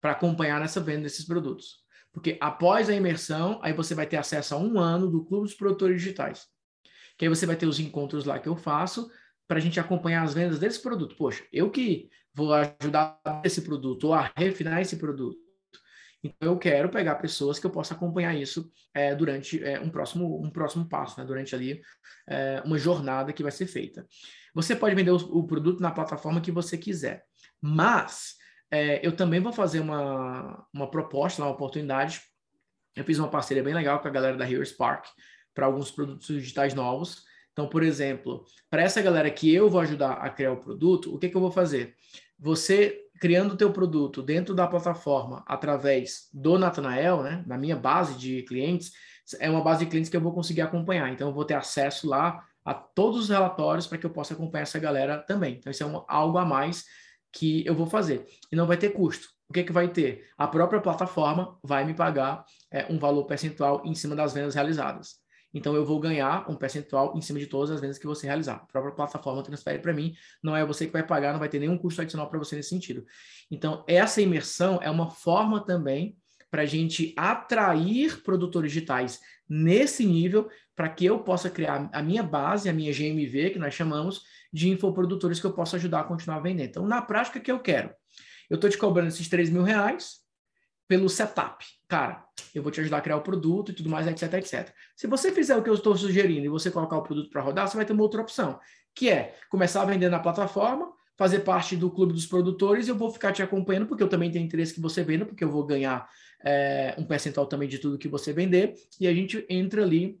para 0.00 0.12
acompanhar 0.12 0.60
nessa 0.60 0.80
venda 0.80 1.02
desses 1.02 1.24
produtos. 1.24 1.82
Porque 2.12 2.36
após 2.40 2.88
a 2.88 2.94
imersão, 2.94 3.58
aí 3.62 3.72
você 3.72 3.94
vai 3.94 4.06
ter 4.06 4.16
acesso 4.16 4.54
a 4.54 4.58
um 4.58 4.78
ano 4.78 5.10
do 5.10 5.24
Clube 5.24 5.46
dos 5.46 5.54
Produtores 5.54 6.02
Digitais. 6.02 6.46
Que 7.16 7.24
aí 7.24 7.28
você 7.28 7.46
vai 7.46 7.56
ter 7.56 7.66
os 7.66 7.80
encontros 7.80 8.24
lá 8.24 8.38
que 8.38 8.48
eu 8.48 8.56
faço 8.56 9.10
para 9.48 9.58
a 9.58 9.60
gente 9.60 9.80
acompanhar 9.80 10.22
as 10.22 10.34
vendas 10.34 10.58
desse 10.58 10.80
produto. 10.80 11.16
Poxa, 11.16 11.44
eu 11.52 11.70
que 11.70 12.10
vou 12.34 12.52
ajudar 12.52 13.20
esse 13.44 13.62
produto 13.62 14.04
ou 14.04 14.14
a 14.14 14.30
refinar 14.36 14.80
esse 14.80 14.96
produto. 14.96 15.38
Então 16.22 16.52
eu 16.52 16.58
quero 16.58 16.88
pegar 16.88 17.16
pessoas 17.16 17.58
que 17.58 17.66
eu 17.66 17.70
possa 17.70 17.94
acompanhar 17.94 18.34
isso 18.34 18.70
é, 18.94 19.14
durante 19.14 19.62
é, 19.62 19.80
um, 19.80 19.90
próximo, 19.90 20.40
um 20.42 20.50
próximo 20.50 20.88
passo, 20.88 21.18
né? 21.18 21.26
durante 21.26 21.54
ali 21.54 21.80
é, 22.28 22.62
uma 22.64 22.78
jornada 22.78 23.32
que 23.32 23.42
vai 23.42 23.50
ser 23.50 23.66
feita. 23.66 24.06
Você 24.54 24.76
pode 24.76 24.94
vender 24.94 25.10
o, 25.10 25.16
o 25.16 25.46
produto 25.46 25.80
na 25.80 25.90
plataforma 25.90 26.40
que 26.40 26.52
você 26.52 26.78
quiser, 26.78 27.24
mas 27.60 28.40
eu 29.02 29.14
também 29.14 29.38
vou 29.38 29.52
fazer 29.52 29.80
uma, 29.80 30.66
uma 30.72 30.90
proposta, 30.90 31.42
uma 31.42 31.50
oportunidade. 31.50 32.22
Eu 32.96 33.04
fiz 33.04 33.18
uma 33.18 33.28
parceria 33.28 33.62
bem 33.62 33.74
legal 33.74 34.00
com 34.00 34.08
a 34.08 34.10
galera 34.10 34.34
da 34.34 34.50
Here 34.50 34.64
Spark 34.64 35.08
para 35.52 35.66
alguns 35.66 35.90
produtos 35.90 36.26
digitais 36.26 36.72
novos. 36.72 37.22
Então, 37.52 37.68
por 37.68 37.82
exemplo, 37.82 38.44
para 38.70 38.82
essa 38.82 39.02
galera 39.02 39.30
que 39.30 39.54
eu 39.54 39.68
vou 39.68 39.80
ajudar 39.80 40.12
a 40.12 40.30
criar 40.30 40.52
o 40.52 40.60
produto, 40.60 41.14
o 41.14 41.18
que, 41.18 41.28
que 41.28 41.36
eu 41.36 41.40
vou 41.40 41.50
fazer? 41.50 41.94
Você 42.38 43.01
criando 43.22 43.52
o 43.52 43.56
teu 43.56 43.72
produto 43.72 44.20
dentro 44.20 44.52
da 44.52 44.66
plataforma 44.66 45.44
através 45.46 46.28
do 46.34 46.58
Natanael, 46.58 47.22
né, 47.22 47.44
na 47.46 47.56
minha 47.56 47.76
base 47.76 48.18
de 48.18 48.42
clientes, 48.42 48.90
é 49.38 49.48
uma 49.48 49.62
base 49.62 49.84
de 49.84 49.90
clientes 49.92 50.10
que 50.10 50.16
eu 50.16 50.20
vou 50.20 50.34
conseguir 50.34 50.62
acompanhar. 50.62 51.08
Então, 51.08 51.28
eu 51.28 51.32
vou 51.32 51.44
ter 51.44 51.54
acesso 51.54 52.08
lá 52.08 52.44
a 52.64 52.74
todos 52.74 53.20
os 53.20 53.28
relatórios 53.28 53.86
para 53.86 53.96
que 53.96 54.04
eu 54.04 54.10
possa 54.10 54.34
acompanhar 54.34 54.64
essa 54.64 54.80
galera 54.80 55.18
também. 55.18 55.54
Então, 55.54 55.70
isso 55.70 55.84
é 55.84 55.86
um, 55.86 56.04
algo 56.08 56.36
a 56.36 56.44
mais 56.44 56.84
que 57.32 57.64
eu 57.64 57.76
vou 57.76 57.86
fazer. 57.86 58.26
E 58.50 58.56
não 58.56 58.66
vai 58.66 58.76
ter 58.76 58.90
custo. 58.90 59.28
O 59.48 59.52
que, 59.52 59.62
que 59.62 59.72
vai 59.72 59.86
ter? 59.86 60.26
A 60.36 60.48
própria 60.48 60.80
plataforma 60.80 61.56
vai 61.62 61.84
me 61.84 61.94
pagar 61.94 62.44
é, 62.72 62.92
um 62.92 62.98
valor 62.98 63.24
percentual 63.26 63.82
em 63.84 63.94
cima 63.94 64.16
das 64.16 64.32
vendas 64.32 64.56
realizadas. 64.56 65.21
Então 65.52 65.74
eu 65.74 65.84
vou 65.84 66.00
ganhar 66.00 66.48
um 66.50 66.54
percentual 66.54 67.16
em 67.16 67.20
cima 67.20 67.38
de 67.38 67.46
todas 67.46 67.70
as 67.70 67.80
vendas 67.80 67.98
que 67.98 68.06
você 68.06 68.26
realizar. 68.26 68.54
A 68.54 68.66
própria 68.66 68.94
plataforma 68.94 69.42
transfere 69.42 69.78
para 69.78 69.92
mim, 69.92 70.14
não 70.42 70.56
é 70.56 70.64
você 70.64 70.86
que 70.86 70.92
vai 70.92 71.02
pagar, 71.02 71.32
não 71.32 71.40
vai 71.40 71.48
ter 71.48 71.58
nenhum 71.58 71.76
custo 71.76 72.00
adicional 72.00 72.28
para 72.28 72.38
você 72.38 72.56
nesse 72.56 72.70
sentido. 72.70 73.04
Então, 73.50 73.84
essa 73.86 74.20
imersão 74.20 74.78
é 74.82 74.90
uma 74.90 75.10
forma 75.10 75.64
também 75.64 76.16
para 76.50 76.62
a 76.62 76.66
gente 76.66 77.14
atrair 77.16 78.22
produtores 78.22 78.72
digitais 78.72 79.20
nesse 79.48 80.04
nível, 80.04 80.50
para 80.76 80.88
que 80.88 81.04
eu 81.04 81.20
possa 81.20 81.48
criar 81.48 81.88
a 81.92 82.02
minha 82.02 82.22
base, 82.22 82.68
a 82.68 82.72
minha 82.72 82.92
GMV, 82.92 83.50
que 83.50 83.58
nós 83.58 83.72
chamamos, 83.72 84.22
de 84.52 84.68
infoprodutores 84.68 85.40
que 85.40 85.46
eu 85.46 85.52
possa 85.52 85.76
ajudar 85.76 86.00
a 86.00 86.04
continuar 86.04 86.36
a 86.36 86.40
vender. 86.40 86.64
Então, 86.64 86.86
na 86.86 87.00
prática, 87.00 87.38
o 87.38 87.42
que 87.42 87.50
eu 87.50 87.58
quero? 87.58 87.90
Eu 88.50 88.56
estou 88.56 88.68
te 88.68 88.76
cobrando 88.76 89.08
esses 89.08 89.28
3 89.28 89.48
mil 89.48 89.62
reais 89.62 90.20
pelo 90.86 91.08
setup. 91.08 91.64
Cara, 91.92 92.24
eu 92.54 92.62
vou 92.62 92.72
te 92.72 92.80
ajudar 92.80 92.96
a 92.96 93.00
criar 93.02 93.18
o 93.18 93.20
produto 93.20 93.70
e 93.70 93.74
tudo 93.74 93.90
mais, 93.90 94.06
etc, 94.06 94.32
etc. 94.32 94.74
Se 94.96 95.06
você 95.06 95.30
fizer 95.30 95.54
o 95.56 95.62
que 95.62 95.68
eu 95.68 95.74
estou 95.74 95.94
sugerindo 95.94 96.46
e 96.46 96.48
você 96.48 96.70
colocar 96.70 96.96
o 96.96 97.02
produto 97.02 97.28
para 97.28 97.42
rodar, 97.42 97.68
você 97.68 97.76
vai 97.76 97.84
ter 97.84 97.92
uma 97.92 98.02
outra 98.02 98.22
opção, 98.22 98.58
que 98.94 99.10
é 99.10 99.36
começar 99.50 99.82
a 99.82 99.84
vender 99.84 100.08
na 100.08 100.18
plataforma, 100.18 100.90
fazer 101.18 101.40
parte 101.40 101.76
do 101.76 101.90
clube 101.90 102.14
dos 102.14 102.24
produtores 102.24 102.86
e 102.86 102.90
eu 102.90 102.96
vou 102.96 103.10
ficar 103.10 103.30
te 103.30 103.42
acompanhando, 103.42 103.86
porque 103.86 104.02
eu 104.02 104.08
também 104.08 104.30
tenho 104.30 104.42
interesse 104.42 104.72
que 104.72 104.80
você 104.80 105.04
venda, 105.04 105.26
porque 105.26 105.44
eu 105.44 105.50
vou 105.50 105.66
ganhar 105.66 106.08
é, 106.42 106.94
um 106.96 107.04
percentual 107.04 107.44
também 107.44 107.68
de 107.68 107.78
tudo 107.78 107.98
que 107.98 108.08
você 108.08 108.32
vender, 108.32 108.72
e 108.98 109.06
a 109.06 109.12
gente 109.12 109.44
entra 109.50 109.82
ali 109.82 110.18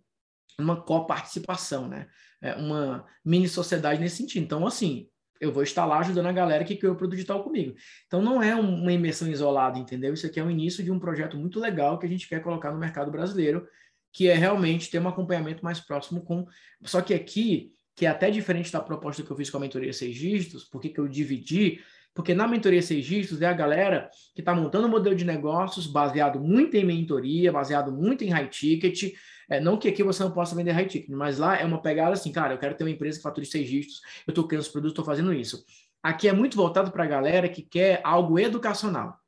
numa 0.58 0.78
coparticipação, 0.78 1.88
né? 1.88 2.06
É 2.42 2.54
uma 2.54 3.06
mini 3.24 3.48
sociedade 3.48 3.98
nesse 3.98 4.16
sentido. 4.16 4.44
Então, 4.44 4.66
assim, 4.66 5.08
eu 5.42 5.50
vou 5.50 5.64
estar 5.64 5.84
lá 5.84 5.98
ajudando 5.98 6.26
a 6.26 6.32
galera 6.32 6.62
que 6.62 6.76
criou 6.76 6.94
o 6.94 6.96
produto 6.96 7.16
digital 7.16 7.42
comigo. 7.42 7.74
Então, 8.06 8.22
não 8.22 8.40
é 8.40 8.54
uma 8.54 8.92
imersão 8.92 9.28
isolada, 9.28 9.76
entendeu? 9.76 10.14
Isso 10.14 10.24
aqui 10.24 10.38
é 10.38 10.44
o 10.44 10.48
início 10.48 10.84
de 10.84 10.90
um 10.92 11.00
projeto 11.00 11.36
muito 11.36 11.58
legal 11.58 11.98
que 11.98 12.06
a 12.06 12.08
gente 12.08 12.28
quer 12.28 12.40
colocar 12.40 12.70
no 12.70 12.78
mercado 12.78 13.10
brasileiro, 13.10 13.66
que 14.12 14.28
é 14.28 14.34
realmente 14.34 14.88
ter 14.88 15.00
um 15.00 15.08
acompanhamento 15.08 15.64
mais 15.64 15.80
próximo 15.80 16.22
com. 16.22 16.46
Só 16.84 17.02
que 17.02 17.12
aqui, 17.12 17.72
que 17.96 18.06
é 18.06 18.08
até 18.08 18.30
diferente 18.30 18.70
da 18.70 18.80
proposta 18.80 19.24
que 19.24 19.30
eu 19.32 19.36
fiz 19.36 19.50
com 19.50 19.56
a 19.56 19.60
mentoria 19.60 19.92
seis 19.92 20.14
dígitos, 20.14 20.62
porque 20.62 20.90
que 20.90 21.00
eu 21.00 21.08
dividi, 21.08 21.80
porque 22.14 22.34
na 22.34 22.46
mentoria 22.46 22.82
seis 22.82 23.04
dígitos 23.04 23.40
é 23.40 23.46
a 23.46 23.52
galera 23.52 24.10
que 24.34 24.40
está 24.40 24.54
montando 24.54 24.86
um 24.86 24.90
modelo 24.90 25.16
de 25.16 25.24
negócios 25.24 25.86
baseado 25.86 26.38
muito 26.38 26.76
em 26.76 26.84
mentoria, 26.84 27.52
baseado 27.52 27.90
muito 27.92 28.22
em 28.24 28.28
high 28.28 28.48
ticket. 28.48 29.14
É, 29.48 29.60
não 29.60 29.76
que 29.76 29.88
aqui 29.88 30.02
você 30.02 30.22
não 30.22 30.30
possa 30.30 30.54
vender 30.54 30.72
high 30.72 30.86
ticket, 30.86 31.10
mas 31.10 31.38
lá 31.38 31.56
é 31.56 31.64
uma 31.64 31.80
pegada 31.80 32.12
assim, 32.12 32.32
cara, 32.32 32.54
eu 32.54 32.58
quero 32.58 32.74
ter 32.74 32.84
uma 32.84 32.90
empresa 32.90 33.18
que 33.18 33.22
fature 33.22 33.46
seis 33.46 33.68
dígitos, 33.68 34.00
eu 34.26 34.32
estou 34.32 34.46
criando 34.46 34.62
os 34.62 34.68
produtos, 34.68 34.92
estou 34.92 35.04
fazendo 35.04 35.32
isso. 35.32 35.64
Aqui 36.02 36.28
é 36.28 36.32
muito 36.32 36.56
voltado 36.56 36.90
para 36.90 37.04
a 37.04 37.06
galera 37.06 37.48
que 37.48 37.62
quer 37.62 38.00
algo 38.02 38.38
educacional. 38.38 39.21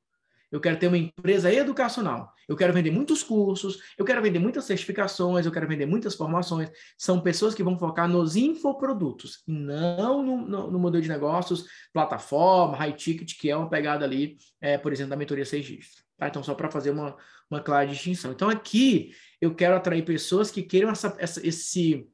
Eu 0.55 0.61
quero 0.61 0.79
ter 0.79 0.87
uma 0.87 0.97
empresa 0.97 1.53
educacional. 1.53 2.33
Eu 2.49 2.55
quero 2.55 2.73
vender 2.73 2.93
muitos 2.93 3.25
cursos, 3.25 3.81
eu 3.99 4.05
quero 4.05 4.23
vender 4.23 4.39
muitas 4.39 4.65
certificações, 4.65 5.45
eu 5.45 5.51
quero 5.51 5.67
vender 5.67 5.85
muitas 5.85 6.15
formações. 6.15 6.71
São 6.97 7.21
pessoas 7.21 7.57
que 7.57 7.63
vão 7.65 7.77
focar 7.77 8.09
nos 8.09 8.37
infoprodutos 8.37 9.43
e 9.49 9.53
não 9.53 10.23
no, 10.23 10.37
no, 10.37 10.71
no 10.71 10.79
modelo 10.79 11.03
de 11.03 11.09
negócios, 11.09 11.67
plataforma, 11.93 12.77
high 12.77 12.93
ticket, 12.93 13.37
que 13.37 13.51
é 13.51 13.57
uma 13.57 13.69
pegada 13.69 14.05
ali, 14.05 14.37
é, 14.61 14.79
por 14.79 14.93
exemplo, 14.93 15.11
da 15.11 15.17
mentoria 15.17 15.45
6 15.45 15.67
dígitos. 15.67 16.05
Tá? 16.17 16.29
Então, 16.29 16.41
só 16.41 16.55
para 16.55 16.71
fazer 16.71 16.91
uma, 16.91 17.17
uma 17.51 17.61
clara 17.61 17.89
distinção. 17.89 18.31
Então, 18.31 18.49
aqui 18.49 19.11
eu 19.41 19.57
quero 19.57 19.75
atrair 19.75 20.05
pessoas 20.05 20.53
que 20.53 20.63
queiram 20.63 20.89
essa, 20.89 21.17
essa, 21.19 21.45
esse 21.45 22.09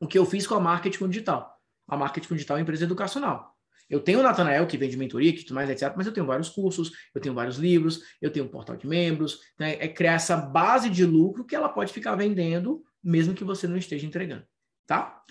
o 0.00 0.08
que 0.08 0.18
eu 0.18 0.26
fiz 0.26 0.44
com 0.44 0.56
a 0.56 0.60
marketing 0.60 1.08
digital. 1.08 1.56
A 1.86 1.96
marketing 1.96 2.34
digital 2.34 2.56
é 2.56 2.58
uma 2.58 2.62
empresa 2.64 2.82
educacional. 2.82 3.55
Eu 3.88 4.00
tenho 4.00 4.20
o 4.20 4.22
Natanael, 4.22 4.66
que 4.66 4.76
vende 4.76 4.96
mentoria, 4.96 5.32
que 5.32 5.42
tudo 5.42 5.54
mais, 5.54 5.70
etc. 5.70 5.94
Mas 5.96 6.06
eu 6.06 6.12
tenho 6.12 6.26
vários 6.26 6.48
cursos, 6.48 6.90
eu 7.14 7.20
tenho 7.20 7.34
vários 7.34 7.56
livros, 7.56 8.00
eu 8.20 8.30
tenho 8.30 8.44
um 8.44 8.48
portal 8.48 8.76
de 8.76 8.86
membros. 8.86 9.40
Né? 9.58 9.76
É 9.78 9.88
criar 9.88 10.14
essa 10.14 10.36
base 10.36 10.90
de 10.90 11.04
lucro 11.04 11.44
que 11.44 11.54
ela 11.54 11.68
pode 11.68 11.92
ficar 11.92 12.16
vendendo, 12.16 12.82
mesmo 13.02 13.34
que 13.34 13.44
você 13.44 13.68
não 13.68 13.76
esteja 13.76 14.06
entregando. 14.06 14.44
Tá? 14.86 15.22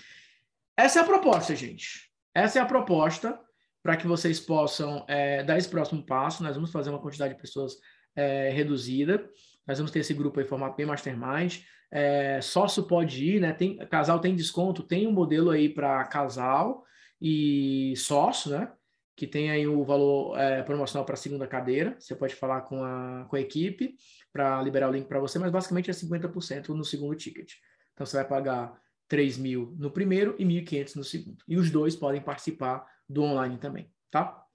Essa 0.78 1.00
é 1.00 1.02
a 1.02 1.06
proposta, 1.06 1.56
gente. 1.56 2.10
Essa 2.34 2.60
é 2.60 2.62
a 2.62 2.66
proposta 2.66 3.40
para 3.84 3.98
que 3.98 4.08
vocês 4.08 4.40
possam 4.40 5.06
é, 5.08 5.44
dar 5.44 5.58
esse 5.58 5.70
próximo 5.70 6.04
passo. 6.06 6.42
Nós 6.42 6.56
vamos 6.56 6.72
fazer 6.72 6.90
uma 6.90 7.02
quantidade 7.02 7.34
de 7.34 7.42
pessoas 7.42 7.74
é, 8.16 8.50
reduzida. 8.50 9.30
Nós 9.68 9.78
vamos 9.78 9.92
ter 9.92 10.00
esse 10.00 10.14
grupo 10.14 10.40
aí 10.40 10.46
formato 10.46 10.78
bem 10.78 10.86
mastermind. 10.86 11.60
É, 11.92 12.40
sócio 12.42 12.84
pode 12.84 13.24
ir, 13.24 13.42
né? 13.42 13.54
Tem, 13.54 13.78
casal 13.88 14.20
tem 14.20 14.36
desconto, 14.36 14.82
tem 14.82 15.08
um 15.08 15.12
modelo 15.12 15.50
aí 15.50 15.70
para 15.70 16.04
casal 16.06 16.86
e 17.22 17.94
sócio, 17.98 18.52
né? 18.52 18.72
Que 19.16 19.26
tem 19.26 19.50
aí 19.50 19.66
o 19.66 19.84
valor 19.84 20.38
é, 20.38 20.62
promocional 20.64 21.06
para 21.06 21.14
a 21.14 21.18
segunda 21.18 21.48
cadeira. 21.48 21.96
Você 22.00 22.16
pode 22.16 22.36
falar 22.36 22.62
com 22.62 22.84
a, 22.84 23.26
com 23.30 23.36
a 23.36 23.42
equipe 23.42 23.96
para 24.32 24.62
liberar 24.62 24.90
o 24.90 24.92
link 24.92 25.08
para 25.08 25.20
você, 25.20 25.40
mas 25.40 25.52
basicamente 25.52 25.90
é 25.90 25.94
50% 25.94 26.70
no 26.70 26.84
segundo 26.84 27.16
ticket. 27.16 27.54
Então 27.94 28.06
você 28.06 28.18
vai 28.18 28.28
pagar 28.28 28.78
3 29.08 29.38
mil 29.38 29.74
no 29.78 29.90
primeiro 29.90 30.36
e 30.38 30.46
1.500 30.46 30.96
no 30.96 31.04
segundo. 31.04 31.38
E 31.48 31.58
os 31.58 31.72
dois 31.72 31.96
podem 31.96 32.22
participar 32.22 32.86
do 33.08 33.24
online 33.24 33.58
também, 33.58 33.90
tá? 34.12 34.46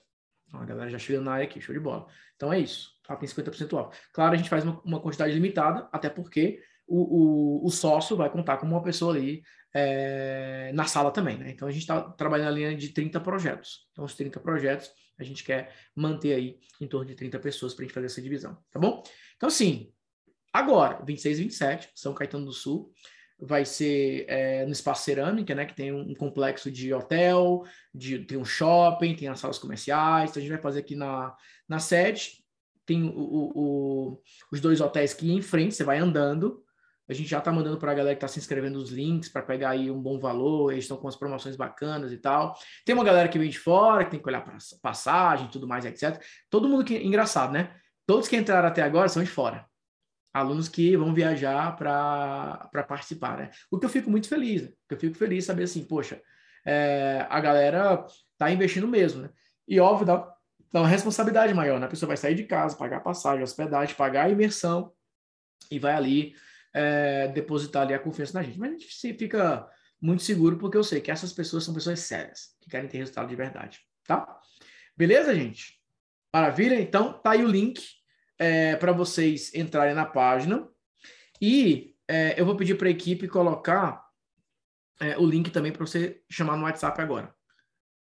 a 0.52 0.64
galera 0.64 0.90
já 0.90 0.98
chegando 0.98 1.26
na 1.26 1.32
área 1.32 1.44
aqui, 1.44 1.60
show 1.60 1.74
de 1.74 1.80
bola. 1.80 2.06
Então 2.34 2.52
é 2.52 2.58
isso, 2.58 2.90
tá? 3.06 3.16
tem 3.16 3.28
50% 3.28 3.72
off. 3.74 3.96
Claro, 4.12 4.34
a 4.34 4.36
gente 4.36 4.50
faz 4.50 4.64
uma, 4.64 4.80
uma 4.84 5.00
quantidade 5.00 5.32
limitada, 5.32 5.88
até 5.92 6.10
porque 6.10 6.60
o, 6.90 7.62
o, 7.62 7.66
o, 7.66 7.70
sócio 7.70 8.16
vai 8.16 8.28
contar 8.28 8.56
como 8.56 8.72
uma 8.72 8.82
pessoa 8.82 9.14
ali 9.14 9.42
é, 9.72 10.72
na 10.74 10.84
sala 10.84 11.12
também, 11.12 11.38
né? 11.38 11.50
Então 11.52 11.68
a 11.68 11.70
gente 11.70 11.82
está 11.82 12.00
trabalhando 12.00 12.48
na 12.48 12.52
linha 12.52 12.76
de 12.76 12.88
30 12.88 13.20
projetos. 13.20 13.86
Então, 13.92 14.04
os 14.04 14.16
30 14.16 14.40
projetos 14.40 14.90
a 15.16 15.22
gente 15.22 15.44
quer 15.44 15.72
manter 15.94 16.34
aí 16.34 16.58
em 16.80 16.88
torno 16.88 17.06
de 17.06 17.14
30 17.14 17.38
pessoas 17.38 17.74
para 17.74 17.84
a 17.84 17.86
gente 17.86 17.94
fazer 17.94 18.06
essa 18.06 18.22
divisão, 18.22 18.58
tá 18.72 18.80
bom? 18.80 19.02
Então, 19.36 19.48
assim, 19.48 19.92
agora, 20.52 21.04
26 21.04 21.38
e 21.38 21.42
27, 21.44 21.90
São 21.94 22.14
Caetano 22.14 22.46
do 22.46 22.52
Sul 22.52 22.90
vai 23.38 23.64
ser 23.64 24.24
é, 24.28 24.66
no 24.66 24.72
Espaço 24.72 25.04
Cerâmica, 25.04 25.54
né, 25.54 25.64
que 25.64 25.74
tem 25.74 25.92
um, 25.92 26.14
complexo 26.14 26.70
de 26.70 26.92
hotel, 26.92 27.62
de, 27.94 28.18
tem 28.24 28.36
um 28.36 28.44
shopping, 28.44 29.14
tem 29.14 29.28
as 29.28 29.38
salas 29.38 29.58
comerciais, 29.58 30.30
então 30.30 30.40
a 30.40 30.42
gente 30.42 30.52
vai 30.52 30.60
fazer 30.60 30.80
aqui 30.80 30.96
na, 30.96 31.34
na 31.68 31.78
sede, 31.78 32.42
tem 32.84 33.04
o, 33.14 34.20
os 34.50 34.60
dois 34.60 34.80
hotéis 34.80 35.14
que 35.14 35.30
em 35.30 35.40
frente, 35.40 35.74
você 35.74 35.84
vai 35.84 35.98
andando, 35.98 36.62
a 37.10 37.14
gente 37.14 37.28
já 37.28 37.38
está 37.38 37.50
mandando 37.50 37.76
para 37.76 37.90
a 37.90 37.94
galera 37.94 38.14
que 38.14 38.24
está 38.24 38.28
se 38.28 38.38
inscrevendo 38.38 38.78
os 38.78 38.90
links 38.90 39.28
para 39.28 39.42
pegar 39.42 39.70
aí 39.70 39.90
um 39.90 40.00
bom 40.00 40.18
valor, 40.18 40.70
eles 40.70 40.84
estão 40.84 40.96
com 40.96 41.08
as 41.08 41.16
promoções 41.16 41.56
bacanas 41.56 42.12
e 42.12 42.16
tal. 42.16 42.56
Tem 42.84 42.94
uma 42.94 43.04
galera 43.04 43.28
que 43.28 43.38
vem 43.38 43.50
de 43.50 43.58
fora, 43.58 44.04
que 44.04 44.12
tem 44.12 44.20
que 44.20 44.28
olhar 44.28 44.42
para 44.42 44.56
passagem, 44.80 45.48
tudo 45.48 45.66
mais, 45.66 45.84
etc. 45.84 46.22
Todo 46.48 46.68
mundo 46.68 46.84
que 46.84 46.96
engraçado, 46.96 47.52
né? 47.52 47.74
Todos 48.06 48.28
que 48.28 48.36
entraram 48.36 48.68
até 48.68 48.82
agora 48.82 49.08
são 49.08 49.22
de 49.22 49.30
fora 49.30 49.68
alunos 50.32 50.68
que 50.68 50.96
vão 50.96 51.12
viajar 51.12 51.76
para 51.76 52.84
participar, 52.88 53.36
né? 53.36 53.50
O 53.70 53.78
que 53.78 53.86
eu 53.86 53.90
fico 53.90 54.10
muito 54.10 54.28
feliz, 54.28 54.62
né? 54.62 54.68
eu 54.88 54.96
fico 54.96 55.16
feliz 55.16 55.44
saber 55.44 55.64
assim, 55.64 55.84
poxa, 55.84 56.22
é, 56.64 57.26
a 57.28 57.40
galera 57.40 58.06
tá 58.38 58.50
investindo 58.50 58.86
mesmo, 58.86 59.22
né? 59.22 59.30
E 59.66 59.80
óbvio, 59.80 60.06
dá, 60.06 60.16
dá 60.72 60.80
uma 60.80 60.88
responsabilidade 60.88 61.52
maior, 61.52 61.80
né? 61.80 61.86
A 61.86 61.90
pessoa 61.90 62.08
vai 62.08 62.16
sair 62.16 62.34
de 62.34 62.44
casa, 62.44 62.76
pagar 62.76 63.00
passagem, 63.00 63.42
hospedagem, 63.42 63.94
pagar 63.94 64.26
a 64.26 64.30
imersão 64.30 64.92
e 65.70 65.78
vai 65.78 65.94
ali 65.94 66.34
é, 66.72 67.28
depositar 67.28 67.82
ali 67.82 67.94
a 67.94 67.98
confiança 67.98 68.38
na 68.38 68.42
gente. 68.42 68.58
Mas 68.58 68.70
a 68.70 68.72
gente 68.72 69.14
fica 69.14 69.68
muito 70.00 70.22
seguro 70.22 70.56
porque 70.56 70.76
eu 70.76 70.84
sei 70.84 71.00
que 71.00 71.10
essas 71.10 71.32
pessoas 71.32 71.64
são 71.64 71.74
pessoas 71.74 72.00
sérias, 72.00 72.56
que 72.60 72.70
querem 72.70 72.88
ter 72.88 72.98
resultado 72.98 73.28
de 73.28 73.36
verdade, 73.36 73.80
tá? 74.06 74.40
Beleza, 74.96 75.34
gente? 75.34 75.78
Maravilha? 76.32 76.80
Então, 76.80 77.12
tá 77.12 77.32
aí 77.32 77.44
o 77.44 77.48
link 77.48 77.82
é, 78.38 78.76
para 78.76 78.92
vocês 78.92 79.54
entrarem 79.54 79.94
na 79.94 80.06
página. 80.06 80.68
E 81.40 81.94
é, 82.08 82.40
eu 82.40 82.46
vou 82.46 82.56
pedir 82.56 82.76
para 82.76 82.88
a 82.88 82.90
equipe 82.90 83.28
colocar 83.28 84.04
é, 85.00 85.18
o 85.18 85.26
link 85.26 85.50
também 85.50 85.72
para 85.72 85.84
você 85.84 86.22
chamar 86.30 86.56
no 86.56 86.64
WhatsApp 86.64 87.00
agora. 87.00 87.34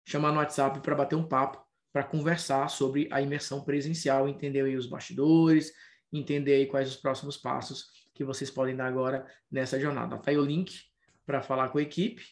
Chamar 0.07 0.33
no 0.33 0.39
WhatsApp 0.39 0.81
para 0.81 0.95
bater 0.95 1.17
um 1.17 1.27
papo, 1.27 1.63
para 1.93 2.05
conversar 2.05 2.69
sobre 2.69 3.09
a 3.11 3.21
imersão 3.21 3.63
presencial, 3.63 4.29
entender 4.29 4.63
aí 4.63 4.77
os 4.77 4.87
bastidores, 4.87 5.73
entender 6.13 6.55
aí 6.55 6.67
quais 6.67 6.89
os 6.89 6.97
próximos 6.97 7.37
passos 7.37 7.87
que 8.15 8.25
vocês 8.25 8.51
podem 8.51 8.77
dar 8.77 8.87
agora 8.87 9.27
nessa 9.51 9.79
jornada. 9.79 10.19
Tá 10.19 10.31
aí 10.31 10.39
o 10.39 10.45
link 10.45 10.83
para 11.25 11.43
falar 11.43 11.69
com 11.71 11.79
a 11.79 11.83
equipe. 11.83 12.23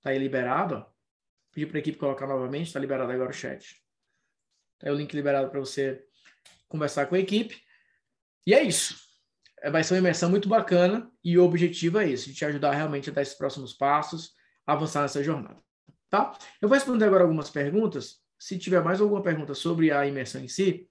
Tá 0.00 0.10
aí 0.10 0.18
liberado, 0.18 0.76
ó. 0.76 0.94
Pedir 1.52 1.66
para 1.66 1.78
a 1.78 1.80
equipe 1.80 1.98
colocar 1.98 2.26
novamente, 2.26 2.66
está 2.66 2.80
liberado 2.80 3.12
agora 3.12 3.30
o 3.30 3.32
chat. 3.32 3.80
Tá 4.78 4.88
aí 4.88 4.92
o 4.92 4.96
link 4.96 5.14
liberado 5.14 5.50
para 5.50 5.60
você 5.60 6.04
conversar 6.68 7.06
com 7.06 7.14
a 7.14 7.18
equipe. 7.18 7.62
E 8.46 8.52
é 8.52 8.62
isso. 8.62 8.96
É, 9.62 9.70
vai 9.70 9.82
ser 9.82 9.94
uma 9.94 10.00
imersão 10.00 10.28
muito 10.28 10.48
bacana 10.48 11.10
e 11.22 11.38
o 11.38 11.44
objetivo 11.44 11.98
é 11.98 12.08
esse, 12.08 12.34
te 12.34 12.44
ajudar 12.44 12.72
realmente 12.72 13.08
a 13.08 13.12
dar 13.12 13.22
esses 13.22 13.34
próximos 13.34 13.72
passos, 13.72 14.34
avançar 14.66 15.02
nessa 15.02 15.22
jornada. 15.22 15.58
Tá? 16.10 16.36
Eu 16.60 16.68
vou 16.68 16.76
responder 16.76 17.06
agora 17.06 17.22
algumas 17.22 17.50
perguntas. 17.50 18.22
Se 18.38 18.58
tiver 18.58 18.82
mais 18.82 19.00
alguma 19.00 19.22
pergunta 19.22 19.54
sobre 19.54 19.90
a 19.90 20.06
imersão 20.06 20.42
em 20.42 20.48
si, 20.48 20.88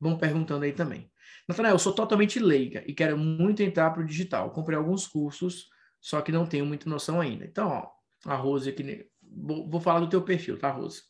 vão 0.00 0.16
perguntando 0.16 0.64
aí 0.64 0.72
também. 0.72 1.12
Natanael, 1.46 1.74
eu 1.74 1.78
sou 1.78 1.94
totalmente 1.94 2.38
leiga 2.38 2.82
e 2.86 2.94
quero 2.94 3.18
muito 3.18 3.62
entrar 3.62 3.90
para 3.90 4.02
o 4.02 4.06
digital. 4.06 4.50
Comprei 4.50 4.76
alguns 4.76 5.06
cursos, 5.06 5.68
só 6.00 6.20
que 6.20 6.32
não 6.32 6.46
tenho 6.46 6.64
muita 6.64 6.88
noção 6.88 7.20
ainda. 7.20 7.44
Então, 7.44 7.68
ó, 7.68 7.90
a 8.30 8.34
Rose 8.34 8.68
aqui, 8.68 9.06
vou, 9.22 9.80
falar 9.80 10.00
do 10.00 10.08
teu 10.08 10.22
perfil, 10.22 10.58
tá, 10.58 10.70
Rose? 10.70 11.02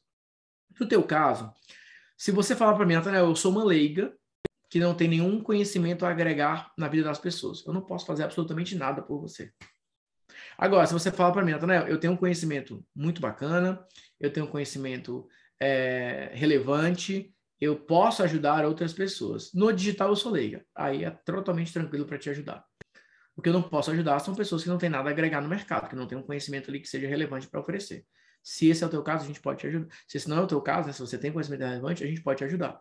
No 0.78 0.89
teu 0.89 1.03
caso, 1.05 1.53
se 2.16 2.32
você 2.32 2.57
falar 2.57 2.74
para 2.74 2.85
mim, 2.85 2.95
Nathanael, 2.95 3.26
eu 3.26 3.37
sou 3.37 3.53
uma 3.53 3.64
leiga 3.64 4.12
que 4.68 4.80
não 4.80 4.95
tem 4.95 5.07
nenhum 5.07 5.41
conhecimento 5.41 6.05
a 6.05 6.11
agregar 6.11 6.72
na 6.76 6.89
vida 6.89 7.05
das 7.05 7.18
pessoas. 7.18 7.64
Eu 7.64 7.72
não 7.72 7.82
posso 7.82 8.07
fazer 8.07 8.24
absolutamente 8.24 8.74
nada 8.74 9.03
por 9.03 9.20
você. 9.20 9.53
Agora, 10.59 10.87
se 10.87 10.93
você 10.93 11.12
fala 11.12 11.32
para 11.32 11.45
mim, 11.45 11.53
Nathanael, 11.53 11.87
eu 11.87 11.99
tenho 11.99 12.12
um 12.12 12.16
conhecimento 12.16 12.85
muito 12.95 13.20
bacana, 13.20 13.85
eu 14.20 14.32
tenho 14.32 14.47
um 14.47 14.51
conhecimento 14.51 15.28
é, 15.61 16.30
relevante, 16.35 17.34
eu 17.61 17.76
posso 17.76 18.22
ajudar 18.22 18.64
outras 18.64 18.92
pessoas. 18.92 19.52
No 19.52 19.72
digital 19.72 20.09
eu 20.09 20.16
sou 20.16 20.32
leiga. 20.32 20.64
Aí 20.74 21.05
é 21.05 21.11
totalmente 21.11 21.72
tranquilo 21.72 22.05
para 22.05 22.18
te 22.18 22.30
ajudar. 22.30 22.64
O 23.36 23.42
que 23.42 23.48
eu 23.48 23.52
não 23.52 23.62
posso 23.62 23.90
ajudar 23.90 24.18
são 24.20 24.34
pessoas 24.34 24.62
que 24.62 24.68
não 24.68 24.78
têm 24.78 24.88
nada 24.88 25.09
a 25.09 25.12
agregar 25.12 25.40
no 25.40 25.48
mercado, 25.48 25.88
que 25.88 25.96
não 25.96 26.07
têm 26.07 26.16
um 26.16 26.22
conhecimento 26.22 26.70
ali 26.70 26.80
que 26.80 26.88
seja 26.88 27.09
relevante 27.09 27.48
para 27.48 27.61
oferecer. 27.61 28.05
Se 28.42 28.68
esse 28.68 28.84
é 28.84 28.86
o 28.86 28.90
teu 28.90 29.02
caso, 29.02 29.24
a 29.24 29.26
gente 29.26 29.40
pode 29.40 29.61
te 29.61 29.66
ajudar. 29.66 29.88
Se 30.07 30.18
esse 30.18 30.28
não 30.28 30.38
é 30.38 30.40
o 30.40 30.46
teu 30.46 30.61
caso, 30.61 30.86
né, 30.86 30.92
se 30.92 31.00
você 31.00 31.18
tem 31.18 31.32
conhecimento 31.32 31.62
relevante, 31.62 32.05
a 32.05 32.07
gente 32.07 32.22
pode 32.22 32.38
te 32.38 32.44
ajudar. 32.44 32.80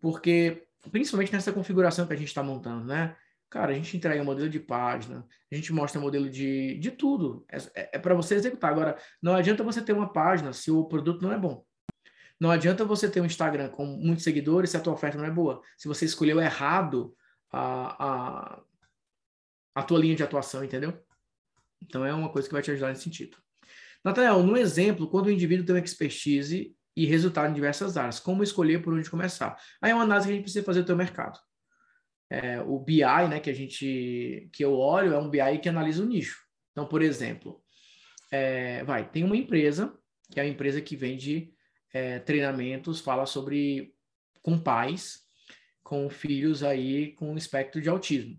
Porque, 0.00 0.66
principalmente 0.90 1.32
nessa 1.32 1.52
configuração 1.52 2.06
que 2.06 2.12
a 2.12 2.16
gente 2.16 2.28
está 2.28 2.42
montando, 2.42 2.84
né? 2.84 3.16
Cara, 3.50 3.72
a 3.72 3.74
gente 3.74 3.96
entrega 3.96 4.22
modelo 4.24 4.48
de 4.48 4.58
página, 4.58 5.26
a 5.50 5.54
gente 5.54 5.72
mostra 5.72 6.00
modelo 6.00 6.28
de, 6.28 6.78
de 6.78 6.90
tudo. 6.90 7.44
É, 7.50 7.58
é, 7.74 7.90
é 7.94 7.98
para 7.98 8.14
você 8.14 8.34
executar. 8.34 8.72
Agora, 8.72 8.96
não 9.22 9.34
adianta 9.34 9.62
você 9.62 9.82
ter 9.82 9.92
uma 9.92 10.12
página 10.12 10.52
se 10.52 10.70
o 10.70 10.84
produto 10.84 11.22
não 11.22 11.32
é 11.32 11.38
bom. 11.38 11.64
Não 12.38 12.50
adianta 12.50 12.84
você 12.84 13.10
ter 13.10 13.20
um 13.20 13.26
Instagram 13.26 13.68
com 13.70 13.86
muitos 13.86 14.24
seguidores 14.24 14.70
se 14.70 14.76
a 14.76 14.80
tua 14.80 14.92
oferta 14.92 15.16
não 15.16 15.24
é 15.24 15.30
boa. 15.30 15.62
Se 15.76 15.88
você 15.88 16.04
escolheu 16.04 16.40
errado 16.40 17.16
a, 17.50 18.04
a, 18.04 18.62
a 19.74 19.82
tua 19.82 19.98
linha 19.98 20.14
de 20.14 20.22
atuação, 20.22 20.62
entendeu? 20.62 20.98
Então 21.82 22.04
é 22.04 22.12
uma 22.12 22.30
coisa 22.30 22.46
que 22.46 22.52
vai 22.52 22.62
te 22.62 22.70
ajudar 22.70 22.88
nesse 22.88 23.04
sentido. 23.04 23.38
Nathanael, 24.04 24.42
no 24.42 24.56
exemplo, 24.56 25.08
quando 25.08 25.26
o 25.26 25.30
indivíduo 25.30 25.64
tem 25.64 25.74
uma 25.74 25.84
expertise 25.84 26.76
e 26.94 27.06
resultado 27.06 27.50
em 27.50 27.54
diversas 27.54 27.96
áreas, 27.96 28.20
como 28.20 28.42
escolher 28.42 28.82
por 28.82 28.94
onde 28.94 29.10
começar? 29.10 29.56
Aí 29.80 29.90
é 29.90 29.94
uma 29.94 30.04
análise 30.04 30.26
que 30.26 30.32
a 30.32 30.36
gente 30.36 30.44
precisa 30.44 30.64
fazer 30.64 30.82
do 30.82 30.86
teu 30.86 30.96
mercado. 30.96 31.38
É, 32.30 32.60
o 32.60 32.78
BI, 32.78 33.02
né, 33.28 33.40
que 33.40 33.50
a 33.50 33.54
gente, 33.54 34.48
que 34.52 34.64
eu 34.64 34.74
olho, 34.74 35.12
é 35.12 35.18
um 35.18 35.30
BI 35.30 35.58
que 35.62 35.68
analisa 35.68 36.02
o 36.02 36.06
nicho. 36.06 36.40
Então, 36.72 36.86
por 36.86 37.02
exemplo, 37.02 37.62
é, 38.30 38.82
vai, 38.84 39.08
tem 39.08 39.24
uma 39.24 39.36
empresa 39.36 39.96
que 40.30 40.40
é 40.40 40.42
a 40.42 40.46
empresa 40.46 40.80
que 40.80 40.96
vende 40.96 41.52
é, 41.96 42.18
treinamentos, 42.18 43.00
fala 43.00 43.24
sobre 43.24 43.94
com 44.42 44.58
pais, 44.58 45.24
com 45.82 46.10
filhos 46.10 46.62
aí 46.62 47.12
com 47.12 47.36
espectro 47.36 47.80
de 47.80 47.88
autismo. 47.88 48.38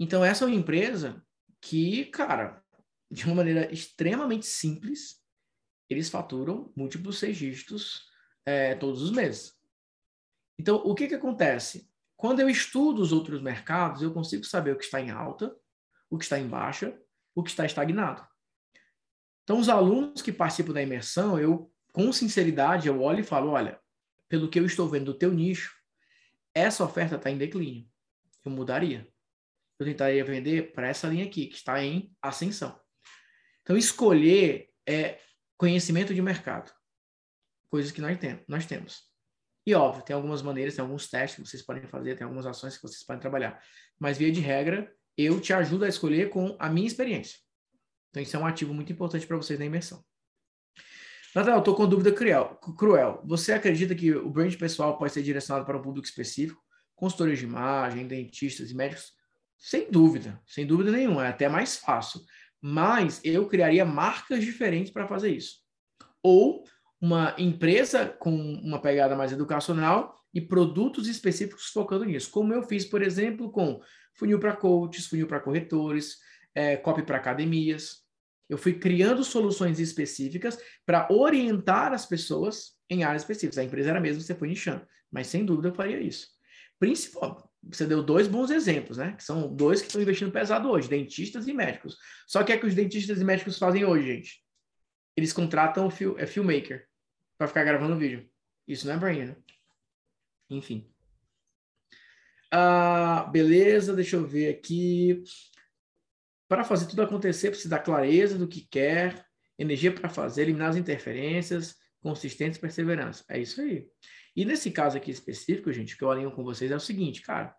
Então, 0.00 0.24
essa 0.24 0.44
é 0.44 0.48
uma 0.48 0.56
empresa 0.56 1.22
que, 1.60 2.06
cara, 2.06 2.64
de 3.10 3.26
uma 3.26 3.34
maneira 3.34 3.70
extremamente 3.70 4.46
simples, 4.46 5.22
eles 5.88 6.08
faturam 6.08 6.72
múltiplos 6.74 7.20
dígitos 7.20 8.06
é, 8.46 8.74
todos 8.74 9.02
os 9.02 9.10
meses. 9.10 9.54
Então, 10.58 10.76
o 10.76 10.94
que, 10.94 11.08
que 11.08 11.14
acontece? 11.14 11.90
Quando 12.16 12.40
eu 12.40 12.48
estudo 12.48 13.02
os 13.02 13.12
outros 13.12 13.42
mercados, 13.42 14.00
eu 14.00 14.14
consigo 14.14 14.44
saber 14.44 14.72
o 14.72 14.78
que 14.78 14.84
está 14.84 14.98
em 14.98 15.10
alta, 15.10 15.54
o 16.08 16.16
que 16.16 16.24
está 16.24 16.38
em 16.38 16.48
baixa, 16.48 16.98
o 17.34 17.42
que 17.42 17.50
está 17.50 17.66
estagnado. 17.66 18.26
Então, 19.44 19.60
os 19.60 19.68
alunos 19.68 20.22
que 20.22 20.32
participam 20.32 20.72
da 20.72 20.82
imersão, 20.82 21.38
eu, 21.38 21.70
com 21.96 22.12
sinceridade, 22.12 22.88
eu 22.88 23.00
olho 23.00 23.20
e 23.20 23.24
falo, 23.24 23.52
olha, 23.52 23.80
pelo 24.28 24.50
que 24.50 24.60
eu 24.60 24.66
estou 24.66 24.86
vendo 24.86 25.06
do 25.06 25.14
teu 25.18 25.32
nicho, 25.32 25.74
essa 26.54 26.84
oferta 26.84 27.16
está 27.16 27.30
em 27.30 27.38
declínio. 27.38 27.88
Eu 28.44 28.50
mudaria. 28.50 29.08
Eu 29.78 29.86
tentaria 29.86 30.22
vender 30.22 30.74
para 30.74 30.88
essa 30.88 31.08
linha 31.08 31.24
aqui, 31.24 31.46
que 31.46 31.54
está 31.54 31.82
em 31.82 32.14
ascensão. 32.20 32.78
Então, 33.62 33.78
escolher 33.78 34.68
é 34.86 35.18
conhecimento 35.56 36.12
de 36.12 36.20
mercado. 36.20 36.70
coisas 37.70 37.90
que 37.90 38.02
nós, 38.02 38.18
nós 38.46 38.66
temos. 38.66 39.04
E 39.66 39.74
óbvio, 39.74 40.04
tem 40.04 40.14
algumas 40.14 40.42
maneiras, 40.42 40.74
tem 40.74 40.82
alguns 40.82 41.08
testes 41.08 41.42
que 41.42 41.50
vocês 41.50 41.62
podem 41.64 41.86
fazer, 41.86 42.14
tem 42.14 42.26
algumas 42.26 42.44
ações 42.44 42.76
que 42.76 42.82
vocês 42.82 43.04
podem 43.04 43.22
trabalhar. 43.22 43.58
Mas 43.98 44.18
via 44.18 44.30
de 44.30 44.40
regra, 44.40 44.94
eu 45.16 45.40
te 45.40 45.54
ajudo 45.54 45.86
a 45.86 45.88
escolher 45.88 46.28
com 46.28 46.58
a 46.58 46.68
minha 46.68 46.86
experiência. 46.86 47.38
Então 48.10 48.22
isso 48.22 48.36
é 48.36 48.38
um 48.38 48.46
ativo 48.46 48.74
muito 48.74 48.92
importante 48.92 49.26
para 49.26 49.38
vocês 49.38 49.58
na 49.58 49.64
imersão. 49.64 50.04
Natal, 51.36 51.58
estou 51.58 51.74
com 51.74 51.86
dúvida 51.86 52.10
cruel. 52.10 53.20
Você 53.26 53.52
acredita 53.52 53.94
que 53.94 54.10
o 54.10 54.30
brand 54.30 54.54
pessoal 54.54 54.96
pode 54.96 55.12
ser 55.12 55.22
direcionado 55.22 55.66
para 55.66 55.76
um 55.76 55.82
público 55.82 56.06
específico? 56.06 56.58
Consultores 56.94 57.38
de 57.38 57.44
imagem, 57.44 58.06
dentistas 58.06 58.70
e 58.70 58.74
médicos? 58.74 59.12
Sem 59.58 59.90
dúvida, 59.90 60.40
sem 60.46 60.66
dúvida 60.66 60.90
nenhuma. 60.90 61.26
É 61.26 61.28
até 61.28 61.46
mais 61.46 61.76
fácil. 61.76 62.22
Mas 62.58 63.20
eu 63.22 63.46
criaria 63.46 63.84
marcas 63.84 64.42
diferentes 64.42 64.90
para 64.90 65.06
fazer 65.06 65.28
isso. 65.28 65.58
Ou 66.22 66.64
uma 66.98 67.34
empresa 67.36 68.06
com 68.06 68.34
uma 68.34 68.80
pegada 68.80 69.14
mais 69.14 69.30
educacional 69.30 70.14
e 70.32 70.40
produtos 70.40 71.06
específicos 71.06 71.66
focando 71.66 72.06
nisso. 72.06 72.30
Como 72.30 72.54
eu 72.54 72.62
fiz, 72.62 72.86
por 72.86 73.02
exemplo, 73.02 73.50
com 73.50 73.78
funil 74.14 74.40
para 74.40 74.56
coaches, 74.56 75.06
funil 75.06 75.26
para 75.26 75.40
corretores, 75.40 76.16
é, 76.54 76.78
copy 76.78 77.02
para 77.02 77.18
academias. 77.18 78.05
Eu 78.48 78.56
fui 78.56 78.74
criando 78.74 79.24
soluções 79.24 79.80
específicas 79.80 80.58
para 80.84 81.08
orientar 81.10 81.92
as 81.92 82.06
pessoas 82.06 82.76
em 82.88 83.02
áreas 83.02 83.22
específicas. 83.22 83.58
A 83.58 83.64
empresa 83.64 83.90
era 83.90 84.00
mesmo, 84.00 84.20
você 84.20 84.34
foi 84.34 84.48
nichando. 84.48 84.86
Mas 85.10 85.26
sem 85.26 85.44
dúvida 85.44 85.68
eu 85.68 85.74
faria 85.74 86.00
isso. 86.00 86.28
Principal, 86.78 87.50
você 87.62 87.86
deu 87.86 88.02
dois 88.02 88.28
bons 88.28 88.50
exemplos, 88.50 88.98
né? 88.98 89.12
Que 89.12 89.24
são 89.24 89.52
dois 89.54 89.80
que 89.80 89.86
estão 89.88 90.00
investindo 90.00 90.30
pesado 90.30 90.70
hoje, 90.70 90.88
dentistas 90.88 91.48
e 91.48 91.52
médicos. 91.52 91.96
Só 92.26 92.44
que 92.44 92.52
é 92.52 92.58
que 92.58 92.66
os 92.66 92.74
dentistas 92.74 93.20
e 93.20 93.24
médicos 93.24 93.58
fazem 93.58 93.84
hoje, 93.84 94.06
gente? 94.06 94.44
Eles 95.16 95.32
contratam 95.32 95.86
o 95.86 95.90
fil 95.90 96.18
é 96.18 96.26
filmmaker 96.26 96.86
para 97.38 97.48
ficar 97.48 97.64
gravando 97.64 97.96
vídeo. 97.96 98.28
Isso 98.68 98.86
não 98.86 98.94
é 98.94 98.98
brain, 98.98 99.24
né? 99.24 99.36
Enfim. 100.50 100.88
Ah, 102.52 103.28
beleza, 103.32 103.94
deixa 103.94 104.16
eu 104.16 104.26
ver 104.26 104.50
aqui. 104.50 105.22
Para 106.48 106.64
fazer 106.64 106.86
tudo 106.86 107.02
acontecer, 107.02 107.50
precisa 107.50 107.70
dar 107.70 107.80
clareza 107.80 108.38
do 108.38 108.46
que 108.46 108.66
quer, 108.70 109.24
energia 109.58 109.92
para 109.92 110.08
fazer, 110.08 110.42
eliminar 110.42 110.70
as 110.70 110.76
interferências, 110.76 111.76
consistência 112.00 112.58
e 112.58 112.60
perseverança. 112.60 113.24
É 113.28 113.38
isso 113.38 113.60
aí. 113.60 113.86
E 114.34 114.44
nesse 114.44 114.70
caso 114.70 114.96
aqui 114.96 115.10
específico, 115.10 115.72
gente, 115.72 115.96
que 115.96 116.04
eu 116.04 116.10
alinho 116.10 116.30
com 116.30 116.44
vocês 116.44 116.70
é 116.70 116.76
o 116.76 116.80
seguinte, 116.80 117.22
cara. 117.22 117.54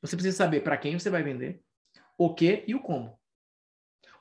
Você 0.00 0.16
precisa 0.16 0.36
saber 0.36 0.60
para 0.60 0.76
quem 0.76 0.98
você 0.98 1.10
vai 1.10 1.22
vender, 1.22 1.60
o 2.16 2.34
que 2.34 2.64
e 2.66 2.74
o 2.74 2.80
como. 2.80 3.18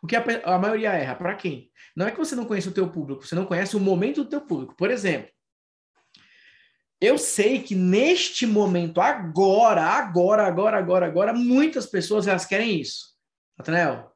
O 0.01 0.07
que 0.07 0.17
a, 0.17 0.23
a 0.43 0.59
maioria 0.59 0.91
erra, 0.91 1.15
para 1.15 1.35
quem? 1.35 1.71
Não 1.95 2.05
é 2.05 2.11
que 2.11 2.17
você 2.17 2.35
não 2.35 2.45
conhece 2.45 2.67
o 2.67 2.73
teu 2.73 2.89
público, 2.89 3.25
você 3.25 3.35
não 3.35 3.45
conhece 3.45 3.77
o 3.77 3.79
momento 3.79 4.23
do 4.23 4.29
teu 4.29 4.41
público. 4.41 4.75
Por 4.75 4.91
exemplo, 4.91 5.31
eu 6.99 7.17
sei 7.17 7.61
que 7.61 7.75
neste 7.75 8.45
momento, 8.45 8.99
agora, 8.99 9.81
agora, 9.83 10.45
agora, 10.45 10.77
agora, 10.77 11.05
agora, 11.05 11.33
muitas 11.33 11.85
pessoas 11.85 12.27
elas 12.27 12.45
querem 12.45 12.81
isso. 12.81 13.12
Nathanael, 13.57 14.11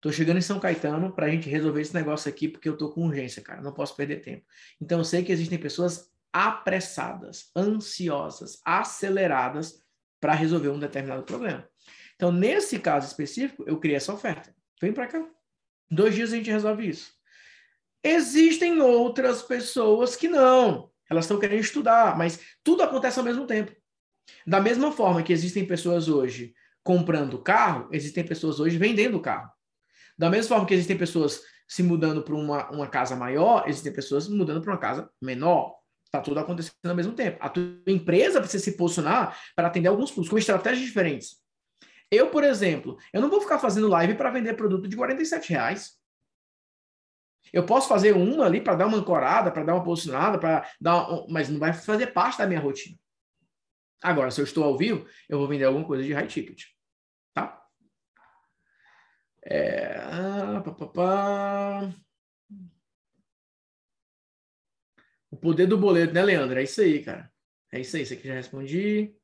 tô 0.00 0.12
chegando 0.12 0.38
em 0.38 0.42
São 0.42 0.60
Caetano 0.60 1.12
para 1.14 1.26
a 1.26 1.30
gente 1.30 1.48
resolver 1.48 1.80
esse 1.80 1.94
negócio 1.94 2.28
aqui 2.28 2.48
porque 2.48 2.68
eu 2.68 2.76
tô 2.76 2.90
com 2.90 3.06
urgência, 3.06 3.42
cara. 3.42 3.60
Não 3.60 3.72
posso 3.72 3.96
perder 3.96 4.20
tempo. 4.20 4.44
Então 4.80 4.98
eu 4.98 5.04
sei 5.04 5.24
que 5.24 5.32
existem 5.32 5.58
pessoas 5.58 6.10
apressadas, 6.32 7.50
ansiosas, 7.56 8.60
aceleradas 8.64 9.78
para 10.20 10.34
resolver 10.34 10.68
um 10.68 10.78
determinado 10.78 11.22
problema. 11.22 11.68
Então, 12.16 12.32
nesse 12.32 12.78
caso 12.78 13.06
específico, 13.06 13.64
eu 13.66 13.78
criei 13.78 13.96
essa 13.96 14.12
oferta. 14.12 14.54
Vem 14.80 14.92
para 14.92 15.06
cá. 15.06 15.24
Dois 15.90 16.14
dias 16.14 16.32
a 16.32 16.36
gente 16.36 16.50
resolve 16.50 16.88
isso. 16.88 17.12
Existem 18.02 18.80
outras 18.80 19.42
pessoas 19.42 20.16
que 20.16 20.28
não. 20.28 20.90
Elas 21.08 21.24
estão 21.24 21.38
querendo 21.38 21.60
estudar, 21.60 22.16
mas 22.16 22.40
tudo 22.62 22.82
acontece 22.82 23.18
ao 23.18 23.24
mesmo 23.24 23.46
tempo. 23.46 23.74
Da 24.46 24.60
mesma 24.60 24.90
forma 24.90 25.22
que 25.22 25.32
existem 25.32 25.66
pessoas 25.66 26.08
hoje 26.08 26.54
comprando 26.84 27.38
carro, 27.38 27.88
existem 27.90 28.24
pessoas 28.24 28.60
hoje 28.60 28.76
vendendo 28.76 29.18
carro. 29.18 29.50
Da 30.16 30.30
mesma 30.30 30.50
forma 30.50 30.66
que 30.66 30.74
existem 30.74 30.96
pessoas 30.96 31.40
se 31.66 31.82
mudando 31.82 32.22
para 32.22 32.34
uma, 32.34 32.70
uma 32.70 32.86
casa 32.86 33.16
maior, 33.16 33.64
existem 33.66 33.92
pessoas 33.92 34.28
mudando 34.28 34.60
para 34.60 34.72
uma 34.72 34.78
casa 34.78 35.10
menor. 35.20 35.74
Está 36.04 36.20
tudo 36.20 36.38
acontecendo 36.38 36.74
ao 36.84 36.94
mesmo 36.94 37.14
tempo. 37.14 37.38
A 37.40 37.48
tua 37.48 37.64
empresa 37.88 38.40
precisa 38.40 38.62
se 38.62 38.76
posicionar 38.76 39.36
para 39.56 39.66
atender 39.66 39.88
alguns 39.88 40.10
públicos, 40.10 40.28
com 40.28 40.38
estratégias 40.38 40.86
diferentes. 40.86 41.42
Eu, 42.10 42.30
por 42.30 42.44
exemplo, 42.44 42.96
eu 43.12 43.20
não 43.20 43.30
vou 43.30 43.40
ficar 43.40 43.58
fazendo 43.58 43.88
live 43.88 44.14
para 44.14 44.30
vender 44.30 44.54
produto 44.54 44.86
de 44.86 44.94
47 44.94 45.50
reais. 45.50 45.94
Eu 47.52 47.64
posso 47.66 47.88
fazer 47.88 48.14
uma 48.14 48.44
ali 48.44 48.60
para 48.60 48.76
dar 48.76 48.86
uma 48.86 48.98
ancorada, 48.98 49.50
para 49.50 49.64
dar 49.64 49.74
uma 49.74 49.82
posicionada, 49.82 50.38
para 50.38 50.68
dar, 50.80 51.08
mas 51.28 51.48
não 51.48 51.58
vai 51.58 51.72
fazer 51.72 52.08
parte 52.08 52.38
da 52.38 52.46
minha 52.46 52.60
rotina. 52.60 52.96
Agora, 54.02 54.30
se 54.30 54.40
eu 54.40 54.44
estou 54.44 54.62
ao 54.62 54.76
vivo, 54.76 55.06
eu 55.28 55.38
vou 55.38 55.48
vender 55.48 55.64
alguma 55.64 55.86
coisa 55.86 56.04
de 56.04 56.12
high 56.12 56.26
ticket. 56.26 56.73
É... 59.44 59.96
Ah, 59.98 60.62
pá, 60.64 60.72
pá, 60.72 60.86
pá. 60.86 61.94
O 65.30 65.36
poder 65.36 65.66
do 65.66 65.76
boleto, 65.76 66.14
né, 66.14 66.22
Leandro? 66.22 66.58
É 66.58 66.62
isso 66.62 66.80
aí, 66.80 67.02
cara. 67.02 67.30
É 67.72 67.80
isso 67.80 67.96
aí. 67.96 68.02
Isso 68.02 68.14
aqui 68.14 68.28
já 68.28 68.34
respondi. 68.34 69.14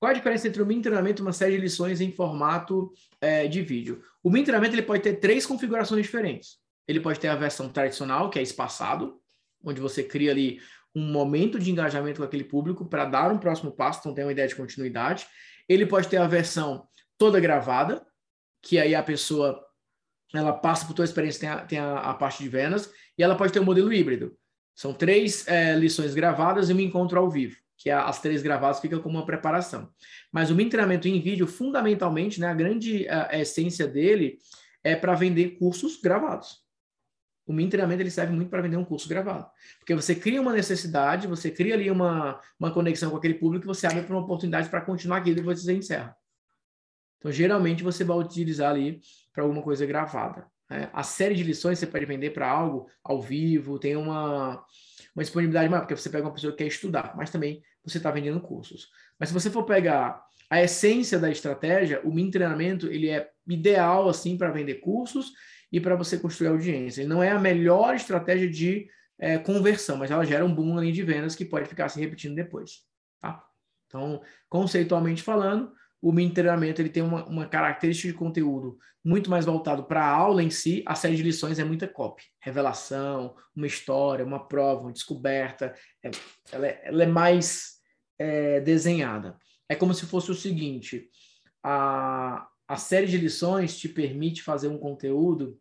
Qual 0.00 0.10
a 0.10 0.14
diferença 0.14 0.48
entre 0.48 0.60
o 0.60 0.66
Min 0.66 0.82
Treinamento 0.82 1.22
e 1.22 1.24
uma 1.24 1.32
série 1.32 1.54
de 1.54 1.60
lições 1.62 2.00
em 2.00 2.10
formato 2.10 2.92
é, 3.20 3.46
de 3.46 3.62
vídeo? 3.62 4.02
O 4.20 4.30
Min 4.30 4.42
Treinamento 4.42 4.74
ele 4.74 4.82
pode 4.82 5.00
ter 5.00 5.20
três 5.20 5.46
configurações 5.46 6.02
diferentes. 6.02 6.58
Ele 6.88 6.98
pode 6.98 7.20
ter 7.20 7.28
a 7.28 7.36
versão 7.36 7.68
tradicional, 7.68 8.28
que 8.28 8.38
é 8.38 8.42
espaçado, 8.42 9.20
onde 9.62 9.80
você 9.80 10.02
cria 10.02 10.32
ali 10.32 10.60
um 10.94 11.10
momento 11.10 11.58
de 11.58 11.70
engajamento 11.70 12.18
com 12.20 12.24
aquele 12.24 12.44
público 12.44 12.84
para 12.84 13.04
dar 13.04 13.32
um 13.32 13.38
próximo 13.38 13.72
passo, 13.72 14.00
então 14.00 14.14
tem 14.14 14.24
uma 14.24 14.32
ideia 14.32 14.48
de 14.48 14.54
continuidade. 14.54 15.26
Ele 15.68 15.86
pode 15.86 16.08
ter 16.08 16.18
a 16.18 16.26
versão 16.26 16.86
toda 17.16 17.40
gravada, 17.40 18.04
que 18.60 18.78
aí 18.78 18.94
a 18.94 19.02
pessoa 19.02 19.64
ela 20.34 20.52
passa 20.52 20.86
por 20.86 20.94
toda 20.94 21.04
a 21.04 21.10
experiência, 21.10 21.40
tem 21.40 21.48
a, 21.48 21.56
tem 21.64 21.78
a, 21.78 21.98
a 21.98 22.14
parte 22.14 22.42
de 22.42 22.48
vendas, 22.48 22.90
e 23.16 23.22
ela 23.22 23.36
pode 23.36 23.52
ter 23.52 23.58
o 23.58 23.62
um 23.62 23.66
modelo 23.66 23.92
híbrido. 23.92 24.36
São 24.74 24.94
três 24.94 25.46
é, 25.46 25.74
lições 25.74 26.14
gravadas 26.14 26.70
e 26.70 26.72
um 26.72 26.80
encontro 26.80 27.18
ao 27.18 27.30
vivo, 27.30 27.56
que 27.76 27.90
é, 27.90 27.92
as 27.92 28.20
três 28.20 28.42
gravadas 28.42 28.80
ficam 28.80 29.00
como 29.00 29.18
uma 29.18 29.26
preparação. 29.26 29.90
Mas 30.32 30.50
o 30.50 30.56
treinamento 30.56 31.08
em 31.08 31.20
vídeo, 31.20 31.46
fundamentalmente, 31.46 32.40
né, 32.40 32.46
a 32.46 32.54
grande 32.54 33.06
a, 33.08 33.28
a 33.30 33.38
essência 33.38 33.86
dele 33.86 34.38
é 34.82 34.96
para 34.96 35.14
vender 35.14 35.58
cursos 35.58 36.00
gravados. 36.00 36.61
O 37.52 37.54
Min 37.54 37.68
Treinamento 37.68 38.00
ele 38.00 38.10
serve 38.10 38.32
muito 38.32 38.48
para 38.48 38.62
vender 38.62 38.78
um 38.78 38.84
curso 38.84 39.06
gravado. 39.06 39.46
Porque 39.78 39.94
você 39.94 40.14
cria 40.14 40.40
uma 40.40 40.54
necessidade, 40.54 41.26
você 41.26 41.50
cria 41.50 41.74
ali 41.74 41.90
uma, 41.90 42.40
uma 42.58 42.70
conexão 42.72 43.10
com 43.10 43.18
aquele 43.18 43.34
público, 43.34 43.66
você 43.66 43.86
abre 43.86 44.02
para 44.04 44.16
uma 44.16 44.22
oportunidade 44.22 44.70
para 44.70 44.80
continuar 44.80 45.18
aquilo 45.18 45.40
e 45.40 45.42
você 45.42 45.70
encerra. 45.74 46.16
Então, 47.18 47.30
geralmente, 47.30 47.82
você 47.82 48.04
vai 48.04 48.16
utilizar 48.16 48.70
ali 48.70 49.00
para 49.34 49.44
alguma 49.44 49.60
coisa 49.62 49.84
gravada. 49.84 50.46
Né? 50.68 50.88
A 50.94 51.02
série 51.02 51.34
de 51.34 51.42
lições 51.42 51.78
você 51.78 51.86
pode 51.86 52.06
vender 52.06 52.30
para 52.30 52.50
algo 52.50 52.88
ao 53.04 53.20
vivo, 53.20 53.78
tem 53.78 53.96
uma, 53.96 54.64
uma 55.14 55.22
disponibilidade 55.22 55.68
maior, 55.68 55.82
porque 55.82 55.94
você 55.94 56.08
pega 56.08 56.24
uma 56.24 56.32
pessoa 56.32 56.52
que 56.52 56.64
quer 56.64 56.68
estudar, 56.68 57.14
mas 57.14 57.28
também 57.28 57.62
você 57.84 57.98
está 57.98 58.10
vendendo 58.10 58.40
cursos. 58.40 58.88
Mas 59.20 59.28
se 59.28 59.34
você 59.34 59.50
for 59.50 59.64
pegar 59.64 60.24
a 60.48 60.62
essência 60.62 61.18
da 61.18 61.30
estratégia, 61.30 62.00
o 62.02 62.10
Min 62.10 62.30
Treinamento 62.30 62.86
ele 62.86 63.10
é 63.10 63.30
ideal 63.46 64.08
assim 64.08 64.38
para 64.38 64.50
vender 64.50 64.76
cursos 64.76 65.32
e 65.72 65.80
para 65.80 65.96
você 65.96 66.18
construir 66.18 66.48
audiência. 66.48 67.00
Ele 67.00 67.08
não 67.08 67.22
é 67.22 67.30
a 67.30 67.38
melhor 67.38 67.94
estratégia 67.94 68.48
de 68.48 68.88
é, 69.18 69.38
conversão, 69.38 69.96
mas 69.96 70.10
ela 70.10 70.24
gera 70.24 70.44
um 70.44 70.54
boom 70.54 70.76
ali 70.76 70.92
de 70.92 71.02
vendas 71.02 71.34
que 71.34 71.44
pode 71.44 71.68
ficar 71.68 71.88
se 71.88 71.98
repetindo 71.98 72.34
depois. 72.34 72.82
Tá? 73.20 73.42
Então, 73.86 74.20
conceitualmente 74.48 75.22
falando, 75.22 75.72
o 76.02 76.10
meu 76.10 76.28
treinamento 76.34 76.82
ele 76.82 76.88
tem 76.88 77.02
uma, 77.02 77.24
uma 77.26 77.46
característica 77.46 78.12
de 78.12 78.18
conteúdo 78.18 78.76
muito 79.04 79.30
mais 79.30 79.44
voltado 79.44 79.84
para 79.84 80.02
a 80.04 80.10
aula 80.10 80.42
em 80.42 80.50
si. 80.50 80.82
A 80.86 80.96
série 80.96 81.16
de 81.16 81.22
lições 81.22 81.60
é 81.60 81.64
muita 81.64 81.86
copy, 81.86 82.24
revelação, 82.40 83.36
uma 83.54 83.66
história, 83.66 84.24
uma 84.24 84.48
prova, 84.48 84.82
uma 84.82 84.92
descoberta. 84.92 85.74
É, 86.02 86.10
ela, 86.50 86.66
é, 86.66 86.80
ela, 86.84 87.02
é, 87.04 87.06
mais 87.06 87.74
é, 88.18 88.60
desenhada. 88.60 89.38
É 89.68 89.76
como 89.76 89.94
se 89.94 90.04
fosse 90.06 90.30
o 90.30 90.34
seguinte: 90.34 91.08
a, 91.62 92.48
a 92.66 92.76
série 92.76 93.06
de 93.06 93.18
lições 93.18 93.78
te 93.78 93.88
permite 93.88 94.42
fazer 94.42 94.68
um 94.68 94.78
conteúdo 94.78 95.60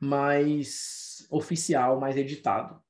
mais 0.00 1.26
oficial, 1.30 2.00
mais 2.00 2.16
editado. 2.16 2.82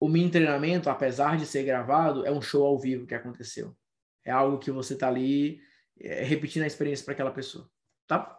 O 0.00 0.08
meu 0.08 0.30
treinamento, 0.30 0.88
apesar 0.88 1.36
de 1.36 1.46
ser 1.46 1.64
gravado, 1.64 2.26
é 2.26 2.30
um 2.30 2.40
show 2.40 2.64
ao 2.64 2.78
vivo 2.78 3.06
que 3.06 3.14
aconteceu. 3.14 3.76
É 4.24 4.30
algo 4.30 4.58
que 4.58 4.70
você 4.70 4.94
está 4.94 5.08
ali 5.08 5.60
é, 6.00 6.22
repetindo 6.24 6.62
a 6.62 6.66
experiência 6.66 7.04
para 7.04 7.14
aquela 7.14 7.30
pessoa, 7.30 7.70
tá? 8.06 8.38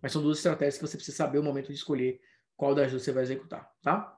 Mas 0.00 0.12
são 0.12 0.22
duas 0.22 0.38
estratégias 0.38 0.76
que 0.76 0.86
você 0.86 0.96
precisa 0.96 1.16
saber 1.16 1.38
o 1.38 1.42
momento 1.42 1.68
de 1.68 1.74
escolher 1.74 2.20
qual 2.56 2.74
das 2.74 2.90
duas 2.90 3.02
você 3.02 3.12
vai 3.12 3.22
executar, 3.22 3.70
tá? 3.82 4.15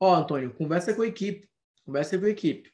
Ó, 0.00 0.14
Antônio, 0.14 0.54
conversa 0.54 0.94
com 0.94 1.02
a 1.02 1.06
equipe. 1.06 1.48
conversa 1.84 2.18
com 2.18 2.26
a 2.26 2.30
equipe. 2.30 2.72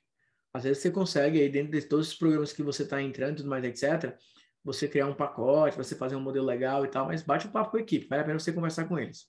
Às 0.53 0.65
vezes 0.65 0.83
você 0.83 0.91
consegue, 0.91 1.41
aí 1.41 1.49
dentro 1.49 1.73
de 1.73 1.83
todos 1.83 2.09
os 2.09 2.15
programas 2.15 2.53
que 2.53 2.63
você 2.63 2.83
está 2.85 3.01
entrando 3.03 3.39
tudo 3.39 3.49
mais, 3.49 3.65
etc., 3.65 4.17
você 4.63 4.89
criar 4.89 5.07
um 5.07 5.15
pacote, 5.15 5.77
você 5.77 5.95
fazer 5.95 6.17
um 6.17 6.21
modelo 6.21 6.47
legal 6.47 6.85
e 6.85 6.89
tal, 6.89 7.07
mas 7.07 7.23
bate 7.23 7.47
o 7.47 7.51
papo 7.51 7.73
com 7.73 7.77
a 7.77 7.81
equipe, 7.81 8.07
vale 8.07 8.23
a 8.23 8.25
pena 8.25 8.39
você 8.39 8.53
conversar 8.53 8.87
com 8.87 8.99
eles. 8.99 9.29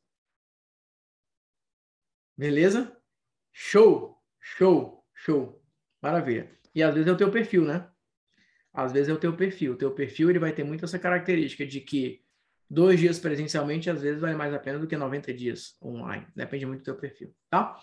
Beleza? 2.38 2.96
Show, 3.54 4.22
show, 4.40 5.06
show. 5.14 5.62
Maravilha. 6.02 6.58
E 6.74 6.84
às 6.84 6.94
vezes 6.94 7.08
é 7.08 7.12
o 7.12 7.18
teu 7.18 7.32
perfil, 7.32 7.64
né? 7.64 7.90
Às 8.74 8.92
vezes 8.92 9.10
é 9.10 9.14
o 9.14 9.20
teu 9.20 9.36
perfil. 9.36 9.74
O 9.74 9.78
teu 9.78 9.94
perfil 9.94 10.30
ele 10.30 10.40
vai 10.40 10.54
ter 10.54 10.64
muito 10.64 10.84
essa 10.84 11.00
característica 11.00 11.66
de 11.66 11.80
que 11.80 12.25
dois 12.70 13.00
dias 13.00 13.20
presencialmente 13.20 13.90
às 13.90 14.02
vezes 14.02 14.22
vale 14.22 14.36
mais 14.36 14.54
a 14.54 14.60
pena 14.60 14.80
do 14.80 14.88
que 14.88 14.98
90 14.98 15.34
dias 15.34 15.76
online. 15.82 16.26
Depende 16.36 16.66
muito 16.66 16.82
do 16.82 16.86
teu 16.86 16.96
perfil, 16.96 17.34
tá? 17.50 17.80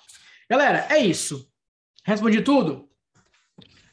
Galera, 0.49 0.87
é 0.91 0.99
isso. 0.99 1.51
Respondi 2.05 2.43
tudo? 2.43 2.89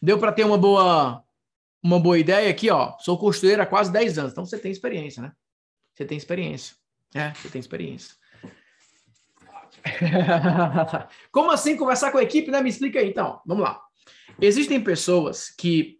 Deu 0.02 0.18
para 0.18 0.32
ter 0.32 0.44
uma 0.44 0.57
boa 0.57 1.24
uma 1.82 1.99
boa 1.99 2.20
ideia 2.20 2.49
aqui, 2.49 2.70
ó. 2.70 2.98
Sou 2.99 3.18
costureira 3.18 3.64
há 3.64 3.66
quase 3.66 3.91
10 3.91 4.20
anos, 4.20 4.32
então 4.32 4.45
você 4.45 4.57
tem 4.57 4.72
experiência, 4.72 5.22
né? 5.22 5.32
Você 5.94 6.06
tem 6.06 6.18
experiência. 6.18 6.76
É, 7.14 7.34
você 7.34 7.49
tem 7.49 7.60
experiência. 7.60 8.16
Como 11.32 11.52
assim 11.52 11.78
conversar 11.78 12.11
com 12.11 12.18
a 12.18 12.24
equipe, 12.24 12.52
né? 12.52 12.61
Me 12.61 12.70
explica 12.70 12.99
aí, 12.99 13.10
então. 13.10 13.41
Vamos 13.45 13.64
lá. 13.64 13.82
Existem 14.41 14.82
pessoas 14.82 15.49
que, 15.49 15.99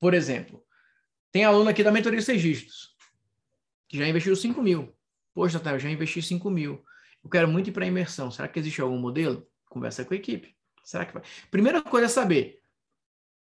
por 0.00 0.14
exemplo, 0.14 0.62
tem 1.32 1.44
aluno 1.44 1.68
aqui 1.68 1.82
da 1.82 1.90
mentoria 1.90 2.20
dígitos, 2.20 2.93
que 3.88 3.98
já 3.98 4.06
investiu 4.06 4.34
5 4.34 4.62
mil. 4.62 4.94
Poxa, 5.34 5.60
eu 5.64 5.78
já 5.78 5.90
investi 5.90 6.22
5 6.22 6.50
mil. 6.50 6.84
Eu 7.22 7.30
quero 7.30 7.48
muito 7.48 7.70
ir 7.70 7.72
para 7.72 7.86
imersão. 7.86 8.30
Será 8.30 8.48
que 8.48 8.58
existe 8.58 8.80
algum 8.80 8.98
modelo? 8.98 9.46
Conversa 9.68 10.04
com 10.04 10.14
a 10.14 10.16
equipe. 10.16 10.54
Será 10.82 11.04
que 11.04 11.14
vai? 11.14 11.22
Primeira 11.50 11.82
coisa 11.82 12.06
é 12.06 12.08
saber 12.08 12.64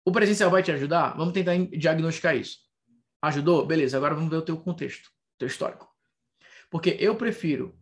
o 0.08 0.12
presencial 0.12 0.50
vai 0.50 0.62
te 0.62 0.72
ajudar? 0.72 1.14
Vamos 1.18 1.34
tentar 1.34 1.54
diagnosticar 1.76 2.34
isso. 2.34 2.60
Ajudou? 3.20 3.66
Beleza, 3.66 3.98
agora 3.98 4.14
vamos 4.14 4.30
ver 4.30 4.36
o 4.36 4.42
teu 4.42 4.56
contexto, 4.56 5.10
teu 5.36 5.46
histórico. 5.46 5.86
Porque 6.70 6.96
eu 6.98 7.14
prefiro 7.14 7.78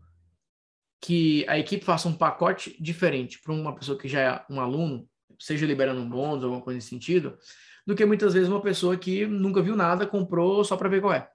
que 1.00 1.46
a 1.48 1.56
equipe 1.56 1.84
faça 1.84 2.08
um 2.08 2.16
pacote 2.16 2.76
diferente 2.82 3.40
para 3.40 3.52
uma 3.52 3.72
pessoa 3.76 3.96
que 3.96 4.08
já 4.08 4.20
é 4.20 4.44
um 4.50 4.60
aluno, 4.60 5.08
seja 5.38 5.64
liberando 5.64 6.00
um 6.00 6.10
bônus 6.10 6.42
ou 6.42 6.46
alguma 6.46 6.62
coisa 6.62 6.78
nesse 6.78 6.88
sentido, 6.88 7.38
do 7.86 7.94
que 7.94 8.04
muitas 8.04 8.34
vezes 8.34 8.48
uma 8.48 8.60
pessoa 8.60 8.96
que 8.96 9.24
nunca 9.24 9.62
viu 9.62 9.76
nada, 9.76 10.04
comprou 10.04 10.64
só 10.64 10.76
para 10.76 10.88
ver 10.88 11.00
qual 11.00 11.12
é. 11.12 11.30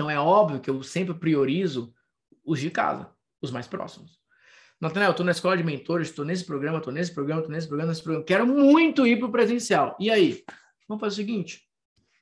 Então 0.00 0.08
é 0.08 0.18
óbvio 0.18 0.60
que 0.60 0.70
eu 0.70 0.82
sempre 0.82 1.12
priorizo 1.12 1.94
os 2.42 2.58
de 2.58 2.70
casa, 2.70 3.12
os 3.42 3.50
mais 3.50 3.68
próximos. 3.68 4.18
Nathanael, 4.80 5.10
estou 5.10 5.26
na 5.26 5.32
escola 5.32 5.58
de 5.58 5.62
mentores, 5.62 6.08
estou 6.08 6.24
nesse 6.24 6.42
programa, 6.42 6.78
estou 6.78 6.90
nesse 6.90 7.12
programa, 7.12 7.42
estou 7.42 7.54
nesse 7.54 7.68
programa, 7.68 7.90
nesse 7.90 8.02
programa. 8.02 8.24
Quero 8.24 8.46
muito 8.46 9.06
ir 9.06 9.18
para 9.18 9.28
o 9.28 9.30
presencial. 9.30 9.94
E 10.00 10.10
aí? 10.10 10.42
Vamos 10.88 11.02
fazer 11.02 11.12
o 11.12 11.16
seguinte: 11.16 11.68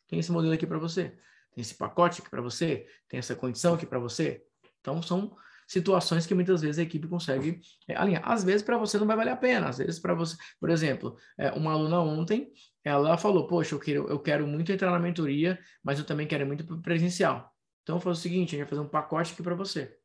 tem 0.09 0.18
esse 0.18 0.32
modelo 0.32 0.52
aqui 0.52 0.66
para 0.66 0.76
você, 0.76 1.16
tem 1.55 1.62
esse 1.62 1.76
pacote 1.76 2.20
aqui 2.20 2.28
para 2.28 2.42
você, 2.42 2.84
tem 3.09 3.18
essa 3.18 3.36
condição 3.36 3.74
aqui 3.74 3.86
para 3.86 4.00
você. 4.00 4.42
Então, 4.80 5.00
são 5.00 5.36
situações 5.68 6.26
que 6.26 6.34
muitas 6.34 6.62
vezes 6.62 6.80
a 6.80 6.82
equipe 6.82 7.06
consegue 7.06 7.60
é, 7.86 7.94
alinhar. 7.94 8.28
Às 8.28 8.42
vezes, 8.42 8.64
para 8.64 8.76
você 8.76 8.98
não 8.98 9.06
vai 9.06 9.16
valer 9.16 9.30
a 9.30 9.36
pena. 9.36 9.68
Às 9.68 9.78
vezes, 9.78 10.00
para 10.00 10.14
você, 10.14 10.36
por 10.59 10.68
exemplo, 10.68 11.16
é, 11.38 11.52
uma 11.52 11.74
aluna 11.74 12.00
ontem, 12.00 12.50
ela 12.82 13.16
falou: 13.16 13.46
Poxa, 13.46 13.76
eu 13.76 13.78
quero, 13.78 14.09
eu 14.09 14.18
quero 14.18 14.48
muito 14.48 14.72
entrar 14.72 14.90
na 14.90 14.98
mentoria, 14.98 15.60
mas 15.80 16.00
eu 16.00 16.05
também 16.05 16.26
quero 16.26 16.44
muito 16.44 16.66
presencial. 16.82 17.56
Então, 17.89 17.97
eu 17.97 18.01
falo 18.02 18.12
o 18.12 18.19
seguinte: 18.19 18.48
a 18.48 18.59
gente 18.59 18.59
vai 18.59 18.69
fazer 18.69 18.82
um 18.82 18.89
pacote 18.89 19.32
aqui 19.32 19.43
para 19.43 19.55
você. 19.55 19.97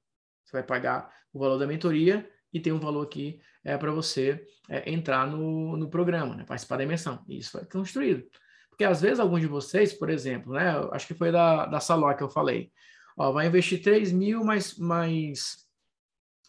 Você 0.46 0.54
vai 0.54 0.64
pagar 0.64 1.14
o 1.34 1.40
valor 1.40 1.58
da 1.58 1.68
mentoria 1.68 2.26
e 2.54 2.58
tem 2.58 2.72
um 2.72 2.80
valor 2.80 3.04
aqui 3.04 3.42
é, 3.62 3.78
para 3.78 3.92
você 3.92 4.42
é, 4.70 4.90
entrar 4.90 5.28
no, 5.28 5.76
no 5.76 5.90
programa, 5.90 6.34
né? 6.34 6.46
participar 6.46 6.78
da 6.78 6.84
imersão. 6.86 7.22
E 7.28 7.40
isso 7.40 7.52
foi 7.52 7.66
construído. 7.66 8.24
Porque 8.70 8.86
às 8.86 9.02
vezes 9.02 9.20
alguns 9.20 9.42
de 9.42 9.48
vocês, 9.48 9.92
por 9.92 10.10
exemplo, 10.10 10.54
né? 10.54 10.72
acho 10.94 11.08
que 11.08 11.14
foi 11.14 11.30
da, 11.30 11.66
da 11.66 11.82
Saló 11.82 12.14
que 12.14 12.24
eu 12.24 12.30
falei, 12.30 12.72
ó, 13.18 13.34
vai 13.34 13.48
investir 13.48 13.82
3 13.82 14.14
mil 14.14 14.46
mais, 14.46 14.78
mais 14.78 15.68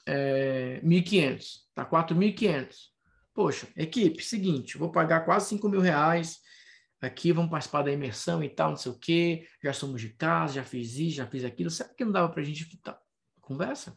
é, 0.06 0.80
1.500, 0.84 1.46
tá? 1.74 1.84
4.500. 1.84 2.76
Poxa, 3.34 3.66
equipe, 3.76 4.22
seguinte, 4.22 4.78
vou 4.78 4.92
pagar 4.92 5.24
quase 5.24 5.48
5 5.48 5.68
mil 5.68 5.80
reais 5.80 6.38
aqui, 7.00 7.32
vamos 7.32 7.50
participar 7.50 7.82
da 7.82 7.92
imersão 7.92 8.42
e 8.42 8.48
tal, 8.48 8.70
não 8.70 8.76
sei 8.76 8.92
o 8.92 8.98
quê, 8.98 9.46
já 9.62 9.72
somos 9.72 10.00
de 10.00 10.10
casa, 10.10 10.54
já 10.54 10.64
fiz 10.64 10.96
isso, 10.96 11.16
já 11.16 11.26
fiz 11.26 11.44
aquilo, 11.44 11.70
será 11.70 11.88
que 11.88 12.04
não 12.04 12.12
dava 12.12 12.28
para 12.30 12.40
a 12.40 12.44
gente... 12.44 12.78
Tá, 12.78 12.98
conversa, 13.40 13.96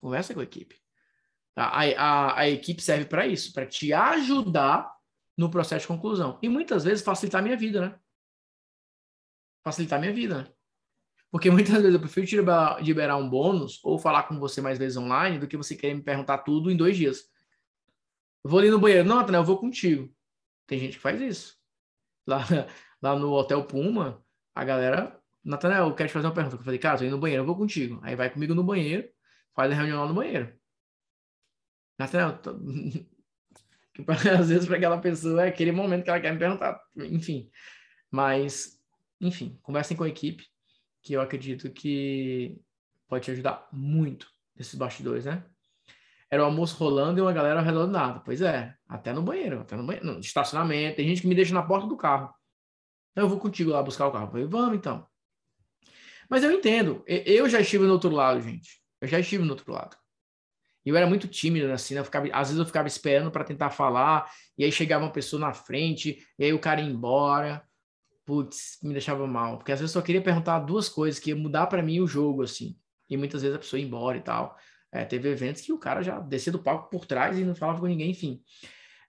conversa 0.00 0.32
com 0.32 0.40
a 0.40 0.44
equipe. 0.44 0.80
A, 1.54 1.82
a, 1.82 2.40
a 2.40 2.48
equipe 2.48 2.82
serve 2.82 3.04
para 3.04 3.26
isso, 3.26 3.52
para 3.52 3.66
te 3.66 3.92
ajudar 3.92 4.90
no 5.36 5.50
processo 5.50 5.82
de 5.82 5.88
conclusão. 5.88 6.38
E 6.42 6.48
muitas 6.48 6.84
vezes 6.84 7.04
facilitar 7.04 7.40
a 7.40 7.44
minha 7.44 7.56
vida, 7.56 7.80
né? 7.80 7.98
Facilitar 9.62 9.98
a 9.98 10.00
minha 10.00 10.12
vida, 10.12 10.42
né? 10.42 10.52
Porque 11.30 11.50
muitas 11.50 11.74
vezes 11.76 11.94
eu 11.94 12.00
prefiro 12.00 12.26
te 12.26 12.36
liberar, 12.82 13.16
um 13.16 13.28
bônus 13.28 13.80
ou 13.82 13.98
falar 13.98 14.24
com 14.24 14.38
você 14.38 14.60
mais 14.60 14.78
vezes 14.78 14.98
online 14.98 15.38
do 15.38 15.46
que 15.46 15.56
você 15.56 15.74
querer 15.74 15.94
me 15.94 16.02
perguntar 16.02 16.38
tudo 16.38 16.70
em 16.70 16.76
dois 16.76 16.96
dias. 16.96 17.24
Vou 18.44 18.58
ali 18.58 18.70
no 18.70 18.78
banheiro. 18.78 19.08
Não, 19.08 19.16
Nathanael, 19.16 19.42
eu 19.42 19.46
vou 19.46 19.58
contigo. 19.58 20.14
Tem 20.66 20.78
gente 20.78 20.96
que 20.96 21.02
faz 21.02 21.20
isso. 21.20 21.61
Lá, 22.26 22.38
lá 23.02 23.16
no 23.18 23.32
Hotel 23.32 23.64
Puma, 23.64 24.22
a 24.54 24.64
galera... 24.64 25.18
Nathanael, 25.44 25.88
eu 25.88 25.94
quero 25.94 26.08
te 26.08 26.12
fazer 26.12 26.26
uma 26.28 26.34
pergunta. 26.34 26.56
Eu 26.56 26.62
falei, 26.62 26.78
cara, 26.78 26.98
tô 26.98 27.04
indo 27.04 27.16
no 27.16 27.20
banheiro, 27.20 27.42
eu 27.42 27.46
vou 27.46 27.56
contigo. 27.56 27.98
Aí 28.02 28.14
vai 28.14 28.30
comigo 28.30 28.54
no 28.54 28.62
banheiro, 28.62 29.08
faz 29.56 29.72
a 29.72 29.74
reunião 29.74 30.00
lá 30.00 30.08
no 30.08 30.14
banheiro. 30.14 30.52
Nathanael, 31.98 32.38
tô... 32.38 32.52
às 34.38 34.48
vezes 34.48 34.66
para 34.66 34.76
aquela 34.76 34.98
pessoa 34.98 35.44
é 35.44 35.48
aquele 35.48 35.72
momento 35.72 36.04
que 36.04 36.10
ela 36.10 36.20
quer 36.20 36.32
me 36.32 36.38
perguntar, 36.38 36.80
enfim. 36.96 37.50
Mas, 38.10 38.80
enfim, 39.20 39.58
conversem 39.62 39.96
com 39.96 40.04
a 40.04 40.08
equipe, 40.08 40.46
que 41.02 41.14
eu 41.14 41.20
acredito 41.20 41.70
que 41.70 42.58
pode 43.08 43.24
te 43.24 43.30
ajudar 43.30 43.68
muito 43.72 44.28
nesses 44.56 44.74
bastidores, 44.74 45.24
né? 45.24 45.44
Era 46.32 46.44
o 46.44 46.46
almoço 46.46 46.78
rolando 46.78 47.18
e 47.18 47.22
uma 47.22 47.30
galera 47.30 47.60
ao 47.60 47.66
redor 47.66 47.84
do 47.84 47.92
nada. 47.92 48.18
Pois 48.20 48.40
é, 48.40 48.74
até 48.88 49.12
no 49.12 49.20
banheiro, 49.20 49.60
até 49.60 49.76
no 49.76 49.84
banheiro, 49.84 50.14
no 50.14 50.18
estacionamento. 50.18 50.96
Tem 50.96 51.06
gente 51.06 51.20
que 51.20 51.26
me 51.26 51.34
deixa 51.34 51.52
na 51.52 51.62
porta 51.62 51.86
do 51.86 51.94
carro. 51.94 52.32
Eu 53.14 53.28
vou 53.28 53.38
contigo 53.38 53.70
lá 53.70 53.82
buscar 53.82 54.06
o 54.06 54.10
carro. 54.10 54.24
Eu 54.24 54.30
falei, 54.30 54.46
vamos 54.46 54.78
então. 54.78 55.06
Mas 56.30 56.42
eu 56.42 56.50
entendo. 56.50 57.04
Eu 57.06 57.46
já 57.50 57.60
estive 57.60 57.84
no 57.84 57.92
outro 57.92 58.08
lado, 58.08 58.40
gente. 58.40 58.80
Eu 58.98 59.08
já 59.08 59.20
estive 59.20 59.44
no 59.44 59.50
outro 59.50 59.70
lado. 59.70 59.94
Eu 60.82 60.96
era 60.96 61.06
muito 61.06 61.28
tímido, 61.28 61.70
assim, 61.70 61.92
né? 61.92 62.00
eu 62.00 62.04
ficava, 62.06 62.26
às 62.32 62.48
vezes 62.48 62.58
eu 62.58 62.64
ficava 62.64 62.88
esperando 62.88 63.30
para 63.30 63.44
tentar 63.44 63.68
falar, 63.68 64.32
e 64.56 64.64
aí 64.64 64.72
chegava 64.72 65.04
uma 65.04 65.12
pessoa 65.12 65.38
na 65.38 65.52
frente, 65.52 66.26
e 66.38 66.44
aí 66.44 66.52
o 66.54 66.58
cara 66.58 66.80
ia 66.80 66.88
embora. 66.88 67.62
Putz, 68.24 68.78
me 68.82 68.92
deixava 68.92 69.26
mal. 69.26 69.58
Porque 69.58 69.70
às 69.70 69.80
vezes 69.80 69.94
eu 69.94 70.00
só 70.00 70.04
queria 70.04 70.22
perguntar 70.22 70.60
duas 70.60 70.88
coisas 70.88 71.20
que 71.20 71.28
ia 71.28 71.36
mudar 71.36 71.66
para 71.66 71.82
mim 71.82 72.00
o 72.00 72.06
jogo, 72.06 72.42
assim. 72.42 72.74
E 73.10 73.18
muitas 73.18 73.42
vezes 73.42 73.54
a 73.54 73.58
pessoa 73.58 73.78
ia 73.78 73.86
embora 73.86 74.16
e 74.16 74.22
tal. 74.22 74.56
É, 74.92 75.04
teve 75.04 75.30
eventos 75.30 75.62
que 75.62 75.72
o 75.72 75.78
cara 75.78 76.02
já 76.02 76.20
descia 76.20 76.52
do 76.52 76.62
palco 76.62 76.90
por 76.90 77.06
trás 77.06 77.38
e 77.38 77.44
não 77.44 77.54
falava 77.54 77.80
com 77.80 77.86
ninguém, 77.86 78.10
enfim. 78.10 78.42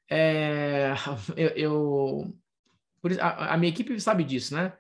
É, 0.10 0.94
eu, 1.36 1.50
eu 1.50 2.34
isso, 3.12 3.22
a, 3.22 3.54
a, 3.54 3.58
minha 3.58 3.72
equipe 3.72 4.00
sabe 4.00 4.24
disso, 4.24 4.56
né? 4.56 4.74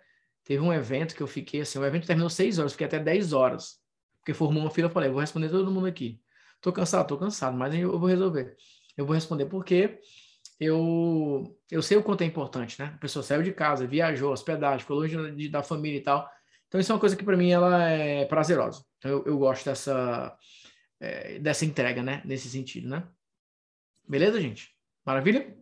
Teve 0.43 0.61
um 0.61 0.73
evento 0.73 1.15
que 1.15 1.21
eu 1.21 1.27
fiquei 1.27 1.61
assim, 1.61 1.77
o 1.80 1.85
evento 1.85 2.07
terminou 2.07 2.30
seis 2.30 2.57
horas, 2.59 2.71
fiquei 2.71 2.88
até 2.88 2.99
dez 2.99 3.34
horas. 3.34 3.81
Porque 4.19 4.34
formou 4.34 4.63
uma 4.63 4.71
fila, 4.71 4.88
eu 4.88 4.91
falei, 4.91 5.09
vou 5.09 5.19
responder 5.19 5.49
todo 5.49 5.71
mundo 5.71 5.88
aqui. 5.88 6.21
Tô 6.61 6.71
cansado, 6.71 7.07
tô 7.07 7.17
cansado, 7.17 7.57
mas 7.57 7.73
eu 7.75 7.99
vou 7.99 8.07
resolver. 8.07 8.55
Eu 8.95 9.05
vou 9.05 9.13
responder 9.13 9.45
porque 9.47 9.99
eu, 10.59 11.57
eu 11.69 11.81
sei 11.81 11.97
o 11.97 12.03
quanto 12.03 12.21
é 12.21 12.25
importante, 12.25 12.80
né? 12.80 12.93
A 12.95 12.97
pessoa 12.99 13.23
saiu 13.23 13.43
de 13.43 13.51
casa, 13.51 13.85
viajou, 13.85 14.31
hospedagem, 14.31 14.80
ficou 14.80 14.97
longe 14.97 15.31
de, 15.34 15.49
da 15.49 15.61
família 15.61 15.97
e 15.97 16.03
tal. 16.03 16.30
Então, 16.67 16.80
isso 16.80 16.91
é 16.91 16.95
uma 16.95 17.01
coisa 17.01 17.15
que 17.15 17.23
para 17.23 17.38
mim 17.38 17.51
ela 17.51 17.89
é 17.89 18.25
prazerosa. 18.25 18.84
Então, 18.97 19.11
eu, 19.11 19.25
eu 19.25 19.38
gosto 19.38 19.65
dessa, 19.65 20.35
é, 21.03 21.38
dessa 21.39 21.65
entrega, 21.65 22.01
né? 22.01 22.21
Nesse 22.23 22.49
sentido, 22.49 22.88
né? 22.88 23.03
Beleza, 24.07 24.39
gente? 24.39 24.69
Maravilha? 25.05 25.55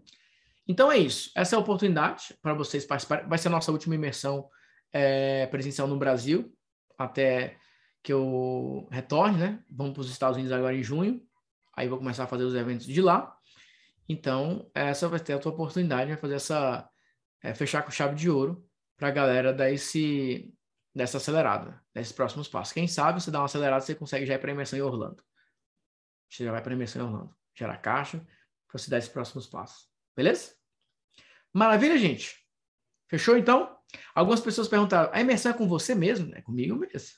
Então 0.68 0.92
é 0.92 0.98
isso. 0.98 1.32
Essa 1.36 1.56
é 1.56 1.58
a 1.58 1.60
oportunidade 1.60 2.38
para 2.42 2.54
vocês 2.54 2.86
participarem. 2.86 3.28
Vai 3.28 3.40
ser 3.40 3.48
a 3.48 3.52
nossa 3.52 3.72
última 3.72 3.96
imersão 3.96 4.48
é, 4.94 5.48
presencial 5.48 5.88
no 5.88 5.98
Brasil, 5.98 6.56
até 6.98 7.58
que 8.04 8.14
eu 8.14 8.88
retorne, 8.92 9.38
né? 9.38 9.64
Vamos 9.70 9.94
para 9.94 10.02
os 10.02 10.12
Estados 10.12 10.38
Unidos 10.38 10.52
agora 10.52 10.76
em 10.76 10.84
junho. 10.84 11.22
Aí 11.76 11.88
vou 11.88 11.98
começar 11.98 12.26
a 12.26 12.28
fazer 12.28 12.44
os 12.44 12.54
eventos 12.54 12.86
de 12.86 13.02
lá. 13.02 13.36
Então, 14.08 14.70
essa 14.76 15.08
vai 15.08 15.20
ter 15.20 15.34
a 15.34 15.40
tua 15.40 15.52
oportunidade, 15.52 16.12
vai 16.12 16.20
fazer 16.20 16.36
essa. 16.36 16.88
É, 17.44 17.56
fechar 17.56 17.82
com 17.82 17.90
chave 17.90 18.14
de 18.14 18.30
ouro 18.30 18.64
para 18.96 19.08
a 19.08 19.12
galera 19.12 19.52
dar 19.52 19.72
esse, 19.72 20.54
dessa 20.94 21.18
acelerada, 21.18 21.82
desses 21.92 22.14
próximos 22.14 22.48
passos. 22.48 22.72
Quem 22.72 22.88
sabe 22.88 23.20
você 23.20 23.32
dá 23.32 23.40
uma 23.40 23.46
acelerada, 23.46 23.82
você 23.84 23.96
consegue 23.96 24.28
já 24.28 24.36
ir 24.36 24.38
para 24.38 24.52
a 24.52 24.54
imersão 24.54 24.78
em 24.78 24.84
Orlando. 24.84 25.24
Você 26.32 26.46
já 26.46 26.52
vai 26.52 26.62
para 26.62 26.72
a 26.72 26.76
imersão 26.76 27.02
em 27.02 27.06
Orlando. 27.06 27.36
Gerar 27.54 27.78
caixa 27.78 28.26
para 28.68 28.80
você 28.80 28.90
dar 28.90 28.98
esses 28.98 29.10
próximos 29.10 29.48
passos. 29.48 29.90
Beleza? 30.16 30.54
Maravilha, 31.54 31.98
gente? 31.98 32.38
Fechou 33.10 33.38
então? 33.38 33.78
Algumas 34.16 34.40
pessoas 34.40 34.70
perguntaram: 34.70 35.12
a 35.14 35.20
imersão 35.20 35.52
é 35.52 35.58
com 35.58 35.68
você 35.68 35.94
mesmo? 35.94 36.34
É 36.34 36.42
comigo 36.42 36.76
mesmo. 36.76 37.10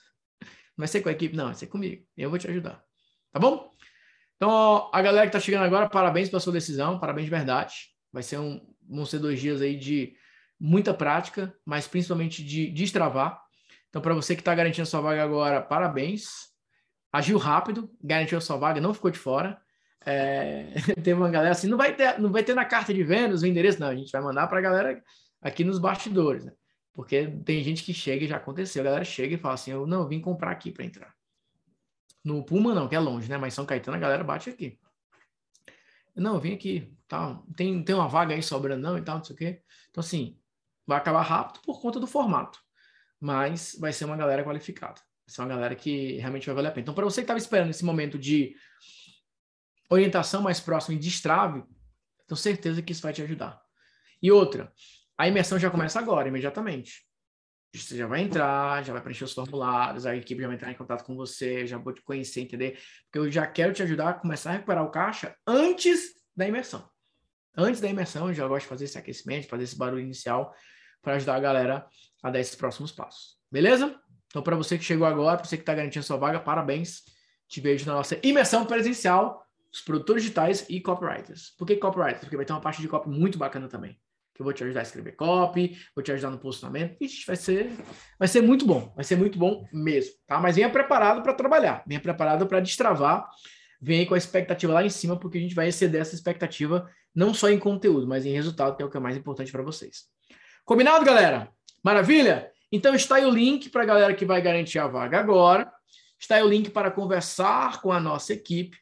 Vai 0.76 0.88
ser 0.88 1.02
com 1.02 1.10
a 1.10 1.11
equipe? 1.11 1.35
Não, 1.35 1.45
vai 1.45 1.53
ser 1.53 1.68
comigo. 1.68 2.03
Eu 2.18 2.31
vou 2.31 2.40
te 2.40 2.48
ajudar. 2.49 2.84
Tá 3.31 3.40
bom? 3.40 3.72
Então, 4.35 4.90
a 4.91 5.02
galera 5.02 5.27
que 5.30 5.35
está 5.35 5.40
chegando 5.40 5.64
agora, 5.64 5.88
parabéns 5.88 6.30
pela 6.30 6.40
sua 6.40 6.52
decisão, 6.52 6.99
parabéns 6.99 7.26
de 7.26 7.31
verdade. 7.31 7.76
Vai 8.11 8.23
ser 8.23 8.40
um, 8.40 8.60
vão 8.90 9.06
ser 9.06 9.19
dois 9.19 9.40
dias 9.40 9.61
aí 9.61 9.77
de 9.77 10.18
muita 10.60 10.94
prática, 10.94 11.56
mas 11.64 11.88
principalmente 11.88 12.44
de 12.44 12.72
destravar. 12.72 13.40
Então, 13.90 14.02
para 14.02 14.15
você 14.15 14.34
que 14.35 14.41
está 14.41 14.56
garantindo 14.56 14.88
sua 14.88 15.02
vaga 15.02 15.23
agora, 15.23 15.61
parabéns. 15.61 16.52
Agiu 17.14 17.38
rápido, 17.38 17.95
garantiu 18.03 18.40
a 18.40 18.41
sua 18.41 18.57
vaga, 18.57 18.81
não 18.81 18.91
ficou 18.91 19.11
de 19.11 19.19
fora. 19.19 19.61
É, 20.03 20.73
teve 20.95 21.14
uma 21.14 21.30
galera 21.30 21.52
assim, 21.52 21.68
não 21.68 21.77
vai 21.77 21.95
ter, 21.95 22.19
não 22.19 22.31
vai 22.31 22.44
ter 22.44 22.56
na 22.56 22.65
carta 22.65 22.91
de 22.91 23.03
vendas 23.03 23.44
o 23.44 23.45
endereço, 23.45 23.80
não, 23.80 23.88
a 23.88 23.95
gente 23.95 24.11
vai 24.11 24.22
mandar 24.22 24.48
para 24.48 24.57
a 24.57 24.61
galera 24.61 25.03
aqui 25.40 25.64
nos 25.64 25.77
bastidores, 25.77 26.44
né? 26.44 26.52
Porque 26.91 27.27
tem 27.45 27.64
gente 27.64 27.84
que 27.84 27.94
chega 27.94 28.26
e 28.26 28.27
já 28.27 28.38
aconteceu, 28.38 28.81
a 28.81 28.85
galera 28.85 29.06
chega 29.06 29.35
e 29.35 29.38
fala 29.38 29.53
assim, 29.53 29.72
eu 29.72 29.85
não 29.85 30.07
vim 30.07 30.19
comprar 30.19 30.52
aqui 30.52 30.72
para 30.72 30.85
entrar. 30.85 31.14
No 32.23 32.44
Puma 32.44 32.73
não, 32.73 32.88
que 32.88 32.95
é 32.95 32.99
longe, 32.99 33.30
né? 33.30 33.38
Mas 33.38 33.53
São 33.53 33.65
Caetano 33.65 33.98
a 33.98 33.99
galera 33.99 34.23
bate 34.23 34.49
aqui. 34.49 34.80
Não, 36.15 36.40
vim 36.40 36.53
aqui, 36.53 36.91
tá? 37.07 37.40
Tem, 37.56 37.84
tem 37.84 37.95
uma 37.95 38.07
vaga 38.07 38.34
aí 38.34 38.41
sobrando 38.41 38.81
não 38.81 38.98
e 38.98 39.02
tal, 39.02 39.18
não 39.18 39.23
sei 39.23 39.35
o 39.35 39.38
quê. 39.38 39.61
Então 39.91 40.02
assim, 40.02 40.38
vai 40.85 40.98
acabar 40.98 41.22
rápido 41.22 41.61
por 41.61 41.80
conta 41.80 41.99
do 41.99 42.07
formato, 42.07 42.60
mas 43.19 43.77
vai 43.80 43.94
ser 43.94 44.06
uma 44.06 44.18
galera 44.18 44.44
qualificada. 44.44 44.99
Vai 45.34 45.35
ser 45.35 45.41
uma 45.41 45.47
galera 45.47 45.76
que 45.76 46.18
realmente 46.18 46.45
vai 46.45 46.53
valer 46.53 46.68
a 46.68 46.72
pena. 46.72 46.84
Então 46.84 46.93
para 46.93 47.05
você 47.05 47.22
que 47.22 47.23
estava 47.23 47.39
esperando 47.39 47.72
esse 47.72 47.84
momento 47.84 48.19
de 48.19 48.55
orientação 49.89 50.43
mais 50.43 50.60
próxima 50.60 50.95
e 50.95 50.99
destrave, 50.99 51.64
tenho 52.27 52.38
certeza 52.38 52.84
que 52.84 52.91
isso 52.91 53.01
vai 53.01 53.14
te 53.14 53.23
ajudar. 53.23 53.60
E 54.22 54.31
outra, 54.31 54.72
a 55.18 55.27
imersão 55.27 55.57
já 55.57 55.72
começa 55.72 55.99
agora, 55.99 56.27
imediatamente. 56.27 57.03
Você 57.73 57.97
já 57.97 58.05
vai 58.05 58.22
entrar, 58.22 58.84
já 58.84 58.93
vai 58.93 59.01
preencher 59.01 59.23
os 59.23 59.34
formulários, 59.34 60.05
a 60.05 60.15
equipe 60.15 60.39
já 60.39 60.47
vai 60.47 60.55
entrar 60.55 60.72
em 60.72 60.76
contato 60.76 61.03
com 61.03 61.15
você, 61.15 61.65
já 61.65 61.80
vou 61.80 61.91
te 61.91 62.03
conhecer, 62.03 62.41
entender? 62.41 62.80
Porque 63.05 63.18
eu 63.18 63.31
já 63.31 63.47
quero 63.47 63.73
te 63.73 63.81
ajudar 63.81 64.10
a 64.10 64.14
começar 64.14 64.51
a 64.51 64.53
recuperar 64.53 64.84
o 64.84 64.91
caixa 64.91 65.35
antes 65.47 66.14
da 66.35 66.47
imersão. 66.47 66.88
Antes 67.57 67.81
da 67.81 67.89
imersão, 67.89 68.27
eu 68.27 68.34
já 68.35 68.47
gosto 68.47 68.65
de 68.65 68.69
fazer 68.69 68.85
esse 68.85 68.99
aquecimento, 68.99 69.47
fazer 69.47 69.64
esse 69.64 69.77
barulho 69.77 70.03
inicial 70.03 70.53
para 71.01 71.15
ajudar 71.15 71.35
a 71.35 71.39
galera 71.39 71.88
a 72.22 72.30
dar 72.30 72.39
esses 72.39 72.55
próximos 72.55 72.91
passos. 72.91 73.39
Beleza? 73.51 73.99
Então, 74.34 74.41
para 74.41 74.55
você 74.55 74.80
que 74.80 74.84
chegou 74.84 75.05
agora, 75.05 75.38
para 75.38 75.45
você 75.45 75.55
que 75.55 75.61
está 75.61 75.76
garantindo 75.76 76.03
sua 76.03 76.18
vaga, 76.18 76.39
parabéns. 76.39 77.03
Te 77.47 77.61
vejo 77.61 77.85
na 77.85 77.93
nossa 77.93 78.18
imersão 78.23 78.65
presencial 78.65 79.45
os 79.72 79.80
produtores 79.80 80.23
digitais 80.23 80.65
e 80.68 80.81
copywriters. 80.81 81.51
Por 81.55 81.68
que 81.68 81.76
copywriters? 81.76 82.22
Porque 82.22 82.35
vai 82.35 82.43
ter 82.43 82.51
uma 82.51 82.60
parte 82.60 82.81
de 82.81 82.88
copy 82.88 83.07
muito 83.10 83.38
bacana 83.38 83.68
também. 83.68 83.95
Que 84.34 84.41
eu 84.41 84.43
vou 84.43 84.51
te 84.51 84.64
ajudar 84.64 84.80
a 84.80 84.84
escrever 84.84 85.11
copy, 85.11 85.77
vou 85.95 86.01
te 86.01 86.11
ajudar 86.11 86.31
no 86.31 86.39
posicionamento. 86.39 86.97
Ixi, 86.99 87.27
vai 87.27 87.35
ser, 87.35 87.72
vai 88.18 88.27
ser 88.27 88.41
muito 88.41 88.65
bom. 88.65 88.91
Vai 88.95 89.03
ser 89.05 89.18
muito 89.18 89.38
bom 89.38 89.68
mesmo, 89.72 90.14
tá? 90.26 90.39
Mas 90.39 90.55
venha 90.55 90.68
preparado 90.72 91.22
para 91.22 91.35
trabalhar. 91.35 91.84
Venha 91.85 91.99
preparado 91.99 92.47
para 92.47 92.60
destravar. 92.60 93.30
Venha 93.80 94.03
com 94.07 94.15
a 94.15 94.18
expectativa 94.18 94.73
lá 94.73 94.84
em 94.84 94.89
cima, 94.89 95.15
porque 95.15 95.38
a 95.38 95.41
gente 95.41 95.53
vai 95.53 95.68
exceder 95.68 96.01
essa 96.01 96.15
expectativa 96.15 96.89
não 97.14 97.35
só 97.35 97.51
em 97.51 97.60
conteúdo, 97.60 98.07
mas 98.07 98.26
em 98.26 98.34
resultado, 98.34 98.76
que 98.76 98.81
é 98.81 98.85
o 98.85 98.89
que 98.89 98.97
é 98.97 98.99
mais 98.99 99.15
importante 99.15 99.51
para 99.51 99.61
vocês. 99.61 100.05
Combinado, 100.65 101.05
galera? 101.05 101.49
Maravilha? 101.84 102.52
Então 102.73 102.95
está 102.95 103.17
aí 103.17 103.25
o 103.25 103.29
link 103.29 103.69
para 103.69 103.83
a 103.83 103.85
galera 103.85 104.15
que 104.15 104.25
vai 104.25 104.41
garantir 104.41 104.79
a 104.79 104.87
vaga 104.87 105.19
agora. 105.19 105.71
Está 106.19 106.35
aí 106.35 106.41
o 106.41 106.49
link 106.49 106.71
para 106.71 106.89
conversar 106.89 107.79
com 107.81 107.91
a 107.91 107.99
nossa 107.99 108.33
equipe 108.33 108.75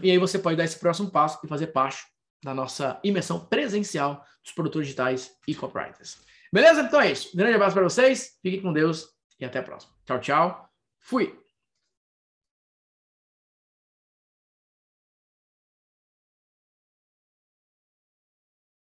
e 0.00 0.12
aí 0.12 0.16
você 0.16 0.38
pode 0.38 0.56
dar 0.56 0.64
esse 0.64 0.78
próximo 0.78 1.10
passo 1.10 1.40
e 1.44 1.48
fazer 1.48 1.68
parte 1.68 2.04
da 2.42 2.54
nossa 2.54 3.00
imersão 3.02 3.40
presencial 3.40 4.24
dos 4.44 4.52
produtores 4.52 4.86
digitais 4.86 5.32
e 5.48 5.56
copywriters. 5.56 6.18
Beleza? 6.52 6.82
Então 6.82 7.00
é 7.00 7.10
isso. 7.10 7.36
Grande 7.36 7.54
abraço 7.54 7.74
para 7.74 7.82
vocês, 7.82 8.38
fiquem 8.40 8.62
com 8.62 8.72
Deus 8.72 9.08
e 9.40 9.44
até 9.44 9.58
a 9.58 9.62
próxima. 9.62 9.92
Tchau, 10.06 10.20
tchau. 10.20 10.70
Fui! 11.00 11.39